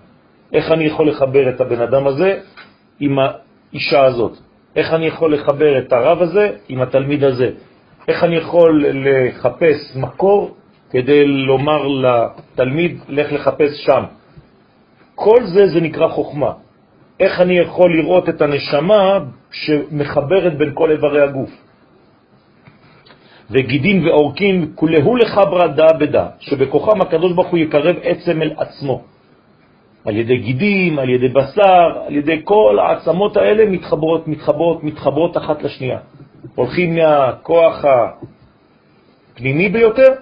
איך 0.53 0.71
אני 0.71 0.83
יכול 0.83 1.09
לחבר 1.09 1.49
את 1.49 1.61
הבן 1.61 1.81
אדם 1.81 2.07
הזה 2.07 2.39
עם 2.99 3.17
האישה 3.19 4.05
הזאת? 4.05 4.37
איך 4.75 4.93
אני 4.93 5.05
יכול 5.05 5.33
לחבר 5.33 5.79
את 5.79 5.93
הרב 5.93 6.21
הזה 6.21 6.51
עם 6.69 6.81
התלמיד 6.81 7.23
הזה? 7.23 7.49
איך 8.07 8.23
אני 8.23 8.35
יכול 8.35 8.85
לחפש 8.87 9.95
מקור 9.95 10.55
כדי 10.89 11.25
לומר 11.25 11.87
לתלמיד, 11.87 12.99
לך 13.09 13.31
לחפש 13.31 13.71
שם? 13.85 14.03
כל 15.15 15.45
זה 15.45 15.67
זה 15.67 15.79
נקרא 15.81 16.07
חוכמה. 16.07 16.51
איך 17.21 17.41
אני 17.41 17.57
יכול 17.57 17.97
לראות 17.97 18.29
את 18.29 18.41
הנשמה 18.41 19.19
שמחברת 19.51 20.57
בין 20.57 20.71
כל 20.73 20.91
איברי 20.91 21.21
הגוף? 21.21 21.49
וגידים 23.51 24.05
ואורקים, 24.05 24.71
כולהו 24.75 25.15
לך 25.15 25.41
ברדה 25.51 25.93
בדה, 25.93 26.27
שבכוחם 26.39 27.01
הקדוש 27.01 27.33
ברוך 27.33 27.47
הוא 27.47 27.59
יקרב 27.59 27.95
עצם 28.03 28.41
אל 28.41 28.51
עצמו. 28.57 29.01
על 30.05 30.15
ידי 30.17 30.37
גידים, 30.37 30.99
על 30.99 31.09
ידי 31.09 31.27
בשר, 31.27 32.01
על 32.07 32.15
ידי 32.15 32.41
כל 32.43 32.79
העצמות 32.81 33.37
האלה 33.37 33.65
מתחברות, 33.65 34.27
מתחברות, 34.27 34.83
מתחברות 34.83 35.37
אחת 35.37 35.63
לשנייה. 35.63 35.99
הולכים 36.55 36.95
מהכוח 36.95 37.85
הפנימי 39.33 39.69
ביותר, 39.69 40.13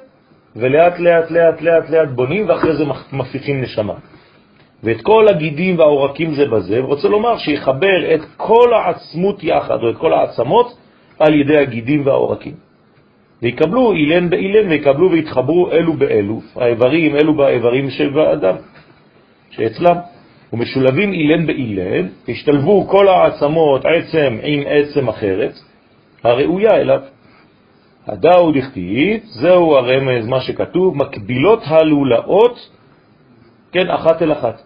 ולאט 0.55 0.99
לאט 0.99 1.31
לאט 1.31 1.61
לאט 1.61 1.89
לאט 1.89 2.09
בונים, 2.09 2.49
ואחרי 2.49 2.75
זה 2.75 2.83
מפיחים 3.13 3.61
נשמה. 3.61 3.93
ואת 4.83 5.01
כל 5.01 5.25
הגידים 5.29 5.79
והעורקים 5.79 6.33
זה 6.33 6.45
בזה, 6.45 6.83
ורוצה 6.83 7.07
לומר 7.07 7.37
שיחבר 7.37 8.13
את 8.15 8.21
כל 8.37 8.73
העצמות 8.73 9.43
יחד, 9.43 9.83
או 9.83 9.89
את 9.89 9.97
כל 9.97 10.13
העצמות, 10.13 10.77
על 11.19 11.33
ידי 11.33 11.57
הגידים 11.57 12.05
והעורקים. 12.05 12.53
ויקבלו 13.41 13.93
אילן 13.93 14.29
באילן, 14.29 14.69
ויקבלו 14.69 15.11
ויתחברו 15.11 15.71
אלו 15.71 15.93
באלו, 15.93 16.41
האיברים 16.55 17.15
אלו 17.15 17.33
באיברים 17.33 17.89
של 17.89 18.19
האדם, 18.19 18.55
שאצלם. 19.51 19.95
ומשולבים 20.53 21.13
אילן 21.13 21.47
באילן, 21.47 22.07
השתלבו 22.29 22.87
כל 22.87 23.07
העצמות 23.07 23.85
עצם 23.85 24.37
עם 24.43 24.63
עצם 24.67 25.07
אחרת, 25.07 25.53
הראויה 26.23 26.71
אליו. 26.71 27.01
הדאו 28.07 28.51
דכתיב, 28.51 29.21
זהו 29.23 29.75
הרמז, 29.75 30.27
מה 30.27 30.41
שכתוב, 30.41 30.97
מקבילות 30.97 31.63
הלולאות, 31.65 32.69
כן, 33.71 33.89
אחת 33.89 34.21
אל 34.21 34.31
אחת, 34.31 34.61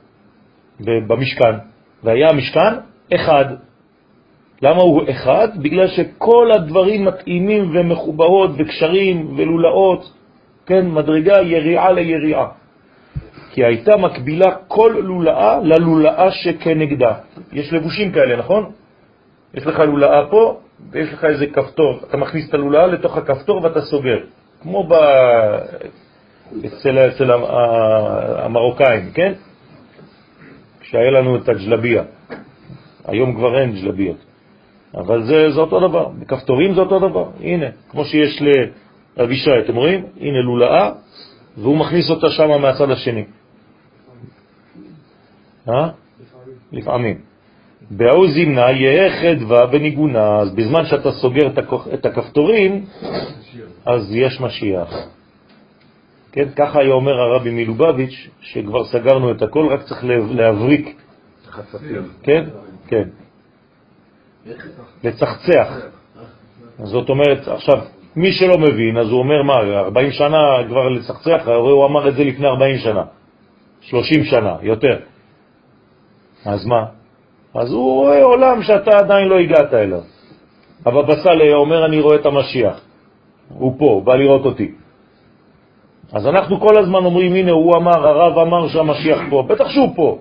במשכן. 0.80 1.56
והיה 2.04 2.30
המשכן 2.30 2.74
אחד. 3.16 3.46
למה 4.62 4.82
הוא 4.82 5.02
אחד? 5.10 5.48
בגלל 5.62 5.88
שכל 5.88 6.52
הדברים 6.52 7.06
מתאימים 7.06 7.72
ומחוברות 7.74 8.52
וקשרים 8.58 9.34
ולולאות, 9.38 10.12
כן, 10.66 10.88
מדרגה 10.90 11.42
יריעה 11.42 11.92
ליריעה. 11.92 12.48
כי 13.52 13.66
הייתה 13.66 13.98
מקבילה 13.98 14.56
כל 14.68 14.96
לולאה 15.04 15.60
ללולאה 15.64 16.32
שכנגדה. 16.32 17.14
יש 17.52 17.74
לבושים 17.74 18.12
כאלה, 18.12 18.36
נכון? 18.36 18.72
יש 19.54 19.68
לך 19.68 19.80
לולאה 19.80 20.28
פה, 20.30 20.60
ויש 20.92 21.14
לך 21.14 21.26
איזה 21.26 21.48
כפתור. 21.48 22.00
אתה 22.10 22.18
מכניס 22.18 22.50
את 22.50 22.54
הלולאה 22.54 22.88
לתוך 22.88 23.18
הכפתור 23.18 23.64
ואתה 23.64 23.82
סוגר. 23.82 24.18
כמו 24.62 24.88
ב... 24.88 24.94
אצל, 26.66 27.00
אצל 27.00 27.32
המרוקאים, 28.38 29.12
כן? 29.14 29.34
כשהיה 30.94 31.12
לנו 31.12 31.36
את 31.36 31.50
הג'לביה. 31.50 32.04
היום 33.06 33.36
כבר 33.36 33.60
אין 33.60 33.72
ג'לביות. 33.82 34.18
אבל 34.96 35.24
זה, 35.24 35.52
זה 35.52 35.60
אותו 35.62 35.88
דבר. 35.88 36.10
בכפתורים 36.20 36.74
זה 36.74 36.82
אותו 36.82 37.00
דבר. 37.00 37.30
הנה, 37.40 37.66
כמו 37.90 38.06
שיש 38.06 38.44
לאבישי, 39.18 39.60
אתם 39.66 39.76
רואים? 39.76 40.06
הנה 40.20 40.42
לולאה, 40.42 40.92
והוא 41.58 41.78
מכניס 41.78 42.10
אותה 42.10 42.30
שם 42.30 42.62
מהצד 42.62 42.92
השני. 42.92 43.24
אה? 45.70 45.90
לפעמים. 46.72 47.18
באו 47.92 48.28
זימנה 48.28 48.72
יהיה 48.72 49.22
חדווה 49.22 49.66
בניגונה, 49.66 50.38
אז 50.38 50.56
בזמן 50.56 50.86
שאתה 50.86 51.12
סוגר 51.12 51.48
את 51.94 52.06
הכפתורים, 52.06 52.86
אז 53.86 54.16
יש 54.16 54.42
משיח. 54.42 55.08
כן, 56.34 56.50
ככה 56.56 56.80
היה 56.80 56.94
אומר 56.94 57.22
הרבי 57.22 57.50
מלובביץ', 57.52 58.30
שכבר 58.42 58.84
סגרנו 58.86 59.32
את 59.32 59.42
הכל, 59.42 59.68
רק 59.68 59.82
צריך 59.82 60.04
להבריק. 60.30 60.98
כן, 62.24 62.44
כן. 62.88 63.08
לצחצח. 65.04 65.68
זאת 66.78 67.10
אומרת, 67.10 67.48
עכשיו, 67.48 67.78
מי 68.16 68.32
שלא 68.32 68.58
מבין, 68.58 68.98
אז 68.98 69.10
הוא 69.10 69.20
אומר, 69.20 69.44
מה, 69.44 69.54
40 69.80 70.12
שנה 70.12 70.38
כבר 70.68 70.90
לצחצח? 70.90 71.42
הרי 71.46 71.72
הוא 71.72 71.86
אמר 71.86 72.10
את 72.10 72.16
זה 72.16 72.24
לפני 72.24 72.48
40 72.48 72.78
שנה, 72.78 73.04
30 73.82 74.24
שנה, 74.24 74.56
יותר. 74.62 74.98
אז 76.46 76.66
מה? 76.66 76.86
אז 77.56 77.72
הוא 77.72 77.94
רואה 77.94 78.24
עולם 78.24 78.62
שאתה 78.64 78.98
עדיין 78.98 79.28
לא 79.28 79.40
הגעת 79.40 79.74
אליו. 79.74 80.02
הבבא 80.86 81.16
סאלי 81.24 81.54
אומר, 81.54 81.86
אני 81.86 82.00
רואה 82.00 82.16
את 82.16 82.26
המשיח. 82.26 82.82
הוא 83.50 83.76
פה, 83.80 84.02
בא 84.06 84.16
לראות 84.16 84.46
אותי. 84.46 84.83
אז 86.14 86.28
אנחנו 86.28 86.60
כל 86.60 86.78
הזמן 86.78 87.06
אומרים, 87.06 87.36
הנה, 87.36 87.52
הוא 87.52 87.78
אמר, 87.78 88.08
הרב 88.08 88.38
אמר 88.38 88.68
שהמשיח 88.68 89.20
פה. 89.30 89.44
בטח 89.50 89.70
שהוא 89.70 89.96
פה. 89.96 90.20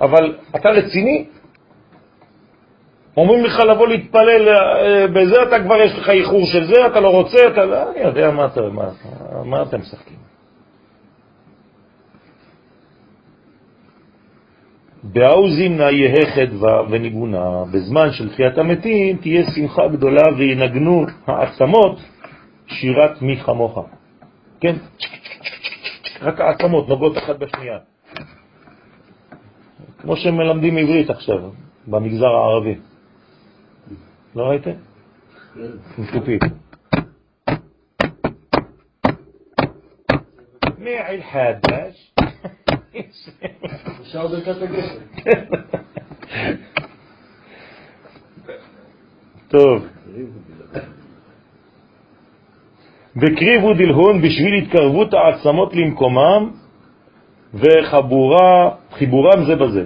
אבל 0.00 0.36
אתה 0.56 0.68
רציני? 0.68 1.24
אומרים 3.16 3.44
לך 3.44 3.60
לבוא 3.60 3.88
להתפלל 3.88 4.48
אה, 4.48 5.06
בזה, 5.06 5.42
אתה 5.42 5.64
כבר 5.64 5.76
יש 5.76 5.98
לך 5.98 6.10
איחור 6.10 6.46
של 6.46 6.64
זה, 6.64 6.86
אתה 6.86 7.00
לא 7.00 7.08
רוצה, 7.08 7.38
אתה 7.52 7.64
לא... 7.64 7.90
אני 7.90 8.00
יודע 8.00 8.30
מה, 8.30 8.46
אתה, 8.46 8.60
מה, 8.60 8.88
מה 9.44 9.62
אתם 9.62 9.78
משחקים. 9.78 10.16
באוזימנה 15.02 15.90
יהא 15.90 16.26
חדווה 16.34 16.82
וניגונה, 16.90 17.64
בזמן 17.72 18.12
של 18.12 18.28
תחיית 18.28 18.58
המתים 18.58 19.16
תהיה 19.16 19.44
שמחה 19.54 19.88
גדולה 19.88 20.22
וינגנו 20.38 21.06
העצמות 21.26 21.98
שירת 22.66 23.22
מי 23.22 23.36
כמוך. 23.36 23.78
כן? 24.62 24.76
רק 26.20 26.40
העצמות 26.40 26.88
נוגעות 26.88 27.18
אחת 27.18 27.36
בשנייה. 27.38 27.78
כמו 29.98 30.16
שמלמדים 30.16 30.76
עברית 30.76 31.10
עכשיו, 31.10 31.50
במגזר 31.86 32.26
הערבי. 32.26 32.74
לא 34.36 34.42
ראיתם? 34.42 34.70
עם 35.98 36.06
תופית. 36.12 36.42
מעל 40.78 41.22
חדש. 41.32 42.14
אפשר 44.00 44.26
ברכת 44.28 44.62
הגשם. 44.62 45.00
טוב. 49.48 49.86
וקריבו 53.16 53.74
דלהון 53.74 54.22
בשביל 54.22 54.54
התקרבות 54.54 55.14
העצמות 55.14 55.74
למקומם 55.74 56.50
וחיבורם 57.54 59.44
זה 59.46 59.56
בזה. 59.56 59.84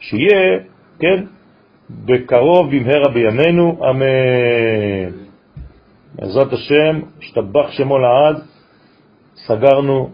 שיהיה, 0.00 0.58
כן, 0.98 1.24
בקרוב 1.90 2.70
במהרה 2.70 3.08
בימינו, 3.14 3.90
אמן. 3.90 5.26
בעזרת 6.14 6.52
השם, 6.52 7.00
השתבח 7.18 7.70
שמו 7.70 7.98
לעד, 7.98 8.36
סגרנו 9.34 10.10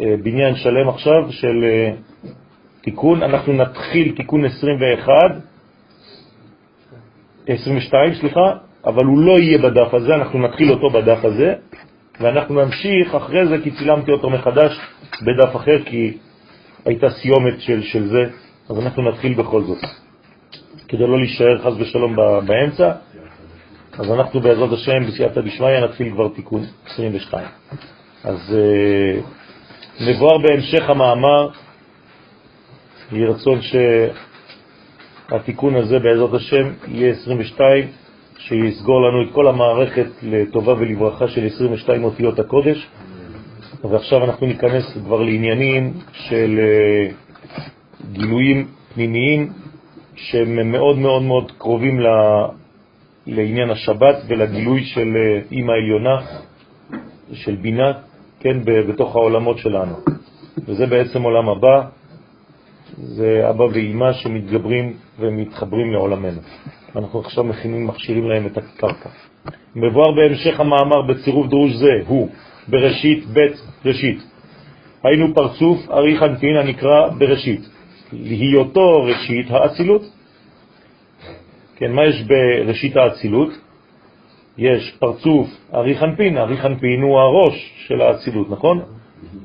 אה, 0.00 0.14
בניין 0.22 0.54
שלם 0.54 0.88
עכשיו 0.88 1.32
של 1.32 1.64
אה, 1.64 1.92
תיקון, 2.82 3.22
אנחנו 3.22 3.52
נתחיל 3.52 4.16
תיקון 4.16 4.44
21, 4.44 5.12
22, 7.48 8.14
סליחה, 8.14 8.56
אבל 8.86 9.04
הוא 9.04 9.18
לא 9.18 9.38
יהיה 9.38 9.58
בדף 9.58 9.94
הזה, 9.94 10.14
אנחנו 10.14 10.38
נתחיל 10.38 10.70
אותו 10.70 10.90
בדף 10.90 11.24
הזה, 11.24 11.54
ואנחנו 12.20 12.64
נמשיך 12.64 13.14
אחרי 13.14 13.46
זה, 13.46 13.56
כי 13.62 13.70
צילמתי 13.70 14.12
אותו 14.12 14.30
מחדש 14.30 14.80
בדף 15.22 15.56
אחר, 15.56 15.82
כי 15.84 16.16
הייתה 16.84 17.10
סיומת 17.10 17.60
של, 17.60 17.82
של 17.82 18.08
זה, 18.08 18.24
אז 18.70 18.78
אנחנו 18.78 19.10
נתחיל 19.10 19.34
בכל 19.34 19.62
זאת. 19.62 19.78
כדי 20.88 21.06
לא 21.06 21.18
להישאר 21.18 21.58
חס 21.58 21.72
ושלום 21.78 22.16
באמצע, 22.46 22.92
אז 23.98 24.10
אנחנו 24.10 24.40
בעזרת 24.40 24.72
השם 24.72 25.06
בסייעתא 25.06 25.40
דשמיא 25.40 25.80
נתחיל 25.84 26.12
כבר 26.12 26.28
תיקון 26.28 26.62
22. 26.86 27.46
אז 28.24 28.56
uh, 28.56 29.22
מבואר 30.00 30.38
בהמשך 30.38 30.90
המאמר, 30.90 31.48
יהי 33.12 33.26
רצון 33.26 33.58
שהתיקון 35.28 35.76
הזה 35.76 35.98
בעזרת 35.98 36.34
השם 36.34 36.72
יהיה 36.88 37.12
22, 37.12 37.88
שיסגור 38.38 39.00
לנו 39.08 39.22
את 39.22 39.34
כל 39.34 39.46
המערכת 39.48 40.06
לטובה 40.22 40.72
ולברכה 40.72 41.28
של 41.28 41.46
22 41.46 42.04
אותיות 42.04 42.38
הקודש. 42.38 42.88
ועכשיו 43.90 44.24
אנחנו 44.24 44.46
ניכנס 44.46 44.98
כבר 45.04 45.22
לעניינים 45.22 45.92
של 46.12 46.60
uh, 46.60 47.12
גילויים 48.12 48.66
פנימיים 48.94 49.52
שהם 50.14 50.72
מאוד 50.72 50.98
מאוד 50.98 51.22
מאוד 51.22 51.52
קרובים. 51.58 52.00
לעניין 53.26 53.70
השבת 53.70 54.16
ולגילוי 54.28 54.84
של 54.84 55.16
אימא 55.52 55.72
עליונה, 55.72 56.20
של 57.32 57.56
בינה, 57.56 57.92
כן, 58.40 58.64
בתוך 58.64 59.16
העולמות 59.16 59.58
שלנו. 59.58 59.94
וזה 60.66 60.86
בעצם 60.86 61.22
עולם 61.22 61.48
הבא, 61.48 61.82
זה 62.96 63.50
אבא 63.50 63.62
ואימא 63.62 64.12
שמתגברים 64.12 64.92
ומתחברים 65.18 65.92
לעולמנו. 65.92 66.40
אנחנו 66.96 67.20
עכשיו 67.20 67.44
מכינים, 67.44 67.86
מכשירים 67.86 68.28
להם 68.28 68.46
את 68.46 68.58
הקרקע. 68.58 69.08
מבואר 69.76 70.12
בהמשך 70.12 70.60
המאמר 70.60 71.02
בצירוף 71.02 71.46
דרוש 71.46 71.72
זה, 71.72 71.92
הוא 72.06 72.28
בראשית 72.68 73.26
בית 73.26 73.52
ראשית. 73.84 74.18
היינו 75.04 75.34
פרצוף 75.34 75.90
ארי 75.90 76.18
חנפין 76.18 76.56
הנקרא 76.56 77.08
בראשית. 77.18 77.60
להיותו 78.12 79.02
ראשית 79.02 79.50
האצילות. 79.50 80.02
כן, 81.76 81.92
מה 81.92 82.04
יש 82.04 82.22
בראשית 82.22 82.96
האצילות? 82.96 83.50
יש 84.58 84.96
פרצוף 84.98 85.48
ארי 85.74 85.98
חנפין, 85.98 86.38
ארי 86.38 86.56
חנפין 86.56 87.02
הוא 87.02 87.18
הראש 87.18 87.72
של 87.86 88.00
האצילות, 88.00 88.50
נכון? 88.50 88.80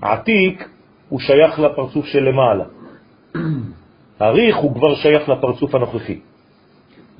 עתיק 0.02 0.70
הוא 1.10 1.20
שייך 1.20 1.60
לפרצוף 1.60 2.06
של 2.06 2.24
למעלה. 2.24 2.66
אריך 4.22 4.58
הוא 4.64 4.76
כבר 4.76 4.96
שייך 4.96 5.30
לפרצוף 5.30 5.76
הנוכחי. 5.76 6.20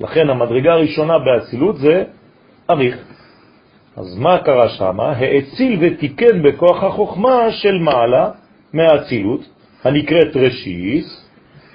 לכן 0.02 0.30
המדרגה 0.30 0.72
הראשונה 0.72 1.18
באצילות 1.18 1.76
זה 1.76 2.04
אריך. 2.70 2.96
אז 3.96 4.18
מה 4.18 4.38
קרה 4.38 4.68
שם? 4.68 5.00
האציל 5.00 5.78
ותיקן 5.80 6.42
בכוח 6.42 6.82
החוכמה 6.82 7.50
של 7.50 7.78
מעלה 7.78 8.30
מהאצילות, 8.72 9.40
הנקראת 9.84 10.36
ראשית, 10.36 11.04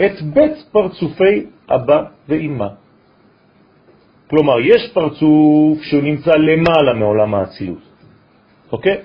את 0.06 0.22
בית 0.22 0.58
פרצופי 0.72 1.46
אבא 1.70 2.04
ואמא. 2.30 2.68
כלומר, 4.30 4.60
יש 4.60 4.92
פרצוף 4.94 5.82
שהוא 5.82 6.04
נמצא 6.04 6.32
למעלה 6.32 6.94
מעולם 6.94 7.36
האצילות, 7.36 7.84
אוקיי? 8.72 8.98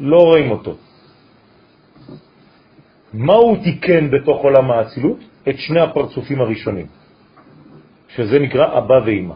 לא 0.00 0.16
רואים 0.16 0.50
אותו. 0.50 0.74
מה 3.12 3.34
הוא 3.34 3.56
תיקן 3.64 4.10
בתוך 4.10 4.42
עולם 4.42 4.70
האצילות? 4.70 5.18
את 5.48 5.58
שני 5.58 5.80
הפרצופים 5.80 6.40
הראשונים, 6.40 6.86
שזה 8.16 8.38
נקרא 8.38 8.78
אבא 8.78 9.00
ואמא. 9.06 9.34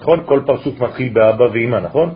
נכון? 0.00 0.20
כל 0.26 0.40
פרצוף 0.46 0.80
מתחיל 0.80 1.08
באבא 1.12 1.44
ואמא, 1.52 1.76
נכון? 1.76 2.14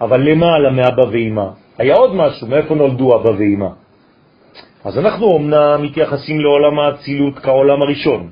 אבל 0.00 0.20
למעלה 0.20 0.70
מאבא 0.70 1.02
ואמא 1.12 1.46
היה 1.78 1.94
עוד 1.94 2.14
משהו, 2.14 2.46
מאיפה 2.46 2.74
נולדו 2.74 3.16
אבא 3.16 3.28
ואמא? 3.28 3.68
אז 4.84 4.98
אנחנו 4.98 5.36
אמנם 5.36 5.82
מתייחסים 5.82 6.40
לעולם 6.40 6.78
האצילות 6.78 7.38
כעולם 7.38 7.82
הראשון, 7.82 8.30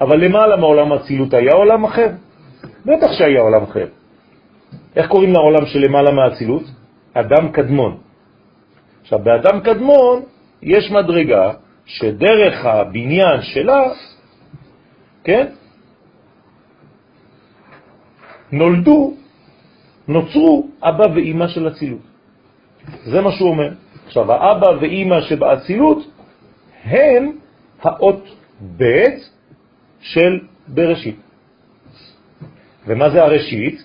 אבל 0.00 0.24
למעלה 0.24 0.56
מעולם 0.56 0.92
האצילות 0.92 1.34
היה 1.34 1.52
עולם 1.52 1.84
אחר? 1.84 2.08
בטח 2.86 3.12
שהיה 3.12 3.40
עולם 3.40 3.62
אחר. 3.62 3.86
איך 4.96 5.08
קוראים 5.08 5.32
לעולם 5.32 5.66
שלמעלה 5.66 6.10
מהאצילות? 6.10 6.62
אדם 7.14 7.52
קדמון. 7.52 7.96
עכשיו, 9.02 9.18
באדם 9.18 9.60
קדמון 9.60 10.22
יש 10.62 10.90
מדרגה 10.90 11.52
שדרך 11.86 12.64
הבניין 12.64 13.42
שלה, 13.42 13.82
כן, 15.24 15.46
נולדו, 18.52 19.14
נוצרו 20.08 20.68
אבא 20.82 21.06
ואימא 21.14 21.48
של 21.48 21.68
אצילות. 21.68 22.00
זה 23.04 23.20
מה 23.20 23.32
שהוא 23.32 23.50
אומר. 23.50 23.70
עכשיו, 24.06 24.32
האבא 24.32 24.66
ואימא 24.80 25.20
שבאצילות 25.20 25.98
הם 26.84 27.38
האות 27.82 28.24
ב' 28.76 29.04
של 30.00 30.40
בראשית. 30.68 31.16
ומה 32.86 33.10
זה 33.10 33.22
הראשית? 33.22 33.82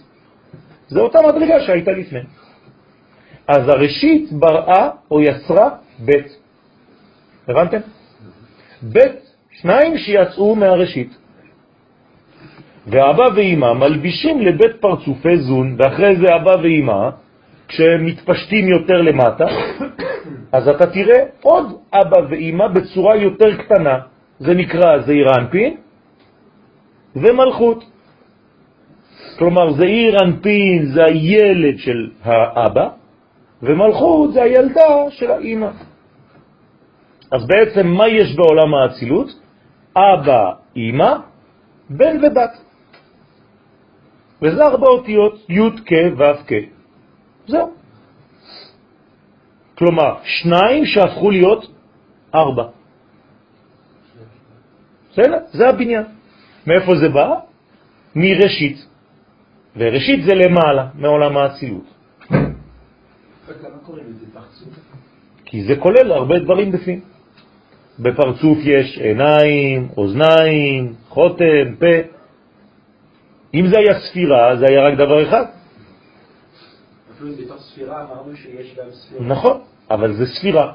זה 0.88 1.00
אותה 1.00 1.20
מדרגה 1.28 1.60
שהייתה 1.66 1.92
לפני. 1.92 2.20
אז 3.48 3.68
הראשית 3.68 4.32
בראה 4.32 4.90
או 5.12 5.22
יצרה 5.22 5.70
ב'. 6.06 6.41
הבנתם? 7.52 7.78
ב', 8.94 9.00
שניים 9.52 9.98
שיצאו 9.98 10.56
מהראשית. 10.56 11.18
ואבא 12.88 13.28
ואימא 13.36 13.74
מלבישים 13.74 14.42
לבית 14.42 14.76
פרצופי 14.80 15.38
זון, 15.38 15.76
ואחרי 15.80 16.16
זה 16.16 16.36
אבא 16.36 16.56
ואימא, 16.64 17.10
כשהם 17.68 18.06
מתפשטים 18.06 18.68
יותר 18.68 19.02
למטה, 19.02 19.46
אז 20.56 20.68
אתה 20.68 20.86
תראה 20.88 21.24
עוד 21.42 21.66
אבא 21.94 22.18
ואימא 22.30 22.68
בצורה 22.68 23.16
יותר 23.16 23.58
קטנה. 23.58 24.00
זה 24.40 24.54
נקרא 24.54 24.98
זעיר 24.98 25.28
אנפין 25.40 25.76
ומלכות. 27.16 27.84
כלומר, 29.38 29.74
זעיר 29.74 30.16
אנפין 30.24 30.86
זה 30.86 31.04
הילד 31.06 31.78
של 31.78 32.10
האבא, 32.24 32.88
ומלכות 33.64 34.34
זה 34.34 34.44
הילדה 34.44 35.10
של 35.10 35.32
האימא. 35.32 35.91
אז 37.32 37.48
בעצם 37.48 37.88
מה 37.88 38.08
יש 38.08 38.36
בעולם 38.36 38.74
האצילות? 38.74 39.28
אבא, 39.96 40.44
אימא, 40.76 41.14
בן 41.90 42.18
ובת. 42.24 42.54
וזה 44.42 44.64
ארבע 44.64 44.88
אותיות, 44.88 45.50
י' 45.50 45.70
כ' 45.86 46.18
ו' 46.18 46.44
כ'. 46.48 46.54
זהו. 47.48 47.72
כלומר, 49.78 50.16
שניים 50.24 50.86
שהפכו 50.86 51.32
להיות 51.32 51.66
ארבע. 52.36 52.68
בסדר? 55.12 55.40
זה 55.52 55.70
הבניין. 55.70 56.04
מאיפה 56.68 56.92
זה 56.96 57.10
בא? 57.10 57.28
מראשית. 58.16 58.78
וראשית 59.76 60.24
זה 60.24 60.34
למעלה, 60.36 60.88
מעולם 60.96 61.38
האצילות. 61.38 61.88
כי 65.46 65.64
זה 65.64 65.76
כולל 65.80 66.12
הרבה 66.12 66.40
דברים 66.40 66.72
בפנים. 66.72 67.11
בפרצוף 68.02 68.58
יש 68.62 68.98
עיניים, 68.98 69.90
אוזניים, 69.98 70.94
חותם, 71.10 71.76
פה. 71.80 71.96
אם 73.54 73.68
זה 73.68 73.80
היה 73.80 74.00
ספירה, 74.00 74.56
זה 74.56 74.66
היה 74.66 74.88
רק 74.88 74.94
דבר 74.98 75.28
אחד. 75.28 75.46
אפילו 77.16 77.32
בתוך 77.36 77.62
ספירה 77.62 78.02
אמרנו 78.02 78.36
שיש 78.36 78.76
גם 78.78 78.92
ספירה. 78.92 79.26
נכון, 79.26 79.62
אבל 79.92 80.14
זה 80.14 80.26
ספירה. 80.26 80.74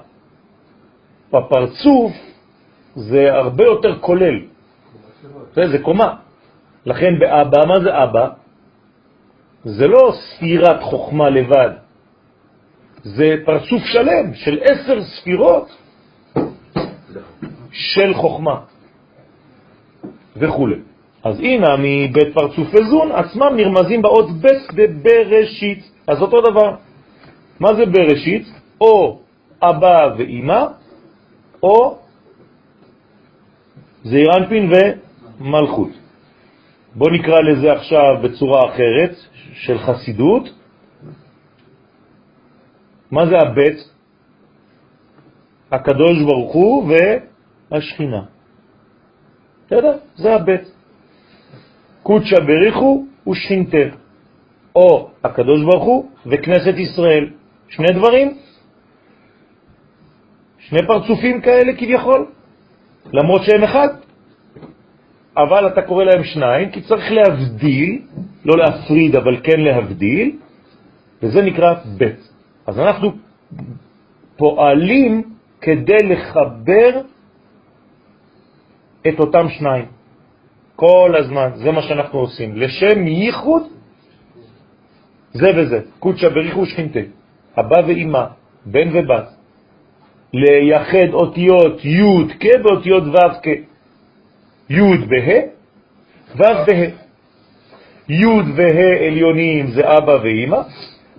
בפרצוף 1.33 2.13
זה 2.95 3.35
הרבה 3.35 3.65
יותר 3.65 3.99
כולל. 4.01 4.41
זה, 5.55 5.69
זה 5.69 5.79
קומה. 5.79 6.15
לכן 6.87 7.19
באבא, 7.19 7.67
מה 7.67 7.81
זה 7.81 8.03
אבא? 8.05 8.29
זה 9.65 9.87
לא 9.87 10.13
ספירת 10.15 10.83
חוכמה 10.83 11.31
לבד, 11.31 11.71
זה 13.03 13.35
פרצוף 13.45 13.83
שלם 13.85 14.35
של 14.35 14.59
עשר 14.63 15.03
ספירות 15.03 15.86
של 17.77 18.15
חוכמה 18.15 18.61
וכו'. 20.37 20.69
אז 21.25 21.41
הנה 21.41 21.77
מבית 21.79 22.35
פרצוף 22.35 22.69
וזון 22.75 23.13
עצמם 23.13 23.57
נרמזים 23.57 24.03
באות 24.03 24.31
בית 24.31 24.73
בבראשית. 24.75 25.91
אז 26.07 26.23
אותו 26.23 26.41
דבר. 26.41 26.77
מה 27.61 27.75
זה 27.75 27.87
בראשית? 27.87 28.47
או 28.81 29.19
אבא 29.63 30.15
ואימא, 30.19 30.65
או 31.63 31.99
זעיר 34.05 34.29
אנפין 34.37 34.71
ומלכות. 35.41 35.91
בוא 36.95 37.11
נקרא 37.11 37.41
לזה 37.41 37.73
עכשיו 37.73 38.23
בצורה 38.23 38.61
אחרת 38.69 39.15
של 39.53 39.79
חסידות. 39.79 40.49
מה 43.11 43.27
זה 43.27 43.39
הבית? 43.39 43.79
הקדוש 45.73 46.23
ברוך 46.23 46.53
הוא 46.53 46.89
והשכינה. 47.71 48.23
בסדר? 49.67 49.99
זה 50.17 50.35
הבית. 50.35 50.73
קודשא 52.03 52.41
בריחו 52.41 53.05
ושכינתה, 53.29 53.97
או 54.75 55.11
הקדוש 55.25 55.63
ברוך 55.63 55.85
הוא 55.85 56.11
וכנסת 56.27 56.75
ישראל. 56.77 57.31
שני 57.69 57.93
דברים, 57.95 58.39
שני 60.59 60.87
פרצופים 60.87 61.41
כאלה 61.41 61.73
כביכול, 61.73 62.27
למרות 63.13 63.43
שהם 63.45 63.65
אחד. 63.65 63.89
אבל 65.37 65.67
אתה 65.67 65.83
קורא 65.83 66.05
להם 66.05 66.25
שניים, 66.25 66.71
כי 66.71 66.81
צריך 66.81 67.13
להבדיל, 67.13 68.03
לא 68.45 68.55
להפריד, 68.59 69.17
אבל 69.17 69.37
כן 69.43 69.61
להבדיל, 69.61 70.37
וזה 71.23 71.43
נקרא 71.43 71.75
בית. 71.99 72.29
אז 72.67 72.79
אנחנו 72.79 73.13
פועלים 74.37 75.23
כדי 75.61 76.03
לחבר 76.05 77.01
את 79.09 79.21
אותם 79.21 79.49
שניים. 79.49 79.85
כל 80.77 81.15
הזמן, 81.19 81.51
זה 81.55 81.71
מה 81.73 81.83
שאנחנו 81.83 82.19
עושים. 82.19 82.57
לשם 82.57 83.07
ייחוד 83.07 83.63
זה 85.33 85.51
וזה, 85.57 85.81
קודשא 85.99 86.29
בריחו 86.29 86.67
שכינתה, 86.67 87.01
אבא 87.59 87.81
ואימא, 87.87 88.25
בן 88.67 88.89
ובת, 88.93 89.29
לייחד 90.33 91.13
אותיות 91.13 91.85
י' 91.85 92.29
כ' 92.41 92.47
באותיות 92.63 93.05
ו' 93.05 93.35
כ', 93.43 93.49
י' 94.71 94.97
בה', 95.09 95.41
ו' 96.37 96.65
בה'. 96.67 97.07
י' 98.09 98.27
וה' 98.57 99.07
עליונים 99.07 99.67
זה 99.67 99.83
אבא 99.99 100.13
ואימא, 100.23 100.61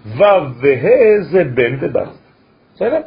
ו' 0.06 0.24
וה' 0.62 1.22
זה 1.22 1.44
בן 1.44 1.78
ובת. 1.80 2.10
בסדר? 2.76 3.02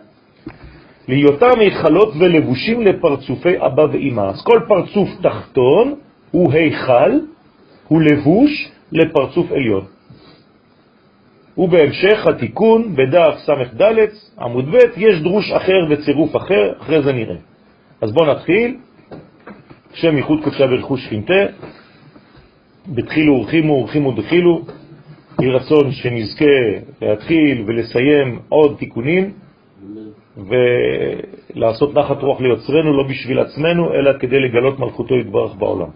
להיותם 1.08 1.60
היכלות 1.60 2.14
ולבושים 2.18 2.82
לפרצופי 2.82 3.54
אבא 3.58 3.82
ואימא. 3.92 4.20
אז 4.20 4.42
כל 4.44 4.60
פרצוף 4.68 5.08
תחתון 5.22 5.94
הוא 6.30 6.52
היכל, 6.52 7.12
הוא 7.88 8.02
לבוש 8.02 8.70
לפרצוף 8.92 9.52
עליון. 9.52 9.84
ובהמשך 11.58 12.26
התיקון 12.26 12.96
בדף 12.96 13.34
ס"ד 13.38 13.82
עמוד 14.40 14.70
ב' 14.70 14.76
יש 14.96 15.20
דרוש 15.22 15.52
אחר 15.52 15.86
וצירוף 15.90 16.36
אחר, 16.36 16.72
אחרי 16.80 17.02
זה 17.02 17.12
נראה. 17.12 17.36
אז 18.00 18.12
בואו 18.12 18.30
נתחיל. 18.30 18.76
שם 19.94 20.16
ייחוד 20.16 20.44
קודשה 20.44 20.66
ברכו 20.66 20.96
שכינתה, 20.96 21.44
בתחילו 22.88 23.34
ורחימו 23.34 23.72
ורחימו 23.72 24.12
דחילו, 24.12 24.62
יהי 25.40 25.50
רצון 25.50 25.92
שנזכה 25.92 26.44
להתחיל 27.02 27.64
ולסיים 27.66 28.38
עוד 28.48 28.76
תיקונים 28.78 29.32
ולעשות 30.48 31.94
נחת 31.94 32.22
רוח 32.22 32.40
ליוצרנו, 32.40 32.96
לא 32.96 33.08
בשביל 33.08 33.38
עצמנו, 33.38 33.92
אלא 33.94 34.18
כדי 34.18 34.40
לגלות 34.40 34.78
מלכותו 34.78 35.14
יתברך 35.14 35.54
בעולם. 35.54 35.88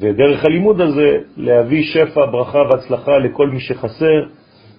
ודרך 0.00 0.44
הלימוד 0.44 0.80
הזה 0.80 1.18
להביא 1.36 1.82
שפע, 1.82 2.26
ברכה 2.26 2.58
והצלחה 2.58 3.18
לכל 3.18 3.48
מי 3.48 3.60
שחסר, 3.60 4.22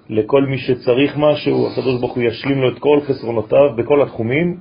לכל 0.10 0.44
מי 0.46 0.58
שצריך 0.58 1.18
משהו, 1.18 1.68
הקדוש 1.68 2.00
ברוך 2.00 2.16
הוא 2.16 2.24
ישלים 2.24 2.62
לו 2.62 2.70
את 2.70 2.80
כל 2.80 3.00
חסרונותיו 3.02 3.76
בכל 3.76 4.02
התחומים 4.02 4.58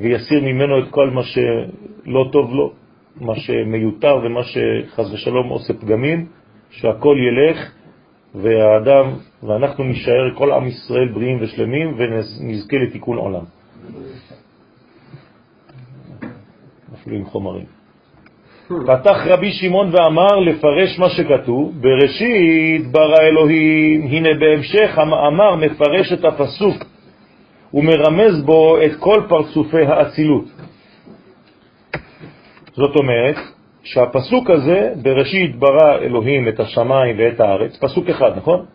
ויסיר 0.00 0.40
ממנו 0.40 0.78
את 0.78 0.90
כל 0.90 1.10
מה 1.10 1.22
שלא 1.22 2.28
טוב 2.32 2.54
לו, 2.54 2.72
מה 3.20 3.36
שמיותר 3.36 4.16
ומה 4.24 4.40
שחז 4.42 5.14
ושלום 5.14 5.48
עושה 5.48 5.74
פגמים, 5.74 6.26
שהכל 6.70 7.16
ילך 7.20 7.72
והאדם, 8.34 9.10
ואנחנו 9.42 9.84
נשאר 9.84 10.34
כל 10.34 10.52
עם 10.52 10.66
ישראל 10.66 11.08
בריאים 11.14 11.38
ושלמים 11.40 11.94
ונזכה 11.98 12.76
לתיקון 12.76 13.18
עולם. 13.18 13.44
אפילו 16.94 17.16
עם 17.16 17.24
חומרים. 17.24 17.64
פתח 18.86 19.16
רבי 19.26 19.52
שמעון 19.52 19.90
ואמר 19.92 20.40
לפרש 20.40 20.98
מה 20.98 21.08
שכתוב, 21.10 21.72
בראשית 21.80 22.86
ברא 22.92 23.20
אלוהים, 23.20 24.02
הנה 24.02 24.28
בהמשך 24.40 24.98
המאמר 24.98 25.56
מפרש 25.56 26.12
את 26.12 26.24
הפסוק 26.24 26.84
ומרמז 27.74 28.42
בו 28.44 28.78
את 28.86 28.92
כל 28.98 29.22
פרצופי 29.28 29.82
האצילות. 29.86 30.44
זאת 32.72 32.96
אומרת 32.96 33.36
שהפסוק 33.84 34.50
הזה, 34.50 34.92
בראשית 35.02 35.56
ברא 35.56 35.98
אלוהים 35.98 36.48
את 36.48 36.60
השמיים 36.60 37.16
ואת 37.18 37.40
הארץ, 37.40 37.76
פסוק 37.76 38.08
אחד, 38.08 38.36
נכון? 38.36 38.66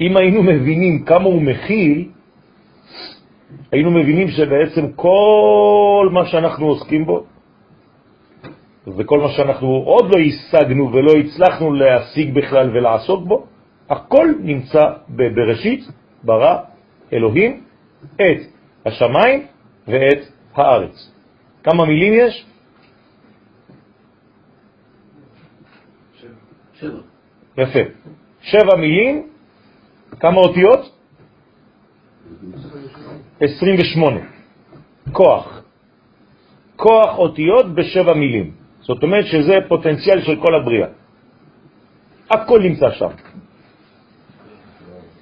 אם 0.00 0.16
היינו 0.16 0.42
מבינים 0.42 1.04
כמה 1.04 1.24
הוא 1.24 1.42
מכיל, 1.42 2.08
היינו 3.72 3.90
מבינים 3.90 4.28
שבעצם 4.28 4.92
כל 4.96 6.08
מה 6.12 6.26
שאנחנו 6.26 6.66
עוסקים 6.66 7.04
בו, 7.04 7.24
וכל 8.86 9.20
מה 9.20 9.28
שאנחנו 9.28 9.68
עוד 9.68 10.14
לא 10.14 10.20
השגנו 10.20 10.92
ולא 10.92 11.12
הצלחנו 11.12 11.72
להשיג 11.72 12.34
בכלל 12.34 12.70
ולעסוק 12.76 13.24
בו, 13.26 13.46
הכל 13.90 14.28
נמצא 14.40 14.84
בראשית, 15.08 15.80
ברא 16.24 16.56
אלוהים, 17.12 17.60
את 18.14 18.40
השמיים 18.86 19.40
ואת 19.88 20.22
הארץ. 20.54 21.12
כמה 21.62 21.84
מילים 21.84 22.12
יש? 22.26 22.51
שבע. 26.82 27.00
יפה. 27.58 27.80
שבע 28.42 28.76
מילים, 28.76 29.26
כמה 30.20 30.36
אותיות? 30.36 30.98
28. 33.40 34.20
כוח. 35.12 35.62
כוח 36.76 37.18
אותיות 37.18 37.74
בשבע 37.74 38.14
מילים. 38.14 38.50
זאת 38.80 39.02
אומרת 39.02 39.26
שזה 39.26 39.54
פוטנציאל 39.68 40.22
של 40.22 40.36
כל 40.42 40.54
הבריאה. 40.54 40.88
הכל 42.30 42.60
נמצא 42.62 42.90
שם. 42.90 43.14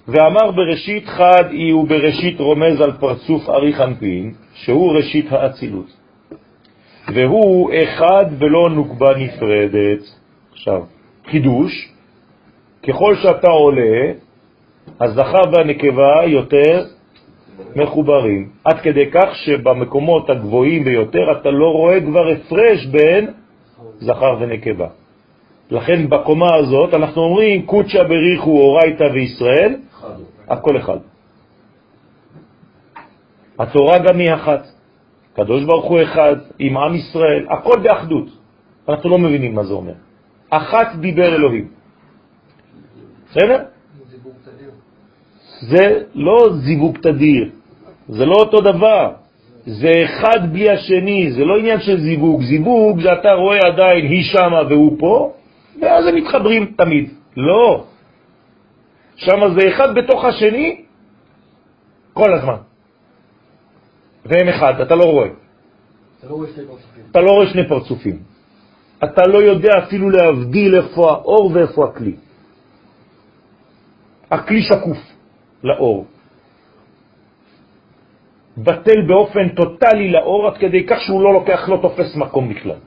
ואמר 0.08 0.50
בראשית 0.50 1.06
חד 1.06 1.44
היא 1.50 1.74
ובראשית 1.74 2.40
רומז 2.40 2.80
על 2.80 2.92
פרצוף 2.92 3.48
אריך 3.48 3.80
אנפין, 3.80 4.34
שהוא 4.54 4.96
ראשית 4.96 5.32
האצילות. 5.32 5.90
והוא 7.14 7.70
אחד 7.84 8.24
ולא 8.38 8.70
נוקבה 8.70 9.10
נפרדת. 9.16 10.02
עכשיו, 10.52 10.82
חידוש, 11.30 11.88
ככל 12.88 13.14
שאתה 13.16 13.50
עולה, 13.50 14.12
הזכר 15.00 15.42
והנקבה 15.52 16.24
יותר 16.26 16.84
מחוברים, 17.76 18.48
עד 18.64 18.80
כדי 18.80 19.10
כך 19.10 19.34
שבמקומות 19.34 20.30
הגבוהים 20.30 20.84
ביותר 20.84 21.32
אתה 21.40 21.50
לא 21.50 21.66
רואה 21.66 22.00
כבר 22.00 22.28
הפרש 22.28 22.86
בין 22.86 23.30
זכר 24.00 24.36
ונקבה. 24.40 24.88
לכן 25.70 26.08
בקומה 26.08 26.54
הזאת 26.54 26.94
אנחנו 26.94 27.22
אומרים 27.22 27.66
קודשא 27.66 28.02
בריחו 28.02 28.50
אורייתא 28.50 29.04
וישראל, 29.14 29.74
הכל 30.48 30.76
אחד. 30.76 30.98
התורה 33.58 33.98
גם 33.98 34.18
היא 34.18 34.34
אחת, 34.34 34.66
קדוש 35.34 35.64
ברוך 35.64 35.84
הוא 35.84 36.02
אחד, 36.02 36.36
עם 36.58 36.76
עם 36.76 36.94
ישראל, 36.94 37.46
הכל 37.50 37.80
באחדות. 37.82 38.26
אנחנו 38.88 39.10
לא 39.10 39.18
מבינים 39.18 39.54
מה 39.54 39.64
זה 39.64 39.72
אומר. 39.74 40.09
אחת 40.50 40.94
דיבר 41.00 41.34
אלוהים. 41.34 41.68
בסדר? 43.30 43.58
זה 45.60 46.02
לא 46.14 46.48
זיווג 46.52 46.98
תדיר, 46.98 47.50
זה 48.08 48.26
לא 48.26 48.34
אותו 48.34 48.60
דבר. 48.60 49.12
זה 49.66 49.92
אחד 50.04 50.52
בלי 50.52 50.70
השני, 50.70 51.32
זה 51.32 51.44
לא 51.44 51.58
עניין 51.58 51.80
של 51.80 52.00
זיווג. 52.00 52.42
זיווג 52.42 53.00
זה 53.00 53.12
אתה 53.12 53.32
רואה 53.32 53.58
עדיין 53.58 54.04
היא 54.06 54.24
שמה 54.24 54.60
והוא 54.68 54.98
פה, 54.98 55.32
ואז 55.82 56.06
הם 56.06 56.14
מתחברים 56.14 56.72
תמיד. 56.76 57.10
לא. 57.36 57.84
שמה 59.16 59.50
זה 59.50 59.68
אחד 59.68 59.94
בתוך 59.94 60.24
השני 60.24 60.84
כל 62.12 62.34
הזמן. 62.34 62.60
והם 64.26 64.48
אחד, 64.48 64.80
אתה 64.80 64.94
לא 64.94 65.04
רואה. 65.04 65.28
אתה 67.10 67.20
לא 67.20 67.30
רואה 67.30 67.46
שני 67.46 67.68
פרצופים. 67.68 68.29
אתה 69.04 69.22
לא 69.26 69.38
יודע 69.38 69.72
אפילו 69.78 70.10
להבדיל 70.10 70.74
איפה 70.74 71.10
האור 71.10 71.50
ואיפה 71.54 71.84
הכלי. 71.84 72.16
הכלי 74.30 74.62
שקוף 74.62 74.98
לאור. 75.64 76.06
בטל 78.58 79.00
באופן 79.08 79.48
טוטלי 79.48 80.10
לאור 80.10 80.46
עד 80.46 80.56
כדי 80.58 80.86
כך 80.86 81.00
שהוא 81.00 81.22
לא 81.22 81.32
לוקח, 81.32 81.68
לא 81.68 81.78
תופס 81.82 82.16
מקום 82.16 82.48
בכלל. 82.48 82.80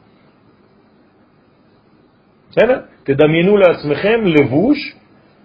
בסדר? 2.51 2.81
תדמיינו 3.03 3.57
לעצמכם 3.57 4.19
לבוש 4.25 4.95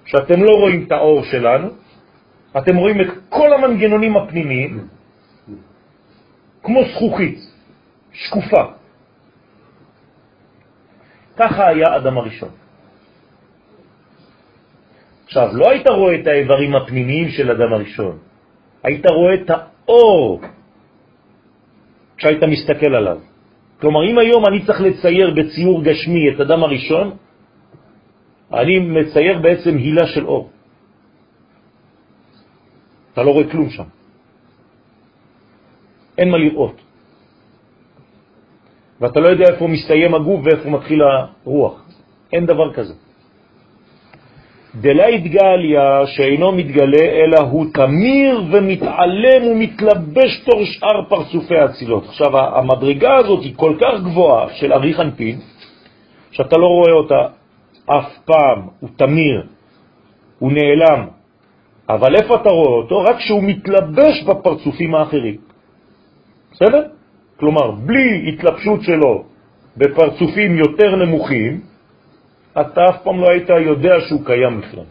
שאתם 0.05 0.43
לא 0.43 0.53
רואים 0.61 0.85
את 0.87 0.93
האור 0.93 1.25
שלנו, 1.25 1.69
אתם 2.59 2.77
רואים 2.77 3.01
את 3.01 3.11
כל 3.29 3.53
המנגנונים 3.53 4.17
הפנימיים 4.17 4.89
כמו 6.63 6.81
זכוכית, 6.85 7.39
שקופה. 8.13 8.65
ככה 11.39 11.69
היה 11.69 11.97
אדם 11.97 12.19
הראשון. 12.19 12.49
עכשיו, 15.25 15.49
לא 15.53 15.71
היית 15.71 15.87
רואה 15.89 16.15
את 16.21 16.27
האיברים 16.27 16.77
הפנימיים 16.77 17.29
של 17.29 17.51
אדם 17.51 17.73
הראשון, 17.73 18.19
היית 18.83 19.07
רואה 19.07 19.35
את 19.35 19.51
האור 19.51 20.41
כשהיית 22.17 22.43
מסתכל 22.43 22.95
עליו. 22.95 23.19
כלומר, 23.81 24.11
אם 24.11 24.19
היום 24.19 24.43
אני 24.47 24.67
צריך 24.67 24.81
לצייר 24.81 25.35
בציור 25.35 25.85
גשמי 25.85 26.35
את 26.35 26.41
אדם 26.41 26.63
הראשון, 26.63 27.07
אני 28.53 28.79
מצייר 28.79 29.39
בעצם 29.39 29.77
הילה 29.77 30.07
של 30.07 30.27
אור. 30.27 30.51
אתה 33.13 33.23
לא 33.23 33.31
רואה 33.31 33.51
כלום 33.51 33.71
שם. 33.71 33.89
אין 36.19 36.31
מה 36.31 36.39
לראות. 36.39 36.88
ואתה 39.01 39.21
לא 39.21 39.29
יודע 39.29 39.45
איפה 39.49 39.67
מסתיים 39.67 40.15
הגוף 40.15 40.41
ואיפה 40.45 40.71
מתחיל 40.71 41.03
הרוח. 41.03 41.85
אין 42.33 42.47
דבר 42.47 42.73
כזה. 42.73 42.95
דלה 44.75 45.07
התגליה 45.07 46.07
שאינו 46.07 46.53
מתגלה, 46.53 47.05
אלא 47.05 47.39
הוא 47.39 47.67
תמיר 47.75 48.43
ומתעלם 48.53 49.43
ומתלבש 49.51 50.41
תור 50.45 50.65
שאר 50.65 51.05
פרצופי 51.09 51.57
האצילות. 51.57 52.05
עכשיו, 52.05 52.39
המדרגה 52.39 53.17
הזאת 53.17 53.43
היא 53.43 53.55
כל 53.57 53.75
כך 53.81 54.01
גבוהה 54.05 54.49
של 54.55 54.73
אריך 54.73 55.01
אנפין, 55.01 55.41
שאתה 56.31 56.57
לא 56.57 56.67
רואה 56.67 56.93
אותה 56.93 57.29
אף 57.87 58.19
פעם, 58.25 58.59
הוא 58.81 58.91
תמיר, 58.97 59.47
הוא 60.39 60.53
נעלם. 60.53 61.07
אבל 61.89 62.17
איפה 62.17 62.35
אתה 62.35 62.49
רואה 62.49 62.73
אותו? 62.73 63.01
רק 63.01 63.17
כשהוא 63.17 63.43
מתלבש 63.43 64.23
בפרצופים 64.23 64.95
האחרים. 64.95 65.37
בסדר? 66.53 66.98
כלומר, 67.39 67.71
בלי 67.71 68.29
התלבשות 68.29 68.83
שלו 68.83 69.25
בפרצופים 69.77 70.59
יותר 70.59 70.97
נמוכים, 70.97 71.61
אתה 72.61 72.81
אף 72.91 73.03
פעם 73.03 73.21
לא 73.21 73.31
היית 73.31 73.49
יודע 73.49 73.95
שהוא 74.09 74.21
קיים 74.25 74.61
בכלל. 74.61 74.89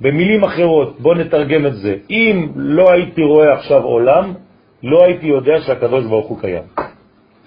במילים 0.00 0.44
אחרות, 0.44 1.00
בוא 1.00 1.14
נתרגם 1.14 1.66
את 1.66 1.76
זה. 1.76 1.94
אם 2.10 2.48
לא 2.56 2.92
הייתי 2.92 3.22
רואה 3.22 3.52
עכשיו 3.52 3.82
עולם, 3.82 4.34
לא 4.82 5.04
הייתי 5.04 5.26
יודע 5.26 5.60
שהקדוש 5.60 6.04
ברוך 6.04 6.26
הוא 6.26 6.40
קיים. 6.40 6.62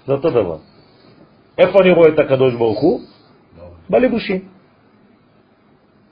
זה 0.06 0.12
אותו 0.12 0.30
דבר. 0.30 0.56
איפה 1.58 1.80
אני 1.80 1.90
רואה 1.90 2.08
את 2.08 2.18
הקדוש 2.18 2.54
ברוך 2.54 2.80
הוא? 2.80 3.00
בלבושים. 3.90 4.40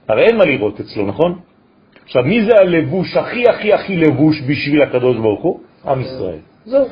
הרי 0.08 0.22
אין 0.22 0.36
מה 0.36 0.44
לראות 0.44 0.80
אצלו, 0.80 1.06
נכון? 1.06 1.38
עכשיו, 2.04 2.22
מי 2.24 2.44
זה 2.44 2.52
הלבוש 2.58 3.16
הכי 3.16 3.42
הכי 3.48 3.72
הכי 3.72 3.96
לבוש 3.96 4.42
בשביל 4.42 4.82
הקדוש 4.82 5.16
ברוך 5.16 5.42
הוא? 5.42 5.60
עם 5.86 6.00
ישראל. 6.00 6.38
זהו. 6.68 6.86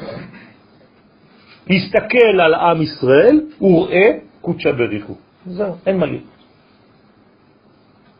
הסתכל 1.70 2.40
על 2.40 2.54
עם 2.54 2.82
ישראל 2.82 3.40
וראה 3.60 4.10
קודשא 4.40 4.72
בריחו. 4.72 5.14
זהו, 5.46 5.74
אין 5.86 5.98
מה 5.98 6.06
לראות. 6.06 6.36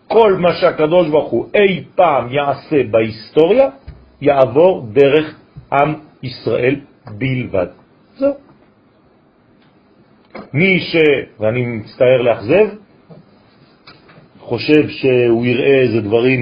כל 0.09 0.37
מה 0.39 0.55
שהקדוש 0.61 1.09
ברוך 1.09 1.31
הוא 1.31 1.47
אי 1.55 1.85
פעם 1.95 2.33
יעשה 2.33 2.77
בהיסטוריה, 2.91 3.69
יעבור 4.20 4.87
דרך 4.93 5.27
עם 5.73 5.95
ישראל 6.23 6.74
בלבד. 7.19 7.66
זהו. 8.16 8.35
מי 10.53 10.81
ש... 10.81 10.97
ואני 11.41 11.66
מצטער 11.66 12.23
לאכזב, 12.23 12.69
חושב 14.39 14.89
שהוא 14.89 15.47
יראה 15.47 15.81
איזה 15.83 16.01
דברים 16.01 16.41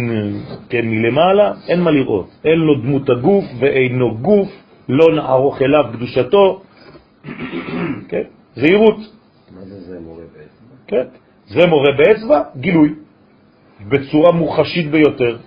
כן, 0.69 0.86
מלמעלה, 0.86 1.53
אין 1.69 1.81
מה 1.81 1.91
לראות. 1.91 2.31
אין 2.45 2.59
לו 2.59 2.81
דמות 2.81 3.11
הגוף 3.11 3.45
ואינו 3.59 4.19
גוף, 4.19 4.64
לא 4.89 5.15
נערוך 5.15 5.62
אליו 5.62 5.85
קדושתו. 5.93 6.62
כן? 8.09 8.23
זהירות. 8.56 8.97
מה 9.55 9.61
זה 9.61 9.81
זה 9.81 10.01
מורה 10.01 10.24
באצבע? 10.32 10.77
כן? 10.86 11.06
זה 11.47 11.66
מורה 11.66 11.93
באצבע, 11.98 12.43
גילוי, 12.56 12.94
בצורה 13.89 14.32
מוחשית 14.32 14.90
ביותר, 14.90 15.39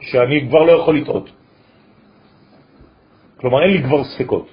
שאני 0.00 0.46
כבר 0.48 0.62
לא 0.62 0.72
יכול 0.72 0.96
לטעות. 0.96 1.30
כלומר, 3.36 3.62
אין 3.62 3.70
לי 3.70 3.82
כבר 3.82 4.04
ספקות. 4.04 4.48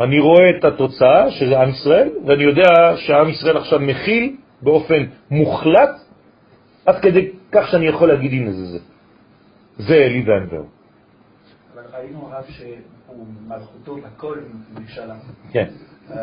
אני 0.00 0.18
רואה 0.18 0.50
את 0.58 0.64
התוצאה, 0.64 1.30
שזה 1.30 1.60
עם 1.60 1.68
ישראל, 1.68 2.08
ואני 2.26 2.44
יודע 2.44 2.96
שעם 2.96 3.28
ישראל 3.28 3.56
עכשיו 3.56 3.80
מכיל 3.80 4.36
באופן 4.62 5.06
מוחלט, 5.30 5.90
עד 6.86 7.00
כדי 7.02 7.28
כך 7.52 7.68
שאני 7.70 7.86
יכול 7.86 8.08
להגיד, 8.08 8.32
הנה 8.32 8.52
זה 8.52 8.64
זה. 8.66 8.78
זה 9.78 9.94
אלי 9.94 10.24
ואנבר. 10.26 10.62
אבל 11.74 11.82
ראינו 11.94 12.28
הרב 12.32 12.44
שהוא 13.18 13.26
מלכותו 13.48 13.96
בכל 13.96 14.38
נכשלה. 14.80 15.14
כן. 15.50 15.68
אה, 16.10 16.16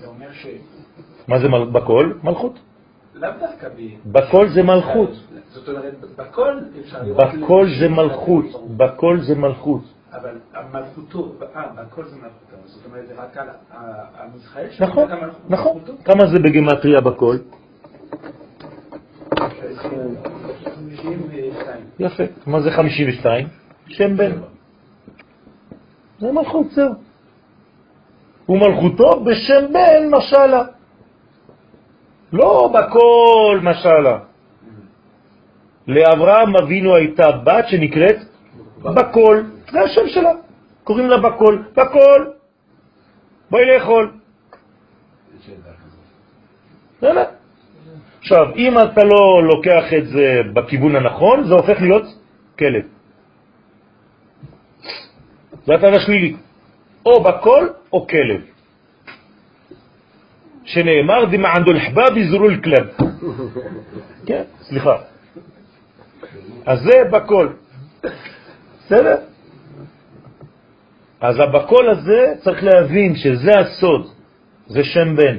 זה 0.00 0.06
אומר 0.06 0.32
ש... 0.32 0.46
מה 1.28 1.38
זה. 1.38 1.48
בכל? 1.72 2.12
מלכות. 2.22 2.58
לאו 3.14 3.30
דווקא 3.40 3.68
ב... 3.68 3.80
בכל 4.06 4.48
זה 4.48 4.62
מלכות. 4.62 5.10
זאת 5.48 5.68
אומרת, 5.68 5.94
בכל 6.16 6.58
אפשר 6.80 7.02
לראות... 7.02 7.34
בכל 7.34 7.66
זה 7.80 7.88
מלכות. 7.88 8.44
בכל 8.76 9.20
זה 9.20 9.34
מלכות. 9.34 9.82
אבל 10.12 10.38
מלכותו, 10.72 11.32
אה, 11.56 11.62
בכל 11.76 12.04
זה 12.04 12.16
מלכותו. 12.16 12.56
זאת 12.64 12.86
אומרת, 12.86 13.06
זה 13.06 13.14
רק 13.14 13.36
על 13.36 13.48
המזחל 14.14 14.64
נכון, 14.80 15.08
נכון. 15.48 15.80
כמה 16.04 16.26
זה 16.26 16.38
בגמטריה 16.38 17.00
בכל? 17.00 17.36
52. 20.74 21.84
יפה. 21.98 22.24
מה 22.46 22.60
זה 22.60 22.70
52? 22.70 23.48
שם 23.88 24.16
בן. 24.16 24.57
זה 26.18 26.32
מלכות, 26.32 26.70
זהו. 26.70 26.92
ומלכותו 28.48 29.24
בשם 29.24 29.72
בן 29.72 30.10
משלה. 30.10 30.62
לא 32.32 32.72
בכל 32.74 33.60
משלה. 33.62 34.18
לאברהם 35.88 36.56
אבינו 36.56 36.96
הייתה 36.96 37.30
בת 37.30 37.68
שנקראת 37.68 38.16
בכל. 38.82 39.42
זה 39.72 39.80
השם 39.80 40.08
שלה. 40.08 40.32
קוראים 40.84 41.08
לה 41.08 41.16
בכל. 41.16 41.58
בכל. 41.76 42.26
בואי 43.50 43.64
לאכול. 43.66 44.12
עכשיו, 48.18 48.54
אם 48.56 48.78
אתה 48.78 49.04
לא 49.04 49.42
לוקח 49.44 49.84
את 49.98 50.06
זה 50.06 50.40
בכיוון 50.52 50.96
הנכון, 50.96 51.44
זה 51.44 51.54
הופך 51.54 51.80
להיות 51.80 52.04
כלב. 52.58 52.97
זה 55.68 55.74
הצד 55.74 55.94
השלילי. 55.94 56.36
או 57.06 57.22
בכל 57.22 57.68
או 57.92 58.06
כלב. 58.06 58.40
שנאמר 60.64 61.24
דמענדו 61.24 61.72
לחבב 61.72 62.16
יזרו 62.16 62.48
לכלב. 62.48 62.86
כן, 64.26 64.42
סליחה. 64.62 64.96
אז 66.66 66.78
זה 66.80 67.04
בכל. 67.12 67.48
בסדר? 68.78 69.16
אז 71.20 71.36
הבקול 71.40 71.90
הזה 71.90 72.34
צריך 72.40 72.64
להבין 72.64 73.16
שזה 73.16 73.50
הסוד, 73.58 74.06
זה 74.66 74.84
שם 74.84 75.16
בן. 75.16 75.36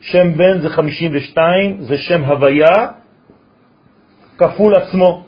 שם 0.00 0.32
בן 0.36 0.60
זה 0.60 0.68
52, 0.68 1.80
זה 1.80 1.98
שם 1.98 2.24
הוויה 2.24 2.88
כפול 4.38 4.74
עצמו. 4.74 5.24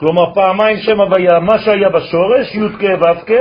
כלומר 0.00 0.34
פעמיים 0.34 0.76
שם 0.78 1.00
הוויה, 1.00 1.40
מה 1.40 1.58
שהיה 1.58 1.88
בשורש, 1.88 2.54
י' 2.54 2.68
כ' 2.78 2.84
ו' 3.00 3.26
כ', 3.26 3.32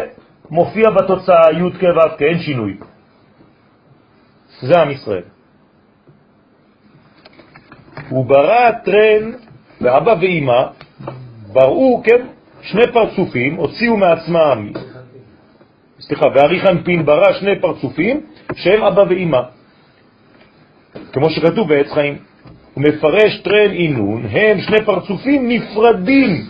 מופיע 0.50 0.90
בתוצאה 0.90 1.52
י' 1.52 1.72
כ' 1.80 1.84
ו' 1.84 2.18
כ', 2.18 2.22
אין 2.22 2.40
שינוי. 2.40 2.78
זה 4.62 4.82
עם 4.82 4.92
ישראל. 4.92 5.24
הוא 8.10 8.26
ברא 8.26 8.72
טרן, 8.72 9.32
ואבא 9.82 10.14
ואימא 10.22 10.62
בראו, 11.54 12.02
כן, 12.04 12.28
שני 12.62 12.88
פרצופים, 12.94 13.56
הוציאו 13.56 13.98
מעצמם, 13.98 14.72
סליחה, 16.00 16.26
ואריך 16.36 16.66
אנפין 16.66 17.06
ברא 17.06 17.34
שני 17.40 17.60
פרצופים 17.62 18.22
שהם 18.56 18.84
אבא 18.84 19.02
ואימא. 19.10 19.42
כמו 21.14 21.30
שכתוב 21.30 21.70
בעץ 21.70 21.92
חיים. 21.92 22.18
מפרש 22.80 23.42
טרן 23.44 23.72
אינון, 23.72 24.26
הם 24.32 24.60
שני 24.62 24.86
פרצופים 24.86 25.50
נפרדים. 25.50 26.46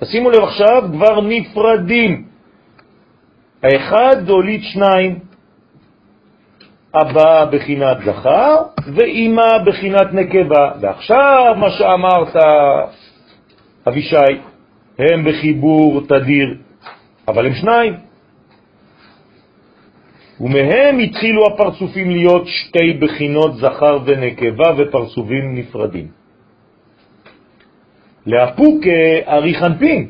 תשימו 0.00 0.30
לב 0.30 0.42
עכשיו, 0.42 0.82
כבר 0.92 1.20
נפרדים. 1.20 2.24
האחד 3.62 4.28
הוליד 4.28 4.62
שניים, 4.62 5.18
אבא 6.94 7.44
בחינת 7.44 7.96
זכר 8.04 8.56
ואימא 8.94 9.58
בחינת 9.66 10.14
נקבה. 10.14 10.70
ועכשיו 10.80 11.54
מה 11.56 11.70
שאמרת, 11.70 12.36
אבישי, 13.88 14.16
הם 14.98 15.24
בחיבור 15.24 16.00
תדיר, 16.08 16.54
אבל 17.28 17.46
הם 17.46 17.54
שניים. 17.54 18.11
ומהם 20.42 20.98
התחילו 20.98 21.46
הפרצופים 21.46 22.10
להיות 22.10 22.46
שתי 22.46 22.92
בחינות 23.00 23.56
זכר 23.56 23.98
ונקבה 24.04 24.72
ופרצופים 24.78 25.54
נפרדים. 25.54 26.08
להפוק 28.26 28.86
אריך 29.26 29.62
אנפין, 29.62 30.08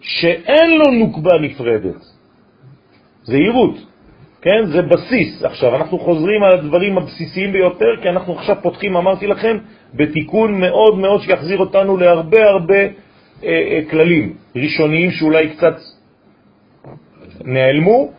שאין 0.00 0.70
לו 0.78 0.90
נוקבה 0.92 1.38
נפרדת. 1.42 2.02
זהירות, 3.22 3.74
כן? 4.42 4.66
זה 4.66 4.82
בסיס. 4.82 5.44
עכשיו, 5.44 5.76
אנחנו 5.76 5.98
חוזרים 5.98 6.42
על 6.42 6.52
הדברים 6.58 6.98
הבסיסיים 6.98 7.52
ביותר, 7.52 7.96
כי 8.02 8.08
אנחנו 8.08 8.32
עכשיו 8.38 8.56
פותחים, 8.62 8.96
אמרתי 8.96 9.26
לכם, 9.26 9.56
בתיקון 9.94 10.60
מאוד 10.60 10.98
מאוד 10.98 11.20
שיחזיר 11.20 11.58
אותנו 11.58 11.96
להרבה 11.96 12.44
הרבה 12.44 12.74
אה, 12.74 12.88
אה, 13.42 13.80
כללים 13.90 14.34
ראשוניים 14.56 15.10
שאולי 15.10 15.48
קצת 15.48 15.76
נעלמו, 17.44 18.10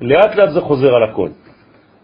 לאט 0.00 0.36
לאט 0.36 0.50
זה 0.50 0.60
חוזר 0.60 0.94
על 0.94 1.02
הכל. 1.02 1.28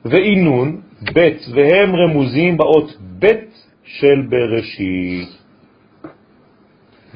ואינון, 0.05 0.81
ב', 1.15 1.29
והם 1.55 1.97
רמוזים 1.97 2.57
באות 2.57 2.97
ב' 3.19 3.27
של 3.85 4.27
בראשית. 4.29 5.29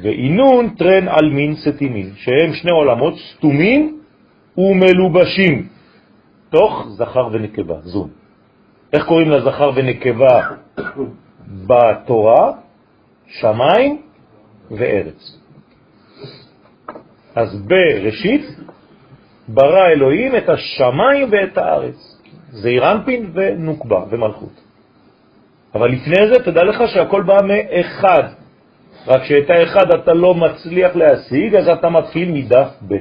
ואינון 0.03 0.69
טרן 0.69 1.09
על 1.09 1.31
מין 1.31 1.55
סתימין, 1.57 2.11
שהם 2.17 2.53
שני 2.53 2.71
עולמות 2.71 3.15
סתומים 3.19 4.01
ומלובשים, 4.59 5.69
תוך 6.51 6.87
זכר 6.89 7.29
ונקבה, 7.33 7.81
זון. 7.81 8.11
איך 8.93 9.05
קוראים 9.07 9.31
לזכר 9.31 9.71
ונקבה 9.75 10.49
בתורה? 11.67 12.53
שמיים 13.27 14.03
וארץ. 14.71 15.39
אז 17.35 17.63
בראשית 17.67 18.45
ברא 19.55 19.87
אלוהים 19.89 20.37
את 20.37 20.49
השמיים 20.49 21.29
ואת 21.31 21.59
הארץ. 21.59 22.21
זה 22.51 22.69
אירנפין 22.69 23.31
ונוקבה 23.35 24.05
ומלכות. 24.11 24.61
אבל 25.75 25.89
לפני 25.89 26.29
זה 26.29 26.45
תדע 26.45 26.65
לך 26.65 26.83
שהכל 26.87 27.23
בא 27.23 27.37
מאחד. 27.45 28.25
רק 29.07 29.25
שאת 29.25 29.51
האחד 29.51 29.91
אתה 29.95 30.13
לא 30.13 30.35
מצליח 30.35 30.97
להשיג, 30.97 31.55
אז 31.55 31.69
אתה 31.69 31.89
מתחיל 31.89 32.33
מדף 32.33 32.71
ב'. 32.89 32.97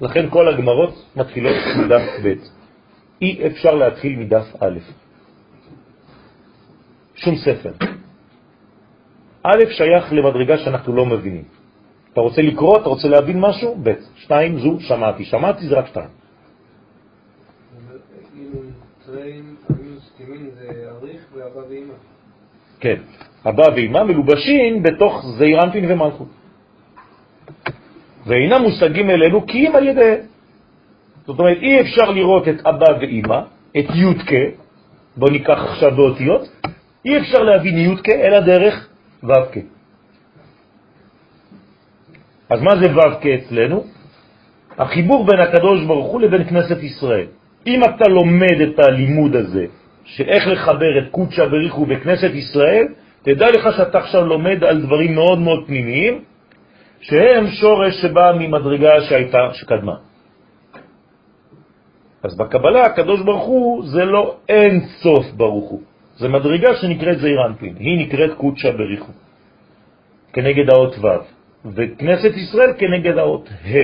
לכן 0.00 0.30
כל 0.30 0.48
הגמרות 0.48 0.94
מתחילות 1.16 1.56
מדף 1.76 2.06
ב'. 2.24 2.32
אי 3.22 3.46
אפשר 3.46 3.74
להתחיל 3.74 4.18
מדף 4.18 4.46
א'. 4.60 4.78
שום 7.14 7.34
ספר. 7.36 7.72
א' 9.42 9.62
שייך 9.70 10.12
למדרגה 10.12 10.58
שאנחנו 10.58 10.96
לא 10.96 11.06
מבינים. 11.06 11.63
אתה 12.14 12.20
רוצה 12.20 12.42
לקרוא, 12.42 12.76
אתה 12.78 12.88
רוצה 12.88 13.08
להבין 13.08 13.40
משהו? 13.40 13.76
ב'. 13.82 13.92
שתיים, 14.16 14.58
זו, 14.58 14.80
שמעתי. 14.80 15.24
שמעתי 15.24 15.66
זה 15.66 15.74
רק 15.74 15.86
שתיים. 15.86 16.08
כן, 22.80 22.96
אבא 23.48 23.66
ואמא 23.76 24.02
מלובשים 24.02 24.82
בתוך 24.82 25.24
זעירנטין 25.38 25.90
ומלכות. 25.90 26.28
ואינם 28.26 28.62
מושגים 28.62 29.10
אלינו 29.10 29.46
כי 29.46 29.68
אם 29.68 29.76
על 29.76 29.88
ידיהם. 29.88 30.20
זאת 31.26 31.38
אומרת, 31.38 31.56
אי 31.56 31.80
אפשר 31.80 32.10
לראות 32.10 32.48
את 32.48 32.66
אבא 32.66 32.90
ואמא, 33.00 33.40
את 33.78 33.88
יודקה, 33.94 34.44
בוא 35.16 35.30
ניקח 35.30 35.58
עכשיו 35.58 35.90
באותיות, 35.90 36.42
אי 37.04 37.18
אפשר 37.18 37.42
להבין 37.42 37.78
יודקה 37.78 38.14
אלא 38.14 38.40
דרך 38.40 38.88
ו"ק. 39.22 39.73
אז 42.50 42.62
מה 42.62 42.76
זה 42.76 42.96
ו"ק 42.96 43.26
אצלנו? 43.26 43.84
החיבור 44.78 45.26
בין 45.26 45.40
הקדוש 45.40 45.84
ברוך 45.84 46.06
הוא 46.06 46.20
לבין 46.20 46.44
כנסת 46.44 46.82
ישראל. 46.82 47.26
אם 47.66 47.80
אתה 47.84 48.08
לומד 48.08 48.58
את 48.68 48.78
הלימוד 48.78 49.36
הזה, 49.36 49.66
שאיך 50.04 50.46
לחבר 50.46 50.98
את 50.98 51.10
קודשא 51.10 51.46
בריחו 51.46 51.86
בכנסת 51.86 52.30
ישראל, 52.34 52.86
תדע 53.22 53.46
לך 53.50 53.76
שאתה 53.76 53.98
עכשיו 53.98 54.24
לומד 54.24 54.64
על 54.64 54.82
דברים 54.82 55.14
מאוד 55.14 55.38
מאוד 55.38 55.66
פנימיים, 55.66 56.24
שהם 57.00 57.46
שורש 57.48 57.94
שבא 58.02 58.32
ממדרגה 58.38 59.00
שהייתה, 59.08 59.48
שקדמה. 59.52 59.96
אז 62.22 62.36
בקבלה 62.36 62.82
הקדוש 62.82 63.20
ברוך 63.20 63.44
הוא 63.44 63.86
זה 63.86 64.04
לא 64.04 64.36
אין 64.48 64.80
סוף 64.80 65.26
ברוך 65.36 65.70
הוא, 65.70 65.80
זה 66.16 66.28
מדרגה 66.28 66.74
שנקראת 66.74 67.18
זעירנטין, 67.18 67.74
היא 67.78 68.06
נקראת 68.06 68.34
קודשא 68.36 68.70
בריחו, 68.70 69.12
כנגד 70.32 70.70
האות 70.70 70.98
ו', 70.98 71.33
וכנסת 71.64 72.36
ישראל 72.36 72.72
כנגד 72.78 73.18
האות 73.18 73.48
ה'. 73.48 73.78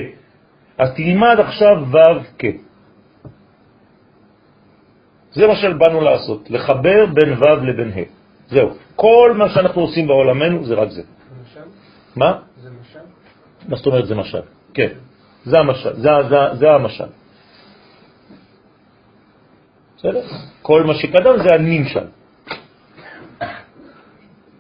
אז 0.78 0.89
תלמד 0.97 1.36
עכשיו 1.40 1.77
ו' 1.93 2.24
כ'. 2.39 2.44
זה 5.32 5.47
מה 5.47 5.57
שבאנו 5.57 6.01
לעשות, 6.01 6.51
לחבר 6.51 7.07
בין 7.07 7.32
ו' 7.32 7.65
לבין 7.65 7.90
ה'. 7.90 8.20
זהו. 8.47 8.69
כל 8.97 9.35
מה 9.39 9.48
שאנחנו 9.48 9.81
עושים 9.82 10.07
בעולמנו 10.07 10.65
זה 10.65 10.74
רק 10.74 10.90
זה. 10.90 11.02
משל? 11.02 11.61
מה? 12.16 12.39
זה 12.57 12.70
משל? 12.70 13.07
מה 13.69 13.77
זאת 13.77 13.86
אומרת 13.86 14.07
זה 14.07 14.15
משל? 14.15 14.43
כן, 14.74 14.90
זה 15.44 15.59
המשל. 15.59 15.93
זה, 15.93 16.11
זה, 16.28 16.36
זה 16.55 16.70
המשל. 16.70 17.11
בסדר? 19.97 20.23
כל 20.62 20.82
מה 20.82 20.94
שקדם 20.94 21.35
זה 21.39 21.55
הנמשל. 21.55 22.07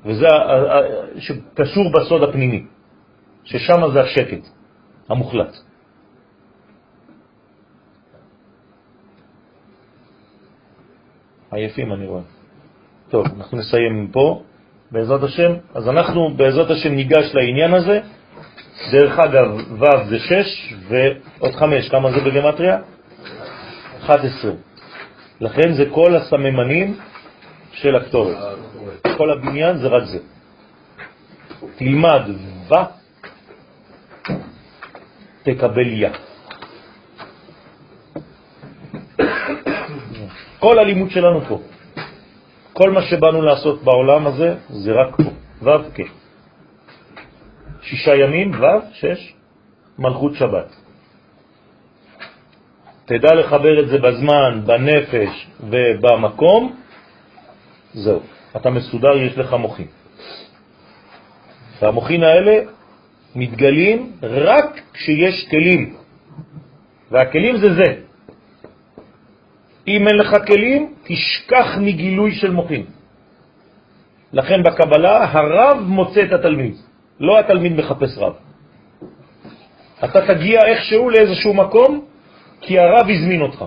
וזה 0.04 0.26
שקשור 1.18 1.92
בסוד 1.92 2.22
הפנימי, 2.22 2.66
ששם 3.50 3.90
זה 3.92 4.00
השקט 4.00 4.48
המוחלט. 5.08 5.56
עייפים 11.52 11.92
אני 11.92 12.06
רואה. 12.06 12.22
טוב, 13.08 13.26
אנחנו 13.36 13.58
נסיים 13.58 14.08
פה, 14.12 14.42
בעזרת 14.90 15.22
השם. 15.22 15.52
אז 15.74 15.88
אנחנו 15.88 16.34
בעזרת 16.36 16.70
השם 16.70 16.92
ניגש 16.92 17.34
לעניין 17.34 17.74
הזה. 17.74 18.00
דרך 18.92 19.18
אגב, 19.18 19.48
ו' 19.80 20.08
זה 20.08 20.18
6 20.18 20.74
ועוד 20.88 21.54
5, 21.54 21.88
כמה 21.88 22.10
זה 22.10 22.20
בגמטריה? 22.20 22.78
11. 24.00 24.52
לכן 25.40 25.72
זה 25.72 25.84
כל 25.94 26.16
הסממנים 26.16 26.98
של 27.72 27.96
הקטורת. 27.96 28.36
כל 29.16 29.30
הבניין 29.30 29.76
זה 29.76 29.88
רק 29.88 30.04
זה. 30.04 30.18
תלמד 31.76 32.22
ו, 32.68 32.74
תקבל 35.42 35.92
יא. 35.92 36.08
כל 40.58 40.78
הלימוד 40.78 41.10
שלנו 41.10 41.40
פה. 41.40 41.60
כל 42.72 42.90
מה 42.90 43.02
שבאנו 43.02 43.42
לעשות 43.42 43.82
בעולם 43.82 44.26
הזה 44.26 44.54
זה 44.68 44.92
רק 44.92 45.16
פה. 45.16 45.30
ו' 45.62 45.94
כן. 45.94 46.10
שישה 47.82 48.14
ימים, 48.14 48.52
ו', 48.60 48.64
שש, 48.92 49.34
מלכות 49.98 50.34
שבת. 50.34 50.76
תדע 53.04 53.34
לחבר 53.34 53.80
את 53.80 53.88
זה 53.88 53.98
בזמן, 53.98 54.60
בנפש 54.66 55.46
ובמקום, 55.60 56.76
זהו. 57.92 58.20
אתה 58.56 58.70
מסודר, 58.70 59.16
יש 59.16 59.38
לך 59.38 59.52
מוחים. 59.52 59.86
והמוחים 61.82 62.22
האלה 62.22 62.52
מתגלים 63.34 64.12
רק 64.22 64.80
כשיש 64.92 65.48
כלים, 65.50 65.96
והכלים 67.10 67.56
זה 67.56 67.74
זה. 67.74 67.90
אם 69.88 70.08
אין 70.08 70.16
לך 70.16 70.30
כלים, 70.46 70.94
תשכח 71.04 71.66
מגילוי 71.80 72.32
של 72.34 72.50
מוחים. 72.50 72.86
לכן 74.32 74.62
בקבלה 74.62 75.24
הרב 75.32 75.78
מוצא 75.86 76.22
את 76.24 76.32
התלמיד, 76.32 76.74
לא 77.20 77.38
התלמיד 77.38 77.72
מחפש 77.72 78.18
רב. 78.18 78.34
אתה 80.04 80.20
תגיע 80.26 80.60
איכשהו 80.66 81.10
לאיזשהו 81.10 81.54
מקום, 81.54 82.04
כי 82.60 82.78
הרב 82.78 83.06
הזמין 83.10 83.40
אותך. 83.42 83.64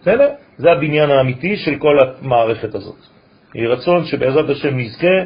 בסדר? 0.00 0.28
זה 0.58 0.72
הבניין 0.72 1.10
האמיתי 1.10 1.56
של 1.56 1.78
כל 1.78 1.96
המערכת 2.00 2.74
הזאת. 2.74 3.17
יהי 3.54 3.66
רצון 3.66 4.04
שבעזרת 4.04 4.50
השם 4.50 4.78
נזכה 4.78 5.16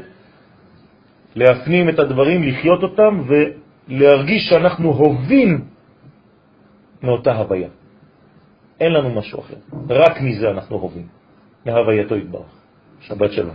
להפנים 1.34 1.88
את 1.88 1.98
הדברים, 1.98 2.42
לחיות 2.42 2.82
אותם 2.82 3.22
ולהרגיש 3.26 4.48
שאנחנו 4.50 4.88
הובים 4.92 5.64
מאותה 7.02 7.32
הוויה. 7.32 7.68
אין 8.80 8.92
לנו 8.92 9.10
משהו 9.14 9.40
אחר, 9.40 9.56
רק 9.88 10.20
מזה 10.20 10.50
אנחנו 10.50 10.76
הובים, 10.76 11.06
מהווייתו 11.66 12.16
יתברך. 12.16 12.62
שבת 13.00 13.32
שלום. 13.32 13.54